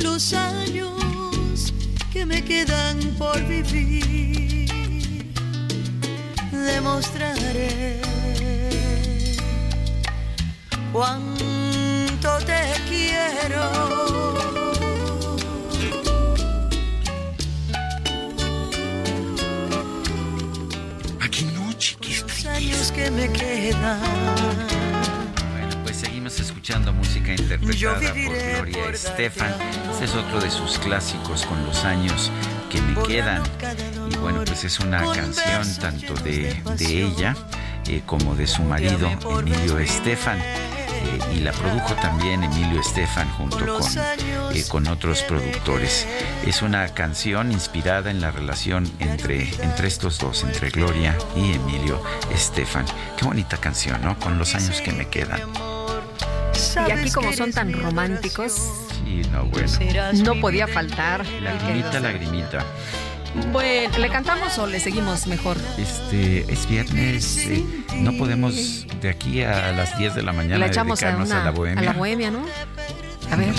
los 0.03 0.33
años 0.33 1.73
que 2.13 2.27
me 2.27 2.43
quedan 2.43 2.99
por 3.19 3.39
vivir, 3.47 4.69
demostraré 6.51 8.01
cuánto 10.93 12.39
te 12.47 12.63
quiero. 12.89 13.65
Aquí 21.21 21.45
no, 21.55 21.73
chiquis. 21.75 22.23
Los 22.23 22.47
años 22.47 22.93
que 22.93 23.11
me 23.11 23.29
quedan 23.33 24.72
escuchando 26.41 26.93
música 26.93 27.33
interpretada 27.33 28.15
por 28.15 28.15
Gloria 28.15 28.89
Estefan. 28.91 29.55
Este 29.91 30.05
es 30.05 30.15
otro 30.15 30.41
de 30.41 30.51
sus 30.51 30.79
clásicos 30.79 31.45
con 31.47 31.65
los 31.67 31.85
años 31.85 32.31
que 32.71 32.81
me 32.81 33.03
quedan. 33.03 33.43
Y 34.11 34.17
bueno, 34.17 34.43
pues 34.45 34.65
es 34.65 34.81
una 34.81 35.01
canción 35.13 35.67
tanto 35.79 36.15
de, 36.23 36.63
de 36.79 37.03
ella 37.05 37.37
eh, 37.89 38.03
como 38.07 38.35
de 38.35 38.47
su 38.47 38.63
marido, 38.63 39.11
Emilio 39.39 39.79
Estefan. 39.79 40.39
Eh, 40.39 41.19
y 41.35 41.41
la 41.41 41.53
produjo 41.53 41.95
también 41.95 42.45
Emilio 42.45 42.81
Estefan 42.81 43.29
junto 43.31 43.59
con, 43.59 43.93
eh, 44.55 44.65
con 44.69 44.87
otros 44.87 45.23
productores. 45.23 46.07
Es 46.47 46.63
una 46.63 46.89
canción 46.89 47.53
inspirada 47.53 48.11
en 48.11 48.21
la 48.21 48.31
relación 48.31 48.91
entre, 49.01 49.49
entre 49.63 49.89
estos 49.89 50.19
dos, 50.19 50.45
entre 50.45 50.71
Gloria 50.71 51.19
y 51.37 51.53
Emilio 51.55 52.03
Estefan. 52.33 52.87
Qué 53.17 53.25
bonita 53.25 53.57
canción, 53.59 54.01
¿no? 54.03 54.19
Con 54.19 54.39
los 54.39 54.55
años 54.55 54.81
que 54.81 54.93
me 54.93 55.09
quedan. 55.09 55.41
Y 56.87 56.91
aquí 56.91 57.11
como 57.11 57.33
son 57.33 57.53
tan 57.53 57.73
románticos, 57.73 58.53
sí, 59.05 59.23
no, 59.33 59.45
bueno. 59.47 59.69
no 60.25 60.41
podía 60.41 60.67
faltar. 60.67 61.25
Lagrimita, 61.41 62.01
lagrimita. 62.01 62.65
Bueno, 63.51 63.97
¿le 63.99 64.09
cantamos 64.11 64.59
o 64.59 64.67
le 64.67 64.79
seguimos 64.79 65.27
mejor? 65.27 65.57
Este, 65.79 66.53
es 66.53 66.69
viernes, 66.69 67.39
eh, 67.47 67.65
no 67.97 68.13
podemos 68.19 68.87
de 69.01 69.09
aquí 69.09 69.43
a 69.43 69.73
las 69.73 69.97
10 69.97 70.15
de 70.15 70.23
la 70.23 70.33
mañana 70.33 70.67
dedicarnos 70.67 71.03
a, 71.33 71.45
la 71.45 71.51
bohemia. 71.51 71.81
A 71.81 71.85
la 71.85 71.99
bohemia, 71.99 72.31
¿no? 72.31 72.45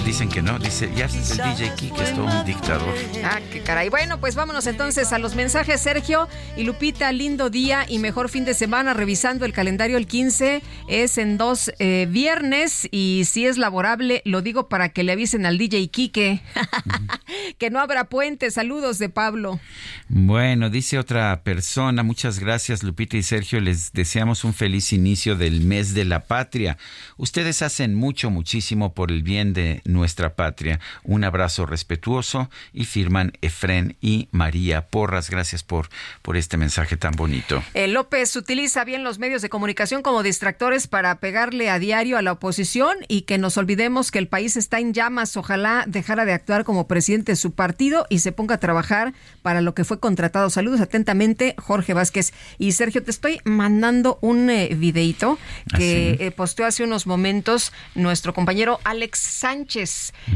Dicen 0.06 0.30
que 0.30 0.44
no, 0.44 0.60
dice, 0.60 0.92
ya 0.96 1.06
es 1.06 1.32
el 1.32 1.38
DJ 1.38 1.74
Kike, 1.76 2.04
es 2.04 2.14
todo 2.14 2.26
un 2.26 2.46
dictador. 2.46 2.94
Ah, 3.24 3.40
qué 3.52 3.62
caray. 3.62 3.90
Bueno, 3.90 4.20
pues 4.20 4.36
vámonos 4.36 4.68
entonces 4.68 5.12
a 5.14 5.18
los 5.18 5.34
mensajes, 5.34 5.82
Sergio 5.82 6.28
y 6.56 6.64
Lupita, 6.64 7.12
lindo 7.12 7.50
día 7.50 7.84
y 7.90 7.98
mejor 7.98 8.30
fin 8.30 8.46
de 8.46 8.54
semana. 8.54 8.94
Revisando 8.94 9.46
el 9.46 9.54
calendario, 9.54 9.98
el 9.98 10.06
15 10.06 10.62
es 10.88 11.18
en 11.18 11.40
dos 11.40 11.72
eh, 11.80 12.08
viernes 12.08 12.88
y 12.92 13.24
si 13.26 13.48
es 13.48 13.58
laborable, 13.58 14.22
lo 14.26 14.44
digo 14.44 14.70
para 14.70 14.90
que 14.90 15.02
le 15.02 15.12
avisen 15.12 15.44
al 15.48 15.58
DJ 15.58 15.88
Kike 15.88 16.44
que 17.58 17.70
no 17.72 17.80
habrá 17.80 18.04
puente. 18.04 18.52
Saludos 18.52 19.00
de 19.00 19.10
Pablo. 19.10 19.60
Bueno, 20.08 20.70
dice 20.70 21.00
otra 21.00 21.42
persona, 21.42 22.04
muchas 22.04 22.38
gracias 22.38 22.84
Lupita 22.84 23.18
y 23.18 23.24
Sergio, 23.24 23.60
les 23.60 23.92
deseamos 23.92 24.44
un 24.44 24.54
feliz 24.54 24.94
inicio 24.94 25.36
del 25.36 25.62
mes 25.62 25.96
de 25.96 26.06
la 26.06 26.26
patria. 26.26 26.78
Ustedes 27.18 27.64
hacen 27.64 27.96
mucho, 27.96 28.30
muchísimo 28.30 28.94
por 28.94 29.10
el 29.10 29.24
bien 29.24 29.54
de 29.54 29.63
nuestra 29.86 30.36
patria. 30.36 30.80
Un 31.04 31.24
abrazo 31.24 31.66
respetuoso 31.66 32.50
y 32.74 32.86
firman 32.86 33.34
Efren 33.42 33.96
y 34.02 34.28
María 34.32 34.88
Porras. 34.88 35.30
Gracias 35.30 35.64
por, 35.64 35.90
por 36.22 36.38
este 36.38 36.58
mensaje 36.58 36.98
tan 36.98 37.14
bonito. 37.14 37.64
Eh, 37.74 37.88
López 37.88 38.36
utiliza 38.36 38.84
bien 38.84 39.04
los 39.04 39.20
medios 39.20 39.42
de 39.42 39.50
comunicación 39.50 40.02
como 40.02 40.24
distractores 40.24 40.88
para 40.88 41.20
pegarle 41.20 41.70
a 41.70 41.80
diario 41.80 42.18
a 42.18 42.22
la 42.22 42.34
oposición 42.34 42.98
y 43.08 43.22
que 43.22 43.38
nos 43.38 43.58
olvidemos 43.58 44.12
que 44.12 44.20
el 44.20 44.28
país 44.28 44.58
está 44.58 44.80
en 44.80 44.94
llamas. 44.94 45.38
Ojalá 45.38 45.86
dejara 45.88 46.26
de 46.26 46.34
actuar 46.34 46.64
como 46.64 46.88
presidente 46.88 47.34
de 47.34 47.36
su 47.36 47.54
partido 47.54 48.06
y 48.10 48.20
se 48.20 48.32
ponga 48.32 48.56
a 48.56 48.60
trabajar 48.60 49.14
para 49.42 49.62
lo 49.62 49.74
que 49.74 49.84
fue 49.84 50.00
contratado. 50.00 50.50
Saludos 50.50 50.82
atentamente, 50.82 51.56
Jorge 51.58 51.94
Vázquez. 51.94 52.34
Y 52.58 52.74
Sergio, 52.74 53.04
te 53.04 53.12
estoy 53.12 53.40
mandando 53.44 54.18
un 54.22 54.50
eh, 54.50 54.70
videito 54.76 55.38
que 55.76 56.18
eh, 56.20 56.32
posteó 56.32 56.66
hace 56.66 56.84
unos 56.84 57.08
momentos 57.08 57.72
nuestro 57.96 58.34
compañero 58.34 58.80
Alex 58.84 59.20
Sánchez 59.20 59.53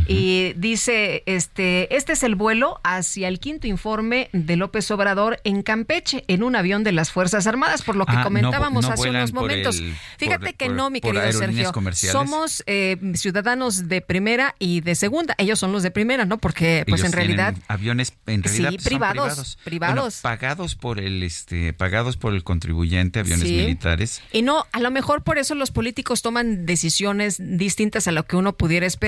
y 0.08 0.54
dice, 0.56 1.24
este, 1.26 1.96
este 1.96 2.14
es 2.14 2.24
el 2.24 2.36
vuelo 2.36 2.80
hacia 2.84 3.28
el 3.28 3.40
quinto 3.40 3.68
informe 3.68 4.30
de 4.34 4.56
López 4.56 4.90
Obrador 4.92 5.40
en 5.44 5.64
Campeche, 5.64 6.24
en 6.28 6.44
un 6.44 6.56
avión 6.56 6.84
de 6.84 6.92
las 6.92 7.12
Fuerzas 7.12 7.48
Armadas, 7.48 7.82
por 7.82 7.96
lo 7.96 8.06
que 8.06 8.16
ah, 8.16 8.24
comentábamos 8.24 8.86
hace 8.86 9.10
unos 9.10 9.34
momentos. 9.34 9.82
Fíjate 10.18 10.54
que 10.54 10.70
no, 10.70 10.90
mi 10.90 11.02
querido 11.02 11.32
Sergio. 11.32 11.72
Somos 11.94 12.64
eh, 12.68 12.98
ciudadanos 13.16 13.88
de 13.88 14.02
primera 14.02 14.56
y 14.60 14.82
de 14.82 14.96
segunda. 14.96 15.36
Ellos 15.38 15.60
son 15.60 15.72
los 15.72 15.84
de 15.84 15.92
primera, 15.92 16.26
¿no? 16.26 16.38
Porque, 16.38 16.84
pues 16.88 17.04
en 17.04 17.12
realidad. 17.12 17.56
Aviones, 17.68 18.14
en 18.26 18.44
realidad. 18.44 18.72
Sí, 18.72 18.78
privados. 18.78 19.58
Privados. 19.64 20.20
pagados 20.22 20.76
por 20.76 21.00
el, 21.00 21.24
este, 21.24 21.74
pagados 21.74 22.18
por 22.18 22.34
el 22.34 22.44
contribuyente, 22.44 23.20
aviones 23.20 23.46
militares. 23.46 24.22
Y 24.32 24.42
no, 24.42 24.66
a 24.72 24.80
lo 24.80 24.92
mejor 24.92 25.24
por 25.24 25.38
eso 25.38 25.56
los 25.56 25.72
políticos 25.72 26.22
toman 26.22 26.66
decisiones 26.66 27.38
distintas 27.40 28.08
a 28.08 28.12
lo 28.12 28.26
que 28.26 28.36
uno 28.36 28.58
pudiera 28.58 28.86
esperar 28.86 29.07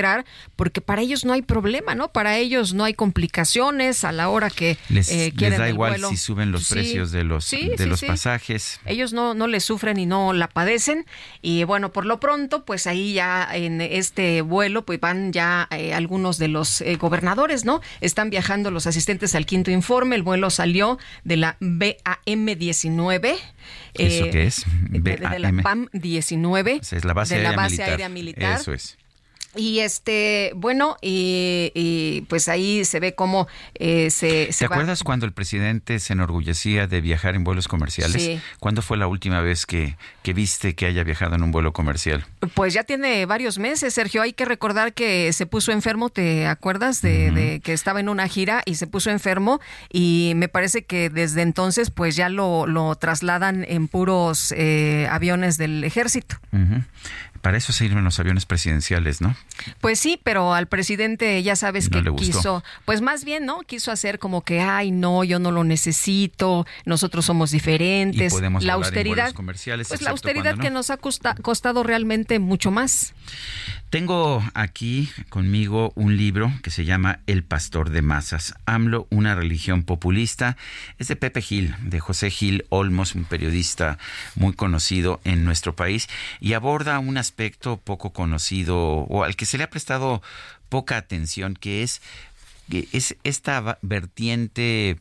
porque 0.56 0.82
para 0.82 1.02
ellos 1.02 1.26
no 1.26 1.34
hay 1.34 1.42
problema, 1.42 1.96
¿no? 1.96 2.12
Para 2.12 2.38
ellos 2.38 2.74
no 2.74 2.84
hay 2.84 2.94
complicaciones 2.94 4.04
a 4.04 4.12
la 4.12 4.30
hora 4.30 4.50
que 4.50 4.78
les, 4.90 5.10
eh, 5.10 5.34
quieren 5.36 5.60
da 5.60 5.70
igual 5.70 6.02
si 6.10 6.18
suben 6.18 6.52
los 6.52 6.70
precios 6.70 7.12
de 7.12 7.24
los, 7.24 7.50
de 7.50 7.86
los 7.86 8.02
pasajes. 8.02 8.80
Ellos 8.86 9.14
no, 9.14 9.34
no 9.34 9.48
les 9.48 9.64
sufren 9.64 10.00
y 10.00 10.06
no 10.06 10.34
la 10.34 10.48
padecen. 10.48 11.06
Y 11.42 11.64
bueno, 11.64 11.92
por 11.92 12.06
lo 12.06 12.20
pronto, 12.20 12.66
pues 12.66 12.88
ahí 12.88 13.14
ya 13.14 13.48
en 13.52 13.82
este 13.82 14.42
vuelo, 14.42 14.86
pues 14.86 15.00
van 15.00 15.32
ya 15.34 15.68
eh, 15.72 15.94
algunos 15.94 16.38
de 16.38 16.48
los 16.48 16.82
eh, 16.82 16.96
gobernadores, 16.96 17.66
¿no? 17.66 17.82
Están 18.02 18.30
viajando 18.30 18.72
los 18.72 18.88
asistentes 18.88 19.36
al 19.36 19.46
quinto 19.46 19.72
informe. 19.72 20.16
El 20.16 20.24
vuelo 20.24 20.50
salió 20.50 20.98
de 21.24 21.38
la 21.38 21.58
BAM 21.60 22.46
19. 22.46 23.38
¿Eso 23.94 24.26
qué 24.32 24.46
es? 24.46 24.66
De, 24.90 25.18
la 25.18 25.52
PAM 25.64 25.88
19. 25.94 26.80
es 26.82 27.06
la 27.06 27.14
base, 27.14 27.38
de 27.38 27.44
la 27.44 27.54
base 27.54 27.84
aérea 27.84 28.10
militar. 28.10 28.60
Eso 28.60 28.74
es. 28.74 28.98
Y 29.56 29.80
este, 29.80 30.52
bueno, 30.56 30.98
y, 31.02 32.24
pues 32.30 32.48
ahí 32.50 32.86
se 32.86 33.00
ve 33.00 33.16
cómo 33.16 33.48
eh, 33.74 34.12
se, 34.12 34.50
¿Te 34.58 34.66
acuerdas 34.66 35.04
cuando 35.04 35.26
el 35.26 35.34
presidente 35.34 36.00
se 36.00 36.14
enorgullecía 36.14 36.86
de 36.86 37.02
viajar 37.02 37.36
en 37.36 37.44
vuelos 37.44 37.68
comerciales? 37.68 38.22
Sí. 38.22 38.40
¿Cuándo 38.60 38.84
fue 38.84 38.98
la 38.98 39.08
última 39.08 39.42
vez 39.42 39.66
que, 39.66 39.98
que 40.22 40.34
viste 40.34 40.76
que 40.76 40.86
haya 40.86 41.04
viajado 41.04 41.36
en 41.36 41.42
un 41.42 41.52
vuelo 41.52 41.74
comercial? 41.74 42.26
Pues 42.54 42.76
ya 42.76 42.84
tiene 42.84 43.26
varios 43.26 43.58
meses, 43.58 43.96
Sergio. 43.96 44.22
Hay 44.22 44.34
que 44.34 44.46
recordar 44.46 44.94
que 44.94 45.34
se 45.34 45.48
puso 45.48 45.72
enfermo, 45.72 46.10
¿te 46.10 46.46
acuerdas? 46.46 47.02
De, 47.02 47.60
que 47.64 47.74
estaba 47.74 48.00
en 48.00 48.10
una 48.10 48.28
gira 48.28 48.62
y 48.66 48.76
se 48.76 48.86
puso 48.86 49.10
enfermo 49.10 49.60
y 49.92 50.34
me 50.36 50.48
parece 50.48 50.84
que 50.84 51.10
desde 51.10 51.42
entonces 51.42 51.90
pues 51.90 52.16
ya 52.16 52.30
lo, 52.30 52.68
lo 52.68 52.96
trasladan 52.96 53.66
en 53.68 53.88
puros 53.88 54.54
eh, 54.56 55.08
aviones 55.10 55.58
del 55.58 55.84
ejército. 55.84 56.38
Para 57.42 57.58
eso 57.58 57.72
sirven 57.72 58.04
los 58.04 58.20
aviones 58.20 58.46
presidenciales, 58.46 59.22
¿no? 59.22 59.36
Pues 59.82 60.00
sí, 60.00 60.20
pero 60.24 60.54
al 60.54 60.68
presidente 60.68 61.42
ya 61.42 61.56
sabes 61.56 61.90
que 61.90 62.04
quiso, 62.16 62.64
pues 62.86 63.02
más 63.02 63.24
bien, 63.24 63.46
¿no? 63.46 63.62
Quiso 63.62 63.92
hacer 63.92 64.20
como 64.20 64.42
que, 64.42 64.60
ay, 64.60 64.92
no, 64.92 65.24
yo 65.24 65.40
no 65.40 65.52
lo 65.52 65.64
necesito, 65.64 66.66
nosotros 66.86 67.26
somos 67.26 67.52
diferentes. 67.52 68.34
la 68.62 68.74
austeridad, 68.74 69.34
comerciales, 69.34 69.88
pues 69.88 70.02
la 70.02 70.12
austeridad 70.12 70.58
que 70.58 70.70
nos 70.70 70.90
ha 70.90 70.98
costado 70.98 71.84
realmente 71.84 72.40
mucho 72.40 72.72
más. 72.72 73.14
Tengo 73.90 74.44
aquí 74.54 75.10
conmigo 75.30 75.94
un 75.96 76.16
libro 76.16 76.54
que 76.62 76.70
se 76.70 76.86
llama 76.86 77.22
El 77.26 77.44
Pastor 77.44 77.90
de 77.90 78.04
Masas, 78.04 78.54
AMLO, 78.68 79.08
una 79.10 79.34
religión 79.34 79.82
populista. 79.82 80.58
Es 81.00 81.08
de 81.08 81.16
Pepe 81.16 81.42
Gil, 81.42 81.76
de 81.82 82.00
José 82.00 82.30
Gil 82.30 82.66
Olmos, 82.70 83.16
un 83.16 83.26
periodista 83.26 83.98
muy 84.36 84.54
conocido 84.54 85.22
en 85.24 85.44
nuestro 85.44 85.76
país, 85.76 86.08
y 86.40 86.54
aborda 86.54 87.00
un 87.00 87.18
aspecto 87.18 87.78
poco 87.78 88.14
conocido 88.14 88.78
o 88.78 89.24
al 89.24 89.36
que 89.36 89.48
se 89.48 89.58
le 89.58 89.64
ha 89.64 89.72
prestado 89.72 90.22
poca 90.70 90.96
atención, 90.96 91.56
que 91.56 91.82
es 91.82 92.00
es 92.92 93.16
esta 93.24 93.80
vertiente 93.82 94.98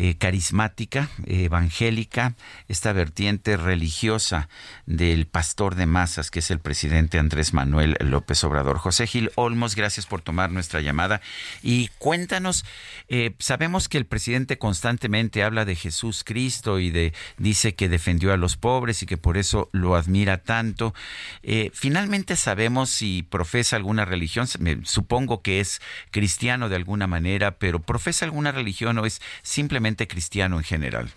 eh, 0.00 0.14
carismática, 0.16 1.08
evangélica, 1.26 2.36
esta 2.68 2.92
vertiente 2.92 3.56
religiosa 3.56 4.48
del 4.86 5.26
pastor 5.26 5.74
de 5.74 5.86
masas, 5.86 6.30
que 6.30 6.38
es 6.38 6.52
el 6.52 6.60
presidente 6.60 7.18
Andrés 7.18 7.52
Manuel 7.52 7.96
López 7.98 8.44
Obrador. 8.44 8.78
José 8.78 9.08
Gil 9.08 9.32
Olmos, 9.34 9.74
gracias 9.74 10.06
por 10.06 10.20
tomar 10.20 10.52
nuestra 10.52 10.80
llamada. 10.82 11.20
Y 11.64 11.88
cuéntanos, 11.98 12.64
eh, 13.08 13.34
sabemos 13.40 13.88
que 13.88 13.98
el 13.98 14.06
presidente 14.06 14.56
constantemente 14.56 15.42
habla 15.42 15.64
de 15.64 15.74
Jesús 15.74 16.22
Cristo 16.22 16.78
y 16.78 16.92
de 16.92 17.12
dice 17.36 17.74
que 17.74 17.88
defendió 17.88 18.32
a 18.32 18.36
los 18.36 18.56
pobres 18.56 19.02
y 19.02 19.06
que 19.06 19.16
por 19.16 19.36
eso 19.36 19.68
lo 19.72 19.96
admira 19.96 20.38
tanto. 20.38 20.94
Eh, 21.42 21.72
finalmente 21.74 22.36
sabemos 22.36 22.88
si 22.90 23.24
profesa 23.24 23.74
alguna 23.74 24.04
religión, 24.04 24.46
supongo 24.84 25.42
que 25.42 25.58
es 25.58 25.82
cristiano 26.12 26.68
de 26.68 26.76
alguna 26.76 27.08
manera, 27.08 27.58
pero 27.58 27.80
profesa 27.80 28.24
alguna 28.24 28.52
religión 28.52 28.96
o 28.98 29.04
es 29.04 29.20
simplemente 29.42 29.87
cristiano 29.96 30.58
en 30.58 30.64
general. 30.64 31.08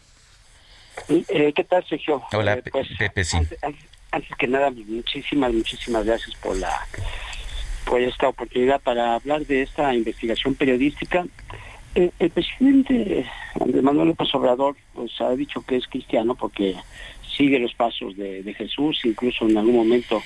Eh, 1.09 1.53
¿Qué 1.55 1.63
tal, 1.63 1.85
Sergio? 1.87 2.21
Hola, 2.33 2.55
eh, 2.55 2.63
pues, 2.71 2.87
Pepe, 2.97 3.23
sí. 3.23 3.37
Antes, 4.11 4.29
que 4.37 4.47
nada, 4.47 4.71
muchísimas, 4.71 5.53
muchísimas 5.53 6.05
gracias 6.05 6.35
por 6.35 6.57
la 6.57 6.87
por 7.85 7.99
esta 7.99 8.27
oportunidad 8.27 8.79
para 8.81 9.15
hablar 9.15 9.45
de 9.45 9.63
esta 9.63 9.93
investigación 9.93 10.55
periodística. 10.55 11.25
Eh, 11.95 12.11
el 12.19 12.29
presidente 12.29 13.25
Andrés 13.59 13.83
Manuel 13.83 14.09
López 14.09 14.33
Obrador 14.35 14.75
pues, 14.93 15.19
ha 15.19 15.31
dicho 15.31 15.61
que 15.61 15.77
es 15.77 15.87
cristiano 15.87 16.35
porque 16.35 16.75
sigue 17.35 17.59
los 17.59 17.73
pasos 17.73 18.15
de, 18.15 18.43
de 18.43 18.53
Jesús, 18.53 19.01
incluso 19.03 19.47
en 19.47 19.57
algún 19.57 19.75
momento 19.75 20.21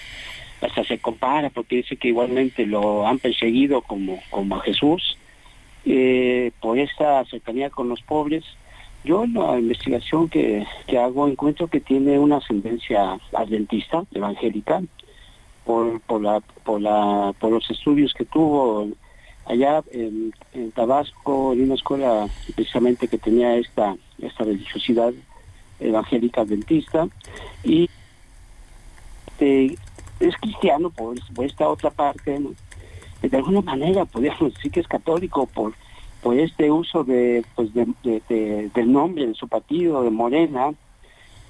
hasta 0.61 0.83
se 0.83 0.99
compara 0.99 1.49
porque 1.49 1.77
dice 1.77 1.95
que 1.95 2.09
igualmente 2.09 2.65
lo 2.65 3.07
han 3.07 3.19
perseguido 3.19 3.81
como, 3.81 4.21
como 4.29 4.57
a 4.57 4.61
Jesús 4.61 5.17
eh, 5.85 6.51
por 6.61 6.77
esta 6.77 7.23
cercanía 7.25 7.69
con 7.69 7.89
los 7.89 8.01
pobres. 8.01 8.43
Yo 9.03 9.23
en 9.23 9.35
la 9.35 9.59
investigación 9.59 10.29
que, 10.29 10.65
hago 10.99 11.27
encuentro 11.27 11.67
que 11.67 11.79
tiene 11.79 12.17
una 12.17 12.37
ascendencia 12.37 13.19
adventista, 13.33 14.03
evangélica, 14.11 14.81
por, 15.63 15.99
por, 16.01 16.21
la, 16.21 16.39
por, 16.63 16.81
la, 16.81 17.33
por 17.39 17.51
los 17.51 17.69
estudios 17.69 18.13
que 18.13 18.25
tuvo 18.25 18.87
allá 19.45 19.83
en, 19.91 20.33
Tabasco, 20.73 21.53
en 21.53 21.63
una 21.63 21.75
escuela 21.75 22.27
precisamente 22.55 23.07
que 23.07 23.17
tenía 23.17 23.55
esta, 23.57 23.95
esta 24.19 24.43
religiosidad 24.43 25.13
evangélica 25.79 26.41
adventista, 26.41 27.07
y 27.63 27.89
eh, 29.39 29.75
es 30.19 30.35
cristiano 30.37 30.89
por, 30.89 31.15
esta 31.43 31.67
otra 31.67 31.89
parte. 31.91 32.39
De 33.29 33.37
alguna 33.37 33.61
manera 33.61 34.05
podríamos 34.05 34.53
decir 34.53 34.71
que 34.71 34.79
es 34.79 34.87
católico 34.87 35.45
por, 35.47 35.73
por 36.21 36.37
este 36.37 36.71
uso 36.71 37.03
de, 37.03 37.45
pues 37.55 37.69
de, 37.73 38.69
del 38.73 38.91
nombre 38.91 39.27
de 39.27 39.33
su 39.33 39.47
partido, 39.47 40.03
de 40.03 40.09
Morena, 40.09 40.73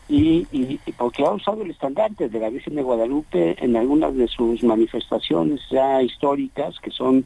y, 0.08 0.78
porque 0.98 1.24
ha 1.24 1.32
usado 1.32 1.64
el 1.64 1.72
estandarte 1.72 2.30
de 2.30 2.40
la 2.40 2.50
Virgen 2.50 2.76
de 2.76 2.84
Guadalupe 2.84 3.56
en 3.64 3.76
algunas 3.76 4.16
de 4.16 4.28
sus 4.28 4.64
manifestaciones 4.64 5.62
ya 5.72 6.02
históricas, 6.02 6.80
que 6.80 6.92
son 6.92 7.26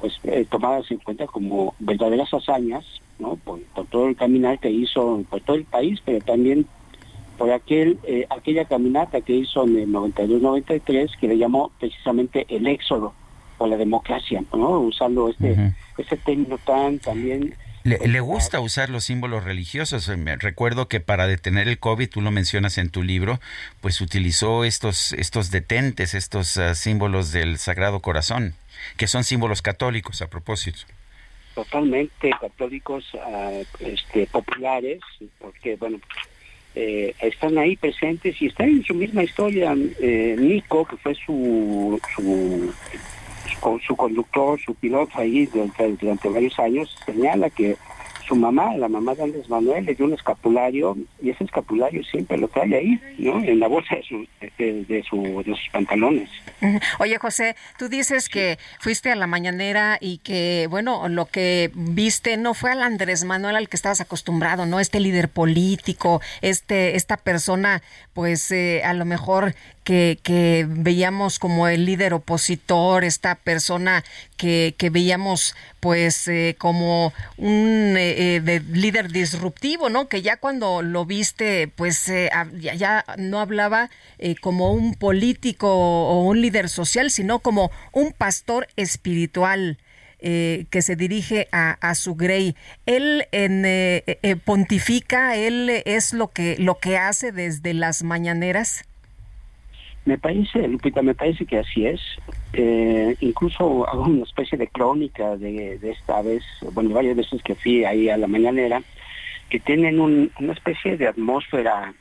pues 0.00 0.18
eh, 0.24 0.46
tomadas 0.50 0.90
en 0.90 0.98
cuenta 0.98 1.26
como 1.26 1.74
verdaderas 1.78 2.32
hazañas, 2.32 2.84
¿no? 3.18 3.36
Por, 3.36 3.60
todo 3.90 4.08
el 4.08 4.16
caminar 4.16 4.58
que 4.58 4.70
hizo 4.70 5.22
por 5.28 5.40
todo 5.42 5.56
el 5.56 5.64
país, 5.64 6.00
pero 6.04 6.24
también 6.24 6.66
por 7.38 7.52
aquel 7.52 7.98
eh, 8.04 8.26
aquella 8.30 8.64
caminata 8.64 9.20
que 9.20 9.36
hizo 9.36 9.64
en 9.64 9.76
el 9.78 9.88
92-93 9.88 11.10
que 11.18 11.28
le 11.28 11.38
llamó 11.38 11.70
precisamente 11.78 12.46
el 12.48 12.66
éxodo 12.66 13.12
o 13.60 13.66
la 13.66 13.76
democracia, 13.76 14.42
¿no? 14.52 14.80
Usando 14.80 15.28
este, 15.28 15.72
este 15.98 16.16
término 16.16 16.58
tan 16.58 16.98
también 16.98 17.54
le, 17.82 18.20
gusta 18.20 18.60
usar 18.60 18.90
los 18.90 19.04
símbolos 19.04 19.44
religiosos. 19.44 20.08
Me 20.08 20.36
recuerdo 20.36 20.88
que 20.88 21.00
para 21.00 21.26
detener 21.26 21.66
el 21.66 21.78
COVID, 21.78 22.10
tú 22.10 22.20
lo 22.20 22.30
mencionas 22.30 22.76
en 22.76 22.90
tu 22.90 23.02
libro, 23.02 23.40
pues 23.80 24.00
utilizó 24.00 24.64
estos, 24.64 25.12
estos 25.14 25.50
detentes, 25.50 26.14
estos 26.14 26.58
ah, 26.58 26.74
símbolos 26.74 27.32
del 27.32 27.56
Sagrado 27.56 28.00
Corazón, 28.00 28.54
que 28.98 29.06
son 29.06 29.24
símbolos 29.24 29.62
católicos 29.62 30.20
a 30.20 30.28
propósito. 30.28 30.80
Totalmente 31.54 32.30
católicos, 32.38 33.04
ah, 33.14 33.50
este, 33.80 34.26
populares, 34.26 35.00
porque 35.38 35.76
bueno, 35.76 35.98
eh, 36.74 37.14
están 37.20 37.56
ahí 37.56 37.76
presentes 37.76 38.40
y 38.42 38.46
están 38.46 38.68
en 38.68 38.84
su 38.84 38.94
misma 38.94 39.22
historia. 39.22 39.74
Eh, 40.00 40.36
Nico, 40.38 40.84
que 40.84 40.98
fue 40.98 41.14
su, 41.14 41.98
su 42.14 42.74
con 43.58 43.80
su 43.80 43.96
conductor, 43.96 44.60
su 44.60 44.74
piloto 44.74 45.18
ahí 45.18 45.46
durante, 45.46 45.92
durante 45.96 46.28
varios 46.28 46.58
años, 46.58 46.96
señala 47.04 47.50
que 47.50 47.76
su 48.30 48.36
mamá, 48.36 48.76
la 48.76 48.88
mamá 48.88 49.16
de 49.16 49.24
Andrés 49.24 49.48
Manuel, 49.50 49.84
le 49.84 49.94
dio 49.96 50.06
un 50.06 50.14
escapulario 50.14 50.96
y 51.20 51.30
ese 51.30 51.42
escapulario 51.42 52.04
siempre 52.04 52.38
lo 52.38 52.46
trae 52.46 52.76
ahí, 52.76 53.00
¿no? 53.18 53.42
En 53.42 53.58
la 53.58 53.66
bolsa 53.66 53.96
de, 53.96 54.02
su, 54.04 54.26
de, 54.56 55.02
su, 55.02 55.42
de 55.44 55.52
sus 55.52 55.68
pantalones. 55.72 56.30
Oye, 57.00 57.18
José, 57.18 57.56
tú 57.76 57.88
dices 57.88 58.28
que 58.28 58.56
fuiste 58.78 59.10
a 59.10 59.16
la 59.16 59.26
mañanera 59.26 59.98
y 60.00 60.18
que, 60.18 60.68
bueno, 60.70 61.08
lo 61.08 61.26
que 61.26 61.72
viste 61.74 62.36
no 62.36 62.54
fue 62.54 62.70
al 62.70 62.82
Andrés 62.82 63.24
Manuel 63.24 63.56
al 63.56 63.68
que 63.68 63.76
estabas 63.76 64.00
acostumbrado, 64.00 64.64
¿no? 64.64 64.78
Este 64.78 65.00
líder 65.00 65.28
político, 65.28 66.20
este, 66.40 66.94
esta 66.94 67.16
persona, 67.16 67.82
pues 68.12 68.52
eh, 68.52 68.82
a 68.84 68.94
lo 68.94 69.06
mejor 69.06 69.56
que, 69.82 70.20
que, 70.22 70.66
veíamos 70.68 71.40
como 71.40 71.66
el 71.66 71.84
líder 71.84 72.14
opositor, 72.14 73.02
esta 73.02 73.34
persona 73.34 74.04
que, 74.40 74.90
veíamos 74.90 75.54
pues 75.80 76.26
eh, 76.26 76.56
como 76.58 77.12
un 77.36 77.94
eh, 77.96 78.36
eh, 78.36 78.40
de 78.40 78.60
líder 78.60 79.10
disruptivo, 79.10 79.90
¿no? 79.90 80.08
Que 80.08 80.22
ya 80.22 80.38
cuando 80.38 80.80
lo 80.82 81.04
viste, 81.04 81.68
pues 81.68 82.10
ya, 82.58 83.04
no 83.18 83.40
hablaba 83.40 83.90
como 84.40 84.72
un 84.72 84.94
político 84.94 85.68
o 85.68 86.22
un 86.22 86.40
líder 86.40 86.68
social, 86.68 87.10
sino 87.10 87.40
como 87.40 87.70
un 87.92 88.12
pastor 88.12 88.66
espiritual. 88.76 89.76
que 90.20 90.82
se 90.82 90.96
dirige 90.96 91.48
a, 91.50 91.94
su 91.94 92.14
grey. 92.14 92.54
Él 92.84 93.24
pontifica, 94.44 95.34
él 95.36 95.82
es 95.86 96.12
lo 96.12 96.28
que, 96.28 96.56
lo 96.58 96.74
que 96.74 96.98
hace 96.98 97.32
desde 97.32 97.72
las 97.72 98.02
mañaneras. 98.02 98.84
Me 100.04 100.18
parece, 100.18 100.68
Lupita, 100.68 101.00
me 101.00 101.14
parece 101.14 101.46
que 101.46 101.58
así 101.58 101.86
es. 101.86 102.00
Eh, 102.52 103.16
incluso 103.20 103.88
hago 103.88 104.04
una 104.04 104.24
especie 104.24 104.58
de 104.58 104.66
crónica 104.66 105.36
de, 105.36 105.78
esta 105.82 106.20
vez, 106.22 106.42
bueno, 106.72 106.90
varias 106.90 107.16
veces 107.16 107.42
que 107.42 107.54
fui 107.54 107.84
ahí 107.84 108.08
a 108.08 108.16
la 108.16 108.26
mañanera, 108.26 108.82
que 109.48 109.60
tienen 109.60 110.00
una 110.00 110.52
especie 110.52 110.96
de 110.96 111.08
atmósfera 111.08 111.94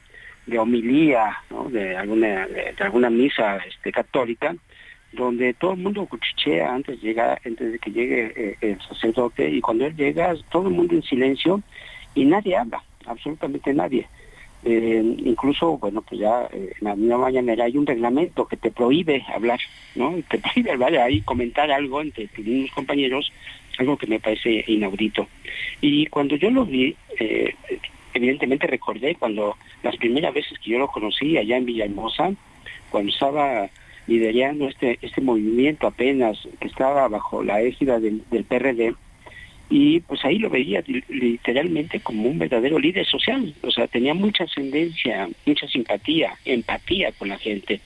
de 0.46 0.60
homilía, 0.60 1.38
de, 1.70 1.96
alguna, 1.96 2.48
de, 2.48 2.76
alguna 2.80 3.10
misa 3.10 3.58
este, 3.58 3.92
católica, 3.92 4.56
donde 5.12 5.54
todo 5.54 5.74
el 5.74 5.80
mundo 5.80 6.06
cuchichea 6.06 6.74
antes 6.74 7.02
de, 7.02 7.08
llegar, 7.08 7.42
antes 7.46 7.72
de 7.72 7.80
que 7.80 7.92
llegue 7.92 8.34
eh, 8.36 8.58
el 8.62 8.82
sacerdote 8.82 9.50
y 9.50 9.62
cuando 9.62 9.86
él 9.86 9.96
llega 9.96 10.36
todo 10.52 10.68
el 10.68 10.74
mundo 10.74 10.96
en 10.96 11.04
silencio 11.04 11.62
y 12.16 12.26
nadie 12.26 12.58
habla, 12.58 12.84
absolutamente 13.06 13.74
nadie. 13.74 14.08
Eh, 14.66 15.02
incluso, 15.26 15.78
bueno, 15.78 16.02
pues 16.02 16.20
ya 16.20 16.50
eh, 16.52 16.74
en 16.80 16.88
la 16.88 16.96
misma 16.96 17.18
mañanera 17.18 17.66
hay 17.66 17.78
un 17.78 17.86
reglamento 17.86 18.46
que 18.46 18.58
te 18.58 18.72
prohíbe 18.72 19.24
hablar, 19.34 19.60
¿no? 19.96 20.16
Te 20.30 20.38
prohíbe 20.40 20.72
hablar 20.72 20.96
ahí, 20.98 21.22
comentar 21.22 21.72
algo 21.72 22.02
entre 22.02 22.28
tus 22.28 22.72
compañeros, 22.72 23.32
algo 23.78 23.98
que 23.98 24.08
me 24.08 24.20
parece 24.20 24.64
inaudito. 24.68 25.28
Y 25.82 26.08
cuando 26.08 26.36
yo 26.36 26.50
lo 26.50 26.66
vi, 26.66 26.96
eh, 27.20 27.56
evidentemente 28.14 28.68
recordé 28.68 29.16
cuando 29.16 29.56
las 29.82 29.96
primeras 29.96 30.34
veces 30.34 30.60
que 30.60 30.72
yo 30.72 30.80
lo 30.80 30.88
conocí 30.88 31.38
allá 31.38 31.56
en 31.56 31.66
Villahermosa, 31.66 32.34
cuando 32.90 33.12
estaba 33.12 33.70
liderando 34.08 34.68
este, 34.68 34.98
este 35.02 35.22
movimiento 35.22 35.88
apenas 35.88 36.38
que 36.60 36.68
estaba 36.68 37.08
bajo 37.08 37.44
la 37.44 37.62
égida 37.62 38.00
del, 38.00 38.24
del 38.30 38.44
PRD, 38.44 38.96
y 39.70 40.00
pues 40.00 40.26
ahí 40.26 40.40
lo 40.40 40.50
veía 40.50 40.84
literalmente 41.10 42.00
como 42.00 42.28
un 42.28 42.40
verdadero 42.40 42.80
líder 42.80 43.06
social, 43.06 43.54
o 43.62 43.70
sea, 43.70 43.88
tenía 43.88 44.16
mucha 44.16 44.46
ascendencia, 44.46 45.30
mucha 45.46 45.68
simpatía, 45.68 46.34
empatía 46.44 47.12
con 47.12 47.30
la 47.30 47.38
gente. 47.38 47.80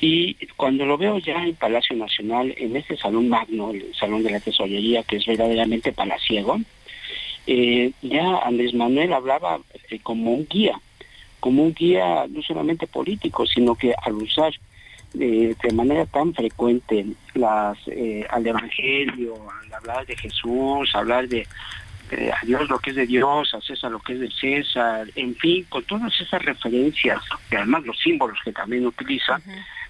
Y 0.00 0.34
cuando 0.56 0.84
lo 0.84 0.98
veo 0.98 1.18
ya 1.18 1.44
en 1.44 1.54
Palacio 1.54 1.96
Nacional, 1.96 2.54
en 2.58 2.76
este 2.76 2.96
salón 2.96 3.28
magno, 3.28 3.70
el 3.70 3.94
salón 3.94 4.22
de 4.24 4.30
la 4.30 4.40
tesorería, 4.40 5.04
que 5.04 5.16
es 5.16 5.26
verdaderamente 5.26 5.92
palaciego, 5.92 6.58
eh, 7.46 7.92
ya 8.02 8.38
Andrés 8.38 8.74
Manuel 8.74 9.12
hablaba 9.12 9.60
eh, 9.90 10.00
como 10.02 10.32
un 10.32 10.46
guía, 10.50 10.80
como 11.38 11.62
un 11.62 11.72
guía 11.72 12.26
no 12.28 12.42
solamente 12.42 12.88
político, 12.88 13.46
sino 13.46 13.76
que 13.76 13.94
al 14.02 14.14
usar 14.14 14.52
de, 15.18 15.72
manera 15.72 16.06
tan 16.06 16.34
frecuente 16.34 17.06
las 17.34 17.78
eh, 17.88 18.26
al 18.30 18.46
Evangelio, 18.46 19.34
al 19.62 19.74
hablar 19.74 20.06
de 20.06 20.16
Jesús, 20.16 20.94
hablar 20.94 21.28
de, 21.28 21.46
a 22.10 22.44
Dios 22.46 22.68
lo 22.68 22.78
que 22.78 22.90
es 22.90 22.96
de 22.96 23.06
Dios, 23.06 23.52
a 23.54 23.60
César 23.60 23.90
lo 23.90 23.98
que 24.00 24.14
es 24.14 24.20
de 24.20 24.30
César, 24.30 25.08
en 25.14 25.34
fin, 25.36 25.64
con 25.68 25.82
todas 25.84 26.12
esas 26.20 26.42
referencias, 26.42 27.20
y 27.50 27.56
además 27.56 27.84
los 27.84 27.98
símbolos 27.98 28.38
que 28.44 28.52
también 28.52 28.86
utiliza, 28.86 29.40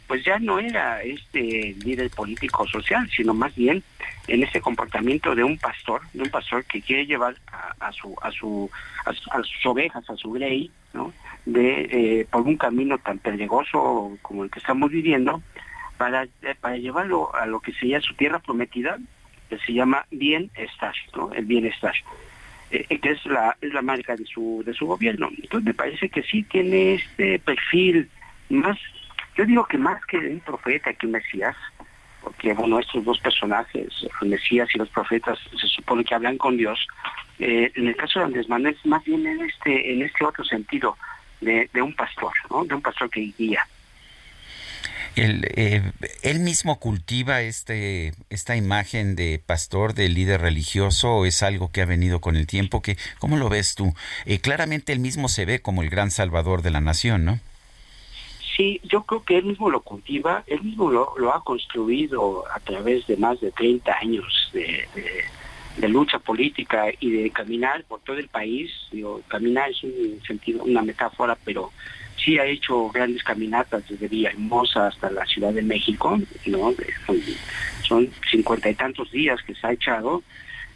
pues 0.07 0.25
ya 0.25 0.39
no 0.39 0.59
era 0.59 1.03
este 1.03 1.75
líder 1.85 2.11
político 2.11 2.67
social, 2.69 3.09
sino 3.15 3.35
más 3.35 3.55
bien 3.55 3.83
en 4.29 4.43
ese 4.43 4.61
comportamiento 4.61 5.35
de 5.35 5.45
un 5.45 5.59
pastor, 5.59 6.03
de 6.13 6.23
un 6.23 6.31
pastor 6.31 6.65
que 6.65 6.81
quiere 6.81 7.07
llevar 7.07 7.37
a, 7.81 7.93
su 7.93 8.15
a 8.23 8.31
su 8.31 8.71
a, 9.05 9.13
sus 9.13 9.67
ovejas, 9.67 10.09
a 10.09 10.17
su 10.17 10.33
grey, 10.33 10.71
¿no? 10.93 11.13
De 11.47 11.89
eh, 11.91 12.27
por 12.29 12.43
un 12.43 12.57
camino 12.57 12.99
tan 12.99 13.19
peligroso 13.19 14.19
como 14.21 14.45
el 14.45 14.51
que 14.51 14.59
estamos 14.59 14.91
viviendo 14.91 15.41
para, 15.97 16.25
eh, 16.25 16.55
para 16.61 16.77
llevarlo 16.77 17.35
a 17.35 17.47
lo 17.47 17.61
que 17.61 17.73
sería 17.73 18.01
su 18.01 18.15
tierra 18.15 18.41
prometida 18.41 18.99
que 19.49 19.59
se 19.59 19.73
llama 19.73 20.05
bienestar 20.11 20.95
¿no? 21.15 21.33
el 21.33 21.45
bienestar 21.45 21.95
eh, 22.73 22.99
que 22.99 23.11
es 23.11 23.25
la, 23.27 23.57
es 23.61 23.73
la 23.73 23.81
marca 23.81 24.17
de 24.17 24.27
su 24.27 24.65
de 24.67 24.75
su 24.75 24.87
gobierno 24.87 25.31
entonces 25.41 25.65
me 25.65 25.75
parece 25.75 26.09
que 26.09 26.23
sí 26.25 26.43
tiene 26.43 26.95
este 26.95 27.39
perfil 27.39 28.11
más 28.49 28.77
yo 29.37 29.47
digo 29.47 29.65
que 29.67 29.79
más 29.79 30.05
que 30.07 30.19
un 30.19 30.41
profeta 30.41 30.93
que 30.95 31.07
un 31.07 31.13
mesías 31.13 31.57
porque 32.23 32.55
bueno 32.55 32.81
estos 32.81 33.05
dos 33.05 33.21
personajes 33.21 33.87
mesías 34.21 34.69
y 34.75 34.79
los 34.79 34.89
profetas 34.89 35.39
se 35.61 35.69
supone 35.69 36.05
que 36.05 36.17
hablan 36.17 36.39
con 36.39 36.57
Dios 36.57 36.89
en 37.39 37.87
el 37.87 37.95
caso 37.95 38.19
de 38.19 38.25
Andrés 38.25 38.49
Manuel 38.49 38.77
más 38.85 39.05
bien 39.05 39.25
en 39.25 39.43
este 39.43 39.93
en 39.93 40.03
este 40.03 40.25
otro 40.25 40.43
sentido 40.43 40.97
de, 41.41 41.69
un 41.83 41.95
pastor, 41.95 42.33
¿no? 42.51 42.65
de 42.65 42.75
un 42.75 42.83
pastor 42.83 43.11
que 43.11 43.33
guía. 43.37 43.67
El, 45.15 45.47
eh, 45.55 45.83
¿Él 46.23 46.41
mismo 46.41 46.79
cultiva 46.79 47.41
este, 47.41 48.13
esta 48.29 48.55
imagen 48.55 49.17
de 49.17 49.41
pastor, 49.45 49.95
de 49.95 50.11
líder 50.11 50.43
religioso, 50.43 51.17
o 51.17 51.25
es 51.25 51.43
algo 51.43 51.71
que 51.73 51.81
ha 51.81 51.87
venido 51.87 52.21
con 52.21 52.37
el 52.37 52.47
tiempo? 52.47 52.83
Que, 52.83 52.99
¿Cómo 53.19 53.39
lo 53.39 53.49
ves 53.49 53.75
tú? 53.75 53.95
Eh, 54.27 54.41
claramente 54.41 54.93
él 54.93 54.99
mismo 54.99 55.29
se 55.29 55.47
ve 55.47 55.63
como 55.63 55.83
el 55.83 55.89
gran 55.89 56.11
salvador 56.11 56.61
de 56.61 56.71
la 56.71 56.83
nación, 56.83 57.25
¿no? 57.25 57.41
Sí, 58.57 58.81
yo 58.85 59.03
creo 59.05 59.23
que 59.23 59.39
él 59.39 59.45
mismo 59.45 59.71
lo 59.71 59.81
cultiva, 59.81 60.43
él 60.47 60.63
mismo 60.63 60.91
lo, 60.91 61.15
lo 61.19 61.35
ha 61.35 61.43
construido 61.45 62.45
a 62.55 62.61
través 62.61 63.07
de 63.07 63.17
más 63.17 63.41
de 63.41 63.51
30 63.53 63.93
años 63.99 64.51
de, 64.53 64.89
de 64.95 65.25
lucha 65.83 66.19
política 66.19 66.87
y 67.01 67.11
de 67.11 67.31
caminar 67.31 67.85
por 67.85 68.01
todo 68.01 68.19
el 68.19 68.29
país. 68.29 68.71
Digo, 68.91 69.23
caminar 69.29 69.71
es 69.71 69.83
un 69.83 70.21
sentido, 70.27 70.65
una 70.65 70.83
metáfora, 70.83 71.37
pero 71.45 71.73
sí 72.17 72.39
ha 72.39 72.47
hecho 72.47 72.89
grandes 72.89 73.23
caminatas 73.23 73.87
desde 73.89 74.09
Villahermosa 74.09 74.89
hasta 74.89 75.11
la 75.11 75.27
Ciudad 75.27 75.53
de 75.53 75.63
México, 75.63 76.19
¿no? 76.47 76.75
Son 77.87 78.09
cincuenta 78.31 78.71
y 78.71 78.75
tantos 78.75 79.11
días 79.13 79.41
que 79.43 79.55
se 79.55 79.67
ha 79.67 79.73
echado 79.73 80.23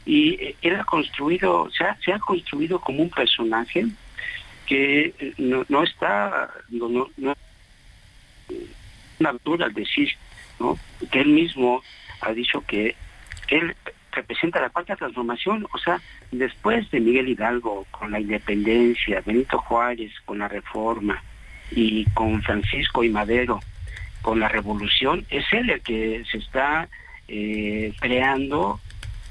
y 0.04 0.34
eh, 0.62 0.76
ha 0.78 0.84
construido, 0.84 1.70
se 1.70 1.84
ha, 1.84 1.96
se 2.04 2.12
ha 2.12 2.18
construido 2.18 2.80
como 2.80 3.02
un 3.02 3.10
personaje 3.10 3.86
que 4.66 5.14
eh, 5.18 5.34
no, 5.38 5.64
no 5.68 5.82
está, 5.82 6.50
no, 6.68 7.10
no 7.16 7.36
una 9.18 9.30
altura 9.30 9.66
al 9.66 9.74
decir, 9.74 10.10
¿no? 10.58 10.78
Que 11.10 11.20
él 11.20 11.28
mismo 11.28 11.82
ha 12.20 12.32
dicho 12.32 12.64
que 12.66 12.96
él 13.48 13.74
representa 14.20 14.60
la 14.60 14.70
cuarta 14.70 14.96
transformación, 14.96 15.66
o 15.72 15.78
sea, 15.78 16.00
después 16.30 16.90
de 16.90 17.00
Miguel 17.00 17.28
Hidalgo 17.28 17.86
con 17.90 18.10
la 18.10 18.20
independencia, 18.20 19.22
Benito 19.24 19.58
Juárez 19.58 20.12
con 20.24 20.38
la 20.38 20.48
reforma 20.48 21.22
y 21.70 22.04
con 22.10 22.42
Francisco 22.42 23.02
y 23.02 23.08
Madero 23.08 23.60
con 24.22 24.38
la 24.38 24.48
revolución, 24.48 25.24
es 25.30 25.44
él 25.52 25.70
el 25.70 25.80
que 25.80 26.22
se 26.30 26.38
está 26.38 26.88
eh, 27.28 27.94
creando 28.00 28.80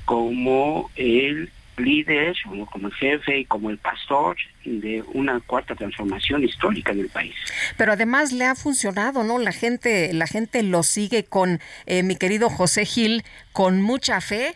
como 0.05 0.89
el 0.95 1.51
líder, 1.79 2.35
como 2.71 2.87
el 2.87 2.93
jefe 2.93 3.39
y 3.39 3.45
como 3.45 3.69
el 3.69 3.77
pastor 3.77 4.37
de 4.65 5.03
una 5.13 5.39
cuarta 5.39 5.75
transformación 5.75 6.43
histórica 6.43 6.91
en 6.91 6.99
el 6.99 7.09
país. 7.09 7.35
Pero 7.77 7.93
además 7.93 8.31
le 8.31 8.45
ha 8.45 8.55
funcionado, 8.55 9.23
¿no? 9.23 9.39
La 9.39 9.51
gente, 9.51 10.13
la 10.13 10.27
gente 10.27 10.63
lo 10.63 10.83
sigue 10.83 11.23
con 11.23 11.59
eh, 11.85 12.03
mi 12.03 12.15
querido 12.15 12.49
José 12.49 12.85
Gil 12.85 13.23
con 13.51 13.81
mucha 13.81 14.21
fe. 14.21 14.55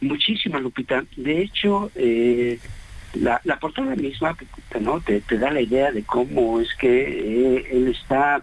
Muchísima, 0.00 0.58
Lupita. 0.58 1.04
De 1.16 1.42
hecho, 1.42 1.90
eh, 1.94 2.58
la, 3.14 3.40
la 3.44 3.58
portada 3.58 3.94
misma 3.96 4.36
¿no? 4.80 5.00
te, 5.00 5.20
da 5.36 5.50
la 5.50 5.60
idea 5.60 5.90
de 5.90 6.02
cómo 6.04 6.60
es 6.60 6.74
que 6.76 7.56
eh, 7.56 7.68
él 7.72 7.88
está 7.88 8.42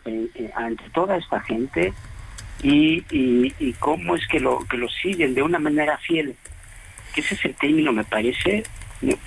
ante 0.56 0.90
toda 0.94 1.18
esta 1.18 1.40
gente 1.42 1.94
y, 2.64 3.04
y, 3.12 3.74
cómo 3.74 4.16
es 4.16 4.28
que 4.28 4.40
lo 4.40 4.60
que 4.68 4.78
lo 4.78 4.90
siguen 4.90 5.36
de 5.36 5.44
una 5.44 5.60
manera 5.60 5.98
fiel 6.00 6.36
ese 7.16 7.36
es 7.36 7.46
el 7.46 7.54
término 7.56 7.94
me 7.94 8.04
parece 8.04 8.64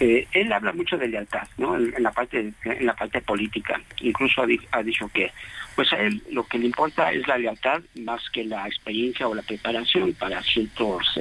eh, 0.00 0.26
él 0.32 0.52
habla 0.52 0.72
mucho 0.72 0.98
de 0.98 1.08
lealtad 1.08 1.46
no 1.56 1.76
en, 1.76 1.94
la 2.02 2.10
parte 2.10 2.52
en 2.64 2.86
la 2.86 2.94
parte 2.94 3.20
política 3.20 3.80
incluso 4.00 4.42
ha, 4.72 4.82
dicho 4.82 5.08
que 5.14 5.30
pues 5.76 5.92
a 5.92 6.00
él 6.00 6.22
lo 6.32 6.44
que 6.44 6.58
le 6.58 6.66
importa 6.66 7.12
es 7.12 7.26
la 7.28 7.38
lealtad 7.38 7.80
más 8.00 8.28
que 8.30 8.44
la 8.44 8.66
experiencia 8.66 9.28
o 9.28 9.34
la 9.34 9.42
preparación 9.42 10.12
para 10.14 10.42
ciertos 10.42 11.18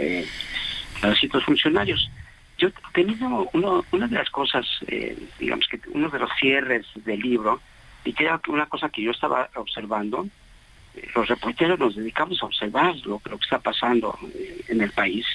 eh, 1.00 1.02
para 1.02 1.16
ciertos 1.16 1.44
funcionarios 1.44 2.10
yo 2.58 2.70
tenido 2.94 3.50
uno, 3.54 3.86
una 3.92 4.08
de 4.08 4.16
las 4.16 4.30
cosas 4.30 4.66
eh, 4.88 5.18
digamos 5.40 5.68
que 5.68 5.80
uno 5.94 6.10
de 6.10 6.20
los 6.20 6.30
cierres 6.40 6.86
del 6.96 7.20
libro 7.20 7.62
y 8.04 8.14
que 8.14 8.26
era 8.26 8.40
una 8.48 8.66
cosa 8.66 8.90
que 8.90 9.02
yo 9.02 9.12
estaba 9.12 9.50
observando 9.56 10.28
los 11.16 11.28
reporteros 11.28 11.80
nos 11.80 11.96
dedicamos 11.96 12.42
a 12.42 12.48
observar 12.48 12.96
lo, 13.06 13.20
que 13.20 13.36
está 13.36 13.60
pasando 13.60 14.18
eh, 14.36 14.66
en 14.68 14.82
el 14.82 14.92
país 14.92 15.26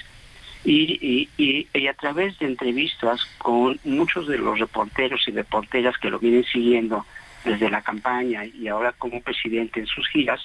y, 0.64 1.28
y, 1.36 1.86
a 1.86 1.94
través 1.94 2.38
de 2.38 2.46
entrevistas 2.46 3.26
con 3.38 3.78
muchos 3.84 4.26
de 4.26 4.38
los 4.38 4.58
reporteros 4.58 5.22
y 5.28 5.32
reporteras 5.32 5.98
que 5.98 6.08
lo 6.08 6.18
vienen 6.18 6.44
siguiendo 6.44 7.04
desde 7.44 7.70
la 7.70 7.82
campaña 7.82 8.44
y 8.46 8.68
ahora 8.68 8.92
como 8.92 9.20
presidente 9.20 9.80
en 9.80 9.86
sus 9.86 10.08
giras, 10.08 10.40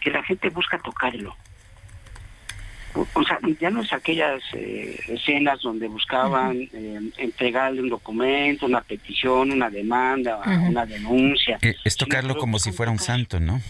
que 0.00 0.10
la 0.10 0.22
gente 0.22 0.50
busca 0.50 0.78
tocarlo. 0.78 1.34
O, 3.14 3.22
sea, 3.24 3.38
ya 3.60 3.70
no 3.70 3.82
es 3.82 3.92
aquellas 3.92 4.42
eh, 4.54 4.98
escenas 5.08 5.60
donde 5.60 5.86
buscaban 5.86 6.56
eh, 6.72 7.00
entregarle 7.18 7.82
un 7.82 7.90
documento, 7.90 8.64
una 8.64 8.80
petición, 8.80 9.52
una 9.52 9.68
demanda, 9.68 10.40
una 10.68 10.86
denuncia. 10.86 11.58
Es 11.84 11.96
tocarlo 11.96 12.36
como 12.36 12.58
si 12.58 12.72
fuera 12.72 12.90
un 12.90 12.98
santo, 12.98 13.38
¿no? 13.38 13.60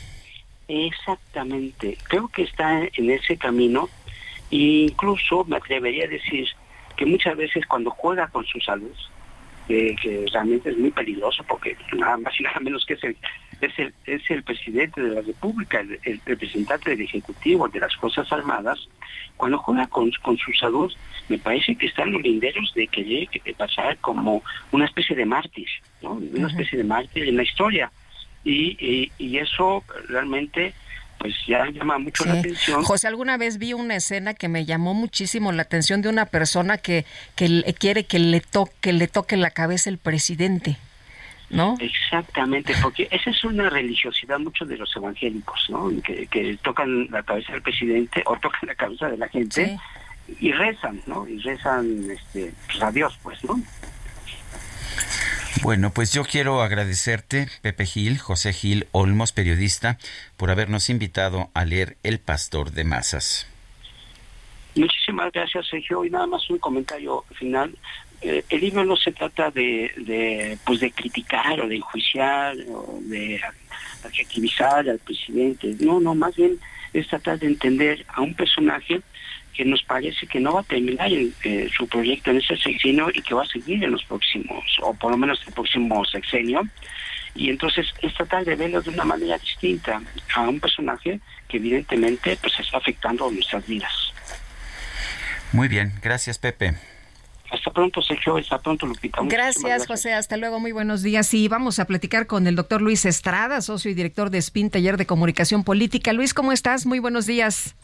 Exactamente. 0.68 1.98
Creo 2.04 2.28
que 2.28 2.42
está 2.42 2.82
en 2.82 3.10
ese 3.10 3.36
camino 3.36 3.88
e 4.50 4.86
incluso 4.90 5.44
me 5.44 5.56
atrevería 5.56 6.04
a 6.04 6.08
decir 6.08 6.48
que 6.96 7.06
muchas 7.06 7.36
veces 7.36 7.66
cuando 7.66 7.90
juega 7.90 8.28
con 8.28 8.44
su 8.46 8.60
salud, 8.60 8.94
que 9.66 10.24
realmente 10.32 10.70
es 10.70 10.78
muy 10.78 10.90
peligroso 10.90 11.44
porque 11.48 11.76
nada 11.92 12.16
más 12.18 12.38
y 12.38 12.44
nada 12.44 12.60
menos 12.60 12.84
que 12.86 12.94
es 12.94 13.02
el, 13.04 13.16
es 13.60 13.78
el, 13.78 13.94
es 14.04 14.30
el 14.30 14.42
presidente 14.42 15.00
de 15.00 15.14
la 15.14 15.22
República, 15.22 15.80
el, 15.80 16.20
representante 16.24 16.90
del 16.90 17.02
Ejecutivo 17.02 17.68
de 17.68 17.80
las 17.80 17.94
Fuerzas 17.96 18.30
Armadas, 18.32 18.88
cuando 19.36 19.58
juega 19.58 19.86
con, 19.86 20.10
con 20.22 20.36
su 20.38 20.52
salud, 20.52 20.92
me 21.28 21.38
parece 21.38 21.76
que 21.76 21.86
están 21.86 22.12
los 22.12 22.22
linderos 22.22 22.72
de 22.74 22.86
que 22.86 23.02
llegue 23.02 23.42
a 23.52 23.56
pasar 23.56 23.96
como 23.98 24.42
una 24.72 24.84
especie 24.84 25.16
de 25.16 25.26
mártir, 25.26 25.68
¿no? 26.02 26.12
una 26.12 26.48
especie 26.48 26.78
de 26.78 26.84
mártir 26.84 27.28
en 27.28 27.36
la 27.36 27.42
historia 27.42 27.90
y, 28.44 29.10
y, 29.18 29.38
eso 29.38 29.82
realmente 30.08 30.72
pues 31.18 31.34
ya 31.46 31.66
llama 31.70 31.98
mucho 31.98 32.24
la 32.24 32.34
atención. 32.34 32.84
José, 32.84 33.08
alguna 33.08 33.36
vez 33.36 33.58
vi 33.58 33.72
una 33.72 33.96
escena 33.96 34.34
que 34.34 34.48
me 34.48 34.64
llamó 34.64 34.94
muchísimo 34.94 35.50
la 35.50 35.62
atención 35.62 36.02
de 36.02 36.08
una 36.08 36.26
persona 36.26 36.78
que, 36.78 37.04
que 37.34 37.74
quiere 37.78 38.04
que 38.04 38.18
le 38.18 38.40
toque, 38.40 38.92
le 38.92 39.08
toque 39.08 39.36
la 39.36 39.50
cabeza 39.50 39.90
el 39.90 39.98
presidente. 39.98 40.76
¿No? 41.48 41.76
Exactamente, 41.78 42.74
porque 42.82 43.06
esa 43.10 43.30
es 43.30 43.44
una 43.44 43.70
religiosidad 43.70 44.38
muchos 44.40 44.68
de 44.68 44.76
los 44.76 44.94
evangélicos, 44.96 45.66
¿no? 45.68 45.90
Que, 46.02 46.58
tocan 46.62 47.08
la 47.10 47.22
cabeza 47.22 47.52
del 47.52 47.62
presidente 47.62 48.22
o 48.26 48.36
tocan 48.36 48.60
la 48.66 48.74
cabeza 48.74 49.08
de 49.08 49.16
la 49.16 49.28
gente 49.28 49.78
y 50.40 50.50
rezan, 50.50 51.00
¿no? 51.06 51.26
Y 51.28 51.38
rezan 51.38 52.10
este, 52.10 52.52
pues 52.66 52.82
a 52.82 52.90
Dios, 52.90 53.16
pues, 53.22 53.44
¿no? 53.44 53.60
Bueno, 55.62 55.90
pues 55.90 56.12
yo 56.12 56.24
quiero 56.24 56.62
agradecerte, 56.62 57.48
Pepe 57.62 57.86
Gil, 57.86 58.18
José 58.18 58.52
Gil 58.52 58.86
Olmos, 58.92 59.32
periodista, 59.32 59.98
por 60.36 60.50
habernos 60.50 60.90
invitado 60.90 61.50
a 61.54 61.64
leer 61.64 61.96
El 62.02 62.18
Pastor 62.18 62.72
de 62.72 62.84
Masas. 62.84 63.48
Muchísimas 64.76 65.32
gracias, 65.32 65.66
Sergio. 65.68 66.04
Y 66.04 66.10
nada 66.10 66.26
más 66.26 66.48
un 66.50 66.58
comentario 66.58 67.24
final. 67.34 67.74
Eh, 68.26 68.44
el 68.48 68.60
libro 68.60 68.84
no 68.84 68.96
se 68.96 69.12
trata 69.12 69.52
de, 69.52 70.58
pues 70.64 70.80
de 70.80 70.90
criticar 70.90 71.60
o 71.60 71.68
de 71.68 71.76
enjuiciar 71.76 72.56
o 72.68 72.98
de 73.02 73.40
adjetivizar 74.02 74.88
al 74.88 74.98
presidente. 74.98 75.76
No, 75.78 76.00
no, 76.00 76.14
más 76.14 76.34
bien 76.34 76.58
es 76.92 77.06
tratar 77.06 77.38
de 77.38 77.46
entender 77.46 78.04
a 78.08 78.22
un 78.22 78.34
personaje 78.34 79.00
que 79.54 79.64
nos 79.64 79.82
parece 79.84 80.26
que 80.26 80.40
no 80.40 80.54
va 80.54 80.60
a 80.60 80.64
terminar 80.64 81.08
eh, 81.12 81.70
su 81.74 81.86
proyecto 81.88 82.30
en 82.30 82.38
ese 82.38 82.56
sexenio 82.56 83.08
y 83.14 83.22
que 83.22 83.34
va 83.34 83.42
a 83.42 83.46
seguir 83.46 83.82
en 83.84 83.92
los 83.92 84.04
próximos, 84.04 84.64
o 84.82 84.92
por 84.94 85.12
lo 85.12 85.16
menos 85.16 85.40
el 85.46 85.54
próximo 85.54 86.04
sexenio. 86.04 86.62
Y 87.34 87.50
entonces 87.50 87.86
es 88.02 88.12
tratar 88.14 88.44
de 88.44 88.56
verlo 88.56 88.82
de 88.82 88.90
una 88.90 89.04
manera 89.04 89.38
distinta 89.38 90.02
a 90.34 90.40
un 90.48 90.58
personaje 90.58 91.20
que 91.48 91.58
evidentemente 91.58 92.36
pues 92.40 92.58
está 92.58 92.78
afectando 92.78 93.30
nuestras 93.30 93.66
vidas. 93.66 93.92
Muy 95.52 95.68
bien, 95.68 95.92
gracias 96.02 96.38
Pepe. 96.38 96.74
Hasta 97.50 97.70
pronto, 97.70 98.02
Sergio. 98.02 98.36
Hasta 98.36 98.58
pronto, 98.58 98.86
Lupita. 98.86 99.20
Gracias, 99.24 99.62
gracias, 99.62 99.86
José. 99.86 100.12
Hasta 100.14 100.36
luego. 100.36 100.60
Muy 100.60 100.72
buenos 100.72 101.02
días. 101.02 101.32
Y 101.34 101.48
vamos 101.48 101.78
a 101.78 101.84
platicar 101.84 102.26
con 102.26 102.46
el 102.46 102.56
doctor 102.56 102.82
Luis 102.82 103.04
Estrada, 103.04 103.60
socio 103.60 103.90
y 103.90 103.94
director 103.94 104.30
de 104.30 104.42
SPIN, 104.42 104.70
Taller 104.70 104.96
de 104.96 105.06
Comunicación 105.06 105.64
Política. 105.64 106.12
Luis, 106.12 106.34
¿cómo 106.34 106.52
estás? 106.52 106.86
Muy 106.86 106.98
buenos 106.98 107.26
días. 107.26 107.76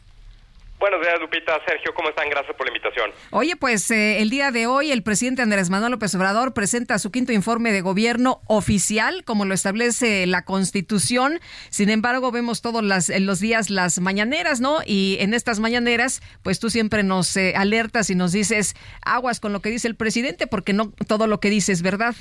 Buenos 0.82 1.00
días, 1.00 1.14
Lupita. 1.20 1.60
Sergio, 1.64 1.94
¿cómo 1.94 2.08
están? 2.08 2.28
Gracias 2.28 2.56
por 2.56 2.66
la 2.66 2.72
invitación. 2.72 3.12
Oye, 3.30 3.54
pues 3.54 3.88
eh, 3.92 4.20
el 4.20 4.30
día 4.30 4.50
de 4.50 4.66
hoy 4.66 4.90
el 4.90 5.04
presidente 5.04 5.40
Andrés 5.40 5.70
Manuel 5.70 5.92
López 5.92 6.12
Obrador 6.16 6.54
presenta 6.54 6.98
su 6.98 7.12
quinto 7.12 7.32
informe 7.32 7.70
de 7.70 7.82
gobierno 7.82 8.40
oficial, 8.48 9.22
como 9.22 9.44
lo 9.44 9.54
establece 9.54 10.26
la 10.26 10.44
Constitución. 10.44 11.38
Sin 11.70 11.88
embargo, 11.88 12.32
vemos 12.32 12.62
todos 12.62 12.82
las, 12.82 13.10
los 13.20 13.38
días 13.38 13.70
las 13.70 14.00
mañaneras, 14.00 14.60
¿no? 14.60 14.78
Y 14.84 15.18
en 15.20 15.34
estas 15.34 15.60
mañaneras, 15.60 16.20
pues 16.42 16.58
tú 16.58 16.68
siempre 16.68 17.04
nos 17.04 17.36
eh, 17.36 17.54
alertas 17.56 18.10
y 18.10 18.16
nos 18.16 18.32
dices 18.32 18.74
aguas 19.02 19.38
con 19.38 19.52
lo 19.52 19.60
que 19.60 19.70
dice 19.70 19.86
el 19.86 19.94
presidente, 19.94 20.48
porque 20.48 20.72
no 20.72 20.90
todo 21.06 21.28
lo 21.28 21.38
que 21.38 21.48
dice 21.48 21.70
es 21.70 21.82
verdad. 21.82 22.16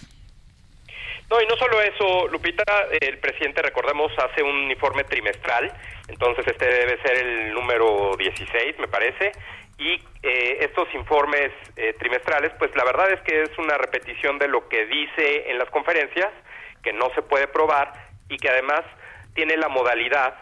No, 1.31 1.41
y 1.41 1.45
no 1.45 1.55
solo 1.55 1.81
eso, 1.81 2.27
Lupita, 2.27 2.89
el 2.99 3.17
presidente, 3.19 3.61
recordemos, 3.61 4.11
hace 4.19 4.43
un 4.43 4.69
informe 4.69 5.05
trimestral, 5.05 5.71
entonces 6.09 6.45
este 6.45 6.65
debe 6.65 7.01
ser 7.01 7.25
el 7.25 7.53
número 7.53 8.17
16, 8.17 8.77
me 8.79 8.89
parece, 8.89 9.31
y 9.77 9.93
eh, 10.23 10.57
estos 10.59 10.93
informes 10.93 11.53
eh, 11.77 11.95
trimestrales, 11.97 12.51
pues 12.59 12.75
la 12.75 12.83
verdad 12.83 13.13
es 13.13 13.21
que 13.21 13.43
es 13.43 13.57
una 13.57 13.77
repetición 13.77 14.39
de 14.39 14.49
lo 14.49 14.67
que 14.67 14.85
dice 14.87 15.49
en 15.49 15.57
las 15.57 15.69
conferencias, 15.69 16.27
que 16.83 16.91
no 16.91 17.09
se 17.15 17.21
puede 17.21 17.47
probar 17.47 17.93
y 18.27 18.35
que 18.35 18.49
además 18.49 18.81
tiene 19.33 19.55
la 19.55 19.69
modalidad 19.69 20.35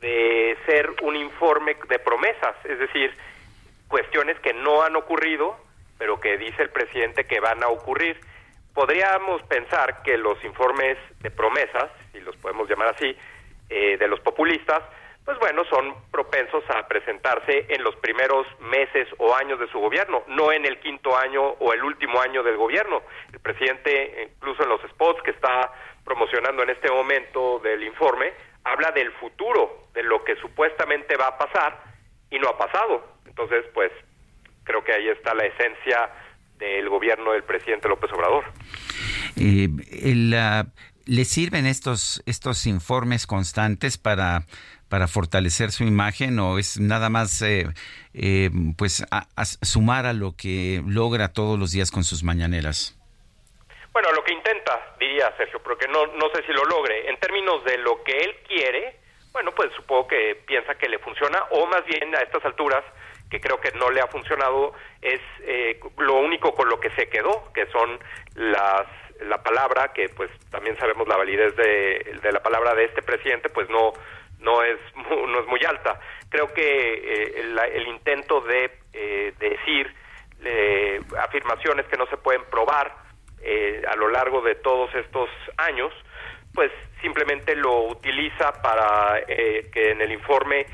de 0.00 0.56
ser 0.66 0.90
un 1.02 1.14
informe 1.14 1.76
de 1.88 2.00
promesas, 2.00 2.56
es 2.64 2.80
decir, 2.80 3.14
cuestiones 3.86 4.40
que 4.40 4.54
no 4.54 4.82
han 4.82 4.96
ocurrido, 4.96 5.56
pero 5.98 6.18
que 6.18 6.36
dice 6.36 6.64
el 6.64 6.70
presidente 6.70 7.26
que 7.26 7.38
van 7.38 7.62
a 7.62 7.68
ocurrir 7.68 8.18
podríamos 8.74 9.42
pensar 9.44 10.02
que 10.02 10.16
los 10.16 10.42
informes 10.44 10.98
de 11.20 11.30
promesas, 11.30 11.90
si 12.12 12.20
los 12.20 12.36
podemos 12.36 12.68
llamar 12.68 12.94
así, 12.94 13.16
eh, 13.68 13.96
de 13.96 14.08
los 14.08 14.20
populistas, 14.20 14.82
pues 15.24 15.38
bueno, 15.38 15.64
son 15.66 15.94
propensos 16.10 16.64
a 16.70 16.86
presentarse 16.88 17.66
en 17.68 17.84
los 17.84 17.94
primeros 17.96 18.44
meses 18.60 19.06
o 19.18 19.34
años 19.36 19.60
de 19.60 19.68
su 19.68 19.78
gobierno, 19.78 20.24
no 20.26 20.50
en 20.50 20.66
el 20.66 20.80
quinto 20.80 21.16
año 21.16 21.42
o 21.42 21.72
el 21.72 21.84
último 21.84 22.20
año 22.20 22.42
del 22.42 22.56
gobierno. 22.56 23.02
El 23.32 23.38
presidente, 23.38 24.30
incluso 24.34 24.64
en 24.64 24.68
los 24.68 24.80
spots 24.90 25.22
que 25.22 25.30
está 25.30 25.72
promocionando 26.04 26.64
en 26.64 26.70
este 26.70 26.90
momento 26.90 27.60
del 27.60 27.84
informe, 27.84 28.32
habla 28.64 28.90
del 28.90 29.12
futuro, 29.12 29.86
de 29.92 30.02
lo 30.02 30.24
que 30.24 30.34
supuestamente 30.36 31.16
va 31.16 31.28
a 31.28 31.38
pasar 31.38 31.84
y 32.30 32.40
no 32.40 32.48
ha 32.48 32.58
pasado. 32.58 33.04
Entonces, 33.26 33.64
pues 33.72 33.92
creo 34.64 34.82
que 34.82 34.92
ahí 34.92 35.08
está 35.08 35.34
la 35.34 35.44
esencia 35.44 36.10
del 36.62 36.88
gobierno 36.88 37.32
del 37.32 37.42
presidente 37.42 37.88
López 37.88 38.10
Obrador. 38.12 38.44
Eh, 39.36 39.68
¿Le 41.04 41.24
sirven 41.24 41.66
estos, 41.66 42.22
estos 42.26 42.66
informes 42.66 43.26
constantes 43.26 43.98
para, 43.98 44.46
para 44.88 45.08
fortalecer 45.08 45.72
su 45.72 45.82
imagen 45.82 46.38
o 46.38 46.60
es 46.60 46.78
nada 46.78 47.10
más 47.10 47.42
eh, 47.42 47.66
eh, 48.14 48.50
pues 48.78 49.04
sumar 49.62 50.06
a 50.06 50.12
lo 50.12 50.36
que 50.36 50.80
logra 50.86 51.32
todos 51.32 51.58
los 51.58 51.72
días 51.72 51.90
con 51.90 52.04
sus 52.04 52.22
mañaneras? 52.22 52.96
Bueno, 53.92 54.12
lo 54.12 54.22
que 54.22 54.32
intenta, 54.32 54.94
diría 55.00 55.34
Sergio, 55.36 55.60
porque 55.64 55.88
no, 55.88 56.06
no 56.06 56.30
sé 56.32 56.46
si 56.46 56.52
lo 56.52 56.64
logre. 56.64 57.10
En 57.10 57.18
términos 57.18 57.64
de 57.64 57.78
lo 57.78 58.02
que 58.04 58.16
él 58.16 58.36
quiere, 58.46 59.00
bueno, 59.32 59.50
pues 59.56 59.70
supongo 59.74 60.06
que 60.06 60.40
piensa 60.46 60.76
que 60.76 60.88
le 60.88 61.00
funciona, 61.00 61.38
o 61.50 61.66
más 61.66 61.84
bien 61.84 62.14
a 62.14 62.20
estas 62.20 62.44
alturas 62.44 62.84
que 63.32 63.40
creo 63.40 63.58
que 63.58 63.72
no 63.72 63.90
le 63.90 64.02
ha 64.02 64.06
funcionado 64.08 64.74
es 65.00 65.20
eh, 65.40 65.80
lo 65.96 66.16
único 66.16 66.54
con 66.54 66.68
lo 66.68 66.78
que 66.78 66.90
se 66.90 67.08
quedó, 67.08 67.50
que 67.54 67.64
son 67.68 67.98
las 68.34 68.86
la 69.22 69.42
palabra 69.42 69.92
que 69.94 70.10
pues 70.10 70.30
también 70.50 70.76
sabemos 70.76 71.08
la 71.08 71.16
validez 71.16 71.56
de, 71.56 72.18
de 72.22 72.32
la 72.32 72.42
palabra 72.42 72.74
de 72.74 72.84
este 72.84 73.00
presidente 73.02 73.48
pues 73.48 73.70
no 73.70 73.94
no 74.40 74.62
es 74.62 74.78
no 75.06 75.40
es 75.40 75.46
muy 75.46 75.64
alta. 75.64 75.98
Creo 76.28 76.52
que 76.52 76.62
eh, 76.62 77.40
el, 77.40 77.58
el, 77.58 77.88
intento 77.88 78.42
de 78.42 78.70
eh, 78.92 79.32
decir 79.38 79.94
eh, 80.44 81.00
afirmaciones 81.18 81.86
que 81.86 81.96
no 81.96 82.06
se 82.08 82.18
pueden 82.18 82.44
probar 82.50 82.94
eh, 83.42 83.82
a 83.88 83.96
lo 83.96 84.08
largo 84.08 84.42
de 84.42 84.56
todos 84.56 84.94
estos 84.94 85.30
años, 85.56 85.90
pues 86.52 86.70
simplemente 87.00 87.56
lo 87.56 87.84
utiliza 87.84 88.60
para 88.60 89.20
eh, 89.26 89.70
que 89.72 89.92
en 89.92 90.02
el 90.02 90.12
informe 90.12 90.66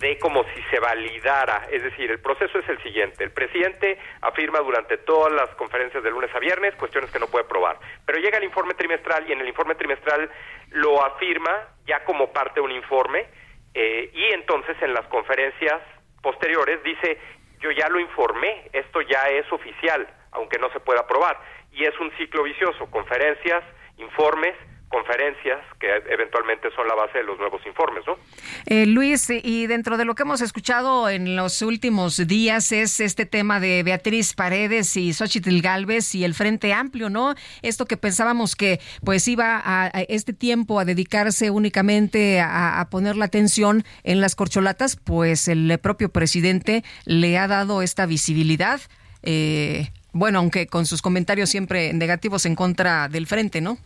de 0.00 0.18
como 0.18 0.44
si 0.44 0.62
se 0.70 0.80
validara, 0.80 1.68
es 1.70 1.82
decir, 1.82 2.10
el 2.10 2.20
proceso 2.20 2.58
es 2.58 2.68
el 2.70 2.82
siguiente, 2.82 3.22
el 3.22 3.32
presidente 3.32 3.98
afirma 4.22 4.60
durante 4.60 4.96
todas 4.96 5.30
las 5.30 5.50
conferencias 5.56 6.02
de 6.02 6.10
lunes 6.10 6.34
a 6.34 6.38
viernes 6.38 6.74
cuestiones 6.76 7.10
que 7.10 7.18
no 7.18 7.26
puede 7.26 7.44
probar, 7.44 7.78
pero 8.06 8.18
llega 8.18 8.38
el 8.38 8.44
informe 8.44 8.72
trimestral 8.72 9.28
y 9.28 9.32
en 9.32 9.40
el 9.42 9.48
informe 9.48 9.74
trimestral 9.74 10.30
lo 10.70 11.04
afirma 11.04 11.68
ya 11.86 12.02
como 12.04 12.32
parte 12.32 12.60
de 12.60 12.60
un 12.62 12.72
informe 12.72 13.26
eh, 13.74 14.10
y 14.14 14.32
entonces 14.32 14.74
en 14.80 14.94
las 14.94 15.06
conferencias 15.08 15.82
posteriores 16.22 16.82
dice 16.82 17.18
yo 17.60 17.70
ya 17.70 17.90
lo 17.90 18.00
informé, 18.00 18.70
esto 18.72 19.02
ya 19.02 19.28
es 19.28 19.52
oficial, 19.52 20.08
aunque 20.32 20.58
no 20.58 20.72
se 20.72 20.80
pueda 20.80 21.06
probar, 21.06 21.38
y 21.72 21.84
es 21.84 21.98
un 22.00 22.10
ciclo 22.16 22.42
vicioso, 22.42 22.90
conferencias, 22.90 23.62
informes, 23.98 24.56
conferencias 24.90 25.60
que 25.78 25.86
eventualmente 26.10 26.68
son 26.74 26.86
la 26.88 26.94
base 26.94 27.18
de 27.18 27.24
los 27.24 27.38
nuevos 27.38 27.64
informes, 27.64 28.04
¿no? 28.06 28.18
Eh, 28.66 28.86
Luis, 28.86 29.30
y 29.30 29.68
dentro 29.68 29.96
de 29.96 30.04
lo 30.04 30.16
que 30.16 30.24
hemos 30.24 30.40
escuchado 30.40 31.08
en 31.08 31.36
los 31.36 31.62
últimos 31.62 32.16
días 32.26 32.72
es 32.72 32.98
este 32.98 33.24
tema 33.24 33.60
de 33.60 33.84
Beatriz 33.84 34.34
Paredes 34.34 34.96
y 34.96 35.12
Xochitl 35.12 35.60
Galvez 35.60 36.14
y 36.16 36.24
el 36.24 36.34
Frente 36.34 36.74
Amplio, 36.74 37.08
¿no? 37.08 37.36
Esto 37.62 37.86
que 37.86 37.96
pensábamos 37.96 38.56
que 38.56 38.80
pues 39.04 39.28
iba 39.28 39.62
a, 39.64 39.88
este 40.08 40.32
tiempo 40.32 40.80
a 40.80 40.84
dedicarse 40.84 41.50
únicamente 41.50 42.40
a, 42.40 42.86
poner 42.90 43.16
la 43.16 43.26
atención 43.26 43.84
en 44.02 44.20
las 44.20 44.34
corcholatas, 44.34 44.96
pues 44.96 45.46
el 45.46 45.78
propio 45.78 46.08
presidente 46.08 46.82
le 47.04 47.38
ha 47.38 47.46
dado 47.46 47.80
esta 47.82 48.06
visibilidad. 48.06 48.80
Eh, 49.22 49.92
bueno, 50.12 50.40
aunque 50.40 50.66
con 50.66 50.84
sus 50.84 51.00
comentarios 51.00 51.48
siempre 51.48 51.92
negativos 51.92 52.44
en 52.44 52.56
contra 52.56 53.08
del 53.08 53.28
frente, 53.28 53.60
¿no? 53.60 53.78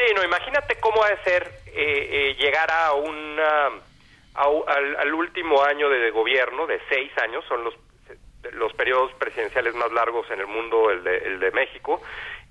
Sí, 0.00 0.14
no, 0.14 0.24
imagínate 0.24 0.76
cómo 0.80 1.04
ha 1.04 1.10
de 1.10 1.22
ser 1.24 1.46
eh, 1.66 1.72
eh, 1.74 2.36
llegar 2.38 2.70
a 2.70 2.94
una, 2.94 3.68
al, 4.34 5.12
último 5.12 5.62
año 5.62 5.90
de, 5.90 6.10
gobierno, 6.10 6.66
de 6.66 6.80
seis 6.88 7.12
años, 7.18 7.44
son 7.46 7.64
los, 7.64 7.74
los 8.52 8.72
periodos 8.72 9.12
presidenciales 9.18 9.74
más 9.74 9.92
largos 9.92 10.30
en 10.30 10.40
el 10.40 10.46
mundo, 10.46 10.90
el 10.90 11.04
de, 11.04 11.18
el 11.18 11.40
de 11.40 11.50
México, 11.50 12.00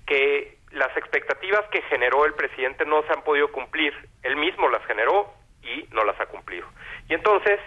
que 0.06 0.58
las 0.70 0.96
expectativas 0.96 1.66
que 1.72 1.82
generó 1.82 2.24
el 2.24 2.34
presidente 2.34 2.84
no 2.84 3.02
se 3.02 3.12
han 3.12 3.24
podido 3.24 3.50
cumplir. 3.50 3.94
Él 4.22 4.36
mismo 4.36 4.68
las 4.68 4.86
generó 4.86 5.32
y 5.64 5.88
no 5.92 6.04
las 6.04 6.20
ha 6.20 6.26
cumplido. 6.26 6.68
Y 7.08 7.14
entonces, 7.14 7.58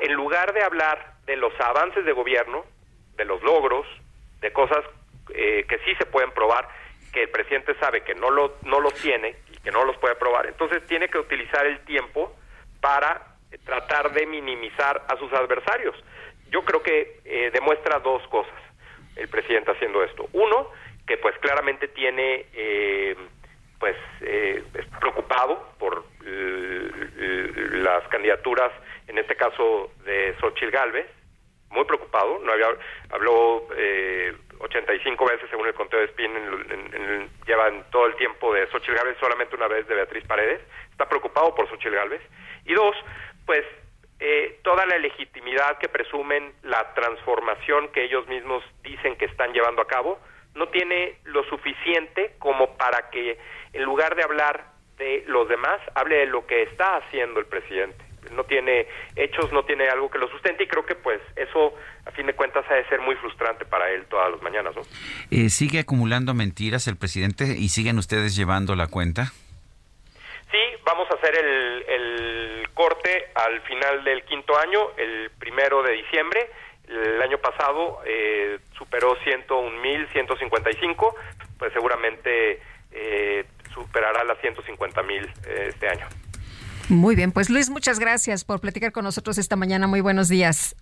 en 0.00 0.12
lugar 0.14 0.52
de 0.54 0.64
hablar 0.64 1.12
de 1.24 1.36
los 1.36 1.52
avances 1.60 2.04
de 2.04 2.12
gobierno, 2.12 2.64
de 3.14 3.26
los 3.26 3.40
logros, 3.44 3.86
de 4.40 4.52
cosas 4.52 4.84
eh, 5.32 5.64
que 5.68 5.78
sí 5.84 5.94
se 5.98 6.06
pueden 6.06 6.32
probar, 6.32 6.68
que 7.14 7.22
el 7.22 7.28
presidente 7.30 7.74
sabe 7.78 8.02
que 8.02 8.14
no, 8.14 8.28
lo, 8.28 8.56
no 8.64 8.80
los 8.80 8.92
tiene 8.94 9.36
y 9.48 9.56
que 9.58 9.70
no 9.70 9.84
los 9.84 9.96
puede 9.98 10.14
aprobar. 10.14 10.46
Entonces 10.46 10.84
tiene 10.86 11.08
que 11.08 11.18
utilizar 11.18 11.64
el 11.64 11.78
tiempo 11.84 12.36
para 12.80 13.36
tratar 13.64 14.12
de 14.12 14.26
minimizar 14.26 15.04
a 15.08 15.16
sus 15.16 15.32
adversarios. 15.32 15.94
Yo 16.50 16.64
creo 16.64 16.82
que 16.82 17.20
eh, 17.24 17.50
demuestra 17.52 18.00
dos 18.00 18.26
cosas 18.28 18.52
el 19.14 19.28
presidente 19.28 19.70
haciendo 19.70 20.02
esto. 20.02 20.28
Uno, 20.32 20.70
que 21.06 21.16
pues 21.18 21.38
claramente 21.38 21.86
tiene, 21.86 22.46
eh, 22.52 23.16
pues 23.78 23.96
eh, 24.20 24.64
es 24.74 24.86
preocupado 24.98 25.72
por 25.78 26.04
las 26.24 28.08
candidaturas, 28.08 28.72
en 29.06 29.18
este 29.18 29.36
caso 29.36 29.92
de 30.04 30.34
Xochitl 30.40 30.70
Galvez, 30.70 31.06
muy 31.70 31.84
preocupado, 31.84 32.38
no 32.38 32.52
había, 32.52 32.68
habló 33.10 33.68
eh, 33.76 34.34
85 34.64 35.26
veces 35.26 35.50
según 35.50 35.66
el 35.66 35.74
conteo 35.74 36.00
de 36.00 36.06
Spin, 36.06 36.32
llevan 37.46 37.84
todo 37.90 38.06
el 38.06 38.16
tiempo 38.16 38.52
de 38.52 38.66
Xochitl 38.68 38.94
Gálvez, 38.94 39.16
solamente 39.20 39.56
una 39.56 39.68
vez 39.68 39.86
de 39.86 39.94
Beatriz 39.94 40.26
Paredes, 40.26 40.60
está 40.90 41.08
preocupado 41.08 41.54
por 41.54 41.68
Xochitl 41.68 41.94
Gálvez. 41.94 42.22
Y 42.64 42.74
dos, 42.74 42.96
pues 43.46 43.64
eh, 44.20 44.60
toda 44.62 44.86
la 44.86 44.98
legitimidad 44.98 45.78
que 45.78 45.88
presumen 45.88 46.54
la 46.62 46.94
transformación 46.94 47.88
que 47.88 48.04
ellos 48.04 48.26
mismos 48.26 48.64
dicen 48.82 49.16
que 49.16 49.26
están 49.26 49.52
llevando 49.52 49.82
a 49.82 49.86
cabo, 49.86 50.18
no 50.54 50.68
tiene 50.68 51.18
lo 51.24 51.44
suficiente 51.44 52.34
como 52.38 52.76
para 52.76 53.10
que 53.10 53.38
en 53.72 53.82
lugar 53.82 54.14
de 54.14 54.22
hablar 54.22 54.72
de 54.96 55.24
los 55.26 55.48
demás, 55.48 55.80
hable 55.94 56.16
de 56.16 56.26
lo 56.26 56.46
que 56.46 56.62
está 56.62 56.96
haciendo 56.96 57.40
el 57.40 57.46
presidente 57.46 58.13
no 58.34 58.44
tiene 58.44 58.86
hechos, 59.16 59.52
no 59.52 59.64
tiene 59.64 59.88
algo 59.88 60.10
que 60.10 60.18
lo 60.18 60.28
sustente 60.28 60.64
y 60.64 60.66
creo 60.66 60.84
que 60.84 60.94
pues 60.94 61.20
eso 61.36 61.74
a 62.06 62.10
fin 62.10 62.26
de 62.26 62.34
cuentas 62.34 62.64
ha 62.70 62.74
de 62.74 62.86
ser 62.88 63.00
muy 63.00 63.16
frustrante 63.16 63.64
para 63.64 63.90
él 63.90 64.04
todas 64.06 64.30
las 64.30 64.42
mañanas, 64.42 64.74
¿no? 64.76 64.82
Eh, 65.30 65.50
¿Sigue 65.50 65.80
acumulando 65.80 66.34
mentiras 66.34 66.86
el 66.88 66.96
presidente 66.96 67.44
y 67.56 67.68
siguen 67.68 67.98
ustedes 67.98 68.36
llevando 68.36 68.74
la 68.74 68.86
cuenta? 68.86 69.32
Sí, 70.50 70.60
vamos 70.84 71.08
a 71.10 71.14
hacer 71.14 71.36
el, 71.36 71.84
el 71.88 72.68
corte 72.74 73.28
al 73.34 73.60
final 73.62 74.04
del 74.04 74.22
quinto 74.24 74.58
año, 74.58 74.90
el 74.96 75.30
primero 75.38 75.82
de 75.82 75.92
diciembre. 75.92 76.50
El 76.88 77.22
año 77.22 77.38
pasado 77.38 78.00
eh, 78.04 78.58
superó 78.76 79.16
101.155, 79.16 81.14
pues 81.58 81.72
seguramente 81.72 82.60
eh, 82.92 83.44
superará 83.72 84.22
las 84.24 84.38
150.000 84.38 85.32
eh, 85.46 85.66
este 85.70 85.88
año. 85.88 86.06
Muy 86.88 87.16
bien, 87.16 87.32
pues 87.32 87.50
Luis, 87.50 87.70
muchas 87.70 87.98
gracias 87.98 88.44
por 88.44 88.60
platicar 88.60 88.92
con 88.92 89.04
nosotros 89.04 89.38
esta 89.38 89.56
mañana. 89.56 89.86
Muy 89.86 90.00
buenos 90.00 90.28
días. 90.28 90.76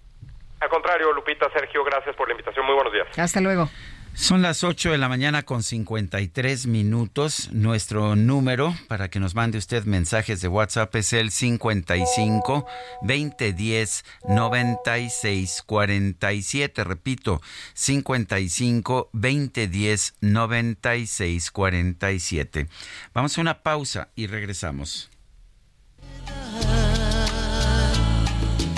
Al 0.61 0.69
contrario, 0.69 1.13
Lupita, 1.13 1.51
Sergio, 1.53 1.85
gracias 1.85 2.15
por 2.17 2.29
la 2.29 2.35
invitación. 2.35 2.65
Muy 2.67 2.75
buenos 2.75 2.93
días. 2.93 3.07
Hasta 3.19 3.41
luego. 3.41 3.69
Son 4.15 4.43
las 4.43 4.63
8 4.63 4.93
de 4.93 4.99
la 4.99 5.09
mañana 5.09 5.43
con 5.43 5.63
53 5.63 6.67
minutos. 6.67 7.49
Nuestro 7.51 8.15
número 8.15 8.75
para 8.87 9.09
que 9.09 9.19
nos 9.19 9.35
mande 9.35 9.57
usted 9.57 9.85
mensajes 9.85 10.43
de 10.43 10.49
WhatsApp 10.49 10.95
es 10.97 11.15
el 11.15 11.31
55 11.31 12.67
2010 13.01 14.05
96 14.29 15.63
47. 15.65 16.85
Repito, 16.85 17.41
55 17.73 19.09
2010 19.15 20.15
96 20.21 21.51
47. 21.51 22.67
Vamos 23.15 23.39
a 23.39 23.41
una 23.41 23.63
pausa 23.63 24.09
y 24.15 24.27
regresamos. 24.27 25.12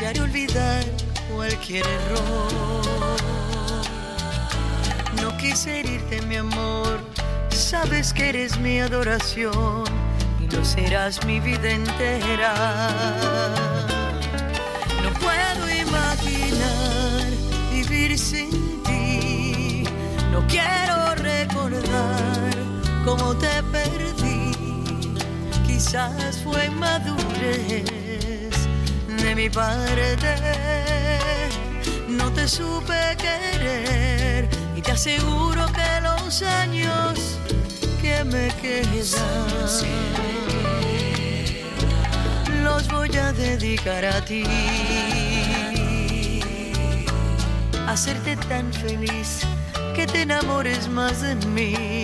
Haré 0.07 0.21
olvidar 0.21 0.85
cualquier 1.35 1.87
error. 1.87 2.53
No 5.23 5.37
quise 5.39 5.81
herirte, 5.81 6.21
mi 6.23 6.37
amor. 6.37 7.01
Sabes 7.51 8.13
que 8.13 8.29
eres 8.29 8.59
mi 8.59 8.81
adoración 8.81 9.85
y 10.41 10.55
lo 10.55 10.65
serás 10.65 11.25
mi 11.25 11.41
vida 11.41 11.71
entera. 11.71 12.55
No 15.03 15.11
puedo 15.15 15.69
imaginar 15.71 17.25
vivir 17.73 18.19
sin 18.19 18.83
ti. 18.85 19.85
No 20.31 20.47
quiero 20.47 21.15
recordar 21.15 22.51
cómo 23.05 23.35
te 23.37 23.63
perdí. 23.73 24.04
Fue 26.43 26.69
madurez 26.71 27.85
de 29.07 29.35
mi 29.37 29.49
parte. 29.49 30.37
No 32.09 32.33
te 32.33 32.49
supe 32.49 33.17
querer 33.17 34.49
y 34.75 34.83
te 34.83 34.91
aseguro 34.91 35.67
que 35.73 36.01
los 36.01 36.43
años 36.43 37.39
que 38.03 38.25
me 38.25 38.49
quedan 38.61 39.07
los 42.65 42.89
voy 42.89 43.17
a 43.17 43.33
dedicar 43.33 44.05
a 44.05 44.21
ti. 44.25 44.43
Hacerte 47.87 48.35
tan 48.49 48.73
feliz 48.73 49.43
que 49.95 50.09
te 50.09 50.23
enamores 50.23 50.89
más 50.89 51.23
de 51.23 51.37
mí. 51.47 52.04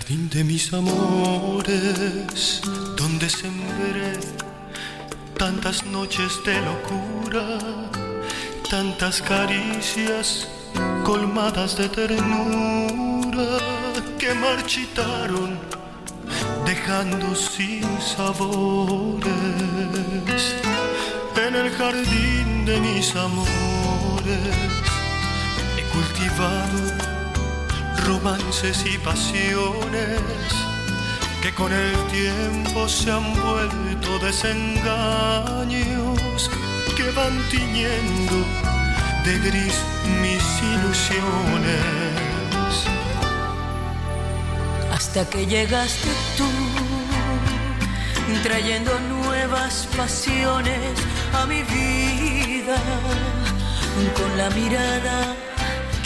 Jardín 0.00 0.30
de 0.30 0.44
mis 0.44 0.72
amores, 0.72 2.62
donde 2.96 3.28
sembré 3.28 4.18
tantas 5.36 5.84
noches 5.84 6.40
de 6.44 6.54
locura, 6.62 7.58
tantas 8.70 9.20
caricias 9.20 10.48
colmadas 11.04 11.76
de 11.76 11.88
ternura 11.88 13.58
que 14.18 14.32
marchitaron, 14.34 15.58
dejando 16.64 17.34
sin 17.34 17.84
sabores. 18.00 19.22
En 21.46 21.54
el 21.56 21.70
jardín 21.72 22.64
de 22.64 22.80
mis 22.80 23.14
amores 23.16 24.38
he 25.76 25.82
cultivado 25.92 27.09
romances 28.10 28.84
y 28.92 28.98
pasiones 28.98 30.20
que 31.42 31.54
con 31.54 31.72
el 31.72 31.96
tiempo 32.08 32.88
se 32.88 33.12
han 33.12 33.32
vuelto 33.40 34.18
desengaños 34.18 35.70
que 36.96 37.10
van 37.12 37.40
tiñendo 37.50 38.38
de 39.24 39.38
gris 39.46 39.76
mis 40.22 40.44
ilusiones. 40.74 41.84
Hasta 44.92 45.24
que 45.30 45.46
llegaste 45.46 46.10
tú, 46.36 46.50
trayendo 48.42 48.92
nuevas 49.00 49.88
pasiones 49.96 50.94
a 51.40 51.46
mi 51.46 51.62
vida, 51.62 52.76
con 54.18 54.36
la 54.36 54.50
mirada 54.50 55.36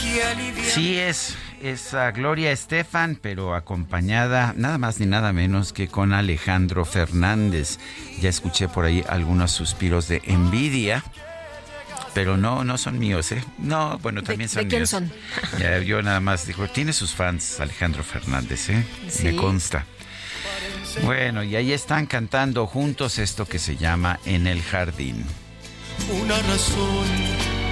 que 0.00 0.22
alivia. 0.22 0.70
Sí 0.70 0.98
es 0.98 1.36
es 1.64 1.94
a 1.94 2.10
Gloria 2.10 2.52
Estefan, 2.52 3.18
pero 3.20 3.54
acompañada 3.54 4.52
nada 4.56 4.76
más 4.78 5.00
ni 5.00 5.06
nada 5.06 5.32
menos 5.32 5.72
que 5.72 5.88
con 5.88 6.12
Alejandro 6.12 6.84
Fernández. 6.84 7.78
Ya 8.20 8.28
escuché 8.28 8.68
por 8.68 8.84
ahí 8.84 9.02
algunos 9.08 9.50
suspiros 9.52 10.06
de 10.08 10.20
envidia. 10.24 11.02
Pero 12.12 12.36
no, 12.36 12.62
no 12.64 12.78
son 12.78 12.98
míos, 12.98 13.32
¿eh? 13.32 13.42
No, 13.58 13.98
bueno, 13.98 14.22
también 14.22 14.48
son 14.48 14.64
¿De 14.64 14.68
quién 14.68 14.80
míos. 14.82 14.90
son? 14.90 15.10
Ya, 15.58 15.78
yo 15.78 16.00
nada 16.02 16.20
más 16.20 16.46
dijo, 16.46 16.68
tiene 16.68 16.92
sus 16.92 17.12
fans 17.14 17.58
Alejandro 17.60 18.04
Fernández, 18.04 18.68
¿eh? 18.70 18.84
Sí. 19.08 19.24
Me 19.24 19.36
consta. 19.36 19.84
Bueno, 21.02 21.42
y 21.42 21.56
ahí 21.56 21.72
están 21.72 22.06
cantando 22.06 22.66
juntos 22.66 23.18
esto 23.18 23.46
que 23.46 23.58
se 23.58 23.76
llama 23.76 24.20
En 24.26 24.46
el 24.46 24.62
Jardín. 24.62 25.24
Una 26.22 26.38
razón 26.42 27.63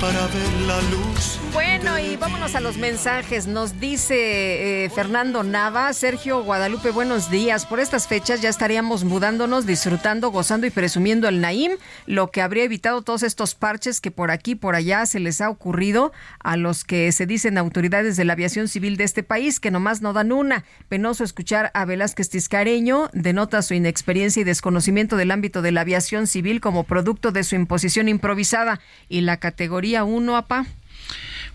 para 0.00 0.26
ver 0.28 0.52
la 0.66 0.80
luz. 0.90 1.38
Bueno, 1.52 1.98
y 1.98 2.16
vámonos 2.16 2.54
a 2.54 2.60
los 2.60 2.76
mensajes. 2.76 3.46
Nos 3.46 3.80
dice 3.80 4.84
eh, 4.84 4.90
Fernando 4.90 5.42
Nava, 5.42 5.92
Sergio 5.92 6.44
Guadalupe, 6.44 6.90
buenos 6.90 7.30
días. 7.30 7.66
Por 7.66 7.80
estas 7.80 8.06
fechas 8.06 8.40
ya 8.40 8.48
estaríamos 8.48 9.04
mudándonos, 9.04 9.66
disfrutando, 9.66 10.30
gozando 10.30 10.66
y 10.66 10.70
presumiendo 10.70 11.26
el 11.26 11.40
Naim, 11.40 11.72
lo 12.06 12.30
que 12.30 12.42
habría 12.42 12.64
evitado 12.64 13.02
todos 13.02 13.22
estos 13.22 13.54
parches 13.54 14.00
que 14.00 14.10
por 14.10 14.30
aquí, 14.30 14.54
por 14.54 14.74
allá 14.76 15.04
se 15.06 15.20
les 15.20 15.40
ha 15.40 15.50
ocurrido 15.50 16.12
a 16.38 16.56
los 16.56 16.84
que 16.84 17.10
se 17.10 17.26
dicen 17.26 17.58
autoridades 17.58 18.16
de 18.16 18.24
la 18.24 18.34
aviación 18.34 18.68
civil 18.68 18.96
de 18.96 19.04
este 19.04 19.22
país, 19.22 19.58
que 19.58 19.70
nomás 19.70 20.00
no 20.00 20.12
dan 20.12 20.32
una. 20.32 20.64
Penoso 20.88 21.24
escuchar 21.24 21.70
a 21.74 21.84
Velázquez 21.86 22.28
Tiscareño, 22.28 23.08
denota 23.14 23.62
su 23.62 23.74
inexperiencia 23.74 24.42
y 24.42 24.44
desconocimiento 24.44 25.16
del 25.16 25.30
ámbito 25.30 25.62
de 25.62 25.72
la 25.72 25.80
aviación 25.80 26.26
civil 26.26 26.60
como 26.60 26.84
producto 26.84 27.32
de 27.32 27.42
su 27.42 27.56
imposición 27.56 28.08
improvisada 28.08 28.80
y 29.08 29.22
la 29.22 29.38
categoría 29.38 29.87
1, 29.96 30.36
APA. 30.36 30.66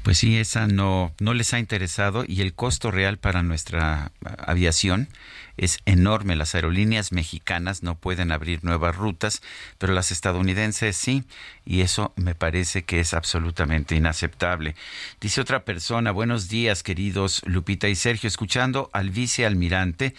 Pues 0.03 0.17
sí, 0.17 0.37
esa 0.37 0.67
no, 0.67 1.13
no 1.19 1.33
les 1.33 1.53
ha 1.53 1.59
interesado 1.59 2.25
y 2.27 2.41
el 2.41 2.53
costo 2.53 2.91
real 2.91 3.17
para 3.17 3.41
nuestra 3.41 4.11
ah, 4.25 4.35
aviación 4.37 5.07
es 5.55 5.79
enorme. 5.85 6.35
Las 6.35 6.55
aerolíneas 6.55 7.13
mexicanas 7.13 7.83
no 7.83 7.95
pueden 7.95 8.31
abrir 8.31 8.63
nuevas 8.65 8.95
rutas, 8.95 9.41
pero 9.77 9.93
las 9.93 10.11
estadounidenses 10.11 10.97
sí, 10.97 11.23
y 11.65 11.81
eso 11.81 12.13
me 12.15 12.35
parece 12.35 12.83
que 12.83 12.99
es 12.99 13.13
absolutamente 13.13 13.95
inaceptable. 13.95 14.75
Dice 15.21 15.41
otra 15.41 15.63
persona, 15.63 16.11
buenos 16.11 16.49
días 16.49 16.83
queridos 16.83 17.41
Lupita 17.45 17.87
y 17.87 17.95
Sergio, 17.95 18.27
escuchando 18.27 18.89
al 18.93 19.11
vicealmirante, 19.11 20.13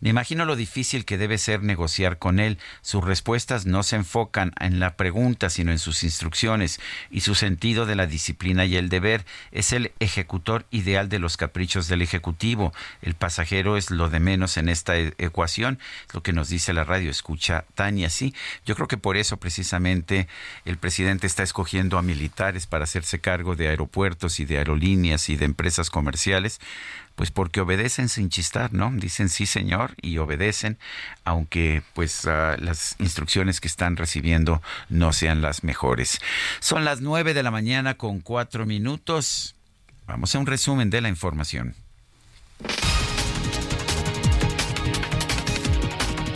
me 0.00 0.10
imagino 0.10 0.44
lo 0.44 0.56
difícil 0.56 1.04
que 1.04 1.18
debe 1.18 1.36
ser 1.36 1.62
negociar 1.62 2.18
con 2.18 2.40
él. 2.40 2.58
Sus 2.80 3.04
respuestas 3.04 3.66
no 3.66 3.82
se 3.82 3.96
enfocan 3.96 4.52
en 4.58 4.80
la 4.80 4.96
pregunta, 4.96 5.50
sino 5.50 5.72
en 5.72 5.78
sus 5.78 6.02
instrucciones 6.04 6.80
y 7.10 7.20
su 7.20 7.34
sentido 7.34 7.84
de 7.84 7.96
la 7.96 8.06
disciplina 8.06 8.64
y 8.64 8.76
el 8.76 8.88
deber. 8.88 9.26
Es 9.52 9.72
el 9.72 9.92
ejecutor 10.00 10.64
ideal 10.70 11.10
de 11.10 11.18
los 11.18 11.36
caprichos 11.36 11.86
del 11.88 12.00
Ejecutivo. 12.00 12.72
El 13.02 13.14
pasajero 13.14 13.76
es 13.76 13.90
lo 13.90 14.08
de 14.08 14.20
menos 14.20 14.56
en 14.56 14.70
esta 14.70 14.96
e- 14.96 15.12
ecuación, 15.18 15.78
lo 16.14 16.22
que 16.22 16.32
nos 16.32 16.48
dice 16.48 16.72
la 16.72 16.84
radio. 16.84 17.10
Escucha 17.10 17.64
Tania, 17.74 18.08
sí. 18.08 18.34
Yo 18.64 18.74
creo 18.76 18.88
que 18.88 18.96
por 18.96 19.18
eso 19.18 19.36
precisamente 19.36 20.28
el 20.64 20.78
presidente 20.78 20.89
está 20.98 21.42
escogiendo 21.42 21.98
a 21.98 22.02
militares 22.02 22.66
para 22.66 22.84
hacerse 22.84 23.20
cargo 23.20 23.56
de 23.56 23.68
aeropuertos 23.68 24.40
y 24.40 24.44
de 24.44 24.58
aerolíneas 24.58 25.28
y 25.28 25.36
de 25.36 25.44
empresas 25.44 25.90
comerciales 25.90 26.60
pues 27.20 27.30
porque 27.30 27.60
obedecen 27.60 28.08
sin 28.08 28.30
chistar, 28.30 28.72
¿no? 28.72 28.90
Dicen 28.94 29.28
sí 29.28 29.44
señor 29.44 29.94
y 30.00 30.16
obedecen, 30.16 30.78
aunque 31.24 31.82
pues 31.92 32.24
ah, 32.26 32.56
las 32.58 32.96
instrucciones 32.98 33.60
que 33.60 33.68
están 33.68 33.98
recibiendo 33.98 34.62
no 34.88 35.12
sean 35.12 35.42
las 35.42 35.62
mejores. 35.62 36.18
Son 36.60 36.86
las 36.86 37.02
nueve 37.02 37.34
de 37.34 37.42
la 37.42 37.50
mañana 37.50 37.94
con 37.98 38.20
cuatro 38.20 38.64
minutos. 38.64 39.54
Vamos 40.06 40.34
a 40.34 40.38
un 40.38 40.46
resumen 40.46 40.88
de 40.88 41.02
la 41.02 41.10
información. 41.10 41.74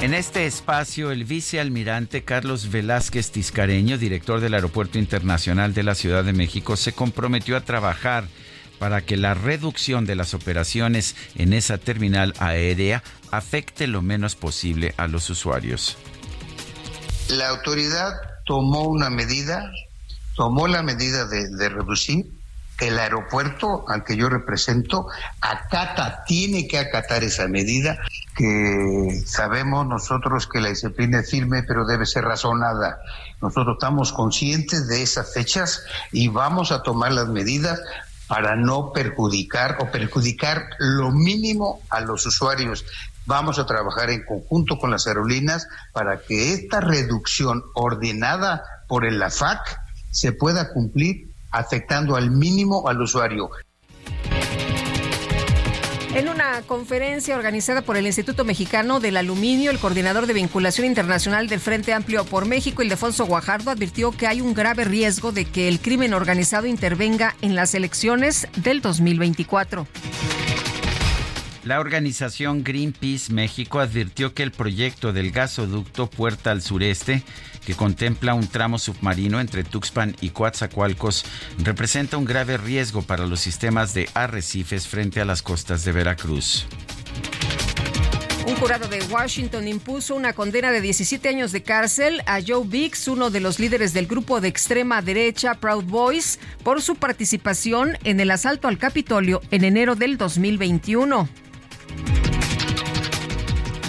En 0.04 0.12
este 0.12 0.44
espacio, 0.44 1.12
el 1.12 1.24
vicealmirante 1.24 2.24
Carlos 2.24 2.70
Velázquez 2.70 3.30
Tiscareño, 3.30 3.96
director 3.96 4.38
del 4.38 4.52
Aeropuerto 4.52 4.98
Internacional 4.98 5.72
de 5.72 5.82
la 5.82 5.94
Ciudad 5.94 6.22
de 6.24 6.34
México, 6.34 6.76
se 6.76 6.92
comprometió 6.92 7.56
a 7.56 7.62
trabajar 7.62 8.24
para 8.78 9.00
que 9.00 9.16
la 9.16 9.32
reducción 9.32 10.04
de 10.04 10.14
las 10.14 10.34
operaciones 10.34 11.16
en 11.36 11.54
esa 11.54 11.78
terminal 11.78 12.34
aérea 12.38 13.02
afecte 13.30 13.86
lo 13.86 14.02
menos 14.02 14.36
posible 14.36 14.92
a 14.98 15.08
los 15.08 15.30
usuarios. 15.30 15.96
La 17.28 17.48
autoridad 17.48 18.12
tomó 18.44 18.82
una 18.82 19.08
medida, 19.08 19.72
tomó 20.36 20.68
la 20.68 20.82
medida 20.82 21.24
de, 21.24 21.48
de 21.48 21.68
reducir. 21.70 22.26
El 22.78 22.98
aeropuerto 22.98 23.86
al 23.88 24.04
que 24.04 24.18
yo 24.18 24.28
represento 24.28 25.06
acata, 25.40 26.24
tiene 26.26 26.68
que 26.68 26.76
acatar 26.76 27.24
esa 27.24 27.48
medida, 27.48 27.96
que 28.34 29.22
sabemos 29.26 29.86
nosotros 29.86 30.46
que 30.46 30.60
la 30.60 30.68
disciplina 30.68 31.20
es 31.20 31.30
firme, 31.30 31.62
pero 31.62 31.86
debe 31.86 32.06
ser 32.06 32.24
razonada. 32.24 32.98
Nosotros 33.40 33.76
estamos 33.76 34.12
conscientes 34.12 34.88
de 34.88 35.02
esas 35.02 35.32
fechas 35.32 35.84
y 36.12 36.28
vamos 36.28 36.72
a 36.72 36.82
tomar 36.82 37.12
las 37.12 37.28
medidas 37.28 37.80
para 38.26 38.56
no 38.56 38.92
perjudicar 38.92 39.78
o 39.80 39.90
perjudicar 39.90 40.64
lo 40.78 41.10
mínimo 41.10 41.80
a 41.90 42.00
los 42.00 42.26
usuarios. 42.26 42.84
Vamos 43.26 43.58
a 43.58 43.66
trabajar 43.66 44.10
en 44.10 44.24
conjunto 44.24 44.78
con 44.78 44.90
las 44.90 45.06
aerolíneas 45.06 45.66
para 45.92 46.20
que 46.20 46.52
esta 46.52 46.80
reducción 46.80 47.62
ordenada 47.74 48.62
por 48.88 49.06
el 49.06 49.22
AFAC 49.22 49.80
se 50.10 50.32
pueda 50.32 50.72
cumplir 50.72 51.30
afectando 51.50 52.16
al 52.16 52.30
mínimo 52.30 52.88
al 52.88 53.00
usuario. 53.00 53.50
En 56.14 56.28
una 56.28 56.62
conferencia 56.62 57.34
organizada 57.34 57.82
por 57.82 57.96
el 57.96 58.06
Instituto 58.06 58.44
Mexicano 58.44 59.00
del 59.00 59.16
Aluminio, 59.16 59.72
el 59.72 59.80
coordinador 59.80 60.28
de 60.28 60.32
vinculación 60.32 60.86
internacional 60.86 61.48
del 61.48 61.58
Frente 61.58 61.92
Amplio 61.92 62.24
por 62.24 62.46
México, 62.46 62.84
Ildefonso 62.84 63.26
Guajardo, 63.26 63.72
advirtió 63.72 64.12
que 64.12 64.28
hay 64.28 64.40
un 64.40 64.54
grave 64.54 64.84
riesgo 64.84 65.32
de 65.32 65.44
que 65.44 65.66
el 65.66 65.80
crimen 65.80 66.14
organizado 66.14 66.68
intervenga 66.68 67.34
en 67.42 67.56
las 67.56 67.74
elecciones 67.74 68.46
del 68.56 68.80
2024. 68.80 69.88
La 71.64 71.80
organización 71.80 72.62
Greenpeace 72.62 73.32
México 73.32 73.80
advirtió 73.80 74.34
que 74.34 74.42
el 74.42 74.52
proyecto 74.52 75.14
del 75.14 75.30
gasoducto 75.30 76.10
Puerta 76.10 76.50
al 76.50 76.60
Sureste, 76.60 77.22
que 77.64 77.74
contempla 77.74 78.34
un 78.34 78.46
tramo 78.46 78.78
submarino 78.78 79.40
entre 79.40 79.64
Tuxpan 79.64 80.14
y 80.20 80.28
Coatzacoalcos, 80.28 81.24
representa 81.56 82.18
un 82.18 82.26
grave 82.26 82.58
riesgo 82.58 83.00
para 83.00 83.26
los 83.26 83.40
sistemas 83.40 83.94
de 83.94 84.10
arrecifes 84.12 84.86
frente 84.86 85.22
a 85.22 85.24
las 85.24 85.40
costas 85.40 85.86
de 85.86 85.92
Veracruz. 85.92 86.66
Un 88.46 88.56
jurado 88.56 88.86
de 88.86 89.00
Washington 89.04 89.66
impuso 89.66 90.14
una 90.14 90.34
condena 90.34 90.70
de 90.70 90.82
17 90.82 91.30
años 91.30 91.50
de 91.50 91.62
cárcel 91.62 92.20
a 92.26 92.40
Joe 92.46 92.66
Biggs, 92.66 93.08
uno 93.08 93.30
de 93.30 93.40
los 93.40 93.58
líderes 93.58 93.94
del 93.94 94.06
grupo 94.06 94.42
de 94.42 94.48
extrema 94.48 95.00
derecha 95.00 95.54
Proud 95.54 95.84
Boys, 95.84 96.38
por 96.62 96.82
su 96.82 96.96
participación 96.96 97.96
en 98.04 98.20
el 98.20 98.30
asalto 98.30 98.68
al 98.68 98.76
Capitolio 98.76 99.40
en 99.50 99.64
enero 99.64 99.94
del 99.94 100.18
2021. 100.18 101.26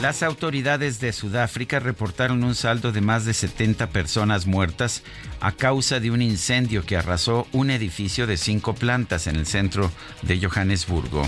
Las 0.06 0.22
autoridades 0.22 0.99
de 0.99 1.11
Sudáfrica 1.11 1.80
reportaron 1.80 2.44
un 2.44 2.53
saldo 2.53 2.91
de 2.91 3.02
más 3.02 3.26
de 3.26 3.34
70 3.34 3.90
personas 3.90 4.45
muertas 4.45 5.02
a 5.40 5.52
causa 5.52 5.99
de 5.99 6.11
un 6.11 6.22
incendio 6.22 6.86
que 6.86 6.95
arrasó 6.95 7.48
un 7.53 7.72
edificio 7.72 8.27
de 8.27 8.38
cinco 8.38 8.76
plantas 8.76 9.26
en 9.26 9.36
el 9.36 9.48
centro 9.48 9.90
de 10.22 10.40
Johannesburgo. 10.40 11.27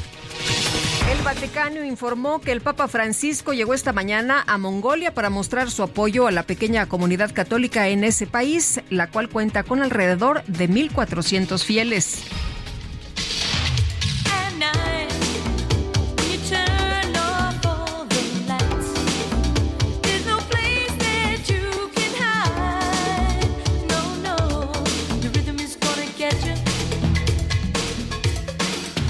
El 1.11 1.23
Vaticano 1.23 1.83
informó 1.83 2.39
que 2.39 2.51
el 2.51 2.61
Papa 2.61 2.87
Francisco 2.87 3.53
llegó 3.53 3.73
esta 3.73 3.93
mañana 3.93 4.43
a 4.45 4.59
Mongolia 4.59 5.11
para 5.11 5.31
mostrar 5.31 5.71
su 5.71 5.81
apoyo 5.81 6.27
a 6.27 6.31
la 6.31 6.43
pequeña 6.43 6.85
comunidad 6.85 7.33
católica 7.33 7.87
en 7.87 8.03
ese 8.03 8.27
país, 8.27 8.81
la 8.91 9.07
cual 9.07 9.29
cuenta 9.29 9.63
con 9.63 9.81
alrededor 9.81 10.43
de 10.43 10.69
1.400 10.69 11.63
fieles. 11.63 12.25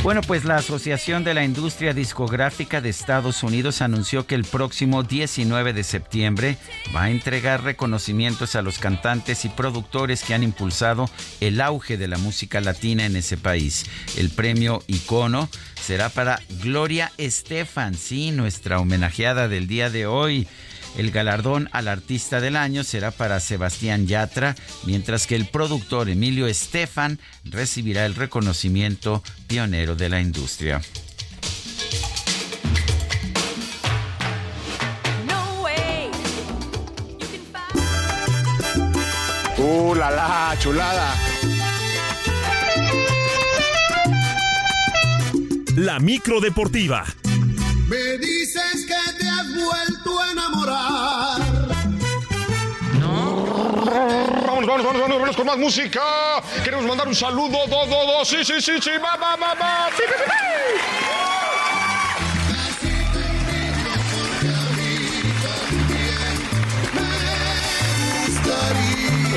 Bueno, 0.08 0.22
pues 0.22 0.46
la 0.46 0.56
Asociación 0.56 1.26
de 1.26 1.34
la 1.34 1.44
Industria 1.44 1.94
Discográfica 1.94 2.80
de 2.80 2.88
Estados 2.88 3.44
Unidos 3.44 3.82
anunció 3.82 4.26
que 4.26 4.36
el 4.36 4.46
próximo 4.46 5.04
19 5.04 5.74
de 5.74 5.84
septiembre 5.84 6.58
va 6.96 7.04
a 7.04 7.10
entregar 7.10 7.66
reconocimientos 7.66 8.56
a 8.56 8.62
los 8.62 8.80
cantantes 8.80 9.44
y 9.44 9.50
productores 9.50 10.24
que 10.24 10.34
han 10.34 10.44
impulsado 10.44 11.10
el 11.42 11.60
auge 11.60 11.98
de 11.98 12.08
la 12.08 12.18
música 12.18 12.62
latina 12.62 13.06
en 13.06 13.18
ese 13.18 13.36
país. 13.36 13.86
El 14.16 14.30
premio 14.30 14.82
Icono 14.88 15.50
será 15.76 16.08
para 16.08 16.40
Gloria 16.64 17.12
Estefan, 17.18 17.94
sí, 17.94 18.32
nuestra 18.32 18.80
homenajeada 18.80 19.50
del 19.50 19.68
día 19.68 19.90
de 19.90 20.08
hoy. 20.08 20.48
El 20.98 21.12
galardón 21.12 21.70
al 21.74 21.88
artista 21.88 22.42
del 22.42 22.56
año 22.56 22.84
será 22.84 23.12
para 23.12 23.40
Sebastián 23.40 24.08
Yatra, 24.08 24.56
mientras 24.84 25.28
que 25.28 25.36
el 25.36 25.46
productor 25.46 26.10
Emilio 26.10 26.48
Estefan 26.48 27.20
recibirá 27.46 28.08
el 28.08 28.16
reconocimiento 28.16 29.24
pionero 29.46 29.96
de 29.96 30.10
la 30.10 30.20
industria. 30.20 30.82
¡Uh, 39.60 39.96
la 39.96 40.10
la, 40.12 40.58
chulada! 40.60 41.16
La 45.76 46.00
micro 46.00 46.42
deportiva. 46.42 47.06
Me 47.88 48.18
dices 48.18 48.86
que 48.88 49.07
vuelto 49.64 50.20
a 50.20 50.32
enamorar. 50.32 51.40
No. 53.00 53.46
Vamos, 54.46 54.66
vamos, 54.66 54.84
vamos, 54.86 55.02
vamos, 55.02 55.20
vamos 55.20 55.36
con 55.36 55.46
más 55.46 55.58
música. 55.58 56.02
Queremos 56.64 56.86
mandar 56.86 57.08
un 57.08 57.16
saludo, 57.16 57.68
do, 57.68 57.86
do, 57.86 58.06
do. 58.06 58.26
Sí, 58.26 58.44
sí, 58.44 58.62
sí, 58.62 58.80
sí, 58.82 58.92
va, 59.04 59.16
va, 59.16 59.36
va, 59.36 59.54
va. 59.56 59.90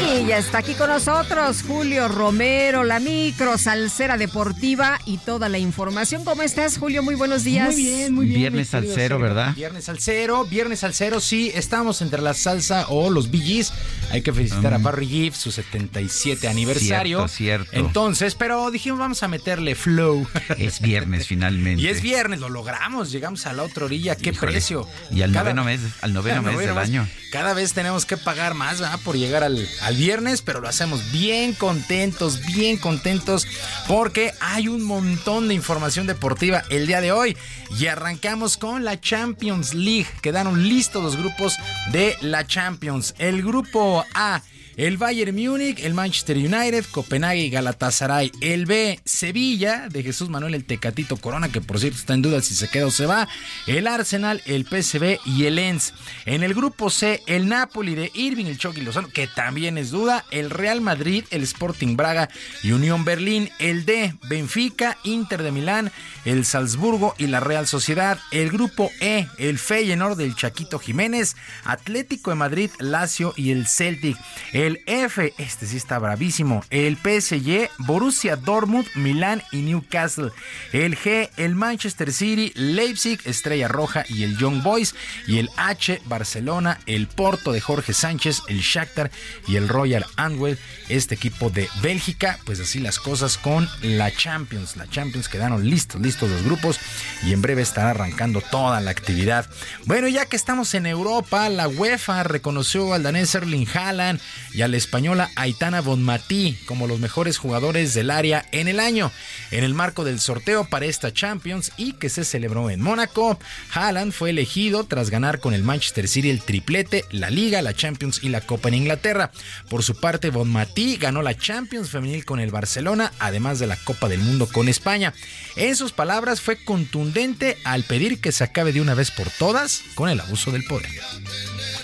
Y 0.01 0.27
ya 0.27 0.39
está 0.39 0.59
aquí 0.59 0.75
con 0.75 0.89
nosotros 0.89 1.63
Julio 1.67 2.09
Romero, 2.09 2.85
la 2.85 3.01
micro, 3.01 3.59
salsera 3.59 4.17
deportiva 4.17 4.99
y 5.05 5.19
toda 5.19 5.49
la 5.49 5.59
información. 5.59 6.25
¿Cómo 6.25 6.43
estás, 6.43 6.79
Julio? 6.79 7.03
Muy 7.03 7.15
buenos 7.15 7.45
días. 7.45 7.75
Muy 7.75 7.83
bien, 7.83 8.15
muy 8.15 8.27
bien. 8.27 8.39
Viernes 8.41 8.69
salsero, 8.69 9.19
¿verdad? 9.19 9.55
Viernes 9.55 9.85
salsero, 9.85 10.45
viernes 10.47 10.81
salsero, 10.81 11.21
sí. 11.21 11.53
Estamos 11.55 12.01
entre 12.03 12.23
la 12.23 12.35
salsa 12.35 12.87
o 12.89 13.11
los 13.11 13.31
BGs. 13.31 13.73
Hay 14.11 14.23
que 14.23 14.33
felicitar 14.33 14.73
a 14.75 14.79
Mm. 14.79 14.83
Barry 14.83 15.07
Gibb, 15.07 15.35
su 15.35 15.53
77 15.53 16.49
aniversario. 16.49 17.29
Cierto, 17.29 17.67
cierto. 17.67 17.87
Entonces, 17.87 18.35
pero 18.35 18.71
dijimos, 18.71 18.99
vamos 18.99 19.23
a 19.23 19.29
meterle 19.29 19.75
flow. 19.75 20.27
Es 20.59 20.81
viernes 20.81 21.27
finalmente. 21.27 21.51
Y 21.83 21.89
es 21.89 22.03
viernes, 22.03 22.41
lo 22.41 22.49
logramos, 22.49 23.11
llegamos 23.13 23.47
a 23.47 23.53
la 23.53 23.63
otra 23.63 23.85
orilla, 23.85 24.17
qué 24.17 24.31
Híjole. 24.31 24.53
precio. 24.53 24.89
Y 25.13 25.23
al 25.23 25.33
Cada- 25.33 25.53
noveno 25.55 25.65
mes, 25.65 25.81
al 26.01 26.13
noveno 26.13 26.39
al 26.49 26.57
mes 26.57 26.59
del 26.59 26.75
mes. 26.75 26.79
año. 26.85 27.09
Cada 27.33 27.55
vez 27.55 27.73
tenemos 27.75 28.07
que 28.07 28.17
pagar 28.17 28.55
más 28.55 28.81
¿verdad? 28.81 28.99
por 29.05 29.17
llegar 29.17 29.45
al, 29.45 29.69
al 29.83 29.90
viernes, 29.97 30.43
pero 30.43 30.61
lo 30.61 30.69
hacemos 30.69 31.13
bien 31.13 31.55
contentos, 31.55 32.41
bien 32.47 32.77
contentos, 32.77 33.47
porque 33.89 34.33
hay 34.41 34.69
un 34.69 34.83
montón 34.83 35.49
de 35.49 35.55
información 35.55 36.07
deportiva 36.07 36.63
el 36.71 36.87
día 36.87 37.01
de 37.01 37.13
hoy. 37.13 37.37
Y 37.79 37.87
arrancamos 37.87 38.57
con 38.57 38.85
la 38.85 39.01
Champions 39.01 39.75
League. 39.75 40.09
Quedaron 40.23 40.69
listos 40.69 41.03
los 41.03 41.17
grupos 41.17 41.57
de 41.93 42.17
la 42.21 42.47
Champions. 42.47 43.15
El 43.19 43.43
grupo 43.43 44.05
A. 44.15 44.43
El 44.81 44.97
Bayern 44.97 45.37
Múnich, 45.37 45.81
el 45.81 45.93
Manchester 45.93 46.39
United, 46.39 46.87
Copenhague 46.91 47.43
y 47.43 47.51
Galatasaray. 47.51 48.33
El 48.41 48.65
B, 48.65 48.99
Sevilla, 49.05 49.91
de 49.91 50.03
Jesús 50.03 50.31
Manuel 50.31 50.55
el 50.55 50.65
Tecatito 50.65 51.19
Corona, 51.19 51.51
que 51.51 51.61
por 51.61 51.79
cierto 51.79 51.99
está 51.99 52.15
en 52.15 52.23
duda 52.23 52.41
si 52.41 52.55
se 52.55 52.67
queda 52.71 52.87
o 52.87 52.91
se 52.91 53.05
va. 53.05 53.29
El 53.67 53.87
Arsenal, 53.87 54.41
el 54.47 54.65
PSV 54.65 55.19
y 55.27 55.45
el 55.45 55.57
Lens. 55.57 55.93
En 56.25 56.43
el 56.43 56.55
grupo 56.55 56.89
C, 56.89 57.21
el 57.27 57.47
Napoli 57.47 57.95
de 57.95 58.11
Irving, 58.15 58.47
el 58.47 58.57
Chucky 58.57 58.81
Lozano, 58.81 59.09
que 59.09 59.27
también 59.27 59.77
es 59.77 59.91
duda. 59.91 60.25
El 60.31 60.49
Real 60.49 60.81
Madrid, 60.81 61.25
el 61.31 61.43
Sporting 61.43 61.95
Braga 61.99 62.31
y 62.63 62.73
Unión 62.73 63.05
Berlín. 63.05 63.51
El 63.59 63.85
D, 63.85 64.15
Benfica, 64.31 64.97
Inter 65.05 65.43
de 65.43 65.53
Milán, 65.53 65.93
el 66.25 66.47
Salzburgo 66.47 67.15
y 67.19 67.27
la 67.27 67.41
Real 67.41 67.67
Sociedad. 67.67 68.19
El 68.31 68.51
grupo 68.51 68.91
E, 69.03 69.27
el 69.37 69.59
Feyenoord 69.59 70.17
del 70.17 70.35
Chaquito 70.37 70.79
Jiménez, 70.79 71.37
Atlético 71.65 72.31
de 72.31 72.37
Madrid, 72.37 72.71
Lazio 72.79 73.35
y 73.37 73.51
el 73.51 73.67
Celtic. 73.67 74.17
El 74.55 74.70
F, 74.87 75.33
este 75.39 75.67
sí 75.67 75.77
está 75.77 75.99
bravísimo, 75.99 76.63
el 76.71 76.97
PSG, 76.97 77.71
Borussia 77.79 78.37
Dortmund, 78.37 78.87
Milán 78.95 79.43
y 79.51 79.63
Newcastle. 79.63 80.31
El 80.73 80.97
G, 80.97 81.31
el 81.37 81.55
Manchester 81.55 82.13
City, 82.13 82.53
Leipzig, 82.55 83.21
Estrella 83.25 83.69
Roja 83.69 84.05
y 84.09 84.23
el 84.23 84.37
Young 84.37 84.63
Boys. 84.63 84.95
Y 85.27 85.39
el 85.39 85.51
H, 85.57 86.01
Barcelona, 86.07 86.79
el 86.87 87.07
Porto 87.07 87.53
de 87.53 87.61
Jorge 87.61 87.93
Sánchez, 87.93 88.43
el 88.49 88.61
Shakhtar 88.61 89.11
y 89.49 89.57
el 89.57 89.69
Royal 89.69 90.07
Antwerp, 90.17 90.59
este 90.89 91.15
equipo 91.15 91.51
de 91.51 91.69
Bélgica. 91.83 92.39
Pues 92.45 92.61
así 92.61 92.79
las 92.79 92.99
cosas 92.99 93.39
con 93.39 93.69
la 93.83 94.11
Champions. 94.11 94.77
La 94.77 94.89
Champions 94.89 95.29
quedaron 95.29 95.69
listos, 95.69 96.01
listos 96.01 96.31
los 96.31 96.43
grupos 96.43 96.79
y 97.25 97.33
en 97.33 97.43
breve 97.43 97.63
estará 97.63 97.91
arrancando 97.91 98.41
toda 98.41 98.81
la 98.81 98.91
actividad. 98.91 99.49
Bueno, 99.85 100.09
ya 100.09 100.27
que 100.27 100.37
estamos 100.37 100.75
en 100.75 100.87
Europa, 100.87 101.49
la 101.49 101.69
UEFA 101.69 102.23
reconoció 102.23 102.95
al 102.95 103.03
danés 103.03 103.35
Erling 103.35 103.67
Haaland 103.73 104.21
y 104.53 104.63
a 104.63 104.69
la 104.69 104.77
española 104.77 105.31
Aitana 105.37 105.81
Bonmatí 105.81 106.59
como 106.67 106.87
los 106.87 106.99
mejores 106.99 107.39
jugadores 107.39 107.95
del 107.95 108.11
área 108.11 108.47
en 108.53 108.69
el 108.69 108.81
año. 108.81 109.13
En 109.51 109.65
el 109.65 109.75
marco 109.75 110.05
del 110.05 110.21
sorteo 110.21 110.65
para 110.65 110.87
esta 110.87 111.13
Champions 111.13 111.73
y 111.77 111.93
que 111.95 112.09
se 112.09 112.25
celebró 112.25 112.71
en 112.71 112.81
Mónaco, 112.81 113.39
Haaland 113.73 114.13
fue 114.13 114.31
elegido 114.31 114.85
tras 114.85 115.11
ganar 115.11 115.41
con 115.41 115.55
el 115.55 115.63
Manchester 115.63 116.09
City 116.09 116.31
el 116.31 116.43
triplete, 116.43 117.05
la 117.11 117.31
Liga, 117.31 117.63
la 117.63 117.75
Champions 117.75 118.21
y 118.23 118.29
la 118.29 118.41
Copa 118.41 118.69
en 118.69 118.75
Inglaterra. 118.75 119.31
Por 119.69 119.83
su 119.83 119.99
parte, 119.99 120.31
Bonmatí 120.31 120.97
ganó 120.97 121.23
la 121.23 121.37
Champions 121.37 121.91
femenil 121.91 122.25
con 122.25 122.41
el 122.41 122.51
Barcelona, 122.51 123.13
además 123.19 123.59
de 123.59 123.67
la 123.67 123.77
Copa 123.77 124.09
del 124.09 124.21
Mundo 124.21 124.49
con 124.51 124.69
España. 124.69 125.15
En 125.57 125.77
sus 125.77 125.93
palabras 125.93 126.41
fue 126.41 126.57
contundente 126.65 127.57
al 127.65 127.85
pedir 127.85 128.21
que 128.21 128.33
se 128.33 128.45
acabe 128.45 128.73
de 128.73 128.81
una 128.81 128.95
vez 128.95 129.11
por 129.11 129.29
todas 129.31 129.83
con 129.95 130.09
el 130.09 130.21
abuso 130.21 130.51
del 130.51 130.65
poder 130.65 130.91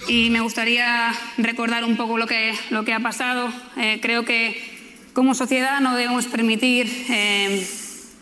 y 0.08 0.30
me 0.30 0.40
gustaría 0.40 1.12
recordar 1.38 1.84
un 1.84 1.96
poco 1.96 2.18
lo 2.18 2.26
que, 2.26 2.54
lo 2.70 2.84
que 2.84 2.92
ha 2.92 3.00
pasado. 3.00 3.52
Eh, 3.76 3.98
creo 4.00 4.24
que 4.24 4.60
como 5.12 5.34
sociedad 5.34 5.80
no 5.80 5.96
debemos 5.96 6.26
permitir 6.26 6.86
eh, 7.08 7.66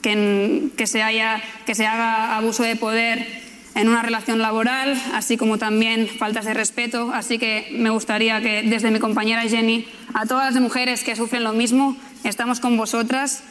que, 0.02 0.68
que, 0.76 0.86
se 0.86 1.02
haya, 1.02 1.42
que 1.66 1.74
se 1.74 1.86
haga 1.86 2.36
abuso 2.36 2.62
de 2.62 2.76
poder 2.76 3.42
en 3.74 3.88
una 3.88 4.02
relación 4.02 4.38
laboral, 4.38 5.00
así 5.14 5.36
como 5.36 5.58
también 5.58 6.08
faltas 6.08 6.44
de 6.44 6.54
respeto. 6.54 7.10
Así 7.12 7.38
que 7.38 7.68
me 7.72 7.90
gustaría 7.90 8.40
que 8.40 8.62
desde 8.62 8.90
mi 8.90 9.00
compañera 9.00 9.42
Jenny, 9.42 9.86
a 10.14 10.26
todas 10.26 10.54
las 10.54 10.62
mujeres 10.62 11.02
que 11.02 11.16
sufren 11.16 11.44
lo 11.44 11.52
mismo, 11.52 11.96
estamos 12.22 12.60
con 12.60 12.76
vosotras. 12.76 13.42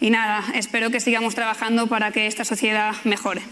Y 0.00 0.10
nada, 0.10 0.44
espero 0.54 0.90
que 0.90 1.00
sigamos 1.00 1.34
trabajando 1.34 1.88
para 1.88 2.12
que 2.12 2.28
esta 2.28 2.44
sociedad 2.44 2.94
mejore. 3.04 3.42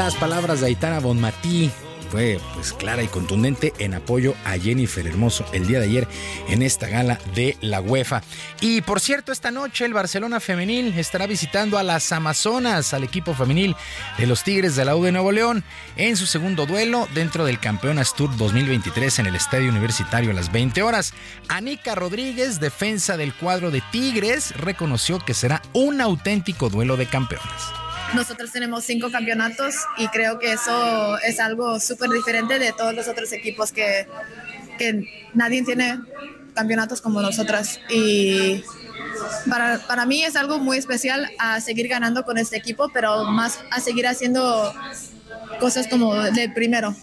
Las 0.00 0.14
palabras 0.14 0.62
de 0.62 0.68
Aitana 0.68 0.98
Bonmatí 0.98 1.70
fue 2.10 2.40
pues 2.54 2.72
clara 2.72 3.02
y 3.02 3.08
contundente 3.08 3.74
en 3.78 3.92
apoyo 3.92 4.34
a 4.46 4.56
Jennifer 4.56 5.06
Hermoso 5.06 5.44
el 5.52 5.66
día 5.66 5.78
de 5.78 5.84
ayer 5.84 6.08
en 6.48 6.62
esta 6.62 6.88
gala 6.88 7.18
de 7.34 7.58
la 7.60 7.82
UEFA. 7.82 8.22
Y 8.62 8.80
por 8.80 9.00
cierto, 9.00 9.30
esta 9.30 9.50
noche 9.50 9.84
el 9.84 9.92
Barcelona 9.92 10.40
femenil 10.40 10.98
estará 10.98 11.26
visitando 11.26 11.76
a 11.76 11.82
las 11.82 12.10
Amazonas, 12.12 12.94
al 12.94 13.04
equipo 13.04 13.34
femenil 13.34 13.76
de 14.16 14.26
los 14.26 14.42
Tigres 14.42 14.74
de 14.74 14.86
la 14.86 14.96
U 14.96 15.04
de 15.04 15.12
Nuevo 15.12 15.32
León, 15.32 15.64
en 15.96 16.16
su 16.16 16.24
segundo 16.24 16.64
duelo 16.64 17.06
dentro 17.12 17.44
del 17.44 17.60
Campeonas 17.60 18.14
Tour 18.16 18.34
2023 18.38 19.18
en 19.18 19.26
el 19.26 19.36
Estadio 19.36 19.68
Universitario 19.68 20.30
a 20.30 20.34
las 20.34 20.50
20 20.50 20.82
horas. 20.82 21.12
Anika 21.48 21.94
Rodríguez, 21.94 22.58
defensa 22.58 23.18
del 23.18 23.34
cuadro 23.34 23.70
de 23.70 23.82
Tigres, 23.92 24.56
reconoció 24.56 25.18
que 25.18 25.34
será 25.34 25.60
un 25.74 26.00
auténtico 26.00 26.70
duelo 26.70 26.96
de 26.96 27.04
campeones. 27.04 27.89
Nosotros 28.14 28.50
tenemos 28.50 28.84
cinco 28.84 29.10
campeonatos 29.10 29.74
y 29.96 30.08
creo 30.08 30.38
que 30.38 30.52
eso 30.52 31.18
es 31.18 31.38
algo 31.38 31.78
súper 31.78 32.10
diferente 32.10 32.58
de 32.58 32.72
todos 32.72 32.94
los 32.94 33.06
otros 33.06 33.32
equipos 33.32 33.70
que, 33.70 34.06
que 34.78 35.28
nadie 35.34 35.62
tiene 35.62 36.00
campeonatos 36.54 37.00
como 37.00 37.20
nosotras. 37.20 37.80
Y 37.88 38.64
para, 39.48 39.78
para, 39.86 40.06
mí 40.06 40.24
es 40.24 40.34
algo 40.34 40.58
muy 40.58 40.78
especial 40.78 41.30
a 41.38 41.60
seguir 41.60 41.88
ganando 41.88 42.24
con 42.24 42.36
este 42.36 42.56
equipo, 42.56 42.90
pero 42.92 43.24
más 43.24 43.60
a 43.70 43.80
seguir 43.80 44.06
haciendo 44.06 44.74
cosas 45.60 45.86
como 45.86 46.14
de 46.14 46.48
primero. 46.48 46.94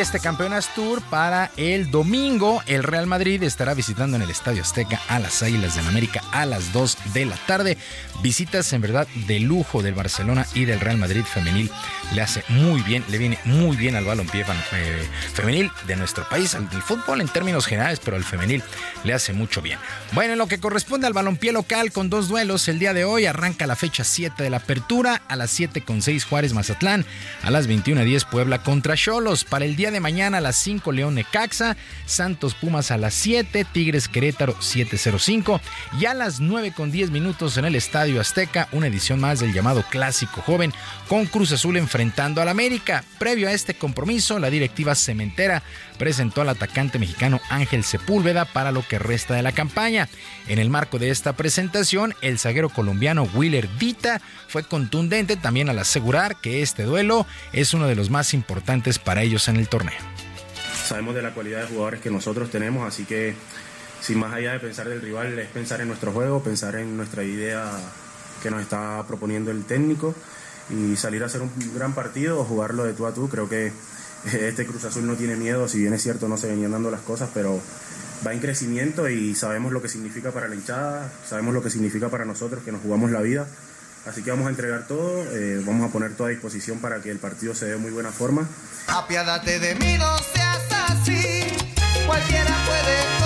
Este 0.00 0.18
Campeonas 0.18 0.74
Tour 0.74 1.02
para 1.02 1.50
el 1.58 1.90
domingo. 1.90 2.62
El 2.66 2.82
Real 2.82 3.06
Madrid 3.06 3.42
estará 3.42 3.74
visitando 3.74 4.16
en 4.16 4.22
el 4.22 4.30
Estadio 4.30 4.62
Azteca 4.62 4.98
a 5.08 5.18
las 5.18 5.42
Águilas 5.42 5.74
del 5.76 5.86
América 5.86 6.22
a 6.32 6.46
las 6.46 6.72
2 6.72 6.96
de 7.12 7.26
la 7.26 7.36
tarde. 7.46 7.76
Visitas 8.22 8.72
en 8.72 8.80
verdad 8.80 9.06
de 9.26 9.40
lujo 9.40 9.82
del 9.82 9.94
Barcelona 9.94 10.46
y 10.54 10.64
del 10.64 10.80
Real 10.80 10.96
Madrid 10.96 11.22
femenil. 11.24 11.70
Le 12.14 12.22
hace 12.22 12.42
muy 12.48 12.82
bien, 12.82 13.04
le 13.08 13.18
viene 13.18 13.38
muy 13.44 13.76
bien 13.76 13.94
al 13.94 14.04
balompié 14.04 14.44
eh, 14.72 15.08
femenil 15.32 15.70
de 15.86 15.96
nuestro 15.96 16.28
país, 16.28 16.54
al 16.54 16.68
fútbol 16.82 17.20
en 17.20 17.28
términos 17.28 17.66
generales, 17.66 18.00
pero 18.02 18.16
al 18.16 18.24
femenil 18.24 18.62
le 19.04 19.14
hace 19.14 19.32
mucho 19.32 19.62
bien. 19.62 19.78
Bueno, 20.12 20.32
en 20.32 20.38
lo 20.38 20.48
que 20.48 20.58
corresponde 20.60 21.06
al 21.06 21.12
balompié 21.12 21.52
local 21.52 21.92
con 21.92 22.10
dos 22.10 22.28
duelos, 22.28 22.68
el 22.68 22.78
día 22.78 22.94
de 22.94 23.04
hoy 23.04 23.26
arranca 23.26 23.66
la 23.66 23.76
fecha 23.76 24.04
7 24.04 24.42
de 24.42 24.50
la 24.50 24.58
apertura, 24.58 25.22
a 25.28 25.36
las 25.36 25.50
7 25.50 25.82
con 25.82 26.02
6 26.02 26.24
Juárez 26.24 26.52
Mazatlán, 26.52 27.06
a 27.42 27.50
las 27.50 27.68
21.10 27.68 28.28
Puebla 28.28 28.62
contra 28.62 28.96
Cholos. 28.96 29.44
Para 29.44 29.64
el 29.64 29.76
día 29.76 29.89
de 29.90 30.00
mañana 30.00 30.38
a 30.38 30.40
las 30.40 30.56
5 30.56 30.92
León 30.92 31.14
Necaxa, 31.14 31.76
Santos 32.06 32.54
Pumas 32.54 32.90
a 32.90 32.98
las 32.98 33.14
7, 33.14 33.66
Tigres 33.72 34.08
Querétaro 34.08 34.60
705 34.60 35.60
y 35.98 36.06
a 36.06 36.14
las 36.14 36.40
9 36.40 36.72
con 36.72 36.90
10 36.90 37.10
minutos 37.10 37.56
en 37.56 37.64
el 37.64 37.74
Estadio 37.74 38.20
Azteca, 38.20 38.68
una 38.72 38.86
edición 38.86 39.20
más 39.20 39.40
del 39.40 39.52
llamado 39.52 39.84
Clásico 39.90 40.42
Joven 40.42 40.72
con 41.08 41.26
Cruz 41.26 41.52
Azul 41.52 41.76
enfrentando 41.76 42.40
al 42.40 42.48
América. 42.48 43.04
Previo 43.18 43.48
a 43.48 43.52
este 43.52 43.74
compromiso, 43.74 44.38
la 44.38 44.50
directiva 44.50 44.94
cementera 44.94 45.62
presentó 46.00 46.40
al 46.40 46.48
atacante 46.48 46.98
mexicano 46.98 47.42
Ángel 47.50 47.84
Sepúlveda 47.84 48.46
para 48.46 48.72
lo 48.72 48.82
que 48.88 48.98
resta 48.98 49.34
de 49.34 49.42
la 49.42 49.52
campaña. 49.52 50.08
En 50.48 50.58
el 50.58 50.70
marco 50.70 50.98
de 50.98 51.10
esta 51.10 51.34
presentación, 51.34 52.14
el 52.22 52.38
zaguero 52.38 52.70
colombiano 52.70 53.24
Willer 53.34 53.68
Dita 53.78 54.22
fue 54.48 54.64
contundente 54.64 55.36
también 55.36 55.68
al 55.68 55.78
asegurar 55.78 56.40
que 56.40 56.62
este 56.62 56.84
duelo 56.84 57.26
es 57.52 57.74
uno 57.74 57.86
de 57.86 57.96
los 57.96 58.08
más 58.08 58.32
importantes 58.32 58.98
para 58.98 59.22
ellos 59.22 59.46
en 59.48 59.56
el 59.56 59.68
torneo. 59.68 59.98
Sabemos 60.86 61.14
de 61.14 61.20
la 61.20 61.34
cualidad 61.34 61.60
de 61.60 61.66
jugadores 61.66 62.00
que 62.00 62.10
nosotros 62.10 62.50
tenemos, 62.50 62.88
así 62.88 63.04
que 63.04 63.34
sin 64.00 64.18
más 64.18 64.32
allá 64.32 64.52
de 64.52 64.58
pensar 64.58 64.88
del 64.88 65.02
rival 65.02 65.38
es 65.38 65.48
pensar 65.48 65.82
en 65.82 65.88
nuestro 65.88 66.12
juego, 66.12 66.42
pensar 66.42 66.76
en 66.76 66.96
nuestra 66.96 67.24
idea 67.24 67.70
que 68.42 68.50
nos 68.50 68.62
está 68.62 69.04
proponiendo 69.06 69.50
el 69.50 69.66
técnico 69.66 70.14
y 70.70 70.96
salir 70.96 71.22
a 71.22 71.26
hacer 71.26 71.42
un 71.42 71.50
gran 71.74 71.94
partido 71.94 72.40
o 72.40 72.44
jugarlo 72.44 72.84
de 72.84 72.94
tú 72.94 73.04
a 73.04 73.12
tú. 73.12 73.28
Creo 73.28 73.50
que 73.50 73.70
este 74.32 74.66
Cruz 74.66 74.84
Azul 74.84 75.06
no 75.06 75.14
tiene 75.14 75.36
miedo, 75.36 75.68
si 75.68 75.78
bien 75.78 75.92
es 75.94 76.02
cierto 76.02 76.28
no 76.28 76.36
se 76.36 76.48
venían 76.48 76.72
dando 76.72 76.90
las 76.90 77.00
cosas, 77.00 77.30
pero 77.32 77.60
va 78.26 78.32
en 78.32 78.40
crecimiento 78.40 79.08
y 79.08 79.34
sabemos 79.34 79.72
lo 79.72 79.80
que 79.80 79.88
significa 79.88 80.30
para 80.30 80.48
la 80.48 80.54
hinchada, 80.54 81.10
sabemos 81.28 81.54
lo 81.54 81.62
que 81.62 81.70
significa 81.70 82.08
para 82.08 82.24
nosotros 82.24 82.62
que 82.64 82.72
nos 82.72 82.82
jugamos 82.82 83.10
la 83.10 83.20
vida. 83.20 83.46
Así 84.06 84.22
que 84.22 84.30
vamos 84.30 84.46
a 84.46 84.50
entregar 84.50 84.86
todo, 84.86 85.24
eh, 85.32 85.62
vamos 85.64 85.88
a 85.88 85.92
poner 85.92 86.14
toda 86.14 86.30
disposición 86.30 86.78
para 86.78 87.02
que 87.02 87.10
el 87.10 87.18
partido 87.18 87.54
se 87.54 87.66
dé 87.66 87.72
de 87.72 87.78
muy 87.78 87.90
buena 87.90 88.10
forma. 88.10 88.48
Apiádate 88.86 89.58
de 89.58 89.74
mí, 89.74 89.98
no 89.98 90.16
seas 90.18 90.62
así, 90.88 91.44
cualquiera 92.06 92.56
puede 92.66 93.19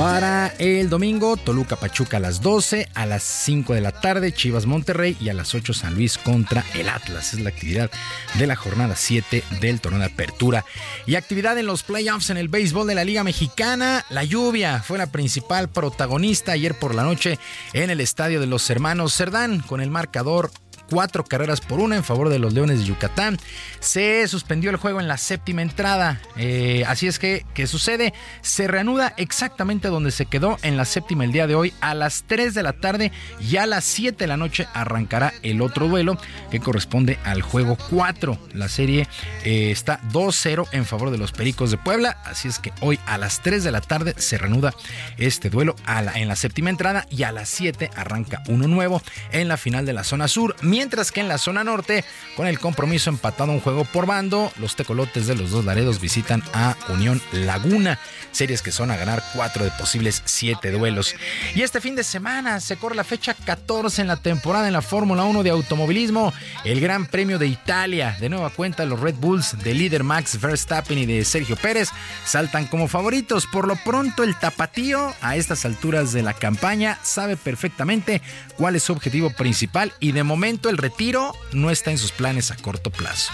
para 0.00 0.54
el 0.58 0.88
domingo, 0.88 1.36
Toluca 1.36 1.76
Pachuca 1.76 2.16
a 2.16 2.20
las 2.20 2.40
12, 2.40 2.88
a 2.94 3.04
las 3.04 3.22
5 3.22 3.74
de 3.74 3.82
la 3.82 3.92
tarde, 3.92 4.32
Chivas 4.32 4.64
Monterrey 4.64 5.14
y 5.20 5.28
a 5.28 5.34
las 5.34 5.54
8 5.54 5.74
San 5.74 5.94
Luis 5.94 6.16
contra 6.16 6.64
el 6.74 6.88
Atlas. 6.88 7.34
Es 7.34 7.40
la 7.40 7.50
actividad 7.50 7.90
de 8.38 8.46
la 8.46 8.56
jornada 8.56 8.96
7 8.96 9.44
del 9.60 9.82
torneo 9.82 10.00
de 10.00 10.06
apertura. 10.06 10.64
Y 11.04 11.16
actividad 11.16 11.58
en 11.58 11.66
los 11.66 11.82
playoffs 11.82 12.30
en 12.30 12.38
el 12.38 12.48
béisbol 12.48 12.86
de 12.86 12.94
la 12.94 13.04
Liga 13.04 13.24
Mexicana. 13.24 14.06
La 14.08 14.24
lluvia 14.24 14.82
fue 14.82 14.96
la 14.96 15.12
principal 15.12 15.68
protagonista 15.68 16.52
ayer 16.52 16.78
por 16.78 16.94
la 16.94 17.04
noche 17.04 17.38
en 17.74 17.90
el 17.90 18.00
estadio 18.00 18.40
de 18.40 18.46
los 18.46 18.70
hermanos 18.70 19.14
Cerdán 19.14 19.60
con 19.60 19.82
el 19.82 19.90
marcador 19.90 20.50
cuatro 20.90 21.24
carreras 21.24 21.60
por 21.60 21.80
una 21.80 21.96
en 21.96 22.04
favor 22.04 22.28
de 22.28 22.38
los 22.38 22.52
Leones 22.52 22.80
de 22.80 22.84
Yucatán. 22.84 23.38
Se 23.78 24.26
suspendió 24.28 24.70
el 24.70 24.76
juego 24.76 25.00
en 25.00 25.08
la 25.08 25.16
séptima 25.16 25.62
entrada. 25.62 26.20
Eh, 26.36 26.84
así 26.86 27.06
es 27.06 27.18
que, 27.18 27.46
¿qué 27.54 27.66
sucede? 27.66 28.12
Se 28.42 28.66
reanuda 28.66 29.14
exactamente 29.16 29.88
donde 29.88 30.10
se 30.10 30.26
quedó 30.26 30.58
en 30.62 30.76
la 30.76 30.84
séptima 30.84 31.24
el 31.24 31.32
día 31.32 31.46
de 31.46 31.54
hoy 31.54 31.72
a 31.80 31.94
las 31.94 32.24
3 32.26 32.52
de 32.54 32.62
la 32.62 32.72
tarde 32.74 33.12
y 33.40 33.56
a 33.56 33.66
las 33.66 33.84
7 33.84 34.18
de 34.18 34.26
la 34.26 34.36
noche 34.36 34.66
arrancará 34.74 35.32
el 35.42 35.62
otro 35.62 35.88
duelo 35.88 36.18
que 36.50 36.60
corresponde 36.60 37.18
al 37.24 37.42
juego 37.42 37.78
4. 37.88 38.38
La 38.52 38.68
serie 38.68 39.06
eh, 39.44 39.70
está 39.70 40.00
2-0 40.12 40.66
en 40.72 40.84
favor 40.84 41.10
de 41.10 41.18
los 41.18 41.32
Pericos 41.32 41.70
de 41.70 41.78
Puebla. 41.78 42.18
Así 42.24 42.48
es 42.48 42.58
que 42.58 42.72
hoy 42.80 42.98
a 43.06 43.16
las 43.16 43.42
3 43.42 43.62
de 43.62 43.70
la 43.70 43.80
tarde 43.80 44.14
se 44.18 44.38
reanuda 44.38 44.74
este 45.16 45.50
duelo 45.50 45.76
en 46.14 46.28
la 46.28 46.36
séptima 46.36 46.70
entrada 46.70 47.06
y 47.10 47.22
a 47.22 47.32
las 47.32 47.48
7 47.48 47.90
arranca 47.94 48.42
uno 48.48 48.66
nuevo 48.66 49.00
en 49.32 49.48
la 49.48 49.56
final 49.56 49.86
de 49.86 49.92
la 49.92 50.04
zona 50.04 50.26
sur 50.26 50.56
mientras 50.62 50.79
que 50.80 51.20
en 51.20 51.28
la 51.28 51.36
zona 51.36 51.62
norte, 51.62 52.06
con 52.36 52.46
el 52.46 52.58
compromiso 52.58 53.10
empatado 53.10 53.52
un 53.52 53.60
juego 53.60 53.84
por 53.84 54.06
bando, 54.06 54.50
los 54.58 54.76
tecolotes 54.76 55.26
de 55.26 55.34
los 55.34 55.50
dos 55.50 55.66
Laredos 55.66 56.00
visitan 56.00 56.42
a 56.54 56.74
Unión 56.88 57.20
Laguna, 57.32 57.98
series 58.32 58.62
que 58.62 58.72
son 58.72 58.90
a 58.90 58.96
ganar 58.96 59.22
cuatro 59.34 59.62
de 59.62 59.70
posibles 59.72 60.22
siete 60.24 60.70
duelos. 60.70 61.14
Y 61.54 61.60
este 61.60 61.82
fin 61.82 61.96
de 61.96 62.02
semana 62.02 62.60
se 62.60 62.78
corre 62.78 62.94
la 62.94 63.04
fecha 63.04 63.34
14 63.34 64.00
en 64.00 64.08
la 64.08 64.16
temporada 64.16 64.68
en 64.68 64.72
la 64.72 64.80
Fórmula 64.80 65.24
1 65.24 65.42
de 65.42 65.50
automovilismo, 65.50 66.32
el 66.64 66.80
Gran 66.80 67.04
Premio 67.04 67.38
de 67.38 67.46
Italia. 67.46 68.16
De 68.18 68.30
nueva 68.30 68.48
cuenta, 68.48 68.86
los 68.86 69.00
Red 69.00 69.16
Bulls 69.16 69.62
de 69.62 69.74
líder 69.74 70.02
Max 70.02 70.40
Verstappen 70.40 70.96
y 70.96 71.04
de 71.04 71.26
Sergio 71.26 71.56
Pérez 71.56 71.90
saltan 72.24 72.66
como 72.66 72.88
favoritos. 72.88 73.46
Por 73.46 73.68
lo 73.68 73.76
pronto, 73.76 74.24
el 74.24 74.34
tapatío 74.38 75.14
a 75.20 75.36
estas 75.36 75.66
alturas 75.66 76.14
de 76.14 76.22
la 76.22 76.32
campaña 76.32 76.98
sabe 77.02 77.36
perfectamente 77.36 78.22
cuál 78.56 78.76
es 78.76 78.84
su 78.84 78.92
objetivo 78.94 79.28
principal 79.28 79.92
y 80.00 80.12
de 80.12 80.24
momento 80.24 80.69
el 80.70 80.78
retiro 80.78 81.32
no 81.52 81.70
está 81.70 81.90
en 81.90 81.98
sus 81.98 82.12
planes 82.12 82.50
a 82.50 82.56
corto 82.56 82.90
plazo. 82.90 83.32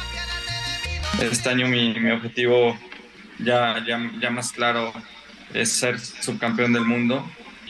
Este 1.21 1.51
año 1.51 1.69
mi, 1.69 2.11
objetivo 2.11 2.77
ya, 3.39 3.85
ya, 3.87 4.11
ya, 4.21 4.31
más 4.31 4.53
claro 4.53 4.93
es 5.53 5.71
ser 5.71 6.01
subcampeón 6.01 6.73
del 6.73 6.85
mundo 6.85 7.25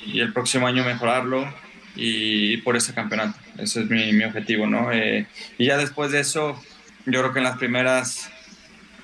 y 0.06 0.20
el 0.20 0.32
próximo 0.32 0.66
año 0.68 0.84
mejorarlo 0.84 1.52
y, 1.97 2.59
por 2.59 2.76
ese 2.76 2.94
campeonato. 2.94 3.38
Ese 3.59 3.82
es 3.82 3.90
mi, 3.90 4.12
mi 4.12 4.24
objetivo, 4.24 4.66
¿no? 4.66 4.93
Eh, 4.93 5.26
y 5.59 5.66
ya 5.66 5.76
después 5.76 6.12
de 6.12 6.20
eso, 6.20 6.60
yo 7.05 7.20
creo 7.20 7.32
que 7.32 7.40
en 7.40 7.44
las 7.44 7.59
primeras 7.59 8.30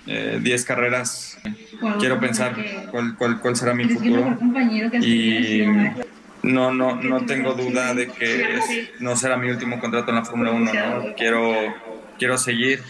10 0.06 0.44
eh, 0.44 0.64
carreras 0.64 1.38
quiero 1.98 2.20
pensar 2.20 2.54
cuál, 2.90 3.16
cuál, 3.16 3.40
cuál 3.40 3.56
será 3.56 3.74
mi 3.74 3.84
futuro. 3.84 4.38
Y 5.00 5.62
no, 6.42 6.72
no, 6.72 6.96
no 6.96 7.24
tengo 7.24 7.54
duda 7.54 7.94
de 7.94 8.08
que 8.08 8.58
no 9.00 9.16
será 9.16 9.36
mi 9.36 9.50
último 9.50 9.78
contrato 9.80 10.10
en 10.10 10.16
la 10.16 10.24
Fórmula 10.24 10.50
1, 10.50 10.72
¿no? 10.72 11.14
Quiero, 11.14 11.52
quiero 12.18 12.38
seguir. 12.38 12.82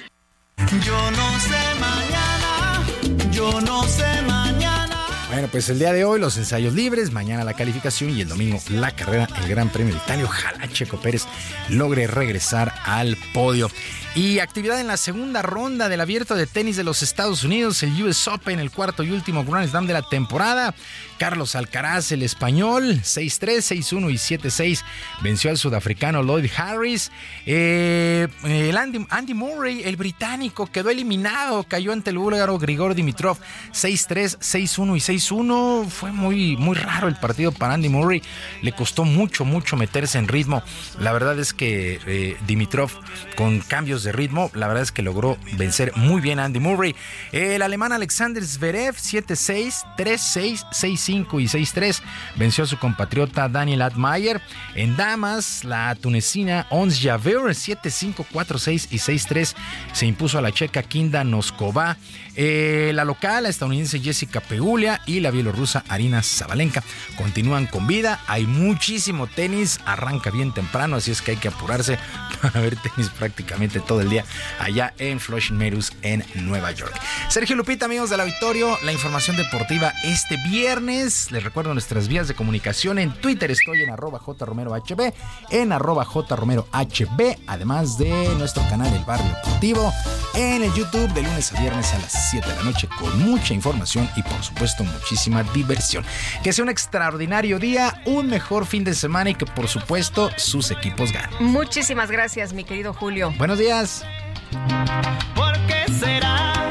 Yo 0.85 1.11
no 1.11 1.41
sé 1.41 1.81
mañana, 1.81 2.83
yo 3.31 3.61
no 3.61 3.83
sé 3.85 4.23
mañana. 4.27 4.97
Bueno, 5.31 5.49
pues 5.51 5.69
el 5.69 5.79
día 5.79 5.93
de 5.93 6.05
hoy 6.05 6.21
los 6.21 6.37
ensayos 6.37 6.75
libres, 6.75 7.13
mañana 7.13 7.45
la 7.45 7.55
calificación 7.55 8.11
y 8.11 8.23
el 8.23 8.29
domingo 8.29 8.59
la 8.71 8.91
carrera, 8.91 9.29
el 9.43 9.49
Gran 9.49 9.69
Premio 9.71 9.95
de 9.95 10.01
Italia. 10.01 10.25
Ojalá 10.25 10.69
Checo 10.69 10.99
Pérez 10.99 11.27
logre 11.69 12.07
regresar 12.07 12.73
al 12.85 13.17
podio. 13.35 13.71
Y 14.15 14.41
actividad 14.41 14.79
en 14.79 14.89
la 14.89 14.99
segunda 14.99 15.41
ronda 15.41 15.89
del 15.89 16.03
abierto 16.03 16.35
de 16.35 16.47
tenis 16.47 16.77
de 16.77 16.85
los 16.85 17.03
Estados 17.03 17.45
Unidos, 17.45 17.83
el 17.83 18.03
US 18.03 18.29
Open, 18.29 18.61
el 18.61 18.71
cuarto 18.71 19.03
y 19.03 19.11
último 19.11 19.43
Grand 19.43 19.71
Slam 19.71 19.87
de 19.87 19.95
la 19.95 20.03
temporada. 20.03 20.75
Carlos 21.17 21.55
Alcaraz, 21.55 22.13
el 22.13 22.23
español, 22.23 23.01
6-3, 23.01 23.81
6-1 23.81 24.11
y 24.11 24.15
7-6, 24.15 24.83
venció 25.23 25.51
al 25.51 25.57
sudafricano 25.57 26.23
Lloyd 26.23 26.51
Harris. 26.57 27.11
Eh, 27.47 28.29
el 28.45 28.77
Andy, 28.77 29.07
Andy, 29.09 29.33
Murray, 29.33 29.83
el 29.85 29.97
británico, 29.97 30.67
quedó 30.67 30.91
eliminado, 30.91 31.63
cayó 31.63 31.93
ante 31.93 32.11
el 32.11 32.19
búlgaro 32.19 32.59
Grigor 32.59 32.95
Dimitrov, 32.95 33.39
6-3, 33.73 34.41
6-1 34.41 34.97
y 34.97 35.19
6-1. 35.19 35.89
Fue 35.89 36.13
muy, 36.13 36.57
muy 36.57 36.75
raro 36.75 37.09
el 37.09 37.17
partido 37.17 37.53
para 37.53 37.75
Andy 37.75 37.89
Murray, 37.89 38.21
le 38.61 38.73
costó 38.73 39.05
mucho, 39.05 39.45
mucho 39.45 39.77
meterse 39.77 40.19
en 40.19 40.29
ritmo. 40.29 40.63
La 40.99 41.13
verdad 41.13 41.39
es 41.39 41.55
que 41.55 42.01
eh, 42.05 42.37
Dimitrov, 42.47 42.91
con 43.37 43.61
cambios 43.61 44.02
de 44.05 44.13
ritmo, 44.13 44.51
la 44.55 44.69
verdad 44.69 44.83
es 44.83 44.93
que 44.93 45.03
logró 45.03 45.39
vencer 45.57 45.93
muy 45.97 46.21
bien 46.21 46.39
a 46.39 46.45
Andy 46.45 46.61
Murray. 46.61 46.95
El 47.33 47.63
alemán 47.63 47.93
Alexander 47.93 48.45
Zverev, 48.45 48.95
7-6, 48.95 49.97
3-6, 49.97 50.67
6-5 50.71 51.41
y 51.41 51.45
6-3 51.47 52.01
venció 52.37 52.65
a 52.65 52.67
su 52.67 52.79
compatriota 52.79 53.49
Daniel 53.49 53.83
Admayer. 53.83 54.41
En 54.75 54.97
damas, 54.97 55.65
la 55.65 55.95
tunecina 55.95 56.67
Ons 56.71 57.01
Javer 57.01 57.39
7-5, 57.39 58.27
4-6 58.33 58.89
y 58.91 58.99
6-3 58.99 59.55
se 59.93 60.07
impuso 60.07 60.39
a 60.39 60.43
la 60.43 60.53
checa 60.53 60.83
Kinda 60.83 61.25
Noskova. 61.25 61.97
Eh, 62.35 62.93
la 62.95 63.05
local, 63.05 63.43
la 63.43 63.51
estadounidense 63.51 64.01
Jessica 64.01 64.41
Pegulia 64.41 65.01
y 65.07 65.21
la 65.21 65.31
bielorrusa 65.31 65.85
Arina 65.89 66.23
Zabalenka 66.23 66.83
continúan 67.17 67.67
con 67.67 67.87
vida. 67.87 68.21
Hay 68.27 68.47
muchísimo 68.47 69.27
tenis, 69.27 69.81
arranca 69.85 70.31
bien 70.31 70.53
temprano, 70.53 70.97
así 70.97 71.11
es 71.11 71.21
que 71.21 71.33
hay 71.33 71.37
que 71.37 71.49
apurarse 71.49 71.99
para 72.43 72.61
ver 72.61 72.77
tenis 72.77 73.11
prácticamente 73.11 73.81
todo 73.81 73.92
el 74.01 74.09
día 74.09 74.25
allá 74.59 74.95
en 74.99 75.21
Flushing 75.21 75.57
Meadows 75.57 75.93
en 76.03 76.25
Nueva 76.35 76.73
York. 76.73 76.93
Sergio 77.29 77.57
Lupita, 77.57 77.87
amigos 77.87 78.11
del 78.11 78.21
auditorio, 78.21 78.79
la 78.85 78.93
información 78.93 79.37
deportiva 79.37 79.93
este 80.05 80.37
viernes. 80.49 81.31
Les 81.31 81.43
recuerdo 81.43 81.73
nuestras 81.73 82.09
vías 82.09 82.29
de 82.29 82.35
comunicación. 82.35 82.99
En 82.99 83.13
Twitter 83.13 83.51
estoy 83.51 83.83
en 83.83 83.91
arroba 83.91 84.19
jromerohb, 84.19 85.13
en 85.51 85.73
arroba 85.73 86.05
jromerohb, 86.05 87.37
además 87.47 87.99
de 87.99 88.35
nuestro 88.39 88.63
canal 88.69 88.93
El 88.95 89.05
Barrio 89.05 89.27
Deportivo, 89.27 89.93
en 90.35 90.63
el 90.63 90.73
YouTube 90.75 91.13
de 91.13 91.23
lunes 91.23 91.53
a 91.53 91.61
viernes 91.61 91.93
a 91.95 91.99
las 91.99 92.31
7 92.31 92.49
de 92.49 92.57
la 92.57 92.63
noche 92.63 92.89
con 92.99 93.19
mucha 93.23 93.55
información 93.55 94.09
y 94.17 94.23
por 94.23 94.43
supuesto 94.43 94.85
muchísima 94.85 95.43
diversión. 95.55 96.05
Que 96.43 96.53
sea 96.53 96.65
un 96.65 96.71
extraordinario 96.71 97.59
día, 97.59 98.03
un 98.07 98.29
mejor 98.29 98.67
fin 98.67 98.85
de 98.85 98.95
semana 98.95 99.31
y 99.31 99.35
que 99.35 99.47
por 99.47 99.69
supuesto 99.69 100.31
sus 100.37 100.71
equipos 100.71 101.13
ganen. 101.13 101.31
Muchísimas 101.41 102.11
gracias, 102.11 102.53
mi 102.53 102.65
querido 102.65 102.93
Julio. 102.95 103.33
Buenos 103.39 103.59
días. 103.59 103.82
¿Por 103.83 105.55
qué 105.67 105.93
será? 105.93 106.71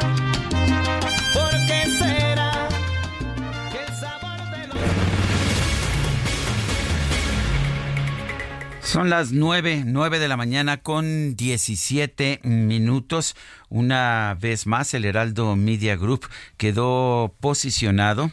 ¿Por 1.33 1.51
qué 1.67 1.85
será? 1.99 2.69
Que 3.69 3.83
el 3.83 3.93
sabor 3.99 4.39
de 4.49 4.67
los... 4.67 4.77
Son 8.87 9.09
las 9.09 9.33
9, 9.33 9.83
9 9.85 10.19
de 10.19 10.27
la 10.29 10.37
mañana 10.37 10.77
con 10.77 11.35
17 11.35 12.39
minutos. 12.43 13.35
Una 13.67 14.37
vez 14.39 14.65
más, 14.65 14.93
el 14.93 15.03
Heraldo 15.03 15.57
Media 15.57 15.97
Group 15.97 16.29
quedó 16.55 17.35
posicionado. 17.41 18.31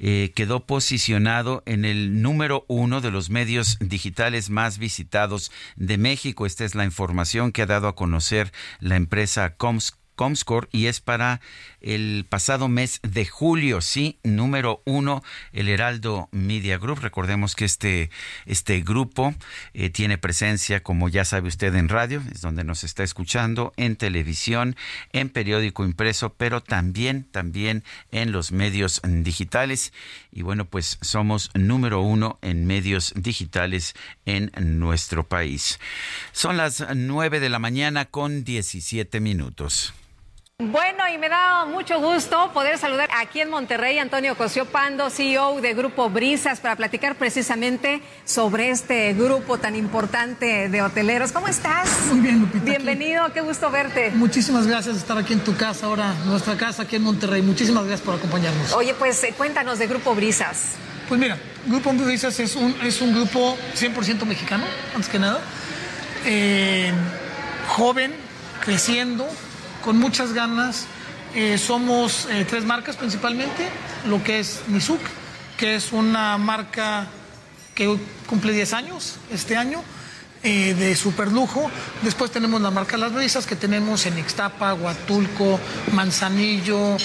Eh, 0.00 0.32
quedó 0.34 0.64
posicionado 0.64 1.64
en 1.66 1.84
el 1.84 2.22
número 2.22 2.64
uno 2.68 3.00
de 3.00 3.10
los 3.10 3.30
medios 3.30 3.78
digitales 3.80 4.48
más 4.48 4.78
visitados 4.78 5.50
de 5.74 5.98
México. 5.98 6.46
Esta 6.46 6.64
es 6.64 6.76
la 6.76 6.84
información 6.84 7.50
que 7.50 7.62
ha 7.62 7.66
dado 7.66 7.88
a 7.88 7.96
conocer 7.96 8.52
la 8.78 8.94
empresa 8.94 9.56
Coms 9.56 9.98
Comscore 10.14 10.68
y 10.72 10.86
es 10.86 11.00
para 11.00 11.40
el 11.80 12.26
pasado 12.28 12.68
mes 12.68 13.00
de 13.02 13.26
julio, 13.26 13.80
sí, 13.80 14.18
número 14.22 14.82
uno, 14.84 15.22
el 15.52 15.68
Heraldo 15.68 16.28
Media 16.32 16.78
Group. 16.78 17.00
Recordemos 17.00 17.54
que 17.54 17.64
este, 17.64 18.10
este 18.46 18.80
grupo 18.80 19.34
eh, 19.74 19.90
tiene 19.90 20.18
presencia, 20.18 20.82
como 20.82 21.08
ya 21.08 21.24
sabe 21.24 21.48
usted, 21.48 21.74
en 21.74 21.88
radio, 21.88 22.22
es 22.32 22.40
donde 22.40 22.64
nos 22.64 22.84
está 22.84 23.02
escuchando, 23.04 23.72
en 23.76 23.96
televisión, 23.96 24.76
en 25.12 25.28
periódico 25.28 25.84
impreso, 25.84 26.34
pero 26.34 26.62
también, 26.62 27.24
también 27.24 27.84
en 28.10 28.32
los 28.32 28.52
medios 28.52 29.00
digitales. 29.04 29.92
Y 30.32 30.42
bueno, 30.42 30.64
pues 30.64 30.98
somos 31.00 31.50
número 31.54 32.00
uno 32.00 32.38
en 32.42 32.66
medios 32.66 33.12
digitales 33.16 33.94
en 34.24 34.50
nuestro 34.78 35.26
país. 35.26 35.78
Son 36.32 36.56
las 36.56 36.84
nueve 36.94 37.40
de 37.40 37.48
la 37.48 37.58
mañana 37.58 38.06
con 38.06 38.44
17 38.44 39.20
minutos. 39.20 39.94
Bueno, 40.60 41.04
y 41.14 41.18
me 41.18 41.28
da 41.28 41.66
mucho 41.66 42.00
gusto 42.00 42.50
poder 42.52 42.78
saludar 42.78 43.08
aquí 43.16 43.40
en 43.40 43.48
Monterrey 43.48 44.00
Antonio 44.00 44.36
Cosio 44.36 44.64
Pando, 44.64 45.08
CEO 45.08 45.60
de 45.60 45.72
Grupo 45.72 46.10
Brisas, 46.10 46.58
para 46.58 46.74
platicar 46.74 47.14
precisamente 47.14 48.02
sobre 48.24 48.70
este 48.70 49.14
grupo 49.14 49.58
tan 49.58 49.76
importante 49.76 50.68
de 50.68 50.82
hoteleros. 50.82 51.30
¿Cómo 51.30 51.46
estás? 51.46 51.88
Muy 52.10 52.22
bien, 52.22 52.40
Lupita. 52.40 52.64
Bienvenido, 52.64 53.32
qué 53.32 53.40
gusto 53.40 53.70
verte. 53.70 54.10
Muchísimas 54.16 54.66
gracias 54.66 54.96
de 54.96 55.00
estar 55.00 55.16
aquí 55.16 55.32
en 55.32 55.44
tu 55.44 55.56
casa 55.56 55.86
ahora, 55.86 56.12
nuestra 56.24 56.56
casa 56.56 56.82
aquí 56.82 56.96
en 56.96 57.02
Monterrey. 57.02 57.40
Muchísimas 57.40 57.84
gracias 57.84 58.04
por 58.04 58.16
acompañarnos. 58.16 58.72
Oye, 58.72 58.94
pues 58.94 59.22
eh, 59.22 59.32
cuéntanos 59.38 59.78
de 59.78 59.86
Grupo 59.86 60.12
Brisas. 60.16 60.72
Pues 61.08 61.20
mira, 61.20 61.38
Grupo 61.66 61.92
Brisas 61.92 62.40
es 62.40 62.56
un, 62.56 62.74
es 62.82 63.00
un 63.00 63.14
grupo 63.14 63.56
100% 63.76 64.24
mexicano, 64.24 64.64
antes 64.92 65.08
que 65.08 65.20
nada. 65.20 65.38
Eh, 66.26 66.92
joven, 67.68 68.12
creciendo, 68.64 69.24
con 69.84 69.98
muchas 69.98 70.32
ganas. 70.32 70.86
Eh, 71.34 71.58
somos 71.58 72.26
eh, 72.30 72.46
tres 72.48 72.64
marcas 72.64 72.96
principalmente, 72.96 73.68
lo 74.06 74.22
que 74.22 74.40
es 74.40 74.62
Nizuc, 74.68 75.00
que 75.56 75.74
es 75.74 75.92
una 75.92 76.38
marca 76.38 77.06
que 77.74 77.98
cumple 78.26 78.52
10 78.52 78.72
años 78.72 79.16
este 79.30 79.56
año, 79.56 79.82
eh, 80.42 80.74
de 80.74 80.96
super 80.96 81.30
lujo. 81.30 81.70
Después 82.02 82.30
tenemos 82.30 82.60
la 82.60 82.70
marca 82.70 82.96
Las 82.96 83.12
Brisas, 83.12 83.46
que 83.46 83.56
tenemos 83.56 84.06
en 84.06 84.18
Ixtapa, 84.18 84.74
Huatulco, 84.74 85.60
Manzanillo, 85.92 86.96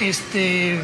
este, 0.00 0.80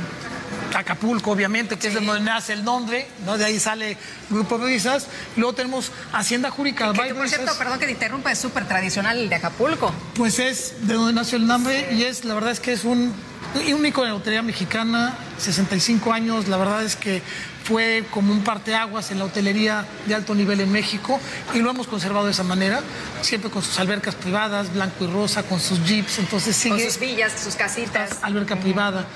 Acapulco, 0.75 1.31
obviamente, 1.31 1.77
que 1.79 1.89
es 1.89 1.95
de 1.95 2.01
donde 2.01 2.21
nace 2.21 2.53
el 2.53 2.65
nombre, 2.65 3.07
¿no? 3.25 3.39
de 3.39 3.45
ahí 3.45 3.59
sale 3.59 3.97
Grupo 4.31 4.59
Brisas. 4.59 5.07
Luego 5.37 5.55
tenemos 5.55 5.93
Hacienda 6.13 6.51
Júrica. 6.51 6.93
Que, 6.93 7.09
que, 7.09 7.15
por 7.15 7.29
cierto, 7.29 7.53
perdón 7.59 7.79
que 7.79 7.87
te 7.87 7.93
interrumpa, 7.93 8.33
es 8.33 8.39
súper 8.39 8.67
tradicional 8.67 9.19
el 9.19 9.29
de 9.29 9.37
Acapulco. 9.37 9.93
Pues 10.15 10.39
es 10.39 10.75
de 10.87 10.95
donde 10.95 11.13
nació 11.13 11.39
el 11.39 11.47
nombre 11.47 11.89
y 11.93 12.03
es, 12.03 12.25
la 12.25 12.35
verdad 12.35 12.51
es 12.51 12.61
que 12.61 12.73
es 12.73 12.85
un, 12.85 13.13
ícono 13.57 14.05
de 14.05 14.11
la 14.11 14.17
hotelería 14.17 14.43
mexicana, 14.43 15.17
65 15.39 16.13
años, 16.13 16.49
la 16.49 16.57
verdad 16.57 16.85
es 16.85 16.97
que 16.97 17.23
fue 17.65 18.05
como 18.11 18.33
un 18.33 18.43
parteaguas 18.43 19.11
en 19.11 19.19
la 19.19 19.27
hotelería 19.27 19.85
de 20.07 20.15
alto 20.15 20.35
nivel 20.35 20.61
en 20.61 20.73
México 20.73 21.21
y 21.55 21.59
lo 21.59 21.71
hemos 21.71 21.87
conservado 21.87 22.25
de 22.25 22.33
esa 22.33 22.43
manera, 22.43 22.81
siempre 23.21 23.51
con 23.51 23.63
sus 23.63 23.79
albercas 23.79 24.15
privadas, 24.15 24.73
blanco 24.73 25.05
y 25.05 25.07
rosa, 25.09 25.43
con 25.43 25.61
sus 25.61 25.85
jeeps, 25.85 26.19
entonces 26.19 26.57
sigue... 26.57 26.77
Con 26.77 26.85
sus 26.85 26.99
villas, 26.99 27.33
sus 27.43 27.57
casitas. 27.57 28.19
Alberca 28.23 28.57
privada. 28.57 29.07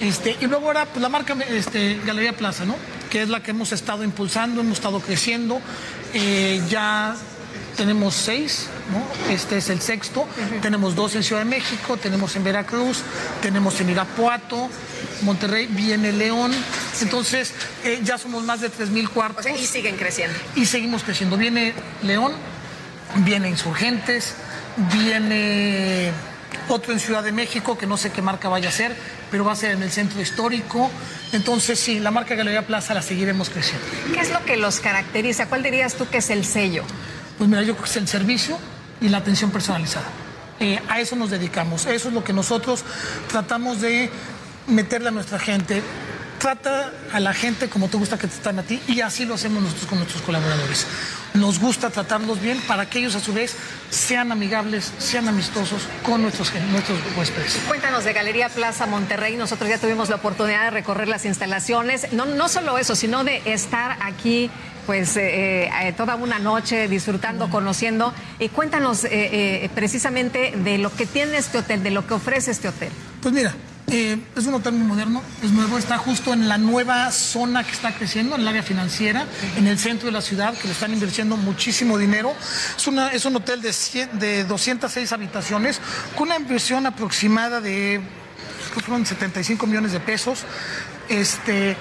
Este, 0.00 0.36
y 0.40 0.46
luego 0.46 0.66
ahora 0.66 0.86
pues, 0.86 1.02
la 1.02 1.08
marca 1.08 1.36
este, 1.50 2.00
Galería 2.04 2.32
Plaza, 2.32 2.64
¿no? 2.64 2.76
que 3.10 3.22
es 3.22 3.28
la 3.28 3.42
que 3.42 3.50
hemos 3.50 3.72
estado 3.72 4.02
impulsando, 4.04 4.60
hemos 4.60 4.78
estado 4.78 5.00
creciendo. 5.00 5.60
Eh, 6.14 6.62
ya 6.68 7.14
tenemos 7.76 8.14
seis, 8.14 8.68
¿no? 8.92 9.32
este 9.32 9.58
es 9.58 9.68
el 9.68 9.80
sexto. 9.80 10.26
Tenemos 10.62 10.94
dos 10.94 11.14
en 11.16 11.22
Ciudad 11.22 11.42
de 11.42 11.48
México, 11.48 11.96
tenemos 11.96 12.34
en 12.36 12.44
Veracruz, 12.44 13.02
tenemos 13.42 13.80
en 13.80 13.90
Irapuato, 13.90 14.70
Monterrey, 15.22 15.66
viene 15.66 16.12
León. 16.12 16.52
Entonces 17.00 17.52
eh, 17.84 18.00
ya 18.02 18.16
somos 18.16 18.44
más 18.44 18.60
de 18.60 18.70
3.000 18.70 19.08
cuartos. 19.08 19.40
O 19.40 19.48
sea, 19.48 19.56
y 19.56 19.66
siguen 19.66 19.96
creciendo. 19.96 20.38
Y 20.56 20.66
seguimos 20.66 21.02
creciendo. 21.02 21.36
Viene 21.36 21.74
León, 22.02 22.32
viene 23.16 23.50
Insurgentes, 23.50 24.34
viene 24.92 26.12
otro 26.74 26.92
en 26.92 27.00
Ciudad 27.00 27.22
de 27.22 27.32
México, 27.32 27.76
que 27.76 27.86
no 27.86 27.96
sé 27.96 28.10
qué 28.10 28.22
marca 28.22 28.48
vaya 28.48 28.68
a 28.68 28.72
ser, 28.72 28.96
pero 29.30 29.44
va 29.44 29.52
a 29.52 29.56
ser 29.56 29.72
en 29.72 29.82
el 29.82 29.90
centro 29.90 30.20
histórico. 30.20 30.90
Entonces, 31.32 31.78
sí, 31.78 32.00
la 32.00 32.10
marca 32.10 32.34
Galería 32.34 32.66
Plaza 32.66 32.94
la 32.94 33.02
seguiremos 33.02 33.50
creciendo. 33.50 33.86
¿Qué 34.12 34.20
es 34.20 34.30
lo 34.30 34.44
que 34.44 34.56
los 34.56 34.80
caracteriza? 34.80 35.46
¿Cuál 35.46 35.62
dirías 35.62 35.94
tú 35.94 36.08
que 36.08 36.18
es 36.18 36.30
el 36.30 36.44
sello? 36.44 36.84
Pues 37.38 37.48
mira, 37.48 37.62
yo 37.62 37.74
creo 37.74 37.84
que 37.84 37.90
es 37.90 37.96
el 37.96 38.08
servicio 38.08 38.58
y 39.00 39.08
la 39.08 39.18
atención 39.18 39.50
personalizada. 39.50 40.06
Eh, 40.60 40.78
a 40.88 41.00
eso 41.00 41.16
nos 41.16 41.30
dedicamos, 41.30 41.86
eso 41.86 42.08
es 42.08 42.14
lo 42.14 42.22
que 42.22 42.34
nosotros 42.34 42.84
tratamos 43.28 43.80
de 43.80 44.10
meterle 44.66 45.08
a 45.08 45.10
nuestra 45.10 45.38
gente. 45.38 45.82
Trata 46.40 46.90
a 47.12 47.20
la 47.20 47.34
gente 47.34 47.68
como 47.68 47.88
te 47.88 47.98
gusta 47.98 48.16
que 48.16 48.26
te 48.26 48.34
están 48.34 48.58
a 48.58 48.62
ti 48.62 48.80
y 48.88 49.02
así 49.02 49.26
lo 49.26 49.34
hacemos 49.34 49.62
nosotros 49.62 49.86
con 49.86 49.98
nuestros 49.98 50.22
colaboradores. 50.22 50.86
Nos 51.34 51.60
gusta 51.60 51.90
tratarlos 51.90 52.40
bien 52.40 52.58
para 52.66 52.88
que 52.88 52.98
ellos 52.98 53.14
a 53.14 53.20
su 53.20 53.34
vez 53.34 53.54
sean 53.90 54.32
amigables, 54.32 54.90
sean 54.96 55.28
amistosos 55.28 55.82
con 56.02 56.22
nuestros, 56.22 56.50
nuestros 56.70 56.98
huéspedes. 57.14 57.60
Cuéntanos 57.68 58.04
de 58.04 58.14
Galería 58.14 58.48
Plaza 58.48 58.86
Monterrey. 58.86 59.36
Nosotros 59.36 59.68
ya 59.68 59.76
tuvimos 59.76 60.08
la 60.08 60.16
oportunidad 60.16 60.64
de 60.64 60.70
recorrer 60.70 61.08
las 61.08 61.26
instalaciones. 61.26 62.10
No, 62.12 62.24
no 62.24 62.48
solo 62.48 62.78
eso, 62.78 62.96
sino 62.96 63.22
de 63.22 63.42
estar 63.44 63.98
aquí 64.00 64.50
pues 64.86 65.18
eh, 65.18 65.66
eh, 65.66 65.92
toda 65.94 66.16
una 66.16 66.38
noche 66.38 66.88
disfrutando, 66.88 67.50
conociendo. 67.50 68.14
Y 68.38 68.48
cuéntanos 68.48 69.04
eh, 69.04 69.10
eh, 69.12 69.70
precisamente 69.74 70.52
de 70.56 70.78
lo 70.78 70.90
que 70.90 71.04
tiene 71.04 71.36
este 71.36 71.58
hotel, 71.58 71.82
de 71.82 71.90
lo 71.90 72.06
que 72.06 72.14
ofrece 72.14 72.50
este 72.50 72.68
hotel. 72.68 72.90
Pues 73.20 73.34
mira, 73.34 73.54
eh, 73.90 74.18
es 74.36 74.46
un 74.46 74.54
hotel 74.54 74.72
muy 74.72 74.86
moderno, 74.86 75.22
es 75.42 75.50
nuevo, 75.50 75.76
está 75.76 75.98
justo 75.98 76.32
en 76.32 76.48
la 76.48 76.58
nueva 76.58 77.10
zona 77.10 77.64
que 77.64 77.72
está 77.72 77.92
creciendo, 77.94 78.36
en 78.36 78.42
el 78.42 78.48
área 78.48 78.62
financiera, 78.62 79.26
en 79.56 79.66
el 79.66 79.78
centro 79.78 80.06
de 80.06 80.12
la 80.12 80.22
ciudad, 80.22 80.54
que 80.54 80.68
le 80.68 80.72
están 80.72 80.92
invirtiendo 80.92 81.36
muchísimo 81.36 81.98
dinero. 81.98 82.32
Es, 82.76 82.86
una, 82.86 83.08
es 83.08 83.24
un 83.24 83.36
hotel 83.36 83.60
de, 83.62 83.72
100 83.72 84.18
de 84.18 84.44
206 84.44 85.12
habitaciones, 85.12 85.80
con 86.16 86.28
una 86.28 86.36
inversión 86.36 86.86
aproximada 86.86 87.60
de 87.60 88.00
creo 88.70 88.74
que 88.76 88.80
fueron 88.80 89.04
75 89.04 89.66
millones 89.66 89.92
de 89.92 90.00
pesos. 90.00 90.44
Este, 91.08 91.76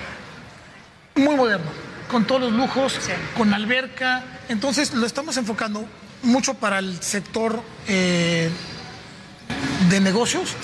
muy 1.16 1.36
moderno, 1.36 1.70
con 2.10 2.26
todos 2.26 2.42
los 2.42 2.54
lujos, 2.54 3.00
con 3.38 3.54
alberca. 3.54 4.24
Entonces 4.48 4.94
lo 4.94 5.06
estamos 5.06 5.38
enfocando 5.38 5.86
mucho 6.24 6.56
para 6.56 6.80
el 6.80 7.02
sector 7.02 7.62
eh, 7.88 8.50
de 9.90 10.00
negocios. 10.00 10.56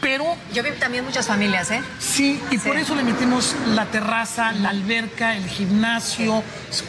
Pero. 0.00 0.36
Yo 0.52 0.62
vi 0.62 0.70
también 0.72 1.04
muchas 1.04 1.26
familias, 1.26 1.70
¿eh? 1.70 1.82
Sí, 1.98 2.40
y 2.50 2.58
por 2.58 2.76
eso 2.76 2.94
le 2.94 3.02
metimos 3.02 3.54
la 3.74 3.86
terraza, 3.86 4.52
la 4.52 4.70
alberca, 4.70 5.36
el 5.36 5.48
gimnasio, 5.48 6.42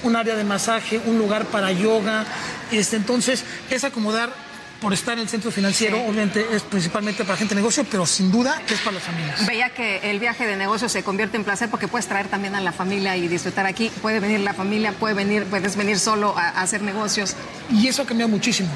un 0.03 0.15
área 0.15 0.35
de 0.35 0.43
masaje, 0.43 1.01
un 1.05 1.17
lugar 1.17 1.45
para 1.45 1.71
yoga. 1.71 2.25
Este, 2.71 2.95
entonces, 2.95 3.43
es 3.69 3.83
acomodar 3.83 4.31
por 4.79 4.93
estar 4.93 5.13
en 5.15 5.21
el 5.21 5.29
centro 5.29 5.51
financiero, 5.51 5.97
obviamente 6.01 6.45
es 6.51 6.61
principalmente 6.63 7.23
para 7.23 7.37
gente 7.37 7.55
de 7.55 7.61
negocio, 7.61 7.85
pero 7.89 8.05
sin 8.05 8.31
duda 8.31 8.61
es 8.69 8.79
para 8.79 8.93
las 8.93 9.03
familias. 9.03 9.45
Veía 9.45 9.69
que 9.71 10.09
el 10.09 10.19
viaje 10.19 10.45
de 10.45 10.55
negocio 10.55 10.87
se 10.89 11.03
convierte 11.03 11.37
en 11.37 11.43
placer 11.43 11.69
porque 11.69 11.87
puedes 11.87 12.07
traer 12.07 12.27
también 12.27 12.55
a 12.55 12.61
la 12.61 12.71
familia 12.71 13.17
y 13.17 13.27
disfrutar 13.27 13.65
aquí. 13.65 13.91
Puede 14.01 14.19
venir 14.19 14.41
la 14.41 14.53
familia, 14.53 14.91
puede 14.91 15.13
venir, 15.15 15.45
puedes 15.45 15.75
venir 15.75 15.99
solo 15.99 16.37
a, 16.37 16.49
a 16.49 16.61
hacer 16.61 16.81
negocios. 16.81 17.35
Y 17.71 17.87
eso 17.87 18.03
ha 18.03 18.05
cambiado 18.05 18.29
muchísimo. 18.29 18.69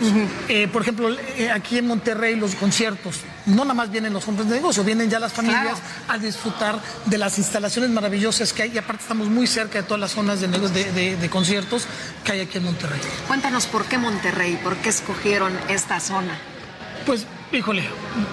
Eh, 0.49 0.67
por 0.71 0.81
ejemplo, 0.81 1.09
eh, 1.37 1.51
aquí 1.51 1.77
en 1.77 1.87
Monterrey 1.87 2.35
los 2.35 2.55
conciertos, 2.55 3.17
no 3.45 3.63
nada 3.63 3.73
más 3.73 3.91
vienen 3.91 4.13
los 4.13 4.27
hombres 4.27 4.47
de 4.49 4.55
negocio, 4.55 4.83
vienen 4.83 5.09
ya 5.09 5.19
las 5.19 5.33
familias 5.33 5.77
a 6.07 6.17
disfrutar 6.17 6.79
de 7.05 7.17
las 7.17 7.37
instalaciones 7.37 7.89
maravillosas 7.89 8.53
que 8.53 8.63
hay 8.63 8.71
y 8.73 8.77
aparte 8.77 9.01
estamos 9.03 9.27
muy 9.27 9.47
cerca 9.47 9.79
de 9.79 9.83
todas 9.83 9.99
las 9.99 10.11
zonas 10.11 10.39
de, 10.41 10.47
de, 10.47 10.91
de- 10.91 11.15
de 11.17 11.29
conciertos 11.29 11.85
que 12.23 12.31
hay 12.33 12.39
aquí 12.41 12.57
en 12.57 12.65
Monterrey. 12.65 12.99
Cuéntanos 13.27 13.65
por 13.67 13.85
qué 13.85 13.97
Monterrey, 13.97 14.59
por 14.63 14.75
qué 14.77 14.89
escogieron 14.89 15.51
esta 15.69 15.99
zona. 15.99 16.37
Pues, 17.05 17.25
híjole, 17.51 17.83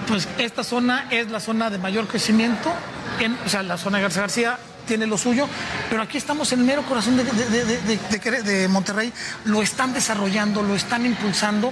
pues 0.07 0.27
esta 0.37 0.63
zona 0.63 1.07
es 1.09 1.29
la 1.31 1.39
zona 1.39 1.69
de 1.69 1.77
mayor 1.79 2.07
crecimiento, 2.07 2.71
en, 3.19 3.35
o 3.45 3.49
sea, 3.49 3.63
la 3.63 3.77
zona 3.77 3.97
de 3.97 4.03
García 4.03 4.21
García 4.21 4.59
tiene 4.87 5.05
lo 5.07 5.17
suyo, 5.19 5.47
pero 5.89 6.01
aquí 6.01 6.17
estamos 6.17 6.51
en 6.51 6.59
el 6.61 6.65
mero 6.65 6.83
corazón 6.83 7.15
de, 7.17 7.23
de- 7.23 8.43
de 8.43 8.67
Monterrey, 8.67 9.11
lo 9.45 9.61
están 9.61 9.93
desarrollando, 9.93 10.61
lo 10.63 10.75
están 10.75 11.05
impulsando, 11.05 11.71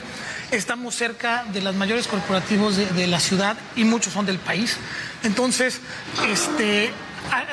estamos 0.52 0.96
cerca 0.96 1.44
de 1.52 1.62
los 1.62 1.76
mayores 1.76 2.08
corporativos 2.08 2.78
de, 2.78 2.86
de 2.88 3.08
la 3.08 3.20
ciudad 3.20 3.58
y 3.76 3.84
muchos 3.84 4.14
son 4.14 4.26
del 4.26 4.40
país. 4.40 4.78
Entonces, 5.24 5.80
este, 6.30 6.92
ah, 7.32 7.44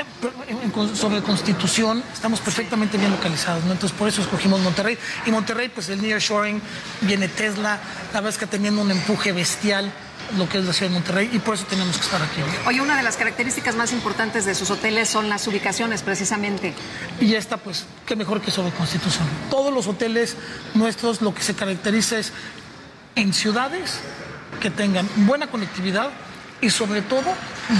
en- 0.48 0.96
sobre 0.96 1.22
constitución 1.22 2.02
estamos 2.12 2.40
perfectamente 2.40 2.96
bien 2.98 3.10
localizados, 3.10 3.64
¿no? 3.64 3.72
Entonces 3.72 3.96
por 3.98 4.08
eso 4.08 4.22
escogimos 4.22 4.60
Monterrey. 4.60 4.98
Y 5.26 5.30
Monterrey, 5.30 5.68
pues 5.68 5.88
el 5.88 6.00
nearshoring, 6.02 6.60
viene 7.02 7.28
Tesla, 7.28 7.78
la 8.12 8.20
verdad 8.20 8.30
es 8.30 8.38
que 8.38 8.46
teniendo 8.46 8.80
un 8.80 8.90
empuje 8.90 9.32
bestial 9.32 9.92
lo 10.38 10.48
que 10.48 10.56
es 10.58 10.64
la 10.64 10.72
ciudad 10.72 10.90
de 10.90 10.94
Monterrey 10.94 11.30
y 11.34 11.38
por 11.38 11.54
eso 11.54 11.66
tenemos 11.68 11.96
que 11.98 12.02
estar 12.04 12.22
aquí 12.22 12.40
hoy. 12.40 12.48
Oye, 12.66 12.80
una 12.80 12.96
de 12.96 13.02
las 13.02 13.16
características 13.18 13.74
más 13.76 13.92
importantes 13.92 14.46
de 14.46 14.54
sus 14.54 14.70
hoteles 14.70 15.08
son 15.10 15.28
las 15.28 15.46
ubicaciones, 15.46 16.00
precisamente. 16.02 16.72
Y 17.20 17.26
ya 17.28 17.38
está, 17.38 17.58
pues, 17.58 17.84
qué 18.06 18.16
mejor 18.16 18.40
que 18.40 18.50
sobre 18.50 18.70
Constitución. 18.72 19.24
Todos 19.50 19.72
los 19.72 19.86
hoteles 19.86 20.36
nuestros 20.72 21.20
lo 21.20 21.34
que 21.34 21.42
se 21.42 21.54
caracteriza 21.54 22.18
es 22.18 22.32
en 23.16 23.32
ciudades 23.32 24.00
que 24.60 24.70
tengan 24.70 25.08
buena 25.16 25.46
conectividad 25.48 26.10
y 26.60 26.70
sobre 26.70 27.02
todo 27.02 27.24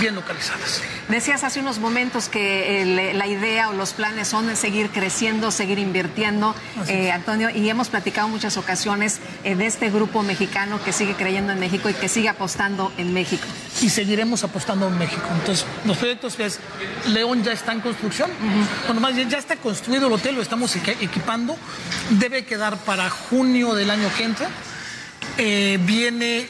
bien 0.01 0.15
localizadas. 0.15 0.82
Decías 1.09 1.43
hace 1.44 1.61
unos 1.61 1.78
momentos 1.78 2.28
que 2.28 2.82
el- 2.82 3.16
la 3.19 3.27
idea 3.27 3.70
o 3.70 3.73
los 3.73 3.93
planes 3.94 4.28
son 4.28 4.47
de 4.47 4.56
seguir 4.56 4.90
creciendo, 4.90 5.51
seguir 5.51 5.78
invirtiendo, 5.78 6.55
eh, 6.89 7.11
Antonio, 7.11 7.48
y 7.51 7.69
hemos 7.70 7.89
platicado 7.89 8.28
muchas 8.28 8.56
ocasiones 8.59 9.20
eh, 9.43 9.55
de 9.55 9.66
este 9.66 9.90
grupo 9.90 10.23
mexicano 10.23 10.82
que 10.85 10.93
sigue 10.93 11.15
creyendo 11.15 11.52
en 11.52 11.61
México 11.61 11.89
y 11.89 11.94
que 11.94 12.09
sigue 12.09 12.28
apostando 12.28 12.93
en 12.98 13.15
México. 13.15 13.44
Y 13.81 13.89
seguiremos 13.90 14.44
apostando 14.44 14.89
en 14.89 14.98
México. 14.98 15.23
Entonces, 15.40 15.65
los 15.86 15.97
proyectos 15.97 16.35
que 16.35 16.47
es 16.47 16.59
León 17.06 17.43
ya 17.43 17.52
está 17.52 17.73
en 17.73 17.81
construcción. 17.81 18.31
Bueno, 18.86 19.01
más 19.01 19.15
bien 19.15 19.31
ya 19.31 19.39
está 19.39 19.56
construido 19.56 20.09
el 20.09 20.12
hotel, 20.12 20.35
lo 20.35 20.43
estamos 20.43 20.74
equi- 20.77 20.97
equipando. 21.01 21.56
Debe 22.11 22.44
quedar 22.44 22.77
para 22.78 23.09
junio 23.09 23.74
del 23.74 23.90
año 23.90 24.11
que 24.16 24.24
entra. 24.24 24.48
Eh, 25.39 25.78
viene 25.82 26.47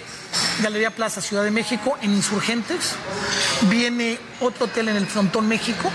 Galería 0.62 0.90
Plaza 0.90 1.20
Ciudad 1.20 1.42
de 1.44 1.50
México 1.50 1.96
en 2.02 2.12
Insurgentes. 2.12 2.92
Viene 3.70 4.18
otro 4.40 4.66
hotel 4.66 4.88
en 4.88 4.96
el 4.96 5.06
Frontón 5.06 5.46
México, 5.48 5.90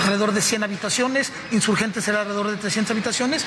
alrededor 0.00 0.32
de 0.32 0.40
100 0.40 0.62
habitaciones. 0.64 1.32
Insurgentes 1.52 2.04
será 2.04 2.20
alrededor 2.22 2.50
de 2.50 2.56
300 2.56 2.92
habitaciones. 2.92 3.44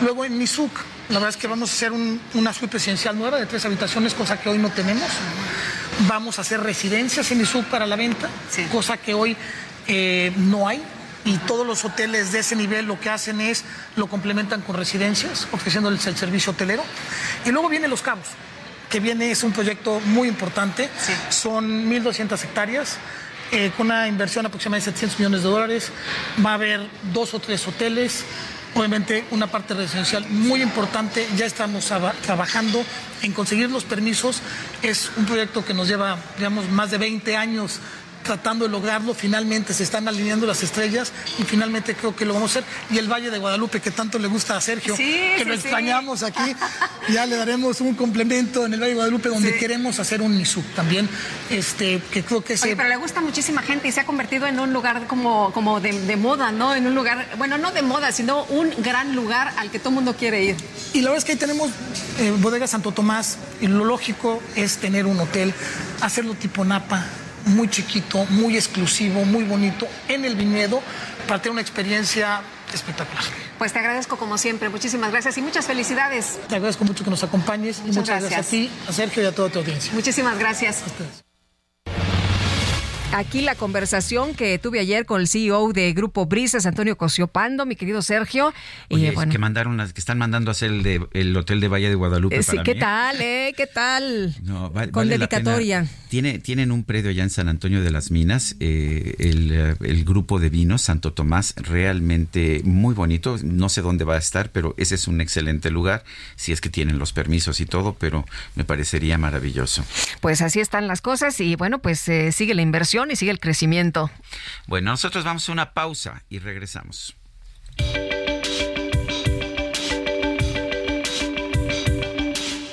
Luego 0.00 0.24
en 0.24 0.38
Nizuc, 0.38 0.70
la 1.08 1.14
verdad 1.14 1.30
es 1.30 1.36
que 1.36 1.46
vamos 1.48 1.70
a 1.70 1.72
hacer 1.72 1.92
un- 1.92 2.20
una 2.34 2.52
suite 2.52 2.70
presidencial 2.72 3.18
nueva 3.18 3.38
de 3.38 3.46
tres 3.46 3.64
habitaciones, 3.64 4.14
cosa 4.14 4.38
que 4.40 4.48
hoy 4.48 4.58
no 4.58 4.70
tenemos. 4.70 5.08
Vamos 6.08 6.38
a 6.38 6.42
hacer 6.42 6.60
residencias 6.60 7.30
en 7.30 7.38
Nizuc 7.38 7.64
para 7.66 7.86
la 7.86 7.96
venta, 7.96 8.28
cosa 8.70 8.96
que 8.98 9.14
hoy 9.14 9.36
eh, 9.88 10.32
no 10.36 10.68
hay. 10.68 10.82
Y 11.26 11.36
todos 11.38 11.66
los 11.66 11.84
hoteles 11.84 12.32
de 12.32 12.38
ese 12.38 12.56
nivel 12.56 12.86
lo 12.86 12.98
que 12.98 13.10
hacen 13.10 13.40
es 13.42 13.64
lo 13.96 14.06
complementan 14.06 14.62
con 14.62 14.76
residencias, 14.76 15.46
ofreciéndoles 15.52 16.06
el 16.06 16.16
servicio 16.16 16.52
hotelero. 16.52 16.82
Y 17.44 17.50
luego 17.50 17.68
viene 17.68 17.88
Los 17.88 18.00
Cabos, 18.00 18.28
que 18.88 19.00
viene, 19.00 19.30
es 19.30 19.42
un 19.42 19.52
proyecto 19.52 20.00
muy 20.06 20.28
importante. 20.28 20.88
Son 21.28 21.90
1.200 21.90 22.42
hectáreas. 22.44 22.96
eh, 23.52 23.70
con 23.76 23.86
una 23.86 24.08
inversión 24.08 24.44
aproximada 24.44 24.78
de 24.80 24.84
700 24.86 25.20
millones 25.20 25.42
de 25.44 25.48
dólares. 25.48 25.92
Va 26.44 26.50
a 26.50 26.54
haber 26.54 26.80
dos 27.12 27.32
o 27.34 27.38
tres 27.38 27.66
hoteles. 27.68 28.24
Obviamente 28.74 29.24
una 29.30 29.46
parte 29.46 29.72
residencial 29.74 30.26
muy 30.28 30.62
importante. 30.62 31.26
Ya 31.36 31.46
estamos 31.46 31.92
aba- 31.92 32.12
trabajando 32.22 32.84
en 33.22 33.32
conseguir 33.32 33.70
los 33.70 33.84
permisos. 33.84 34.42
Es 34.82 35.10
un 35.16 35.26
proyecto 35.26 35.64
que 35.64 35.74
nos 35.74 35.86
lleva, 35.86 36.18
digamos, 36.36 36.68
más 36.70 36.90
de 36.90 36.98
20 36.98 37.36
años 37.36 37.78
tratando 38.26 38.64
de 38.66 38.70
lograrlo. 38.70 39.14
Finalmente 39.14 39.72
se 39.72 39.82
están 39.84 40.08
alineando 40.08 40.46
las 40.46 40.62
estrellas 40.62 41.12
y 41.38 41.44
finalmente 41.44 41.94
creo 41.94 42.14
que 42.14 42.24
lo 42.24 42.34
vamos 42.34 42.56
a 42.56 42.58
hacer. 42.60 42.70
Y 42.90 42.98
el 42.98 43.10
Valle 43.10 43.30
de 43.30 43.38
Guadalupe, 43.38 43.80
que 43.80 43.90
tanto 43.90 44.18
le 44.18 44.28
gusta 44.28 44.56
a 44.56 44.60
Sergio, 44.60 44.96
Sí, 44.96 45.14
que 45.36 45.44
lo 45.44 45.54
sí. 45.54 45.60
extrañamos 45.60 46.22
aquí, 46.22 46.54
ya 47.08 47.24
le 47.26 47.36
daremos 47.36 47.80
un 47.80 47.94
complemento 47.94 48.66
en 48.66 48.74
el 48.74 48.80
Valle 48.80 48.90
de 48.90 48.96
Guadalupe 48.96 49.28
donde 49.28 49.56
queremos 49.56 49.98
hacer 50.00 50.20
un 50.22 50.36
NISUC 50.36 50.64
también, 50.74 51.08
este, 51.50 52.02
que 52.10 52.22
creo 52.24 52.42
que 52.42 52.56
se... 52.56 52.66
Oye, 52.66 52.76
pero 52.76 52.88
le 52.88 52.96
gusta 52.96 53.20
a 53.20 53.22
muchísima 53.22 53.62
gente 53.62 53.88
y 53.88 53.92
se 53.92 54.00
ha 54.00 54.06
convertido 54.06 54.46
en 54.46 54.58
un 54.58 54.72
lugar 54.72 55.06
como, 55.06 55.52
como 55.52 55.80
de, 55.80 55.92
de 55.92 56.16
moda, 56.16 56.52
¿no? 56.52 56.74
En 56.74 56.86
un 56.86 56.94
lugar, 56.94 57.26
bueno, 57.38 57.58
no 57.58 57.70
de 57.72 57.82
moda, 57.82 58.12
sino 58.12 58.44
un 58.44 58.70
gran 58.82 59.14
lugar 59.14 59.52
al 59.58 59.70
que 59.70 59.78
todo 59.78 59.90
el 59.90 59.94
mundo 59.96 60.16
quiere 60.16 60.42
ir. 60.44 60.56
Y 60.92 61.00
la 61.00 61.10
verdad 61.10 61.18
es 61.18 61.24
que 61.24 61.32
ahí 61.32 61.38
tenemos 61.38 61.70
eh, 62.18 62.32
Bodega 62.38 62.66
Santo 62.66 62.92
Tomás 62.92 63.38
y 63.60 63.66
lo 63.66 63.84
lógico 63.84 64.42
es 64.54 64.78
tener 64.78 65.06
un 65.06 65.18
hotel, 65.20 65.52
hacerlo 66.00 66.34
tipo 66.34 66.64
Napa, 66.64 67.04
muy 67.46 67.68
chiquito, 67.68 68.24
muy 68.26 68.56
exclusivo, 68.56 69.24
muy 69.24 69.44
bonito, 69.44 69.86
en 70.08 70.24
el 70.24 70.36
viñedo, 70.36 70.82
para 71.26 71.40
tener 71.40 71.52
una 71.52 71.60
experiencia 71.62 72.42
espectacular. 72.74 73.24
Pues 73.58 73.72
te 73.72 73.78
agradezco 73.78 74.16
como 74.18 74.36
siempre, 74.36 74.68
muchísimas 74.68 75.10
gracias 75.10 75.38
y 75.38 75.42
muchas 75.42 75.66
felicidades. 75.66 76.38
Te 76.48 76.56
agradezco 76.56 76.84
mucho 76.84 77.04
que 77.04 77.10
nos 77.10 77.22
acompañes 77.24 77.78
y 77.78 77.88
Muchas 77.88 78.06
gracias. 78.08 78.30
gracias. 78.30 78.46
a 78.46 78.50
ti, 78.50 78.70
a 78.88 78.92
Sergio 78.92 79.22
y 79.22 79.26
a 79.26 79.32
toda 79.34 79.48
tu 79.48 79.60
audiencia. 79.60 79.92
Muchísimas 79.94 80.38
gracias. 80.38 80.82
Aquí 83.12 83.40
la 83.40 83.54
conversación 83.54 84.34
que 84.34 84.58
tuve 84.58 84.78
ayer 84.78 85.06
con 85.06 85.22
el 85.22 85.28
CEO 85.28 85.72
de 85.72 85.92
Grupo 85.94 86.26
Brisas, 86.26 86.66
Antonio 86.66 86.98
Cosiopando, 86.98 87.64
mi 87.64 87.74
querido 87.74 88.02
Sergio. 88.02 88.52
Oye, 88.90 89.04
y 89.04 89.06
es 89.06 89.14
bueno, 89.14 89.32
que 89.32 89.38
mandaron 89.38 89.78
que 89.78 90.00
están 90.00 90.18
mandando 90.18 90.50
a 90.50 90.52
hacer 90.52 90.70
el, 90.70 90.82
de, 90.82 91.06
el 91.12 91.34
hotel 91.34 91.60
de 91.60 91.68
Valle 91.68 91.88
de 91.88 91.94
Guadalupe 91.94 92.36
eh, 92.36 92.42
sí, 92.42 92.50
para 92.50 92.62
¿qué 92.64 92.74
mí. 92.74 92.80
tal, 92.80 93.20
eh? 93.22 93.54
¿Qué 93.56 93.66
tal? 93.68 94.34
No, 94.42 94.70
va- 94.70 94.82
Con 94.88 94.92
vale 95.08 95.16
dedicatoria. 95.18 95.86
Tiene, 96.10 96.40
tienen 96.40 96.70
un 96.72 96.84
predio 96.84 97.08
allá 97.10 97.22
en 97.22 97.30
San 97.30 97.48
Antonio 97.48 97.80
de 97.82 97.90
las 97.90 98.10
Minas, 98.10 98.54
eh, 98.60 99.14
el, 99.18 99.50
eh, 99.52 99.76
el 99.80 100.04
grupo 100.04 100.38
de 100.38 100.50
vinos 100.50 100.82
Santo 100.82 101.12
Tomás, 101.14 101.54
realmente 101.56 102.60
muy 102.64 102.94
bonito. 102.94 103.38
No 103.42 103.68
sé 103.70 103.80
dónde 103.80 104.04
va 104.04 104.16
a 104.16 104.18
estar, 104.18 104.50
pero 104.50 104.74
ese 104.76 104.94
es 104.96 105.08
un 105.08 105.20
excelente 105.22 105.70
lugar, 105.70 106.04
si 106.34 106.52
es 106.52 106.60
que 106.60 106.68
tienen 106.68 106.98
los 106.98 107.12
permisos 107.14 107.60
y 107.60 107.66
todo, 107.66 107.94
pero 107.94 108.26
me 108.56 108.64
parecería 108.64 109.16
maravilloso. 109.16 109.84
Pues 110.20 110.42
así 110.42 110.60
están 110.60 110.86
las 110.86 111.00
cosas 111.00 111.40
y 111.40 111.54
bueno, 111.56 111.78
pues 111.78 112.06
eh, 112.08 112.30
sigue 112.32 112.54
la 112.54 112.62
inversión 112.62 112.95
y 113.10 113.16
sigue 113.16 113.30
el 113.30 113.40
crecimiento. 113.40 114.10
Bueno, 114.66 114.90
nosotros 114.90 115.24
vamos 115.24 115.48
a 115.48 115.52
una 115.52 115.72
pausa 115.72 116.22
y 116.28 116.38
regresamos. 116.38 117.14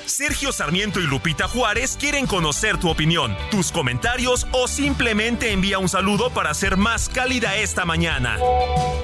Sergio 0.06 0.52
Sarmiento 0.52 1.00
y 1.00 1.06
Lupita 1.06 1.48
Juárez 1.48 1.98
quieren 2.00 2.26
conocer 2.26 2.78
tu 2.78 2.88
opinión, 2.88 3.36
tus 3.50 3.70
comentarios 3.70 4.46
o 4.52 4.68
simplemente 4.68 5.52
envía 5.52 5.78
un 5.78 5.88
saludo 5.88 6.30
para 6.30 6.50
hacer 6.50 6.76
más 6.76 7.08
cálida 7.08 7.56
esta 7.56 7.84
mañana. 7.84 8.38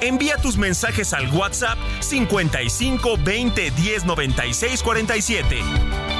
Envía 0.00 0.36
tus 0.38 0.56
mensajes 0.56 1.12
al 1.12 1.28
WhatsApp 1.34 1.78
55 2.00 3.18
20 3.22 3.70
10 3.72 4.04
96 4.06 4.82
47. 4.82 6.19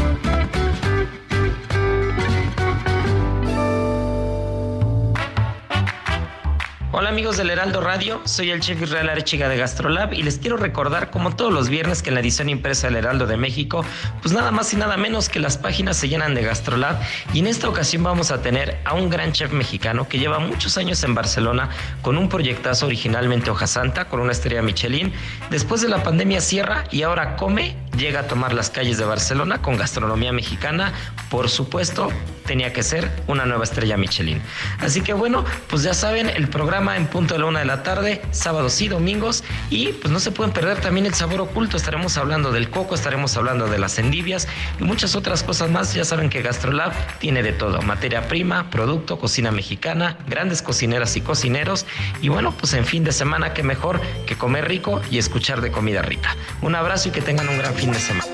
Hola 6.93 7.07
amigos 7.07 7.37
del 7.37 7.49
Heraldo 7.49 7.79
Radio, 7.79 8.19
soy 8.25 8.51
el 8.51 8.59
chef 8.59 8.81
Israel 8.81 9.07
Arechiga 9.07 9.47
de 9.47 9.55
Gastrolab 9.55 10.11
y 10.11 10.23
les 10.23 10.39
quiero 10.39 10.57
recordar 10.57 11.09
como 11.09 11.33
todos 11.33 11.53
los 11.53 11.69
viernes 11.69 12.03
que 12.03 12.09
en 12.09 12.15
la 12.15 12.19
edición 12.19 12.49
impresa 12.49 12.87
del 12.87 12.97
Heraldo 12.97 13.27
de 13.27 13.37
México, 13.37 13.85
pues 14.21 14.33
nada 14.33 14.51
más 14.51 14.73
y 14.73 14.75
nada 14.75 14.97
menos 14.97 15.29
que 15.29 15.39
las 15.39 15.57
páginas 15.57 15.95
se 15.95 16.09
llenan 16.09 16.35
de 16.35 16.41
Gastrolab 16.41 16.99
y 17.33 17.39
en 17.39 17.47
esta 17.47 17.69
ocasión 17.69 18.03
vamos 18.03 18.29
a 18.31 18.41
tener 18.41 18.77
a 18.83 18.93
un 18.93 19.09
gran 19.09 19.31
chef 19.31 19.53
mexicano 19.53 20.09
que 20.09 20.19
lleva 20.19 20.39
muchos 20.39 20.77
años 20.77 21.01
en 21.05 21.15
Barcelona 21.15 21.69
con 22.01 22.17
un 22.17 22.27
proyectazo 22.27 22.87
originalmente 22.87 23.49
hoja 23.49 23.67
santa 23.67 24.09
con 24.09 24.19
una 24.19 24.33
estrella 24.33 24.61
Michelin, 24.61 25.13
después 25.49 25.79
de 25.79 25.87
la 25.87 26.03
pandemia 26.03 26.41
cierra 26.41 26.83
y 26.91 27.03
ahora 27.03 27.37
come, 27.37 27.73
llega 27.97 28.21
a 28.21 28.27
tomar 28.27 28.53
las 28.53 28.69
calles 28.69 28.97
de 28.97 29.05
Barcelona 29.05 29.61
con 29.61 29.77
gastronomía 29.77 30.31
mexicana, 30.31 30.93
por 31.29 31.49
supuesto 31.49 32.09
tenía 32.45 32.73
que 32.73 32.83
ser 32.83 33.09
una 33.27 33.45
nueva 33.45 33.63
estrella 33.63 33.95
Michelin. 33.95 34.41
Así 34.79 34.99
que 34.99 35.13
bueno, 35.13 35.45
pues 35.69 35.83
ya 35.83 35.93
saben, 35.93 36.29
el 36.29 36.49
programa 36.49 36.97
en 36.97 37.07
punto 37.07 37.33
de 37.33 37.39
la 37.39 37.45
una 37.45 37.59
de 37.59 37.65
la 37.65 37.83
tarde, 37.83 38.21
sábados 38.31 38.81
y 38.81 38.89
domingos. 38.89 39.43
Y 39.69 39.93
pues 39.93 40.11
no 40.11 40.19
se 40.19 40.31
pueden 40.31 40.51
perder 40.51 40.81
también 40.81 41.05
el 41.05 41.13
sabor 41.13 41.39
oculto. 41.39 41.77
Estaremos 41.77 42.17
hablando 42.17 42.51
del 42.51 42.69
coco, 42.69 42.95
estaremos 42.95 43.37
hablando 43.37 43.67
de 43.67 43.79
las 43.79 43.99
endivias 43.99 44.49
y 44.79 44.83
muchas 44.83 45.15
otras 45.15 45.43
cosas 45.43 45.69
más. 45.69 45.93
Ya 45.93 46.03
saben 46.03 46.29
que 46.29 46.41
Gastrolab 46.41 46.91
tiene 47.19 47.41
de 47.41 47.53
todo: 47.53 47.81
materia 47.83 48.27
prima, 48.27 48.69
producto, 48.69 49.17
cocina 49.17 49.51
mexicana, 49.51 50.17
grandes 50.27 50.61
cocineras 50.61 51.15
y 51.15 51.21
cocineros. 51.21 51.85
Y 52.21 52.29
bueno, 52.29 52.51
pues 52.51 52.73
en 52.73 52.85
fin 52.85 53.03
de 53.03 53.13
semana, 53.13 53.53
qué 53.53 53.63
mejor 53.63 54.01
que 54.25 54.35
comer 54.35 54.67
rico 54.67 55.01
y 55.09 55.19
escuchar 55.19 55.61
de 55.61 55.71
comida 55.71 56.01
rica. 56.01 56.35
Un 56.61 56.75
abrazo 56.75 57.09
y 57.09 57.11
que 57.11 57.21
tengan 57.21 57.47
un 57.47 57.57
gran 57.57 57.75
fin 57.81 57.91
de 57.91 57.99
semana. 57.99 58.31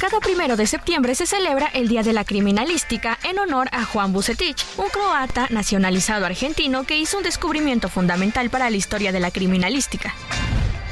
Cada 0.00 0.20
primero 0.20 0.56
de 0.56 0.66
septiembre 0.66 1.16
se 1.16 1.26
celebra 1.26 1.66
el 1.66 1.88
Día 1.88 2.04
de 2.04 2.12
la 2.12 2.24
Criminalística 2.24 3.18
en 3.24 3.38
honor 3.40 3.68
a 3.72 3.84
Juan 3.84 4.12
Bucetich, 4.12 4.64
un 4.76 4.88
croata 4.88 5.48
nacionalizado 5.50 6.24
argentino 6.24 6.84
que 6.84 6.98
hizo 6.98 7.18
un 7.18 7.24
descubrimiento 7.24 7.88
fundamental 7.88 8.48
para 8.48 8.70
la 8.70 8.76
historia 8.76 9.10
de 9.10 9.18
la 9.18 9.32
criminalística. 9.32 10.14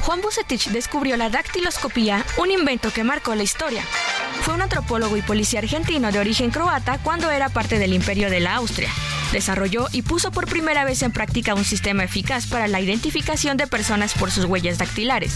Juan 0.01 0.19
Bucetich 0.21 0.67
descubrió 0.69 1.15
la 1.15 1.29
dactiloscopía, 1.29 2.25
un 2.37 2.51
invento 2.51 2.91
que 2.91 3.05
marcó 3.05 3.33
la 3.33 3.43
historia. 3.43 3.83
Fue 4.41 4.53
un 4.53 4.61
antropólogo 4.61 5.15
y 5.15 5.21
policía 5.21 5.59
argentino 5.59 6.11
de 6.11 6.19
origen 6.19 6.51
croata 6.51 6.99
cuando 7.01 7.31
era 7.31 7.47
parte 7.47 7.79
del 7.79 7.93
imperio 7.93 8.29
de 8.29 8.41
la 8.41 8.55
Austria. 8.55 8.89
Desarrolló 9.31 9.87
y 9.93 10.01
puso 10.01 10.31
por 10.31 10.47
primera 10.47 10.83
vez 10.83 11.01
en 11.01 11.11
práctica 11.11 11.53
un 11.53 11.63
sistema 11.63 12.03
eficaz 12.03 12.47
para 12.47 12.67
la 12.67 12.81
identificación 12.81 13.55
de 13.55 13.67
personas 13.67 14.13
por 14.13 14.31
sus 14.31 14.45
huellas 14.45 14.77
dactilares. 14.77 15.35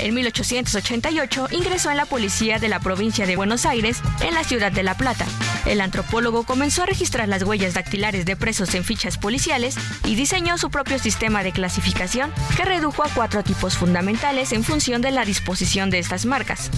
En 0.00 0.14
1888 0.14 1.48
ingresó 1.52 1.90
en 1.90 1.96
la 1.96 2.06
policía 2.06 2.58
de 2.58 2.68
la 2.68 2.80
provincia 2.80 3.26
de 3.26 3.36
Buenos 3.36 3.66
Aires, 3.66 4.00
en 4.20 4.34
la 4.34 4.44
ciudad 4.44 4.72
de 4.72 4.82
La 4.82 4.96
Plata. 4.96 5.26
El 5.66 5.80
antropólogo 5.80 6.42
comenzó 6.44 6.82
a 6.82 6.86
registrar 6.86 7.28
las 7.28 7.42
huellas 7.42 7.74
dactilares 7.74 8.24
de 8.24 8.36
presos 8.36 8.74
en 8.74 8.84
fichas 8.84 9.18
policiales 9.18 9.76
y 10.04 10.14
diseñó 10.14 10.58
su 10.58 10.70
propio 10.70 10.98
sistema 10.98 11.42
de 11.42 11.52
clasificación 11.52 12.32
que 12.56 12.64
redujo 12.64 13.04
a 13.04 13.08
cuatro 13.08 13.42
tipos 13.42 13.76
fundamentales 13.76 14.52
en 14.52 14.64
función 14.64 15.02
de 15.02 15.12
la 15.12 15.24
disposición 15.24 15.90
de 15.90 15.98
estas 15.98 16.26
marcas. 16.26 16.70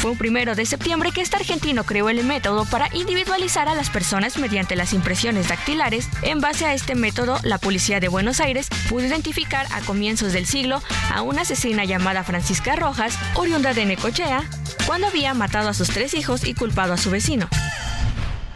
Fue 0.00 0.12
un 0.12 0.16
primero 0.16 0.54
de 0.54 0.64
septiembre 0.64 1.12
que 1.12 1.20
este 1.20 1.36
argentino 1.36 1.84
creó 1.84 2.08
el 2.08 2.24
método 2.24 2.64
para 2.64 2.88
individualizar 2.94 3.68
a 3.68 3.74
las 3.74 3.90
personas 3.90 4.38
mediante 4.38 4.74
las 4.74 4.94
impresiones 4.94 5.48
dactilares. 5.48 6.08
En 6.22 6.40
base 6.40 6.64
a 6.64 6.72
este 6.72 6.94
método, 6.94 7.38
la 7.42 7.58
policía 7.58 8.00
de 8.00 8.08
Buenos 8.08 8.40
Aires 8.40 8.70
pudo 8.88 9.04
identificar 9.04 9.66
a 9.70 9.82
comienzos 9.82 10.32
del 10.32 10.46
siglo 10.46 10.80
a 11.12 11.20
una 11.20 11.42
asesina 11.42 11.84
llamada 11.84 12.24
Francisca 12.24 12.76
Rojas, 12.76 13.18
oriunda 13.34 13.74
de 13.74 13.84
Necochea, 13.84 14.48
cuando 14.86 15.08
había 15.08 15.34
matado 15.34 15.68
a 15.68 15.74
sus 15.74 15.90
tres 15.90 16.14
hijos 16.14 16.46
y 16.46 16.54
culpado 16.54 16.94
a 16.94 16.96
su 16.96 17.10
vecino. 17.10 17.46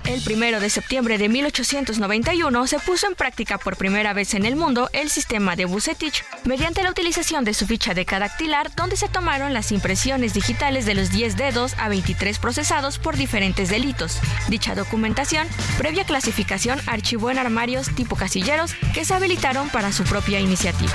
El 0.07 0.21
primero 0.21 0.61
de 0.61 0.69
septiembre 0.69 1.17
de 1.17 1.29
1891 1.29 2.67
se 2.67 2.79
puso 2.79 3.07
en 3.07 3.15
práctica 3.15 3.57
por 3.59 3.77
primera 3.77 4.13
vez 4.13 4.35
en 4.35 4.45
el 4.45 4.55
mundo 4.55 4.91
el 4.93 5.09
sistema 5.09 5.57
de 5.57 5.65
Bucetich 5.65 6.25
mediante 6.45 6.83
la 6.83 6.91
utilización 6.91 7.45
de 7.45 7.55
su 7.55 7.67
ficha 7.67 7.95
de 7.95 8.05
dactilar 8.05 8.75
donde 8.77 8.97
se 8.97 9.09
tomaron 9.09 9.55
las 9.55 9.73
impresiones 9.73 10.35
digitales 10.35 10.85
de 10.85 10.95
los 10.95 11.11
10 11.11 11.37
dedos 11.37 11.75
a 11.79 11.89
23 11.89 12.39
procesados 12.39 12.99
por 12.99 13.17
diferentes 13.17 13.71
delitos. 13.71 14.21
Dicha 14.49 14.75
documentación, 14.75 15.49
previa 15.79 16.05
clasificación, 16.05 16.81
archivó 16.87 17.31
en 17.31 17.39
armarios 17.39 17.95
tipo 17.95 18.15
casilleros 18.15 18.75
que 18.93 19.05
se 19.05 19.15
habilitaron 19.15 19.71
para 19.71 19.91
su 19.91 20.05
propia 20.05 20.39
iniciativa. 20.39 20.95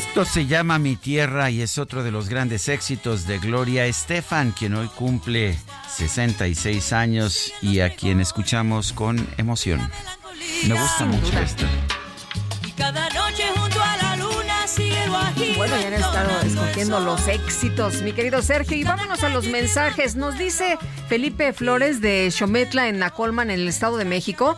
Esto 0.00 0.24
se 0.24 0.46
llama 0.46 0.78
Mi 0.78 0.96
Tierra 0.96 1.50
y 1.50 1.60
es 1.60 1.76
otro 1.76 2.02
de 2.02 2.10
los 2.10 2.30
grandes 2.30 2.70
éxitos 2.70 3.26
de 3.26 3.38
Gloria 3.38 3.84
Estefan, 3.84 4.52
quien 4.52 4.74
hoy 4.74 4.88
cumple 4.88 5.58
66 5.94 6.94
años 6.94 7.52
y 7.60 7.80
a 7.80 7.94
quien 7.94 8.18
escuchamos 8.18 8.94
con 8.94 9.28
emoción. 9.36 9.78
Me 10.66 10.72
gusta 10.72 11.04
mucho 11.04 11.38
esto. 11.38 11.66
Y 12.66 12.70
cada 12.72 13.10
noche 13.10 13.44
junto 13.54 13.78
a 13.82 13.96
la 13.98 14.16
luna 14.16 14.66
sigue. 14.66 15.00
Bueno, 15.58 15.78
ya 15.78 15.88
han 15.88 15.92
estado 15.92 16.40
escogiendo 16.46 17.00
los 17.00 17.28
éxitos, 17.28 18.00
mi 18.00 18.12
querido 18.12 18.40
Sergio. 18.40 18.78
Y 18.78 18.84
vámonos 18.84 19.22
a 19.22 19.28
los 19.28 19.48
mensajes. 19.48 20.16
Nos 20.16 20.38
dice 20.38 20.78
Felipe 21.10 21.52
Flores 21.52 22.00
de 22.00 22.30
Xometla 22.30 22.88
en 22.88 23.00
Nacolman, 23.00 23.50
en 23.50 23.60
el 23.60 23.68
Estado 23.68 23.98
de 23.98 24.06
México. 24.06 24.56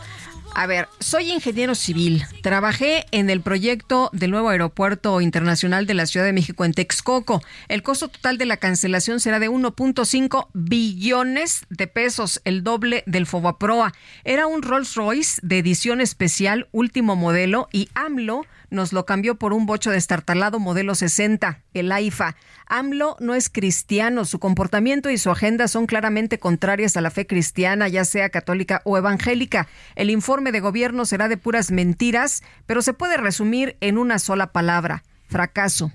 A 0.55 0.67
ver, 0.67 0.87
soy 0.99 1.31
ingeniero 1.31 1.73
civil. 1.73 2.23
Trabajé 2.43 3.05
en 3.11 3.31
el 3.31 3.41
proyecto 3.41 4.11
del 4.13 4.29
nuevo 4.29 4.49
aeropuerto 4.49 5.19
internacional 5.19 5.87
de 5.87 5.95
la 5.95 6.05
Ciudad 6.05 6.27
de 6.27 6.33
México 6.33 6.63
en 6.63 6.73
Texcoco. 6.73 7.41
El 7.69 7.81
costo 7.81 8.07
total 8.07 8.37
de 8.37 8.45
la 8.45 8.57
cancelación 8.57 9.19
será 9.19 9.39
de 9.39 9.49
1.5 9.49 10.49
billones 10.53 11.65
de 11.71 11.87
pesos, 11.87 12.39
el 12.45 12.63
doble 12.63 13.03
del 13.07 13.25
Fobaproa. 13.25 13.93
Era 14.25 14.45
un 14.45 14.61
Rolls 14.61 14.93
Royce 14.93 15.39
de 15.41 15.57
edición 15.57 16.01
especial, 16.01 16.67
último 16.71 17.15
modelo, 17.15 17.67
y 17.71 17.89
AMLO 17.95 18.45
nos 18.73 18.91
lo 18.91 19.05
cambió 19.05 19.35
por 19.35 19.53
un 19.53 19.65
bocho 19.65 19.91
destartalado 19.91 20.59
modelo 20.59 20.95
60, 20.95 21.61
el 21.73 21.91
AIFA. 21.91 22.35
AMLO 22.65 23.15
no 23.19 23.35
es 23.35 23.49
cristiano, 23.49 24.25
su 24.25 24.39
comportamiento 24.39 25.09
y 25.09 25.17
su 25.17 25.29
agenda 25.29 25.67
son 25.67 25.85
claramente 25.85 26.39
contrarias 26.39 26.97
a 26.97 27.01
la 27.01 27.11
fe 27.11 27.25
cristiana, 27.25 27.87
ya 27.87 28.03
sea 28.03 28.29
católica 28.29 28.81
o 28.83 28.97
evangélica. 28.97 29.67
El 29.95 30.09
informe 30.09 30.51
de 30.51 30.59
gobierno 30.59 31.05
será 31.05 31.29
de 31.29 31.37
puras 31.37 31.71
mentiras, 31.71 32.43
pero 32.65 32.81
se 32.81 32.93
puede 32.93 33.17
resumir 33.17 33.77
en 33.79 33.97
una 33.97 34.19
sola 34.19 34.51
palabra, 34.51 35.03
fracaso 35.29 35.91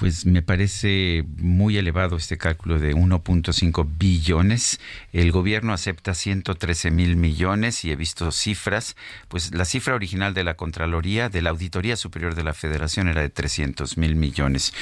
pues 0.00 0.24
me 0.24 0.40
parece 0.40 1.26
muy 1.36 1.76
elevado 1.76 2.16
este 2.16 2.38
cálculo 2.38 2.78
de 2.78 2.94
1.5 2.94 3.86
billones. 3.98 4.80
El 5.12 5.30
gobierno 5.30 5.74
acepta 5.74 6.14
113 6.14 6.90
mil 6.90 7.16
millones 7.16 7.84
y 7.84 7.90
he 7.90 7.96
visto 7.96 8.32
cifras. 8.32 8.96
Pues 9.28 9.54
la 9.54 9.66
cifra 9.66 9.94
original 9.94 10.32
de 10.32 10.42
la 10.42 10.54
Contraloría, 10.54 11.28
de 11.28 11.42
la 11.42 11.50
Auditoría 11.50 11.96
Superior 11.96 12.34
de 12.34 12.44
la 12.44 12.54
Federación, 12.54 13.08
era 13.08 13.20
de 13.20 13.28
300 13.28 13.98
mil 13.98 14.16
millones. 14.16 14.72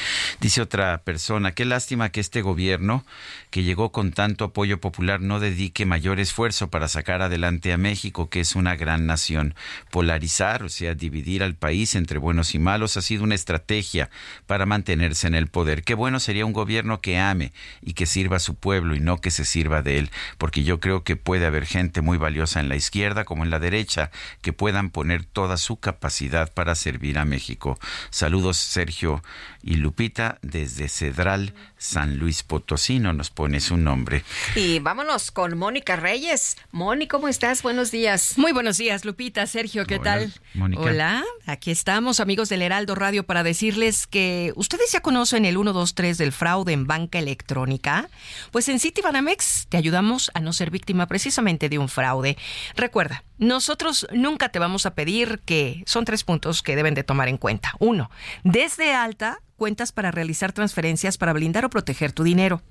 Dice 0.40 0.60
otra 0.60 0.98
persona, 0.98 1.50
qué 1.50 1.64
lástima 1.64 2.10
que 2.10 2.20
este 2.20 2.40
gobierno, 2.40 3.04
que 3.50 3.64
llegó 3.64 3.90
con 3.90 4.12
tanto 4.12 4.44
apoyo 4.44 4.80
popular, 4.80 5.20
no 5.20 5.40
dedique 5.40 5.84
mayor 5.84 6.20
esfuerzo 6.20 6.70
para 6.70 6.86
sacar 6.86 7.22
adelante 7.22 7.72
a 7.72 7.76
México, 7.76 8.30
que 8.30 8.38
es 8.38 8.54
una 8.54 8.76
gran 8.76 9.06
nación. 9.06 9.56
Polarizar, 9.90 10.62
o 10.62 10.68
sea, 10.68 10.94
dividir 10.94 11.42
al 11.42 11.56
país 11.56 11.96
entre 11.96 12.20
buenos 12.20 12.54
y 12.54 12.60
malos, 12.60 12.96
ha 12.96 13.02
sido 13.02 13.24
una 13.24 13.34
estrategia 13.34 14.10
para 14.46 14.64
mantener 14.64 15.07
en 15.24 15.34
el 15.34 15.46
poder. 15.48 15.82
Qué 15.82 15.94
bueno 15.94 16.20
sería 16.20 16.44
un 16.44 16.52
gobierno 16.52 17.00
que 17.00 17.18
ame 17.18 17.52
y 17.80 17.94
que 17.94 18.06
sirva 18.06 18.36
a 18.36 18.40
su 18.40 18.54
pueblo 18.54 18.94
y 18.94 19.00
no 19.00 19.20
que 19.20 19.30
se 19.30 19.44
sirva 19.44 19.82
de 19.82 19.98
él, 19.98 20.10
porque 20.36 20.64
yo 20.64 20.80
creo 20.80 21.04
que 21.04 21.16
puede 21.16 21.46
haber 21.46 21.66
gente 21.66 22.00
muy 22.00 22.18
valiosa 22.18 22.60
en 22.60 22.68
la 22.68 22.76
izquierda 22.76 23.24
como 23.24 23.44
en 23.44 23.50
la 23.50 23.58
derecha 23.58 24.10
que 24.42 24.52
puedan 24.52 24.90
poner 24.90 25.24
toda 25.24 25.56
su 25.56 25.78
capacidad 25.78 26.52
para 26.52 26.74
servir 26.74 27.18
a 27.18 27.24
México. 27.24 27.78
Saludos 28.10 28.56
Sergio 28.58 29.22
y 29.62 29.74
Lupita 29.74 30.38
desde 30.42 30.88
Cedral, 30.88 31.54
San 31.76 32.18
Luis 32.18 32.42
Potosí, 32.42 32.98
no 32.98 33.12
nos 33.12 33.30
pone 33.30 33.60
su 33.60 33.76
nombre. 33.76 34.24
Y 34.54 34.78
vámonos 34.78 35.30
con 35.30 35.58
Mónica 35.58 35.96
Reyes. 35.96 36.56
Moni, 36.70 37.06
¿cómo 37.08 37.28
estás? 37.28 37.62
Buenos 37.62 37.90
días. 37.90 38.38
Muy 38.38 38.52
buenos 38.52 38.78
días, 38.78 39.04
Lupita, 39.04 39.46
Sergio, 39.46 39.86
¿qué 39.86 39.96
Hola, 39.96 40.04
tal? 40.04 40.32
Mónica. 40.54 40.82
Hola, 40.82 41.24
aquí 41.46 41.70
estamos, 41.70 42.20
amigos 42.20 42.48
del 42.48 42.62
Heraldo 42.62 42.94
Radio, 42.94 43.24
para 43.24 43.42
decirles 43.42 44.06
que 44.06 44.52
ustedes 44.56 44.92
ya 44.92 45.00
conocen 45.00 45.44
el 45.44 45.54
123 45.54 46.18
del 46.18 46.32
fraude 46.32 46.72
en 46.72 46.86
banca 46.86 47.18
electrónica. 47.18 48.08
Pues 48.52 48.68
en 48.68 48.78
Citibanamex 48.78 49.66
te 49.68 49.76
ayudamos 49.76 50.30
a 50.34 50.40
no 50.40 50.52
ser 50.52 50.70
víctima 50.70 51.06
precisamente 51.06 51.68
de 51.68 51.78
un 51.78 51.88
fraude. 51.88 52.36
Recuerda, 52.76 53.24
nosotros 53.38 54.06
nunca 54.12 54.48
te 54.48 54.58
vamos 54.58 54.86
a 54.86 54.94
pedir 54.94 55.40
que 55.44 55.82
son 55.86 56.04
tres 56.04 56.24
puntos 56.24 56.62
que 56.62 56.76
deben 56.76 56.94
de 56.94 57.04
tomar 57.04 57.28
en 57.28 57.38
cuenta. 57.38 57.74
Uno, 57.78 58.10
desde 58.44 58.94
alta 58.94 59.40
cuentas 59.58 59.92
para 59.92 60.10
realizar 60.10 60.52
transferencias 60.52 61.18
para 61.18 61.34
blindar 61.34 61.66
o 61.66 61.70
proteger 61.70 62.12
tu 62.12 62.22
dinero. 62.22 62.62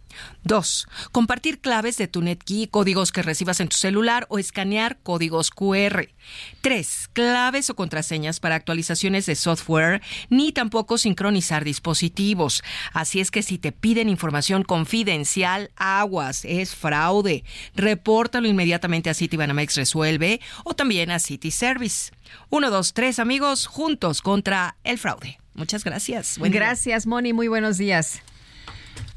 Dos, 0.44 0.88
compartir 1.12 1.60
claves 1.60 1.98
de 1.98 2.08
tu 2.08 2.22
NetKey, 2.22 2.68
códigos 2.68 3.12
que 3.12 3.22
recibas 3.22 3.60
en 3.60 3.68
tu 3.68 3.78
celular 3.78 4.26
o 4.30 4.40
escanear 4.40 4.98
códigos 5.04 5.52
QR. 5.52 6.08
Tres, 6.62 7.10
claves 7.14 7.70
o 7.70 7.76
contraseñas 7.76 8.40
para 8.40 8.56
actualizaciones 8.56 9.26
de 9.26 9.36
software, 9.36 10.02
ni 10.30 10.52
tampoco 10.54 10.98
sincronizar 10.98 11.64
dispositivos. 11.64 12.64
Así 12.94 13.20
es 13.20 13.30
que 13.30 13.44
si 13.44 13.58
te 13.58 13.72
piden 13.72 14.10
información 14.10 14.64
confidencial, 14.64 15.70
aguas, 15.76 16.46
es 16.46 16.74
fraude. 16.74 17.44
Repórtalo 17.76 18.48
inmediatamente 18.48 19.10
a 19.10 19.14
Citibanamex 19.14 19.76
Resuelve 19.76 20.40
o 20.64 20.74
también 20.74 21.12
a 21.12 21.20
City 21.20 21.52
Service. 21.52 22.12
Uno, 22.50 22.72
dos, 22.72 22.94
tres, 22.94 23.20
amigos, 23.20 23.68
juntos 23.68 24.22
contra 24.22 24.78
el 24.84 24.98
fraude. 24.98 25.38
Muchas 25.58 25.84
gracias. 25.84 26.38
Buen 26.38 26.52
día. 26.52 26.62
Gracias, 26.62 27.08
Moni. 27.08 27.34
Muy 27.34 27.48
buenos 27.48 27.78
días. 27.78 28.22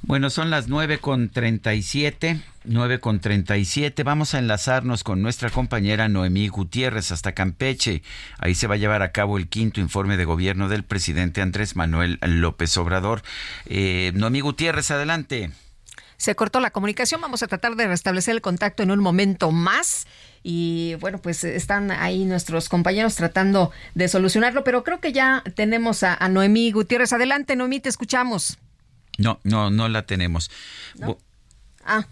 Bueno, 0.02 0.30
son 0.30 0.50
las 0.50 0.68
9 0.68 0.98
con 0.98 1.28
37, 1.28 2.40
9 2.64 2.98
con 3.00 3.20
37. 3.20 4.02
Vamos 4.02 4.34
a 4.34 4.38
enlazarnos 4.38 5.04
con 5.04 5.22
nuestra 5.22 5.50
compañera 5.50 6.08
Noemí 6.08 6.48
Gutiérrez 6.48 7.12
hasta 7.12 7.32
Campeche. 7.32 8.02
Ahí 8.38 8.54
se 8.54 8.66
va 8.66 8.74
a 8.74 8.78
llevar 8.78 9.02
a 9.02 9.12
cabo 9.12 9.36
el 9.36 9.48
quinto 9.48 9.80
informe 9.80 10.16
de 10.16 10.24
gobierno 10.24 10.68
del 10.68 10.82
presidente 10.82 11.42
Andrés 11.42 11.76
Manuel 11.76 12.18
López 12.22 12.76
Obrador. 12.78 13.22
Eh, 13.66 14.12
Noemí 14.14 14.40
Gutiérrez, 14.40 14.90
adelante. 14.90 15.50
Se 16.20 16.34
cortó 16.34 16.60
la 16.60 16.70
comunicación. 16.70 17.22
Vamos 17.22 17.42
a 17.42 17.46
tratar 17.46 17.76
de 17.76 17.86
restablecer 17.86 18.34
el 18.34 18.42
contacto 18.42 18.82
en 18.82 18.90
un 18.90 19.00
momento 19.00 19.52
más. 19.52 20.06
Y 20.42 20.96
bueno, 20.96 21.16
pues 21.16 21.44
están 21.44 21.90
ahí 21.90 22.26
nuestros 22.26 22.68
compañeros 22.68 23.14
tratando 23.14 23.70
de 23.94 24.06
solucionarlo, 24.06 24.62
pero 24.62 24.84
creo 24.84 25.00
que 25.00 25.12
ya 25.14 25.42
tenemos 25.54 26.02
a, 26.02 26.14
a 26.14 26.28
Noemí 26.28 26.72
Gutiérrez. 26.72 27.14
Adelante, 27.14 27.56
Noemí, 27.56 27.80
te 27.80 27.88
escuchamos. 27.88 28.58
No, 29.16 29.40
no, 29.44 29.70
no 29.70 29.88
la 29.88 30.04
tenemos. 30.04 30.50
Ah, 31.86 32.06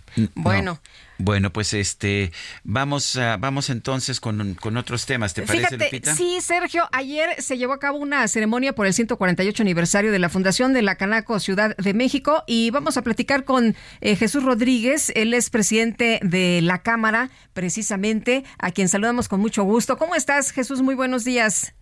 No. 0.62 0.80
Bueno. 1.18 1.52
Pues 1.52 1.74
este, 1.74 2.32
vamos, 2.64 3.16
a- 3.16 3.36
vamos 3.36 3.70
entonces 3.70 4.20
con, 4.20 4.54
con 4.54 4.76
otros 4.76 5.04
temas, 5.06 5.34
¿te 5.34 5.42
parece, 5.42 5.66
Fíjate, 5.66 5.84
Lupita? 5.84 6.14
sí, 6.14 6.38
Sergio, 6.40 6.88
ayer 6.92 7.42
se 7.42 7.58
llevó 7.58 7.72
a 7.74 7.78
cabo 7.78 7.98
una 7.98 8.26
ceremonia 8.28 8.74
por 8.74 8.86
el 8.86 8.94
148 8.94 9.62
aniversario 9.62 10.12
de 10.12 10.18
la 10.18 10.28
Fundación 10.28 10.72
de 10.72 10.82
la 10.82 10.94
Canaco 10.96 11.38
Ciudad 11.40 11.76
de 11.76 11.94
México 11.94 12.44
y 12.46 12.70
vamos 12.70 12.96
a 12.96 13.02
platicar 13.02 13.44
con 13.44 13.74
eh, 14.00 14.16
Jesús 14.16 14.42
Rodríguez, 14.44 15.12
él 15.14 15.34
es 15.34 15.50
presidente 15.50 16.20
de 16.22 16.60
la 16.62 16.82
Cámara, 16.82 17.30
precisamente, 17.52 18.44
a 18.58 18.70
quien 18.70 18.88
saludamos 18.88 19.28
con 19.28 19.40
mucho 19.40 19.64
gusto. 19.64 19.96
¿Cómo 19.98 20.14
estás, 20.14 20.52
Jesús? 20.52 20.82
Muy 20.82 20.94
buenos 20.94 21.24
días. 21.24 21.74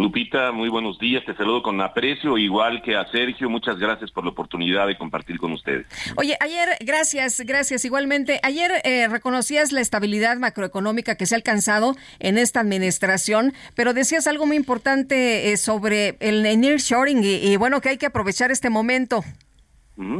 Lupita, 0.00 0.52
muy 0.52 0.68
buenos 0.68 0.98
días, 0.98 1.24
te 1.24 1.34
saludo 1.34 1.62
con 1.62 1.80
aprecio, 1.80 2.38
igual 2.38 2.82
que 2.82 2.96
a 2.96 3.04
Sergio, 3.10 3.50
muchas 3.50 3.78
gracias 3.78 4.10
por 4.10 4.24
la 4.24 4.30
oportunidad 4.30 4.86
de 4.86 4.96
compartir 4.96 5.38
con 5.38 5.52
ustedes. 5.52 5.86
Oye, 6.16 6.36
ayer, 6.40 6.70
gracias, 6.80 7.40
gracias 7.40 7.84
igualmente. 7.84 8.40
Ayer 8.42 8.70
eh, 8.84 9.08
reconocías 9.08 9.72
la 9.72 9.80
estabilidad 9.80 10.36
macroeconómica 10.38 11.16
que 11.16 11.26
se 11.26 11.34
ha 11.34 11.36
alcanzado 11.36 11.94
en 12.20 12.38
esta 12.38 12.60
administración, 12.60 13.52
pero 13.74 13.92
decías 13.92 14.26
algo 14.26 14.46
muy 14.46 14.56
importante 14.56 15.52
eh, 15.52 15.56
sobre 15.56 16.16
el 16.20 16.42
nearshoring 16.60 17.22
y, 17.22 17.52
y 17.52 17.56
bueno, 17.56 17.80
que 17.80 17.90
hay 17.90 17.98
que 17.98 18.06
aprovechar 18.06 18.50
este 18.50 18.70
momento. 18.70 19.22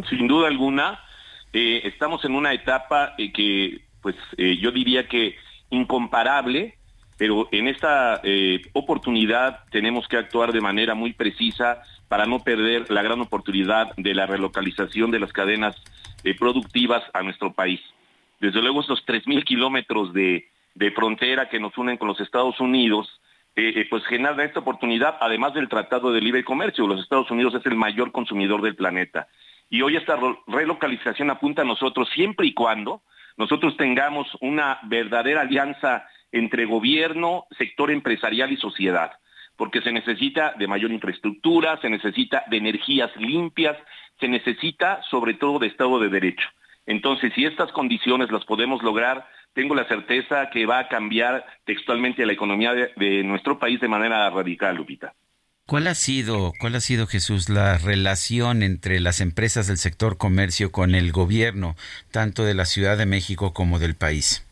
Sin 0.08 0.28
duda 0.28 0.48
alguna, 0.48 1.00
eh, 1.52 1.80
estamos 1.84 2.24
en 2.24 2.34
una 2.34 2.52
etapa 2.52 3.14
eh, 3.18 3.32
que, 3.32 3.82
pues, 4.00 4.16
yo 4.36 4.70
diría 4.70 5.08
que 5.08 5.36
incomparable, 5.70 6.76
pero 7.18 7.48
en 7.52 7.68
esta 7.68 8.20
eh, 8.22 8.62
oportunidad 8.72 9.60
tenemos 9.70 10.08
que 10.08 10.16
actuar 10.16 10.52
de 10.52 10.60
manera 10.60 10.94
muy 10.94 11.12
precisa 11.12 11.82
para 12.08 12.26
no 12.26 12.40
perder 12.40 12.90
la 12.90 13.02
gran 13.02 13.20
oportunidad 13.20 13.94
de 13.96 14.14
la 14.14 14.26
relocalización 14.26 15.10
de 15.10 15.20
las 15.20 15.32
cadenas 15.32 15.76
eh, 16.24 16.34
productivas 16.36 17.02
a 17.14 17.22
nuestro 17.22 17.52
país. 17.52 17.80
Desde 18.40 18.60
luego, 18.60 18.80
estos 18.80 19.06
3.000 19.06 19.44
kilómetros 19.44 20.12
de, 20.12 20.48
frontera 20.94 21.48
que 21.48 21.60
nos 21.60 21.76
unen 21.78 21.96
con 21.96 22.08
los 22.08 22.20
Estados 22.20 22.58
Unidos, 22.60 23.20
eh, 23.54 23.86
pues 23.88 24.04
genera 24.06 24.44
esta 24.44 24.60
oportunidad, 24.60 25.16
además 25.20 25.54
del 25.54 25.68
Tratado 25.68 26.12
de 26.12 26.20
Libre 26.20 26.42
Comercio. 26.44 26.86
Los 26.86 27.02
Estados 27.02 27.30
Unidos 27.30 27.54
es 27.54 27.64
el 27.66 27.76
mayor 27.76 28.10
consumidor 28.10 28.62
del 28.62 28.74
planeta. 28.74 29.28
Y 29.70 29.80
hoy 29.80 29.96
esta 29.96 30.18
relocalización 30.48 31.30
apunta 31.30 31.62
a 31.62 31.64
nosotros 31.64 32.08
siempre 32.14 32.46
y 32.46 32.52
cuando 32.52 33.02
nosotros 33.36 33.76
tengamos 33.76 34.26
una 34.40 34.78
verdadera 34.82 35.40
alianza 35.40 36.06
entre 36.32 36.64
gobierno, 36.64 37.46
sector 37.56 37.90
empresarial 37.90 38.50
y 38.50 38.56
sociedad, 38.56 39.12
porque 39.56 39.82
se 39.82 39.92
necesita 39.92 40.54
de 40.58 40.66
mayor 40.66 40.90
infraestructura, 40.90 41.80
se 41.80 41.90
necesita 41.90 42.44
de 42.50 42.56
energías 42.56 43.14
limpias, 43.16 43.76
se 44.18 44.28
necesita 44.28 45.02
sobre 45.10 45.34
todo 45.34 45.58
de 45.58 45.68
Estado 45.68 46.00
de 46.00 46.08
Derecho. 46.08 46.48
Entonces, 46.86 47.32
si 47.34 47.44
estas 47.44 47.70
condiciones 47.72 48.32
las 48.32 48.44
podemos 48.44 48.82
lograr, 48.82 49.28
tengo 49.54 49.74
la 49.74 49.86
certeza 49.86 50.50
que 50.50 50.66
va 50.66 50.80
a 50.80 50.88
cambiar 50.88 51.44
textualmente 51.64 52.26
la 52.26 52.32
economía 52.32 52.72
de, 52.72 52.90
de 52.96 53.22
nuestro 53.22 53.58
país 53.58 53.80
de 53.80 53.88
manera 53.88 54.28
radical, 54.30 54.76
Lupita. 54.76 55.14
¿Cuál 55.66 55.86
ha 55.86 55.94
sido, 55.94 56.52
cuál 56.58 56.74
ha 56.74 56.80
sido 56.80 57.06
Jesús 57.06 57.48
la 57.48 57.78
relación 57.78 58.62
entre 58.62 58.98
las 58.98 59.20
empresas 59.20 59.68
del 59.68 59.78
sector 59.78 60.18
comercio 60.18 60.72
con 60.72 60.94
el 60.94 61.12
gobierno, 61.12 61.76
tanto 62.10 62.44
de 62.44 62.54
la 62.54 62.64
Ciudad 62.64 62.98
de 62.98 63.06
México 63.06 63.52
como 63.52 63.78
del 63.78 63.94
país? 63.94 64.44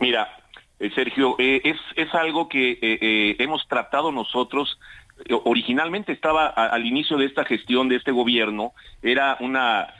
Mira, 0.00 0.37
eh, 0.80 0.90
Sergio, 0.94 1.36
eh, 1.38 1.60
es, 1.64 1.76
es 1.96 2.14
algo 2.14 2.48
que 2.48 2.78
eh, 2.80 3.36
hemos 3.38 3.66
tratado 3.66 4.12
nosotros. 4.12 4.78
Originalmente 5.44 6.12
estaba 6.12 6.46
al 6.46 6.86
inicio 6.86 7.16
de 7.16 7.26
esta 7.26 7.44
gestión 7.44 7.88
de 7.88 7.96
este 7.96 8.12
gobierno, 8.12 8.72
era 9.02 9.36
una 9.40 9.92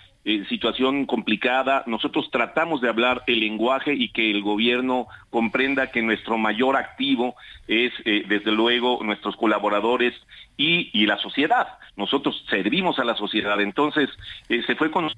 situación 0.49 1.07
complicada. 1.07 1.83
Nosotros 1.87 2.31
tratamos 2.31 2.81
de 2.81 2.89
hablar 2.89 3.25
el 3.27 3.41
lenguaje 3.41 3.95
y 3.95 4.11
que 4.11 4.31
el 4.31 4.43
gobierno 4.43 5.09
comprenda 5.31 5.91
que 5.91 6.03
nuestro 6.03 6.39
mayor 6.39 6.77
activo 6.77 7.35
es, 7.67 7.93
desde 8.05 8.53
luego, 8.53 9.01
nuestros 9.03 9.37
colaboradores 9.37 10.15
y, 10.57 10.91
y 10.93 11.07
la 11.07 11.19
sociedad. 11.19 11.67
Nosotros 11.97 12.45
servimos 12.49 13.01
a 13.01 13.05
la 13.05 13.17
sociedad. 13.17 13.61
Entonces, 13.61 14.09
se 14.47 14.77
fue 14.77 14.93
con 14.93 15.11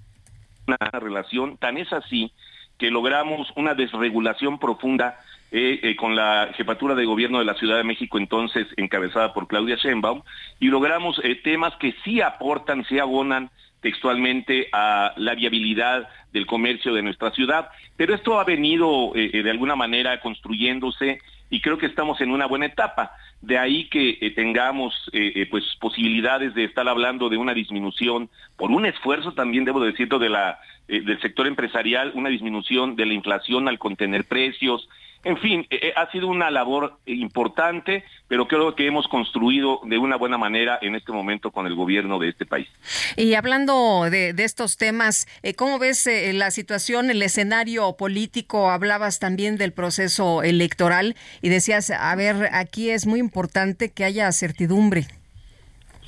una 0.67 0.79
relación, 0.93 1.59
tan 1.59 1.77
es 1.77 1.93
así 1.93 2.33
que 2.81 2.91
logramos 2.91 3.53
una 3.57 3.75
desregulación 3.75 4.59
profunda 4.59 5.19
eh, 5.53 5.81
eh, 5.83 5.97
con 5.97 6.15
la 6.15 6.51
jefatura 6.55 6.95
de 6.95 7.05
gobierno 7.05 7.41
de 7.41 7.45
la 7.45 7.55
Ciudad 7.55 7.77
de 7.77 7.83
México, 7.83 8.19
entonces 8.19 8.69
encabezada 8.77 9.35
por 9.35 9.49
Claudia 9.49 9.75
Sheinbaum, 9.75 10.23
y 10.61 10.69
logramos 10.69 11.21
eh, 11.25 11.35
temas 11.35 11.75
que 11.81 11.93
sí 12.05 12.21
aportan, 12.21 12.85
sí 12.85 13.01
abonan 13.01 13.51
textualmente 13.81 14.69
a 14.73 15.13
la 15.17 15.35
viabilidad 15.35 16.09
del 16.33 16.47
comercio 16.47 16.95
de 16.95 17.03
nuestra 17.03 17.33
ciudad. 17.33 17.69
Pero 17.97 18.15
esto 18.15 18.39
ha 18.39 18.45
venido 18.45 19.11
de 19.15 19.51
alguna 19.51 19.75
manera 19.75 20.21
construyéndose 20.21 21.19
y 21.49 21.61
creo 21.61 21.79
que 21.79 21.87
estamos 21.87 22.21
en 22.21 22.31
una 22.31 22.47
buena 22.47 22.67
etapa. 22.67 23.11
De 23.41 23.59
ahí 23.59 23.89
que 23.89 24.33
tengamos 24.37 25.11
pues 25.51 25.65
posibilidades 25.81 26.55
de 26.55 26.65
estar 26.65 26.87
hablando 26.89 27.31
de 27.31 27.39
una 27.39 27.55
disminución 27.55 28.29
por 28.57 28.71
un 28.71 28.85
esfuerzo 28.85 29.33
también 29.33 29.65
debo 29.65 29.81
decirlo 29.81 30.19
del 30.19 31.21
sector 31.23 31.47
empresarial, 31.47 32.13
una 32.15 32.29
disminución 32.29 32.97
de 32.97 33.07
la 33.07 33.15
inflación 33.15 33.67
al 33.67 33.79
contener 33.79 34.27
precios. 34.27 34.87
En 35.23 35.37
fin, 35.39 35.67
eh, 35.69 35.79
eh, 35.83 35.93
ha 35.97 36.11
sido 36.11 36.29
una 36.29 36.51
labor 36.51 36.99
importante, 37.05 38.05
pero 38.27 38.49
creo 38.49 38.75
que 38.75 38.87
hemos 38.87 39.07
construido 39.09 39.81
de 39.85 39.99
una 39.99 40.17
buena 40.17 40.39
manera 40.39 40.79
en 40.81 40.95
este 40.95 41.13
momento 41.13 41.51
con 41.51 41.67
el 41.67 41.75
gobierno 41.75 42.19
de 42.19 42.31
este 42.31 42.47
país. 42.47 42.69
Y 43.17 43.35
hablando 43.35 44.09
de, 44.11 44.33
de 44.33 44.45
estos 44.45 44.79
temas, 44.79 45.27
eh, 45.43 45.55
¿cómo 45.55 45.79
ves 45.79 46.07
eh, 46.07 46.33
la 46.33 46.51
situación, 46.51 47.11
el 47.11 47.21
escenario 47.21 47.97
político? 47.99 48.71
Hablabas 48.71 49.19
también 49.19 49.59
del 49.59 49.73
proceso 49.73 50.43
electoral 50.43 51.17
y 51.43 51.51
decías, 51.51 51.91
a 51.91 52.15
ver, 52.17 52.49
aquí 52.53 52.91
es 52.91 53.07
muy 53.07 53.21
importante 53.21 53.91
que 53.93 54.05
haya 54.05 54.33
certidumbre. 54.33 55.07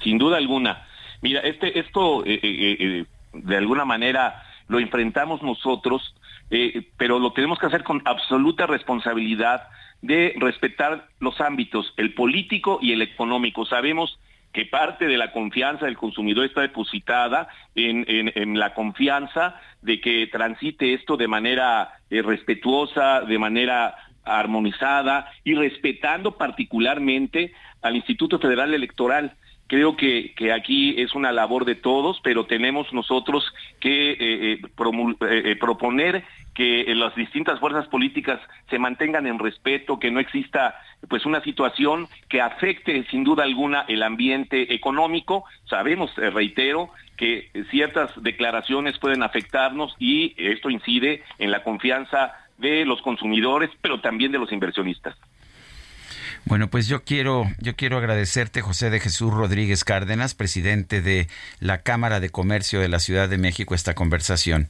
Sin 0.02 0.18
duda 0.18 0.38
alguna. 0.38 0.86
Mira, 1.22 1.40
este, 1.40 1.78
esto 1.78 2.24
eh, 2.26 2.40
eh, 2.42 2.76
eh, 2.80 3.04
de 3.32 3.56
alguna 3.56 3.84
manera 3.84 4.42
lo 4.68 4.80
enfrentamos 4.80 5.42
nosotros, 5.42 6.14
eh, 6.54 6.86
pero 6.98 7.18
lo 7.18 7.32
tenemos 7.32 7.58
que 7.58 7.64
hacer 7.64 7.82
con 7.82 8.02
absoluta 8.04 8.66
responsabilidad 8.66 9.68
de 10.02 10.34
respetar 10.36 11.08
los 11.18 11.40
ámbitos, 11.40 11.94
el 11.96 12.12
político 12.12 12.78
y 12.82 12.92
el 12.92 13.00
económico. 13.00 13.64
Sabemos 13.64 14.18
que 14.52 14.66
parte 14.66 15.06
de 15.06 15.16
la 15.16 15.32
confianza 15.32 15.86
del 15.86 15.96
consumidor 15.96 16.44
está 16.44 16.60
depositada 16.60 17.48
en, 17.74 18.58
la 18.58 18.74
confianza 18.74 19.58
de 19.80 19.98
que 20.02 20.26
transite 20.26 20.92
esto 20.92 21.16
de 21.16 21.26
manera 21.26 21.94
eh, 22.10 22.20
respetuosa, 22.20 23.22
de 23.22 23.38
manera 23.38 23.94
armonizada 24.22 25.32
y 25.44 25.54
respetando 25.54 26.36
particularmente 26.36 27.54
al 27.80 27.96
Instituto 27.96 28.38
Federal 28.38 28.74
Electoral. 28.74 29.36
Creo 29.68 29.96
que, 29.96 30.34
aquí 30.54 31.00
es 31.00 31.14
una 31.14 31.32
labor 31.32 31.64
de 31.64 31.76
todos, 31.76 32.20
pero 32.22 32.44
tenemos 32.44 32.92
nosotros 32.92 33.42
que 33.80 34.16
eh, 34.20 35.56
proponer 35.58 36.24
que 36.54 36.82
eh, 36.82 36.94
las 36.94 37.14
distintas 37.14 37.60
fuerzas 37.60 37.86
políticas 37.88 38.40
se 38.68 38.78
mantengan 38.78 39.26
en 39.26 39.38
respeto, 39.38 39.98
que 39.98 40.10
no 40.10 40.20
exista 40.20 40.74
pues 41.08 41.26
una 41.26 41.42
situación 41.42 42.08
que 42.28 42.40
afecte 42.40 43.04
sin 43.10 43.24
duda 43.24 43.44
alguna 43.44 43.84
el 43.88 44.02
ambiente 44.02 44.74
económico. 44.74 45.44
Sabemos, 45.64 46.16
eh, 46.18 46.30
reitero, 46.30 46.90
que 47.16 47.50
ciertas 47.70 48.10
declaraciones 48.22 48.98
pueden 48.98 49.22
afectarnos 49.22 49.94
y 49.98 50.34
esto 50.36 50.70
incide 50.70 51.22
en 51.38 51.50
la 51.50 51.62
confianza 51.62 52.32
de 52.58 52.84
los 52.84 53.00
consumidores, 53.02 53.70
pero 53.80 54.00
también 54.00 54.32
de 54.32 54.38
los 54.38 54.52
inversionistas. 54.52 55.16
Bueno, 56.44 56.68
pues 56.68 56.88
yo 56.88 57.04
quiero, 57.04 57.44
yo 57.58 57.76
quiero 57.76 57.98
agradecerte, 57.98 58.62
José 58.62 58.90
de 58.90 58.98
Jesús 58.98 59.32
Rodríguez 59.32 59.84
Cárdenas, 59.84 60.34
presidente 60.34 61.00
de 61.00 61.28
la 61.60 61.82
Cámara 61.82 62.18
de 62.18 62.30
Comercio 62.30 62.80
de 62.80 62.88
la 62.88 62.98
Ciudad 62.98 63.28
de 63.28 63.38
México, 63.38 63.74
esta 63.74 63.94
conversación. 63.94 64.68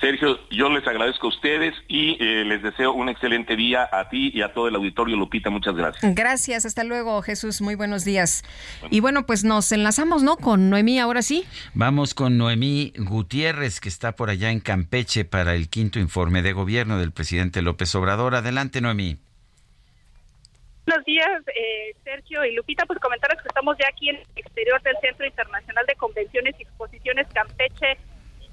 Sergio, 0.00 0.40
yo 0.50 0.70
les 0.70 0.86
agradezco 0.86 1.26
a 1.26 1.30
ustedes 1.30 1.74
y 1.86 2.16
eh, 2.20 2.44
les 2.46 2.62
deseo 2.62 2.92
un 2.92 3.10
excelente 3.10 3.54
día 3.54 3.86
a 3.92 4.08
ti 4.08 4.30
y 4.32 4.40
a 4.40 4.52
todo 4.54 4.66
el 4.68 4.74
auditorio. 4.74 5.14
Lupita, 5.14 5.50
muchas 5.50 5.74
gracias. 5.74 6.14
Gracias, 6.14 6.64
hasta 6.64 6.84
luego 6.84 7.20
Jesús, 7.20 7.60
muy 7.60 7.74
buenos 7.74 8.04
días. 8.06 8.42
Y 8.90 9.00
bueno, 9.00 9.26
pues 9.26 9.44
nos 9.44 9.70
enlazamos, 9.72 10.22
¿no? 10.22 10.38
Con 10.38 10.70
Noemí, 10.70 10.98
ahora 10.98 11.20
sí. 11.20 11.44
Vamos 11.74 12.14
con 12.14 12.38
Noemí 12.38 12.94
Gutiérrez, 12.96 13.78
que 13.78 13.90
está 13.90 14.12
por 14.12 14.30
allá 14.30 14.50
en 14.50 14.60
Campeche 14.60 15.26
para 15.26 15.54
el 15.54 15.68
quinto 15.68 15.98
informe 15.98 16.40
de 16.40 16.54
gobierno 16.54 16.98
del 16.98 17.12
presidente 17.12 17.60
López 17.60 17.94
Obrador. 17.94 18.34
Adelante, 18.34 18.80
Noemí. 18.80 19.18
Buenos 20.86 21.04
días, 21.04 21.42
eh, 21.48 21.94
Sergio 22.04 22.42
y 22.46 22.54
Lupita. 22.54 22.86
Pues 22.86 22.98
comentarles 23.00 23.42
que 23.42 23.48
estamos 23.48 23.76
ya 23.78 23.86
aquí 23.88 24.08
en 24.08 24.16
el 24.16 24.26
exterior 24.34 24.80
del 24.82 24.96
Centro 25.02 25.26
Internacional 25.26 25.84
de 25.86 25.94
Convenciones 25.94 26.54
y 26.58 26.62
Exposiciones 26.62 27.26
Campeche 27.34 27.98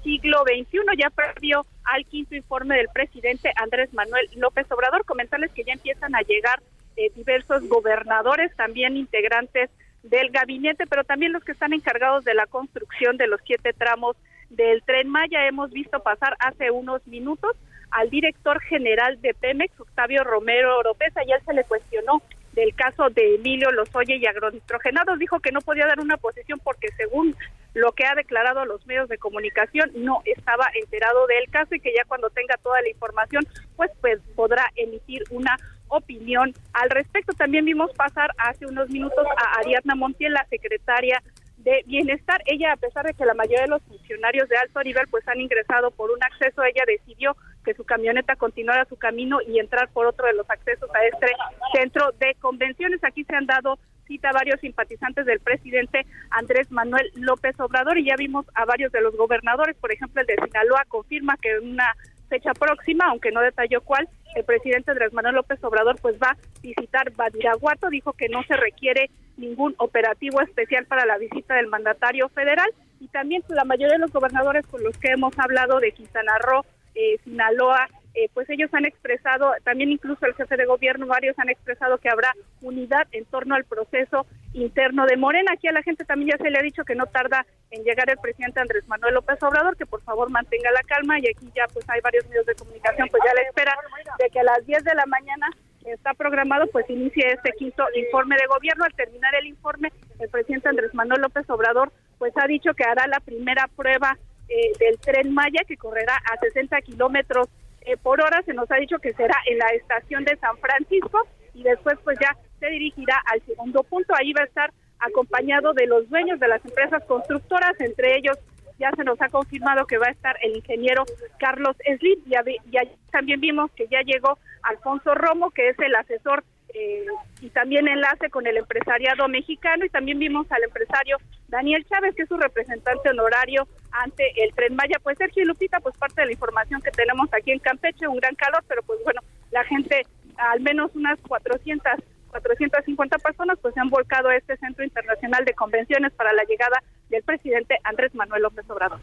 siglo 0.02 0.42
XXI, 0.44 0.78
ya 0.96 1.10
previo 1.10 1.64
al 1.84 2.04
quinto 2.06 2.34
informe 2.34 2.76
del 2.76 2.88
presidente 2.92 3.52
Andrés 3.56 3.92
Manuel 3.92 4.28
López 4.36 4.70
Obrador. 4.70 5.04
Comentarles 5.04 5.52
que 5.52 5.64
ya 5.64 5.72
empiezan 5.72 6.14
a 6.14 6.22
llegar 6.22 6.62
eh, 6.96 7.10
diversos 7.14 7.68
gobernadores, 7.68 8.54
también 8.56 8.96
integrantes 8.96 9.70
del 10.02 10.30
gabinete, 10.30 10.86
pero 10.86 11.04
también 11.04 11.32
los 11.32 11.44
que 11.44 11.52
están 11.52 11.72
encargados 11.72 12.24
de 12.24 12.34
la 12.34 12.46
construcción 12.46 13.16
de 13.16 13.26
los 13.26 13.40
siete 13.44 13.72
tramos 13.72 14.16
del 14.50 14.82
tren 14.82 15.08
Maya. 15.08 15.46
Hemos 15.46 15.70
visto 15.70 16.00
pasar 16.00 16.36
hace 16.40 16.70
unos 16.70 17.06
minutos 17.06 17.56
al 17.90 18.10
director 18.10 18.60
general 18.60 19.20
de 19.20 19.34
Pemex, 19.34 19.78
Octavio 19.80 20.24
Romero 20.24 20.78
Oropesa, 20.78 21.22
y 21.24 21.32
él 21.32 21.40
se 21.46 21.54
le 21.54 21.64
cuestionó 21.64 22.22
del 22.52 22.74
caso 22.74 23.08
de 23.10 23.36
Emilio 23.36 23.70
Lozoya 23.70 24.16
y 24.16 24.26
agronitrogenados. 24.26 25.18
Dijo 25.18 25.40
que 25.40 25.52
no 25.52 25.60
podía 25.60 25.86
dar 25.86 26.00
una 26.00 26.16
posición 26.16 26.58
porque 26.62 26.88
según 26.96 27.36
lo 27.78 27.92
que 27.92 28.04
ha 28.04 28.14
declarado 28.14 28.60
a 28.60 28.66
los 28.66 28.84
medios 28.86 29.08
de 29.08 29.18
comunicación, 29.18 29.90
no 29.94 30.20
estaba 30.24 30.66
enterado 30.74 31.26
del 31.26 31.50
caso 31.50 31.74
y 31.74 31.80
que 31.80 31.94
ya 31.94 32.04
cuando 32.06 32.30
tenga 32.30 32.56
toda 32.62 32.80
la 32.82 32.88
información, 32.88 33.46
pues, 33.76 33.90
pues 34.00 34.20
podrá 34.34 34.70
emitir 34.76 35.22
una 35.30 35.56
opinión 35.88 36.52
al 36.72 36.90
respecto. 36.90 37.32
También 37.32 37.64
vimos 37.64 37.92
pasar 37.94 38.30
hace 38.38 38.66
unos 38.66 38.90
minutos 38.90 39.24
a 39.36 39.60
Ariadna 39.60 39.94
Montiel, 39.94 40.32
la 40.32 40.46
secretaria 40.46 41.22
de 41.58 41.82
Bienestar. 41.86 42.42
Ella, 42.46 42.72
a 42.72 42.76
pesar 42.76 43.06
de 43.06 43.14
que 43.14 43.24
la 43.24 43.34
mayoría 43.34 43.62
de 43.62 43.68
los 43.68 43.82
funcionarios 43.82 44.48
de 44.48 44.56
alto 44.56 44.82
nivel 44.82 45.06
pues 45.08 45.26
han 45.28 45.40
ingresado 45.40 45.90
por 45.90 46.10
un 46.10 46.22
acceso, 46.22 46.62
ella 46.64 46.84
decidió 46.86 47.36
que 47.64 47.74
su 47.74 47.84
camioneta 47.84 48.36
continuara 48.36 48.86
su 48.86 48.96
camino 48.96 49.38
y 49.46 49.58
entrar 49.58 49.88
por 49.90 50.06
otro 50.06 50.26
de 50.26 50.34
los 50.34 50.48
accesos 50.48 50.88
a 50.94 51.04
este 51.04 51.26
centro 51.74 52.12
de 52.18 52.34
convenciones. 52.40 53.02
Aquí 53.04 53.24
se 53.24 53.34
han 53.34 53.46
dado 53.46 53.78
cita 54.08 54.30
a 54.30 54.32
varios 54.32 54.60
simpatizantes 54.60 55.24
del 55.26 55.38
presidente 55.38 56.04
Andrés 56.30 56.72
Manuel 56.72 57.08
López 57.14 57.54
Obrador 57.60 57.98
y 57.98 58.06
ya 58.06 58.16
vimos 58.16 58.46
a 58.54 58.64
varios 58.64 58.90
de 58.90 59.00
los 59.00 59.16
gobernadores, 59.16 59.76
por 59.76 59.92
ejemplo 59.92 60.20
el 60.20 60.26
de 60.26 60.36
Sinaloa 60.44 60.84
confirma 60.88 61.36
que 61.40 61.52
en 61.52 61.74
una 61.74 61.94
fecha 62.28 62.52
próxima, 62.54 63.06
aunque 63.06 63.30
no 63.30 63.40
detalló 63.40 63.80
cuál, 63.82 64.08
el 64.34 64.44
presidente 64.44 64.90
Andrés 64.90 65.12
Manuel 65.12 65.36
López 65.36 65.62
Obrador 65.62 65.96
pues 66.00 66.16
va 66.16 66.30
a 66.30 66.36
visitar 66.62 67.12
Badiraguato, 67.12 67.88
dijo 67.88 68.12
que 68.12 68.28
no 68.28 68.42
se 68.44 68.56
requiere 68.56 69.10
ningún 69.36 69.74
operativo 69.78 70.40
especial 70.40 70.84
para 70.86 71.06
la 71.06 71.18
visita 71.18 71.54
del 71.54 71.68
mandatario 71.68 72.28
federal. 72.28 72.68
Y 73.00 73.08
también 73.08 73.42
la 73.48 73.64
mayoría 73.64 73.94
de 73.94 74.00
los 74.00 74.12
gobernadores 74.12 74.66
con 74.66 74.82
los 74.82 74.96
que 74.98 75.12
hemos 75.12 75.38
hablado 75.38 75.78
de 75.78 75.92
Quintana 75.92 76.36
Roo, 76.38 76.64
eh, 76.94 77.16
Sinaloa, 77.24 77.88
eh, 78.18 78.28
pues 78.34 78.50
ellos 78.50 78.68
han 78.74 78.84
expresado, 78.84 79.52
también 79.62 79.92
incluso 79.92 80.26
el 80.26 80.34
jefe 80.34 80.56
de 80.56 80.66
gobierno, 80.66 81.06
varios 81.06 81.38
han 81.38 81.50
expresado 81.50 81.98
que 81.98 82.08
habrá 82.08 82.34
unidad 82.62 83.06
en 83.12 83.24
torno 83.26 83.54
al 83.54 83.64
proceso 83.64 84.26
interno 84.54 85.06
de 85.06 85.16
Morena. 85.16 85.52
Aquí 85.52 85.68
a 85.68 85.72
la 85.72 85.84
gente 85.84 86.04
también 86.04 86.32
ya 86.32 86.42
se 86.42 86.50
le 86.50 86.58
ha 86.58 86.62
dicho 86.62 86.84
que 86.84 86.96
no 86.96 87.06
tarda 87.06 87.46
en 87.70 87.84
llegar 87.84 88.10
el 88.10 88.18
presidente 88.18 88.58
Andrés 88.58 88.88
Manuel 88.88 89.14
López 89.14 89.40
Obrador, 89.40 89.76
que 89.76 89.86
por 89.86 90.02
favor 90.02 90.30
mantenga 90.30 90.72
la 90.72 90.82
calma 90.82 91.20
y 91.20 91.28
aquí 91.28 91.48
ya 91.54 91.68
pues 91.72 91.88
hay 91.88 92.00
varios 92.00 92.26
medios 92.26 92.44
de 92.46 92.56
comunicación, 92.56 93.06
pues 93.08 93.22
ya 93.24 93.34
le 93.34 93.42
espera 93.42 93.76
de 94.18 94.30
que 94.30 94.40
a 94.40 94.44
las 94.44 94.66
10 94.66 94.82
de 94.82 94.94
la 94.96 95.06
mañana 95.06 95.46
está 95.84 96.12
programado 96.14 96.66
pues 96.72 96.90
inicie 96.90 97.24
este 97.32 97.52
quinto 97.52 97.84
informe 97.94 98.34
de 98.34 98.46
gobierno. 98.46 98.84
Al 98.84 98.94
terminar 98.94 99.32
el 99.36 99.46
informe, 99.46 99.92
el 100.18 100.28
presidente 100.28 100.68
Andrés 100.68 100.92
Manuel 100.92 101.20
López 101.20 101.48
Obrador 101.50 101.92
pues 102.18 102.32
ha 102.36 102.48
dicho 102.48 102.74
que 102.74 102.82
hará 102.82 103.06
la 103.06 103.20
primera 103.20 103.68
prueba 103.76 104.18
eh, 104.48 104.72
del 104.80 104.98
tren 104.98 105.32
Maya 105.32 105.60
que 105.68 105.76
correrá 105.76 106.16
a 106.16 106.36
60 106.40 106.80
kilómetros 106.80 107.46
eh, 107.88 107.96
por 107.96 108.20
hora. 108.22 108.42
Se 108.42 108.54
nos 108.54 108.70
ha 108.70 108.76
dicho 108.76 108.98
que 108.98 109.12
será 109.14 109.34
en 109.46 109.58
la 109.58 109.68
estación 109.68 110.24
de 110.24 110.36
San 110.36 110.56
Francisco 110.58 111.26
y 111.54 111.62
después 111.62 111.98
pues 112.04 112.18
ya 112.20 112.36
se 112.60 112.68
dirigirá 112.68 113.22
al 113.26 113.40
segundo 113.42 113.82
punto. 113.82 114.14
Ahí 114.16 114.32
va 114.32 114.42
a 114.42 114.46
estar 114.46 114.72
acompañado 115.00 115.72
de 115.72 115.86
los 115.86 116.08
dueños 116.08 116.40
de 116.40 116.48
las 116.48 116.64
empresas 116.64 117.04
constructoras, 117.06 117.80
entre 117.80 118.16
ellos 118.16 118.36
ya 118.78 118.90
se 118.96 119.04
nos 119.04 119.20
ha 119.20 119.28
confirmado 119.28 119.86
que 119.86 119.98
va 119.98 120.06
a 120.06 120.10
estar 120.10 120.36
el 120.42 120.56
ingeniero 120.56 121.04
Carlos 121.38 121.76
Slim, 121.84 122.20
y 122.26 122.78
también 123.10 123.40
vimos 123.40 123.70
que 123.72 123.88
ya 123.88 124.02
llegó 124.02 124.38
Alfonso 124.62 125.14
Romo, 125.14 125.50
que 125.50 125.70
es 125.70 125.78
el 125.80 125.94
asesor 125.96 126.44
eh, 126.74 127.06
y 127.40 127.50
también 127.50 127.88
enlace 127.88 128.30
con 128.30 128.46
el 128.46 128.56
empresariado 128.56 129.26
mexicano 129.28 129.84
y 129.84 129.88
también 129.88 130.18
vimos 130.18 130.50
al 130.50 130.64
empresario 130.64 131.16
Daniel 131.48 131.84
Chávez, 131.88 132.14
que 132.14 132.22
es 132.22 132.28
su 132.28 132.36
representante 132.36 133.08
honorario 133.08 133.66
ante 133.90 134.30
el 134.42 134.52
Tren 134.54 134.76
Maya. 134.76 134.98
Pues 135.02 135.18
Sergio 135.18 135.42
y 135.42 135.46
Lupita, 135.46 135.80
pues 135.80 135.96
parte 135.96 136.20
de 136.20 136.26
la 136.26 136.32
información 136.32 136.82
que 136.82 136.90
tenemos 136.90 137.28
aquí 137.32 137.52
en 137.52 137.58
Campeche, 137.58 138.06
un 138.06 138.16
gran 138.16 138.34
calor, 138.34 138.62
pero 138.68 138.82
pues 138.82 139.00
bueno, 139.04 139.20
la 139.50 139.64
gente, 139.64 140.02
al 140.36 140.60
menos 140.60 140.90
unas 140.94 141.18
400 141.26 141.92
450 142.28 143.18
personas 143.18 143.58
pues 143.60 143.74
se 143.74 143.80
han 143.80 143.88
volcado 143.88 144.28
a 144.28 144.36
este 144.36 144.56
centro 144.58 144.84
internacional 144.84 145.44
de 145.44 145.54
convenciones 145.54 146.12
para 146.12 146.32
la 146.32 146.44
llegada 146.44 146.82
del 147.08 147.22
presidente 147.22 147.78
Andrés 147.84 148.14
Manuel 148.14 148.42
López 148.42 148.68
Obrador. 148.68 149.00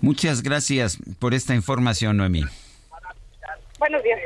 Muchas 0.00 0.42
gracias 0.42 0.98
por 1.18 1.34
esta 1.34 1.54
información, 1.54 2.16
Noemí. 2.16 2.44
Buenos 3.78 4.02
días. 4.02 4.18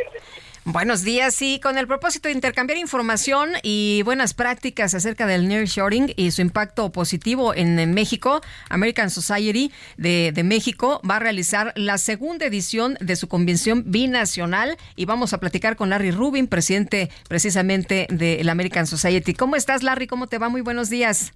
Buenos 0.66 1.04
días, 1.04 1.34
sí, 1.34 1.60
con 1.62 1.76
el 1.76 1.86
propósito 1.86 2.28
de 2.28 2.34
intercambiar 2.34 2.78
información 2.78 3.50
y 3.62 4.00
buenas 4.02 4.32
prácticas 4.32 4.94
acerca 4.94 5.26
del 5.26 5.46
nearshoring 5.46 6.14
y 6.16 6.30
su 6.30 6.40
impacto 6.40 6.90
positivo 6.90 7.52
en, 7.54 7.92
México, 7.92 8.40
American 8.70 9.10
Society 9.10 9.70
de, 9.98 10.32
de, 10.32 10.42
México 10.42 11.02
va 11.08 11.16
a 11.16 11.18
realizar 11.18 11.74
la 11.76 11.98
segunda 11.98 12.46
edición 12.46 12.96
de 13.02 13.14
su 13.16 13.28
convención 13.28 13.84
binacional 13.88 14.78
y 14.96 15.04
vamos 15.04 15.34
a 15.34 15.38
platicar 15.38 15.76
con 15.76 15.90
Larry 15.90 16.12
Rubin, 16.12 16.46
presidente 16.46 17.10
precisamente 17.28 18.06
de 18.08 18.42
la 18.42 18.52
American 18.52 18.86
Society. 18.86 19.34
¿Cómo 19.34 19.56
estás, 19.56 19.82
Larry? 19.82 20.06
¿Cómo 20.06 20.28
te 20.28 20.38
va? 20.38 20.48
Muy 20.48 20.62
buenos 20.62 20.88
días. 20.88 21.34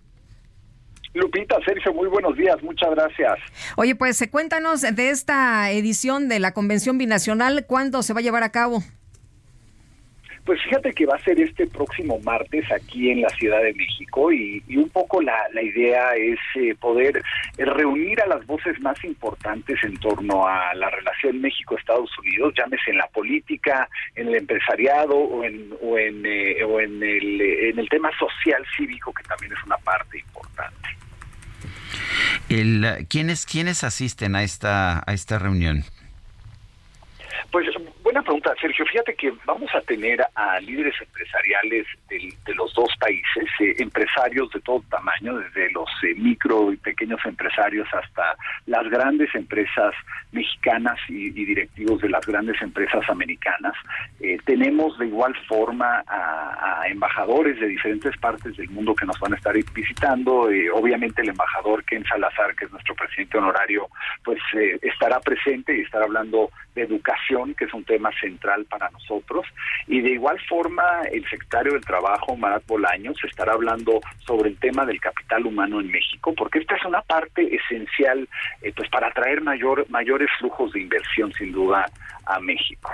Lupita, 1.13 1.57
Sergio, 1.67 1.93
muy 1.93 2.09
buenos 2.09 2.35
días, 2.35 2.57
muchas 2.63 2.91
gracias. 2.93 3.39
Oye, 3.77 3.95
pues 3.95 4.27
cuéntanos 4.31 4.81
de 4.81 5.11
esta 5.11 5.71
edición 5.71 6.31
de 6.31 6.39
la 6.39 6.55
convención 6.55 6.97
binacional, 6.97 7.67
¿cuándo 7.67 8.03
se 8.03 8.15
va 8.15 8.21
a 8.21 8.23
llevar 8.23 8.43
a 8.43 8.53
cabo? 8.53 8.83
Pues 10.49 10.63
fíjate 10.63 10.95
que 10.95 11.05
va 11.05 11.15
a 11.15 11.23
ser 11.25 11.39
este 11.39 11.67
próximo 11.67 12.19
martes 12.21 12.65
aquí 12.73 13.11
en 13.11 13.21
la 13.21 13.29
Ciudad 13.29 13.61
de 13.61 13.75
México 13.75 14.33
y, 14.33 14.63
un 14.79 14.89
poco 14.89 15.21
la, 15.21 15.37
idea 15.61 16.15
es 16.15 16.39
eh, 16.55 16.75
poder 16.75 17.23
eh, 17.59 17.67
reunir 17.67 18.19
a 18.23 18.27
las 18.27 18.47
voces 18.47 18.81
más 18.81 18.97
importantes 19.05 19.79
en 19.85 19.99
torno 19.99 20.49
a 20.49 20.73
la 20.75 20.89
relación 20.89 21.43
México-Estados 21.43 22.11
Unidos, 22.21 22.55
llámese 22.57 22.93
en 22.93 22.97
la 22.97 23.07
política, 23.09 23.91
en 24.15 24.29
el 24.29 24.37
empresariado 24.37 25.19
o 25.19 25.45
en, 25.45 25.71
o 25.83 25.99
en, 25.99 26.25
eh, 26.25 26.65
o 26.65 26.81
en, 26.81 27.03
el, 27.03 27.43
en 27.43 27.79
el 27.79 27.89
tema 27.91 28.11
social 28.19 28.65
cívico, 28.75 29.13
que 29.13 29.25
también 29.25 29.53
es 29.53 29.63
una 29.67 29.77
parte 29.77 30.19
importante. 30.19 30.89
El, 32.49 33.07
¿quiénes, 33.11 33.45
¿Quiénes 33.45 33.85
asisten 33.85 34.35
a 34.35 34.43
esta, 34.43 35.05
a 35.07 35.13
esta 35.13 35.39
reunión? 35.39 35.85
Pues 37.51 37.67
buena 38.09 38.23
pregunta, 38.23 38.55
Sergio. 38.59 38.87
Fíjate 38.87 39.15
que 39.15 39.35
vamos 39.45 39.71
a 39.75 39.83
tener 39.83 40.25
a 40.35 40.59
líderes 40.61 40.95
empresariales 40.99 41.87
de, 42.09 42.55
los 42.55 42.73
dos 42.73 42.89
países, 42.99 43.45
eh, 43.61 43.75
empresarios 43.81 44.51
de 44.51 44.61
todo 44.63 44.83
tamaño, 44.89 45.37
desde 45.37 45.71
los 45.73 45.91
eh, 46.03 46.15
micro 46.17 46.73
y 46.73 46.79
pequeños 46.79 47.21
empresarios 47.27 47.87
hasta 47.93 48.35
las 48.65 48.89
grandes 48.89 49.29
empresas 49.35 49.95
mexicanas 50.33 50.99
y, 51.09 51.29
directivos 51.31 52.01
de 52.01 52.09
las 52.09 52.25
grandes 52.25 52.61
empresas 52.63 53.07
americanas. 53.11 53.75
Eh, 54.21 54.39
tenemos 54.47 54.99
de 54.99 55.07
igual 55.07 55.35
forma 55.47 56.03
a, 56.07 56.85
embajadores 56.89 57.61
de 57.61 57.69
diferentes 57.69 58.17
partes 58.17 58.57
del 58.57 58.71
mundo 58.71 58.95
que 58.95 59.05
nos 59.05 59.21
van 59.21 59.35
a 59.35 59.37
estar 59.37 59.55
visitando. 59.75 60.49
obviamente 60.73 61.21
el 61.21 61.29
embajador 61.29 61.85
Ken 61.85 62.03
Salazar, 62.05 62.55
que 62.55 62.65
es 62.65 62.73
nuestro 62.73 62.95
presidente 62.95 63.37
honorario, 63.37 63.89
pues 64.25 64.39
estará 64.81 65.21
presente 65.21 65.77
y 65.77 65.83
estará 65.83 66.07
hablando 66.07 66.51
de 66.75 66.83
educación, 66.83 67.55
que 67.55 67.67
es 67.67 67.75
un 67.75 67.85
tema 67.85 67.98
central 68.21 68.65
para 68.67 68.91
nosotros. 68.91 69.47
Y 69.87 70.01
de 70.01 70.11
igual 70.11 70.39
forma, 70.49 71.03
el 71.13 71.29
secretario 71.29 71.73
del 71.73 71.85
Trabajo, 71.85 72.37
Marat 72.37 72.67
Bolaños, 72.67 73.17
estará 73.25 73.53
hablando 73.53 74.01
sobre 74.27 74.51
el 74.51 74.59
tema 74.59 74.85
del 74.85 75.01
capital 75.01 75.47
humano 75.47 75.81
en 75.81 75.91
México, 75.91 76.35
porque 76.37 76.59
esta 76.59 76.77
es 76.77 76.85
una 76.85 77.03
parte 77.03 77.55
esencial 77.55 78.29
eh, 78.63 78.73
pues 78.75 78.89
para 78.91 79.09
atraer 79.09 79.43
mayor, 79.43 79.87
mayores 79.91 80.29
flujos 80.39 80.73
de 80.73 80.81
inversión, 80.81 81.33
sin 81.33 81.53
duda, 81.53 81.87
a 82.27 82.41
México. 82.41 82.91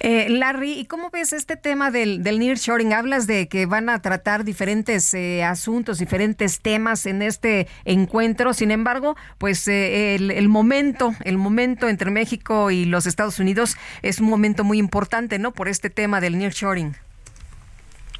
Eh, 0.00 0.28
Larry, 0.28 0.72
¿y 0.72 0.84
cómo 0.86 1.10
ves 1.10 1.32
este 1.32 1.56
tema 1.56 1.90
del, 1.90 2.22
del 2.22 2.38
nearshoring? 2.38 2.92
Hablas 2.92 3.26
de 3.26 3.48
que 3.48 3.66
van 3.66 3.88
a 3.88 4.00
tratar 4.02 4.44
diferentes 4.44 5.14
eh, 5.14 5.44
asuntos, 5.44 5.98
diferentes 5.98 6.60
temas 6.60 7.06
en 7.06 7.22
este 7.22 7.68
encuentro. 7.84 8.52
Sin 8.54 8.70
embargo, 8.70 9.16
pues 9.38 9.66
eh, 9.68 10.14
el, 10.16 10.48
momento, 10.48 11.14
el 11.24 11.38
momento 11.38 11.88
entre 11.88 12.10
México 12.10 12.70
y 12.70 12.84
los 12.84 13.06
Estados 13.06 13.38
Unidos 13.38 13.76
es 14.02 14.20
un 14.20 14.28
momento 14.28 14.64
muy 14.64 14.78
importante, 14.78 15.38
¿no? 15.38 15.52
Por 15.52 15.68
este 15.68 15.90
tema 15.90 16.20
del 16.20 16.38
nearshoring. 16.38 16.94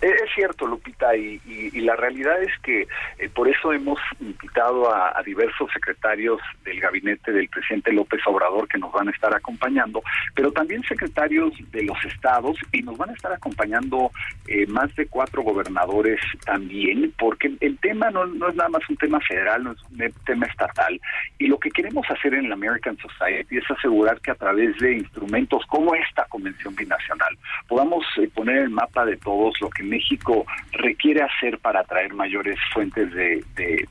Es 0.05 0.31
cierto, 0.35 0.67
Lupita, 0.67 1.17
y, 1.17 1.41
la 1.81 1.97
realidad 1.97 2.43
es 2.43 2.53
que 2.63 2.87
eh, 3.19 3.29
por 3.35 3.49
eso 3.49 3.73
hemos 3.73 3.99
invitado 4.21 4.95
a, 4.95 5.23
diversos 5.25 5.71
secretarios 5.73 6.41
del 6.63 6.79
gabinete 6.79 7.33
del 7.33 7.49
presidente 7.49 7.91
López 7.91 8.21
Obrador 8.27 8.69
que 8.69 8.77
nos 8.77 8.93
van 8.93 9.09
a 9.09 9.11
estar 9.11 9.35
acompañando, 9.35 10.03
pero 10.35 10.53
también 10.53 10.83
secretarios 10.83 11.55
de 11.73 11.85
los 11.85 11.97
estados 12.05 12.59
y 12.73 12.83
nos 12.83 12.99
van 12.99 13.11
a 13.11 13.13
estar 13.15 13.33
acompañando 13.33 14.11
eh, 14.47 14.67
más 14.67 14.95
de 14.97 15.07
cuatro 15.07 15.43
gobernadores 15.43 16.21
también, 16.45 17.15
porque 17.19 17.55
el 17.61 17.79
tema 17.79 18.11
no, 18.11 18.25
es 18.25 18.55
nada 18.55 18.69
más 18.69 18.83
un 18.91 18.97
tema 18.97 19.19
federal, 19.21 19.65
no 19.65 19.73
es 19.73 19.83
un 19.85 20.13
tema 20.27 20.47
estatal. 20.47 21.01
Y 21.39 21.47
lo 21.47 21.59
que 21.59 21.71
queremos 21.71 22.05
hacer 22.11 22.35
en 22.35 22.51
la 22.51 22.57
American 22.57 22.99
Society 22.99 23.57
es 23.57 23.71
asegurar 23.71 24.21
que 24.21 24.33
a 24.33 24.35
través 24.35 24.77
de 24.79 24.99
instrumentos 24.99 25.65
como 25.67 25.95
esta 25.95 26.27
Convención 26.27 26.75
Binacional 26.75 27.39
podamos 27.69 28.05
eh, 28.19 28.29
poner 28.35 28.59
el 28.59 28.71
mapa 28.71 29.07
de 29.07 29.17
todos 29.17 29.59
lo 29.63 29.71
que 29.71 29.94
México 29.95 30.45
requiere 30.73 31.23
hacer 31.23 31.59
para 31.59 31.81
atraer 31.81 32.13
mayores 32.15 32.59
fuentes 32.73 33.13
de, 33.13 33.45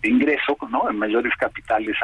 ingreso, 0.03 0.57
¿no? 0.69 0.91
mayores 0.93 1.33
capitales 1.37 1.95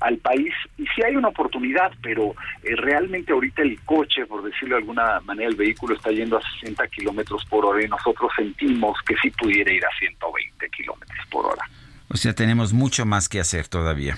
al 0.00 0.18
país. 0.18 0.52
Y 0.76 0.84
sí 0.86 1.02
hay 1.04 1.16
una 1.16 1.28
oportunidad, 1.28 1.90
pero 2.02 2.34
eh, 2.62 2.76
realmente 2.76 3.32
ahorita 3.32 3.62
el 3.62 3.80
coche, 3.84 4.26
por 4.26 4.42
decirlo 4.42 4.76
de 4.76 4.82
alguna 4.82 5.20
manera, 5.20 5.48
el 5.48 5.56
vehículo 5.56 5.94
está 5.94 6.10
yendo 6.10 6.36
a 6.36 6.42
60 6.60 6.86
kilómetros 6.88 7.44
por 7.46 7.64
hora 7.64 7.84
y 7.84 7.88
nosotros 7.88 8.30
sentimos 8.36 8.96
que 9.06 9.14
sí 9.22 9.30
pudiera 9.30 9.72
ir 9.72 9.84
a 9.84 9.90
120 9.98 10.68
kilómetros 10.70 11.26
por 11.30 11.46
hora. 11.46 11.64
O 12.10 12.16
sea, 12.16 12.34
tenemos 12.34 12.72
mucho 12.72 13.06
más 13.06 13.28
que 13.28 13.40
hacer 13.40 13.68
todavía. 13.68 14.16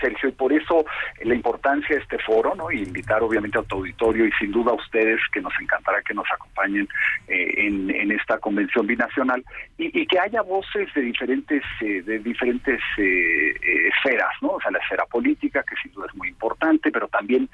Sergio, 0.00 0.28
y 0.28 0.32
por 0.32 0.52
eso 0.52 0.84
la 1.22 1.34
importancia 1.34 1.96
de 1.96 2.02
este 2.02 2.18
foro, 2.18 2.54
¿no? 2.54 2.70
Y 2.70 2.82
invitar 2.82 3.22
obviamente 3.22 3.58
a 3.58 3.62
tu 3.62 3.76
auditorio 3.76 4.26
y 4.26 4.32
sin 4.32 4.52
duda 4.52 4.72
a 4.72 4.74
ustedes 4.74 5.20
que 5.32 5.40
nos 5.40 5.52
encantará 5.60 6.02
que 6.02 6.14
nos 6.14 6.30
acompañen 6.32 6.88
eh, 7.28 7.66
en, 7.66 8.10
esta 8.12 8.38
convención 8.38 8.86
binacional 8.86 9.42
y, 9.78 10.06
que 10.06 10.18
haya 10.18 10.42
voces 10.42 10.92
de 10.94 11.00
diferentes 11.00 11.62
eh, 11.80 12.02
de 12.02 12.18
diferentes 12.18 12.80
eh, 12.98 13.54
esferas, 13.88 14.30
¿no? 14.42 14.50
O 14.50 14.60
sea, 14.60 14.70
la 14.70 14.78
esfera 14.78 15.06
política, 15.06 15.64
que 15.68 15.76
sin 15.82 15.92
duda 15.92 16.06
es 16.08 16.14
muy 16.14 16.28
importante, 16.28 16.90
pero 16.90 17.08
también 17.08 17.48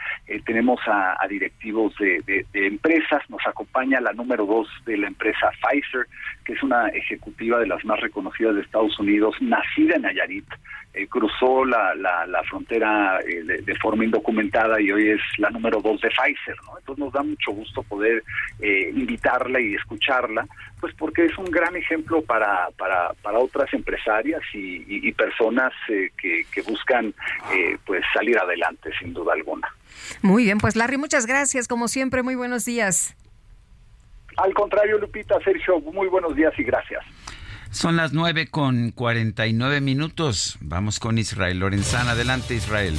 tenemos 0.44 0.80
a, 0.86 1.16
directivos 1.28 1.94
de, 1.98 2.46
empresas, 2.54 3.22
nos 3.28 3.46
acompaña 3.46 4.00
la 4.00 4.12
número 4.12 4.46
dos 4.46 4.68
de 4.84 4.96
la 4.96 5.06
empresa 5.06 5.50
Pfizer, 5.62 6.06
que 6.48 6.54
es 6.54 6.62
una 6.62 6.88
ejecutiva 6.88 7.58
de 7.58 7.66
las 7.66 7.84
más 7.84 8.00
reconocidas 8.00 8.54
de 8.54 8.62
Estados 8.62 8.98
Unidos, 8.98 9.36
nacida 9.38 9.96
en 9.96 10.02
Nayarit, 10.02 10.46
eh, 10.94 11.06
cruzó 11.06 11.62
la, 11.66 11.94
la, 11.94 12.42
frontera 12.44 13.20
eh, 13.20 13.42
de, 13.62 13.74
forma 13.74 14.06
indocumentada 14.06 14.80
y 14.80 14.90
hoy 14.90 15.10
es 15.10 15.20
la 15.36 15.50
número 15.50 15.82
dos 15.82 16.00
de 16.00 16.08
Pfizer, 16.08 16.56
¿no? 16.64 16.78
Entonces 16.78 17.04
nos 17.04 17.12
da 17.12 17.22
mucho 17.22 17.52
gusto 17.52 17.82
poder 17.82 18.24
eh, 18.60 18.90
invitarla 18.94 19.60
y 19.60 19.74
escucharla, 19.74 20.46
pues 20.80 20.94
porque 20.94 21.26
es 21.26 21.36
un 21.36 21.50
gran 21.50 21.76
ejemplo 21.76 22.22
para, 22.22 22.70
para, 22.78 23.12
para 23.20 23.40
otras 23.40 23.70
empresarias 23.74 24.40
y, 24.54 25.12
personas 25.12 25.72
que, 26.16 26.46
que, 26.50 26.62
buscan 26.62 27.12
pues 27.84 28.02
salir 28.14 28.38
adelante, 28.38 28.90
sin 28.98 29.12
duda 29.12 29.34
alguna. 29.34 29.68
Muy 30.22 30.44
bien, 30.44 30.58
pues 30.58 30.76
Larry, 30.76 30.96
muchas 30.96 31.26
gracias, 31.26 31.68
como 31.68 31.88
siempre, 31.88 32.22
muy 32.22 32.36
buenos 32.36 32.64
días. 32.64 33.16
Al 34.38 34.54
contrario, 34.54 34.98
Lupita, 34.98 35.36
Sergio, 35.42 35.80
muy 35.80 36.06
buenos 36.06 36.36
días 36.36 36.52
y 36.58 36.62
gracias. 36.62 37.04
Son 37.72 37.96
las 37.96 38.12
nueve 38.12 38.46
con 38.48 38.92
49 38.92 39.80
minutos. 39.80 40.56
Vamos 40.60 41.00
con 41.00 41.18
Israel 41.18 41.58
Lorenzana. 41.58 42.12
Adelante, 42.12 42.54
Israel. 42.54 42.94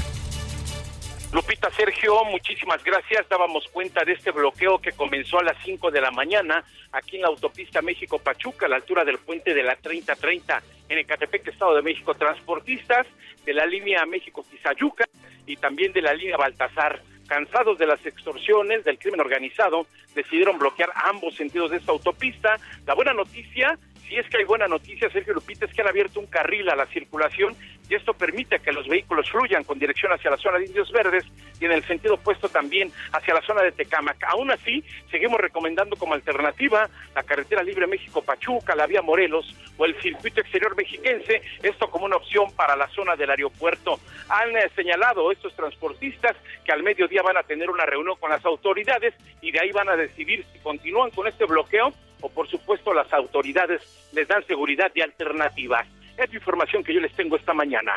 Lupita 1.31 1.69
Sergio, 1.71 2.25
muchísimas 2.25 2.83
gracias. 2.83 3.29
Dábamos 3.29 3.67
cuenta 3.71 4.03
de 4.03 4.13
este 4.13 4.31
bloqueo 4.31 4.79
que 4.79 4.91
comenzó 4.91 5.39
a 5.39 5.43
las 5.43 5.55
5 5.63 5.91
de 5.91 6.01
la 6.01 6.11
mañana 6.11 6.63
aquí 6.91 7.15
en 7.15 7.21
la 7.21 7.29
autopista 7.29 7.81
México-Pachuca, 7.81 8.65
a 8.65 8.69
la 8.69 8.75
altura 8.75 9.05
del 9.05 9.19
puente 9.19 9.53
de 9.53 9.63
la 9.63 9.77
3030 9.77 10.61
en 10.89 10.97
Ecatepec, 10.97 11.47
Estado 11.47 11.75
de 11.75 11.83
México. 11.83 12.15
Transportistas 12.15 13.07
de 13.45 13.53
la 13.53 13.65
línea 13.65 14.05
México-Tizayuca 14.05 15.05
y 15.45 15.55
también 15.55 15.93
de 15.93 16.01
la 16.01 16.13
línea 16.13 16.35
Baltasar 16.35 17.01
cansados 17.29 17.77
de 17.77 17.85
las 17.85 18.03
extorsiones, 18.05 18.83
del 18.83 18.97
crimen 18.97 19.21
organizado, 19.21 19.85
decidieron 20.15 20.57
bloquear 20.57 20.89
ambos 20.95 21.35
sentidos 21.35 21.71
de 21.71 21.77
esta 21.77 21.91
autopista. 21.91 22.57
La 22.85 22.95
buena 22.95 23.13
noticia 23.13 23.77
si 24.09 24.17
es 24.17 24.27
que 24.27 24.39
hay 24.39 24.43
buena 24.43 24.67
noticia, 24.67 25.09
Sergio 25.11 25.35
Lupita, 25.35 25.65
es 25.65 25.73
que 25.73 25.81
han 25.81 25.87
abierto 25.87 26.19
un 26.19 26.25
carril 26.25 26.67
a 26.69 26.75
la 26.75 26.87
circulación 26.87 27.55
y 27.87 27.93
esto 27.93 28.13
permite 28.13 28.59
que 28.59 28.71
los 28.71 28.87
vehículos 28.87 29.29
fluyan 29.29 29.63
con 29.63 29.77
dirección 29.77 30.11
hacia 30.11 30.31
la 30.31 30.37
zona 30.37 30.57
de 30.57 30.65
Indios 30.65 30.91
Verdes 30.91 31.25
y 31.59 31.65
en 31.65 31.71
el 31.71 31.83
sentido 31.85 32.15
opuesto 32.15 32.49
también 32.49 32.91
hacia 33.11 33.35
la 33.35 33.41
zona 33.41 33.61
de 33.61 33.71
Tecámac. 33.71 34.17
Aún 34.23 34.49
así, 34.51 34.83
seguimos 35.11 35.39
recomendando 35.39 35.95
como 35.95 36.15
alternativa 36.15 36.89
la 37.15 37.23
carretera 37.23 37.61
libre 37.61 37.85
México-Pachuca, 37.85 38.75
la 38.75 38.87
vía 38.87 39.03
Morelos 39.03 39.55
o 39.77 39.85
el 39.85 39.99
circuito 40.01 40.41
exterior 40.41 40.75
mexiquense, 40.75 41.41
esto 41.61 41.89
como 41.89 42.05
una 42.05 42.17
opción 42.17 42.51
para 42.55 42.75
la 42.75 42.87
zona 42.89 43.15
del 43.15 43.29
aeropuerto. 43.29 43.99
Han 44.29 44.57
eh, 44.57 44.69
señalado 44.75 45.31
estos 45.31 45.55
transportistas 45.55 46.35
que 46.65 46.71
al 46.71 46.81
mediodía 46.81 47.21
van 47.21 47.37
a 47.37 47.43
tener 47.43 47.69
una 47.69 47.85
reunión 47.85 48.17
con 48.17 48.31
las 48.31 48.43
autoridades 48.43 49.13
y 49.41 49.51
de 49.51 49.59
ahí 49.59 49.71
van 49.71 49.89
a 49.89 49.95
decidir 49.95 50.45
si 50.51 50.59
continúan 50.59 51.11
con 51.11 51.27
este 51.27 51.45
bloqueo 51.45 51.93
o 52.21 52.29
por 52.29 52.49
supuesto 52.49 52.93
las 52.93 53.11
autoridades 53.13 53.81
les 54.11 54.27
dan 54.27 54.45
seguridad 54.45 54.91
y 54.95 55.01
alternativas. 55.01 55.87
Es 56.17 56.29
la 56.29 56.35
información 56.35 56.83
que 56.83 56.93
yo 56.93 56.99
les 56.99 57.13
tengo 57.13 57.35
esta 57.35 57.53
mañana. 57.53 57.93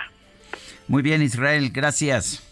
Muy 0.89 1.02
bien, 1.02 1.23
Israel, 1.23 1.70
gracias. 1.73 2.49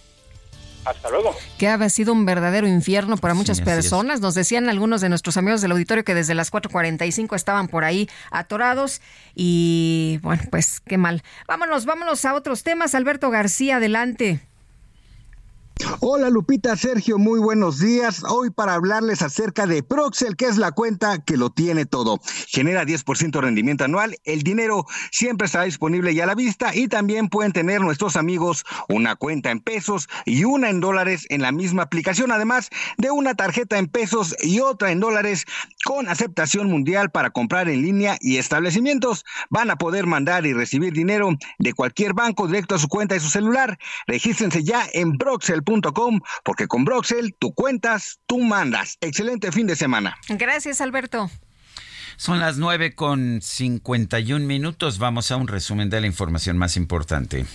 Hasta 0.84 1.10
luego. 1.10 1.36
Que 1.58 1.68
ha 1.68 1.88
sido 1.90 2.12
un 2.12 2.24
verdadero 2.24 2.66
infierno 2.66 3.18
para 3.18 3.34
muchas 3.34 3.60
personas. 3.60 4.20
Nos 4.20 4.34
decían 4.34 4.68
algunos 4.68 5.02
de 5.02 5.10
nuestros 5.10 5.36
amigos 5.36 5.60
del 5.60 5.72
auditorio 5.72 6.04
que 6.04 6.14
desde 6.14 6.34
las 6.34 6.50
4.45 6.50 7.36
estaban 7.36 7.68
por 7.68 7.84
ahí 7.84 8.08
atorados 8.30 9.02
y 9.34 10.18
bueno, 10.22 10.42
pues 10.50 10.80
qué 10.80 10.96
mal. 10.96 11.22
Vámonos, 11.46 11.84
vámonos 11.84 12.24
a 12.24 12.34
otros 12.34 12.62
temas. 12.62 12.94
Alberto 12.94 13.30
García, 13.30 13.76
adelante. 13.76 14.40
Hola 16.00 16.30
Lupita, 16.30 16.76
Sergio, 16.76 17.18
muy 17.18 17.40
buenos 17.40 17.78
días. 17.78 18.22
Hoy 18.28 18.50
para 18.50 18.74
hablarles 18.74 19.22
acerca 19.22 19.66
de 19.66 19.82
Proxel, 19.82 20.36
que 20.36 20.46
es 20.46 20.56
la 20.56 20.72
cuenta 20.72 21.22
que 21.24 21.36
lo 21.36 21.50
tiene 21.50 21.86
todo. 21.86 22.20
Genera 22.48 22.84
10% 22.84 23.30
de 23.30 23.40
rendimiento 23.40 23.84
anual, 23.84 24.16
el 24.24 24.42
dinero 24.42 24.86
siempre 25.10 25.46
está 25.46 25.62
disponible 25.62 26.12
y 26.12 26.20
a 26.20 26.26
la 26.26 26.34
vista 26.34 26.74
y 26.74 26.88
también 26.88 27.28
pueden 27.28 27.52
tener 27.52 27.80
nuestros 27.80 28.16
amigos 28.16 28.64
una 28.88 29.16
cuenta 29.16 29.50
en 29.50 29.60
pesos 29.60 30.08
y 30.26 30.44
una 30.44 30.70
en 30.70 30.80
dólares 30.80 31.26
en 31.28 31.42
la 31.42 31.52
misma 31.52 31.82
aplicación, 31.82 32.32
además 32.32 32.70
de 32.98 33.10
una 33.10 33.34
tarjeta 33.34 33.78
en 33.78 33.86
pesos 33.86 34.36
y 34.42 34.60
otra 34.60 34.92
en 34.92 35.00
dólares 35.00 35.44
con 35.84 36.08
aceptación 36.08 36.68
mundial 36.68 37.10
para 37.10 37.30
comprar 37.30 37.68
en 37.68 37.82
línea 37.82 38.16
y 38.20 38.38
establecimientos. 38.38 39.24
Van 39.48 39.70
a 39.70 39.76
poder 39.76 40.06
mandar 40.06 40.46
y 40.46 40.52
recibir 40.52 40.92
dinero 40.92 41.30
de 41.58 41.72
cualquier 41.72 42.14
banco 42.14 42.46
directo 42.46 42.74
a 42.74 42.78
su 42.78 42.88
cuenta 42.88 43.14
de 43.14 43.20
su 43.20 43.28
celular. 43.28 43.78
Regístrense 44.06 44.62
ya 44.62 44.86
en 44.92 45.16
Proxel 45.18 45.62
porque 46.44 46.66
con 46.66 46.84
Broxel 46.84 47.34
tú 47.38 47.52
cuentas, 47.54 48.18
tú 48.26 48.38
mandas. 48.40 48.96
Excelente 49.00 49.52
fin 49.52 49.66
de 49.66 49.76
semana. 49.76 50.16
Gracias, 50.28 50.80
Alberto. 50.80 51.30
Son 52.16 52.38
las 52.38 52.58
9 52.58 52.94
con 52.94 53.40
51 53.40 54.44
minutos. 54.44 54.98
Vamos 54.98 55.30
a 55.30 55.36
un 55.36 55.48
resumen 55.48 55.88
de 55.88 56.00
la 56.00 56.06
información 56.06 56.58
más 56.58 56.76
importante. 56.76 57.46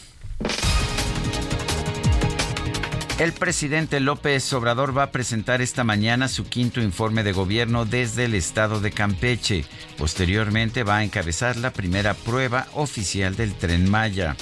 El 3.18 3.32
presidente 3.32 4.02
López 4.02 4.52
Obrador 4.52 4.98
va 4.98 5.04
a 5.04 5.12
presentar 5.12 5.62
esta 5.62 5.86
mañana 5.86 6.28
su 6.28 6.44
quinto 6.44 6.82
informe 6.82 7.24
de 7.24 7.32
gobierno 7.32 7.86
desde 7.86 8.26
el 8.26 8.34
estado 8.34 8.82
de 8.82 8.92
Campeche. 8.92 9.64
Posteriormente 9.98 10.84
va 10.84 10.98
a 10.98 11.04
encabezar 11.04 11.56
la 11.56 11.72
primera 11.72 12.14
prueba 12.14 12.68
oficial 12.74 13.38
del 13.38 13.54
tren 13.54 13.90
Maya. 13.90 14.36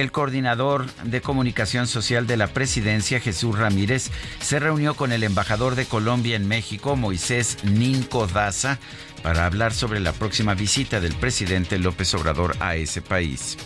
El 0.00 0.12
coordinador 0.12 0.90
de 1.04 1.20
comunicación 1.20 1.86
social 1.86 2.26
de 2.26 2.38
la 2.38 2.46
presidencia, 2.46 3.20
Jesús 3.20 3.58
Ramírez, 3.58 4.10
se 4.40 4.58
reunió 4.58 4.94
con 4.94 5.12
el 5.12 5.22
embajador 5.22 5.74
de 5.74 5.84
Colombia 5.84 6.36
en 6.36 6.48
México, 6.48 6.96
Moisés 6.96 7.58
Ninco 7.64 8.26
Daza, 8.26 8.78
para 9.22 9.44
hablar 9.44 9.74
sobre 9.74 10.00
la 10.00 10.14
próxima 10.14 10.54
visita 10.54 11.00
del 11.00 11.14
presidente 11.16 11.78
López 11.78 12.14
Obrador 12.14 12.56
a 12.60 12.76
ese 12.76 13.02
país. 13.02 13.58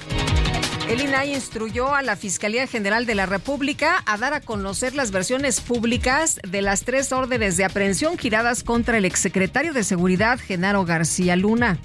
El 0.88 1.02
INAI 1.02 1.34
instruyó 1.34 1.94
a 1.94 2.02
la 2.02 2.16
Fiscalía 2.16 2.66
General 2.66 3.06
de 3.06 3.14
la 3.14 3.26
República 3.26 4.02
a 4.04 4.18
dar 4.18 4.34
a 4.34 4.40
conocer 4.40 4.96
las 4.96 5.12
versiones 5.12 5.60
públicas 5.60 6.40
de 6.42 6.62
las 6.62 6.82
tres 6.82 7.12
órdenes 7.12 7.56
de 7.56 7.64
aprehensión 7.64 8.18
giradas 8.18 8.64
contra 8.64 8.98
el 8.98 9.04
exsecretario 9.04 9.72
de 9.72 9.84
Seguridad, 9.84 10.40
Genaro 10.40 10.84
García 10.84 11.36
Luna. 11.36 11.78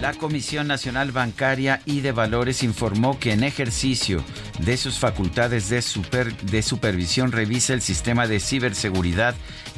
La 0.00 0.14
Comisión 0.14 0.68
Nacional 0.68 1.10
Bancaria 1.10 1.82
y 1.84 2.00
de 2.02 2.12
Valores 2.12 2.62
informó 2.62 3.18
que 3.18 3.32
en 3.32 3.42
ejercicio 3.42 4.22
de 4.60 4.76
sus 4.76 4.98
facultades 4.98 5.68
de, 5.70 6.62
supervisión 6.62 7.32
revisa 7.32 7.74
el 7.74 7.82
sistema 7.82 8.28
de 8.28 8.38
ciberseguridad 8.38 9.34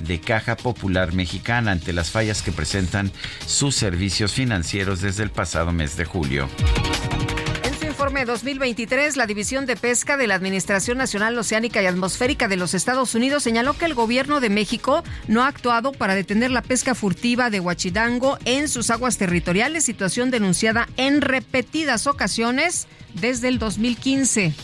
de 0.07 0.20
Caja 0.20 0.57
Popular 0.57 1.15
Mexicana 1.15 1.73
ante 1.73 1.94
las 1.94 2.10
fallas 2.10 2.42
que 2.42 2.52
presentan 2.52 3.10
sus 3.47 3.74
servicios 3.74 4.34
financieros 4.34 5.00
desde 5.00 5.23
el 5.23 5.31
pasado 5.31 5.73
mes 5.73 5.97
de 5.97 6.05
julio 6.05 6.49
informe 8.20 8.32
2023, 8.32 9.16
la 9.16 9.26
División 9.26 9.66
de 9.66 9.76
Pesca 9.76 10.16
de 10.16 10.26
la 10.26 10.34
Administración 10.34 10.99
Nacional 10.99 11.39
Oceánica 11.39 11.82
y 11.82 11.86
Atmosférica 11.86 12.49
de 12.49 12.57
los 12.57 12.74
Estados 12.74 13.15
Unidos 13.15 13.42
señaló 13.42 13.74
que 13.74 13.86
el 13.86 13.94
gobierno 13.94 14.40
de 14.40 14.50
México 14.50 15.05
no 15.26 15.42
ha 15.42 15.47
actuado 15.47 15.92
para 15.92 16.15
detener 16.15 16.50
la 16.50 16.62
pesca 16.62 16.94
furtiva 16.94 17.50
de 17.50 17.60
huachidango 17.60 18.39
en 18.44 18.68
sus 18.68 18.90
aguas 18.90 19.16
territoriales, 19.16 19.84
situación 19.84 20.31
denunciada 20.31 20.89
en 20.97 21.23
repetidas 21.23 22.07
ocasiones 22.07 22.89
desde 23.15 23.49
el 23.49 23.58
2015. 23.58 24.55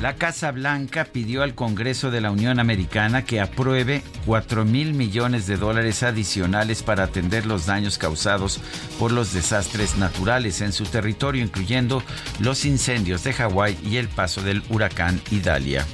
La 0.00 0.16
Casa 0.16 0.52
Blanca 0.52 1.06
pidió 1.06 1.42
al 1.42 1.54
Congreso 1.54 2.10
de 2.10 2.20
la 2.20 2.30
Unión 2.30 2.60
Americana 2.60 3.24
que 3.24 3.40
apruebe 3.40 4.02
4 4.26 4.64
mil 4.64 4.92
millones 4.92 5.46
de 5.46 5.56
dólares 5.56 6.02
adicionales 6.02 6.82
para 6.82 7.04
atender 7.04 7.46
los 7.46 7.64
daños 7.64 7.96
causados 7.96 8.60
por 8.98 9.10
los 9.10 9.32
desastres 9.32 9.96
naturales 9.96 10.60
en 10.60 10.72
su 10.72 10.84
territorio, 10.84 11.42
incluyendo 11.42 12.02
los 12.40 12.66
incendios 12.66 13.24
de 13.24 13.32
Hawái 13.32 13.78
y 13.84 13.96
el 13.96 14.08
paso 14.08 14.42
del 14.42 14.62
huracán 14.68 15.20
Idalia. 15.30 15.86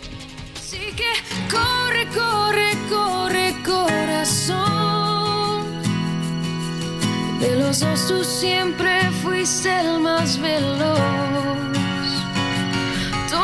que 0.70 1.12
corre, 1.50 2.06
corre, 2.08 2.72
corre, 2.90 3.55
corazón. 3.64 4.82
Tú 8.08 8.22
siempre 8.22 9.10
fuiste 9.22 9.81
el 9.81 10.00
más 10.00 10.39
veloz. 10.39 11.82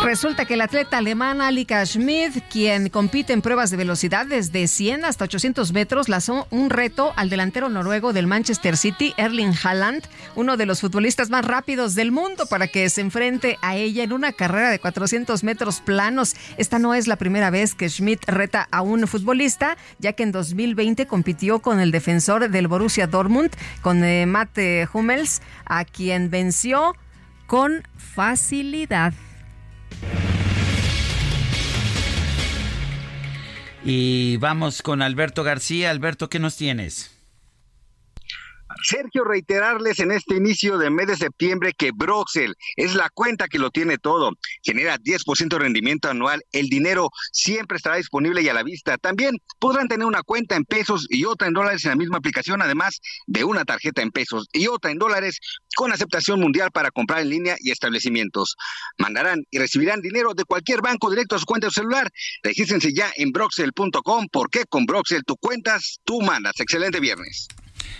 Resulta 0.04 0.44
que 0.44 0.54
el 0.54 0.60
atleta 0.60 0.98
alemán 0.98 1.40
Alika 1.40 1.84
Schmidt, 1.84 2.42
quien 2.50 2.88
compite 2.88 3.32
en 3.32 3.42
pruebas 3.42 3.70
de 3.70 3.76
velocidad 3.76 4.26
desde 4.26 4.68
100 4.68 5.04
hasta 5.04 5.24
800 5.24 5.72
metros, 5.72 6.08
lanzó 6.08 6.46
un 6.50 6.70
reto 6.70 7.12
al 7.16 7.30
delantero 7.30 7.68
noruego 7.68 8.12
del 8.12 8.26
Manchester 8.26 8.76
City, 8.76 9.12
Erling 9.16 9.52
Haaland, 9.62 10.04
uno 10.34 10.56
de 10.56 10.66
los 10.66 10.80
futbolistas 10.80 11.30
más 11.30 11.44
rápidos 11.44 11.94
del 11.94 12.12
mundo, 12.12 12.46
para 12.46 12.68
que 12.68 12.88
se 12.90 13.00
enfrente 13.00 13.58
a 13.60 13.76
ella 13.76 14.02
en 14.04 14.12
una 14.12 14.32
carrera 14.32 14.70
de 14.70 14.78
400 14.78 15.42
metros 15.44 15.80
planos. 15.80 16.36
Esta 16.56 16.78
no 16.78 16.94
es 16.94 17.06
la 17.06 17.16
primera 17.16 17.50
vez 17.50 17.74
que 17.74 17.88
Schmidt 17.88 18.24
reta 18.26 18.68
a 18.70 18.82
un 18.82 19.06
futbolista, 19.06 19.76
ya 19.98 20.12
que 20.12 20.22
en 20.22 20.32
2020 20.32 21.06
compitió 21.06 21.60
con 21.60 21.80
el 21.80 21.90
defensor 21.90 22.48
del 22.48 22.68
Borussia 22.68 23.06
Dortmund, 23.06 23.50
con 23.82 24.04
eh, 24.04 24.26
Matt 24.26 24.58
Hummels, 24.92 25.42
a 25.64 25.84
quien 25.84 26.30
venció 26.30 26.94
con 27.46 27.82
facilidad. 27.96 29.12
Y 33.84 34.36
vamos 34.36 34.82
con 34.82 35.02
Alberto 35.02 35.44
García. 35.44 35.90
Alberto, 35.90 36.28
¿qué 36.28 36.38
nos 36.38 36.56
tienes? 36.56 37.17
Sergio, 38.82 39.24
reiterarles 39.24 39.98
en 40.00 40.12
este 40.12 40.36
inicio 40.36 40.78
de 40.78 40.90
mes 40.90 41.06
de 41.06 41.16
septiembre 41.16 41.72
que 41.76 41.90
Broxel 41.92 42.54
es 42.76 42.94
la 42.94 43.10
cuenta 43.10 43.48
que 43.48 43.58
lo 43.58 43.70
tiene 43.70 43.98
todo. 43.98 44.32
Genera 44.62 44.98
10% 44.98 45.48
de 45.48 45.58
rendimiento 45.58 46.08
anual. 46.08 46.42
El 46.52 46.68
dinero 46.68 47.10
siempre 47.32 47.76
estará 47.76 47.96
disponible 47.96 48.42
y 48.42 48.48
a 48.48 48.54
la 48.54 48.62
vista. 48.62 48.98
También 48.98 49.36
podrán 49.58 49.88
tener 49.88 50.06
una 50.06 50.22
cuenta 50.22 50.56
en 50.56 50.64
pesos 50.64 51.06
y 51.08 51.24
otra 51.24 51.48
en 51.48 51.54
dólares 51.54 51.84
en 51.84 51.90
la 51.90 51.96
misma 51.96 52.18
aplicación, 52.18 52.62
además 52.62 53.00
de 53.26 53.44
una 53.44 53.64
tarjeta 53.64 54.02
en 54.02 54.10
pesos 54.10 54.46
y 54.52 54.66
otra 54.68 54.90
en 54.90 54.98
dólares 54.98 55.40
con 55.76 55.92
aceptación 55.92 56.40
mundial 56.40 56.70
para 56.72 56.90
comprar 56.90 57.20
en 57.20 57.30
línea 57.30 57.56
y 57.58 57.70
establecimientos. 57.70 58.56
Mandarán 58.98 59.44
y 59.50 59.58
recibirán 59.58 60.00
dinero 60.00 60.34
de 60.34 60.44
cualquier 60.44 60.80
banco 60.82 61.10
directo 61.10 61.36
a 61.36 61.38
su 61.38 61.46
cuenta 61.46 61.68
de 61.68 61.72
celular. 61.72 62.10
Regístrense 62.42 62.92
ya 62.92 63.10
en 63.16 63.32
broxel.com 63.32 64.26
porque 64.32 64.64
con 64.68 64.86
Broxel 64.86 65.24
tú 65.24 65.36
cuentas, 65.36 66.00
tú 66.04 66.20
mandas. 66.20 66.58
Excelente 66.60 67.00
viernes. 67.00 67.48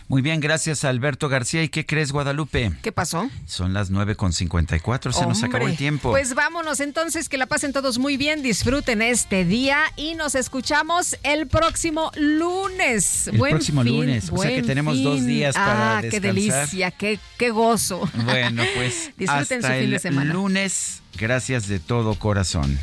Muy 0.08 0.22
bien, 0.22 0.40
gracias 0.40 0.84
Alberto 0.84 1.28
García. 1.28 1.62
¿Y 1.62 1.68
qué 1.68 1.84
crees, 1.84 2.12
Guadalupe? 2.12 2.72
¿Qué 2.82 2.92
pasó? 2.92 3.28
Son 3.46 3.72
las 3.74 3.90
9.54, 3.90 5.12
se 5.12 5.26
nos 5.26 5.42
acabó 5.42 5.68
el 5.68 5.76
tiempo. 5.76 6.10
Pues 6.10 6.34
vámonos 6.34 6.80
entonces, 6.80 7.28
que 7.28 7.38
la 7.38 7.46
pasen 7.46 7.72
todos 7.72 7.98
muy 7.98 8.16
bien, 8.16 8.42
disfruten 8.42 9.02
este 9.02 9.44
día 9.44 9.84
y 9.96 10.14
nos 10.14 10.34
escuchamos 10.34 11.16
el 11.22 11.46
próximo 11.46 12.10
lunes. 12.16 13.28
El 13.28 13.38
próximo 13.38 13.84
lunes, 13.84 14.30
o 14.30 14.38
sea 14.38 14.50
que 14.50 14.62
tenemos 14.62 15.02
dos 15.02 15.24
días 15.24 15.54
para 15.54 15.98
ah, 15.98 16.02
qué 16.02 16.20
delicia, 16.20 16.90
qué, 16.90 17.18
qué 17.36 17.50
gozo. 17.50 18.08
Bueno, 18.28 18.62
pues 18.74 19.12
disfruten 19.16 19.58
hasta 19.58 19.74
su 19.74 19.80
fin 19.80 19.90
de 19.90 19.98
semana. 19.98 20.30
El 20.30 20.36
lunes, 20.36 21.02
gracias 21.16 21.66
de 21.66 21.78
todo 21.78 22.14
corazón. 22.14 22.78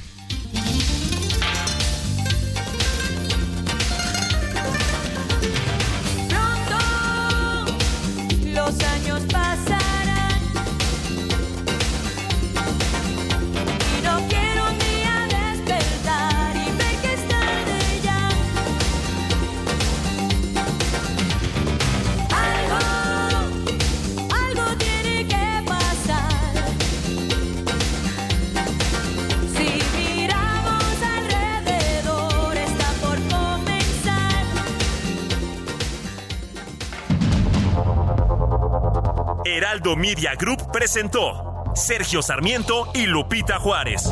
Media 39.94 40.34
Group 40.34 40.72
presentó 40.72 41.64
Sergio 41.76 42.24
Sarmiento 42.24 42.90
y 42.96 43.06
Lupita 43.06 43.60
Juárez. 43.60 44.10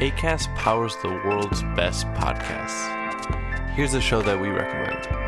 ACAST 0.00 0.54
powers 0.56 0.94
the 1.02 1.08
world's 1.24 1.62
best 1.74 2.06
podcasts. 2.08 2.86
Here's 3.74 3.94
a 3.94 4.00
show 4.00 4.20
that 4.20 4.38
we 4.38 4.48
recommend. 4.48 5.27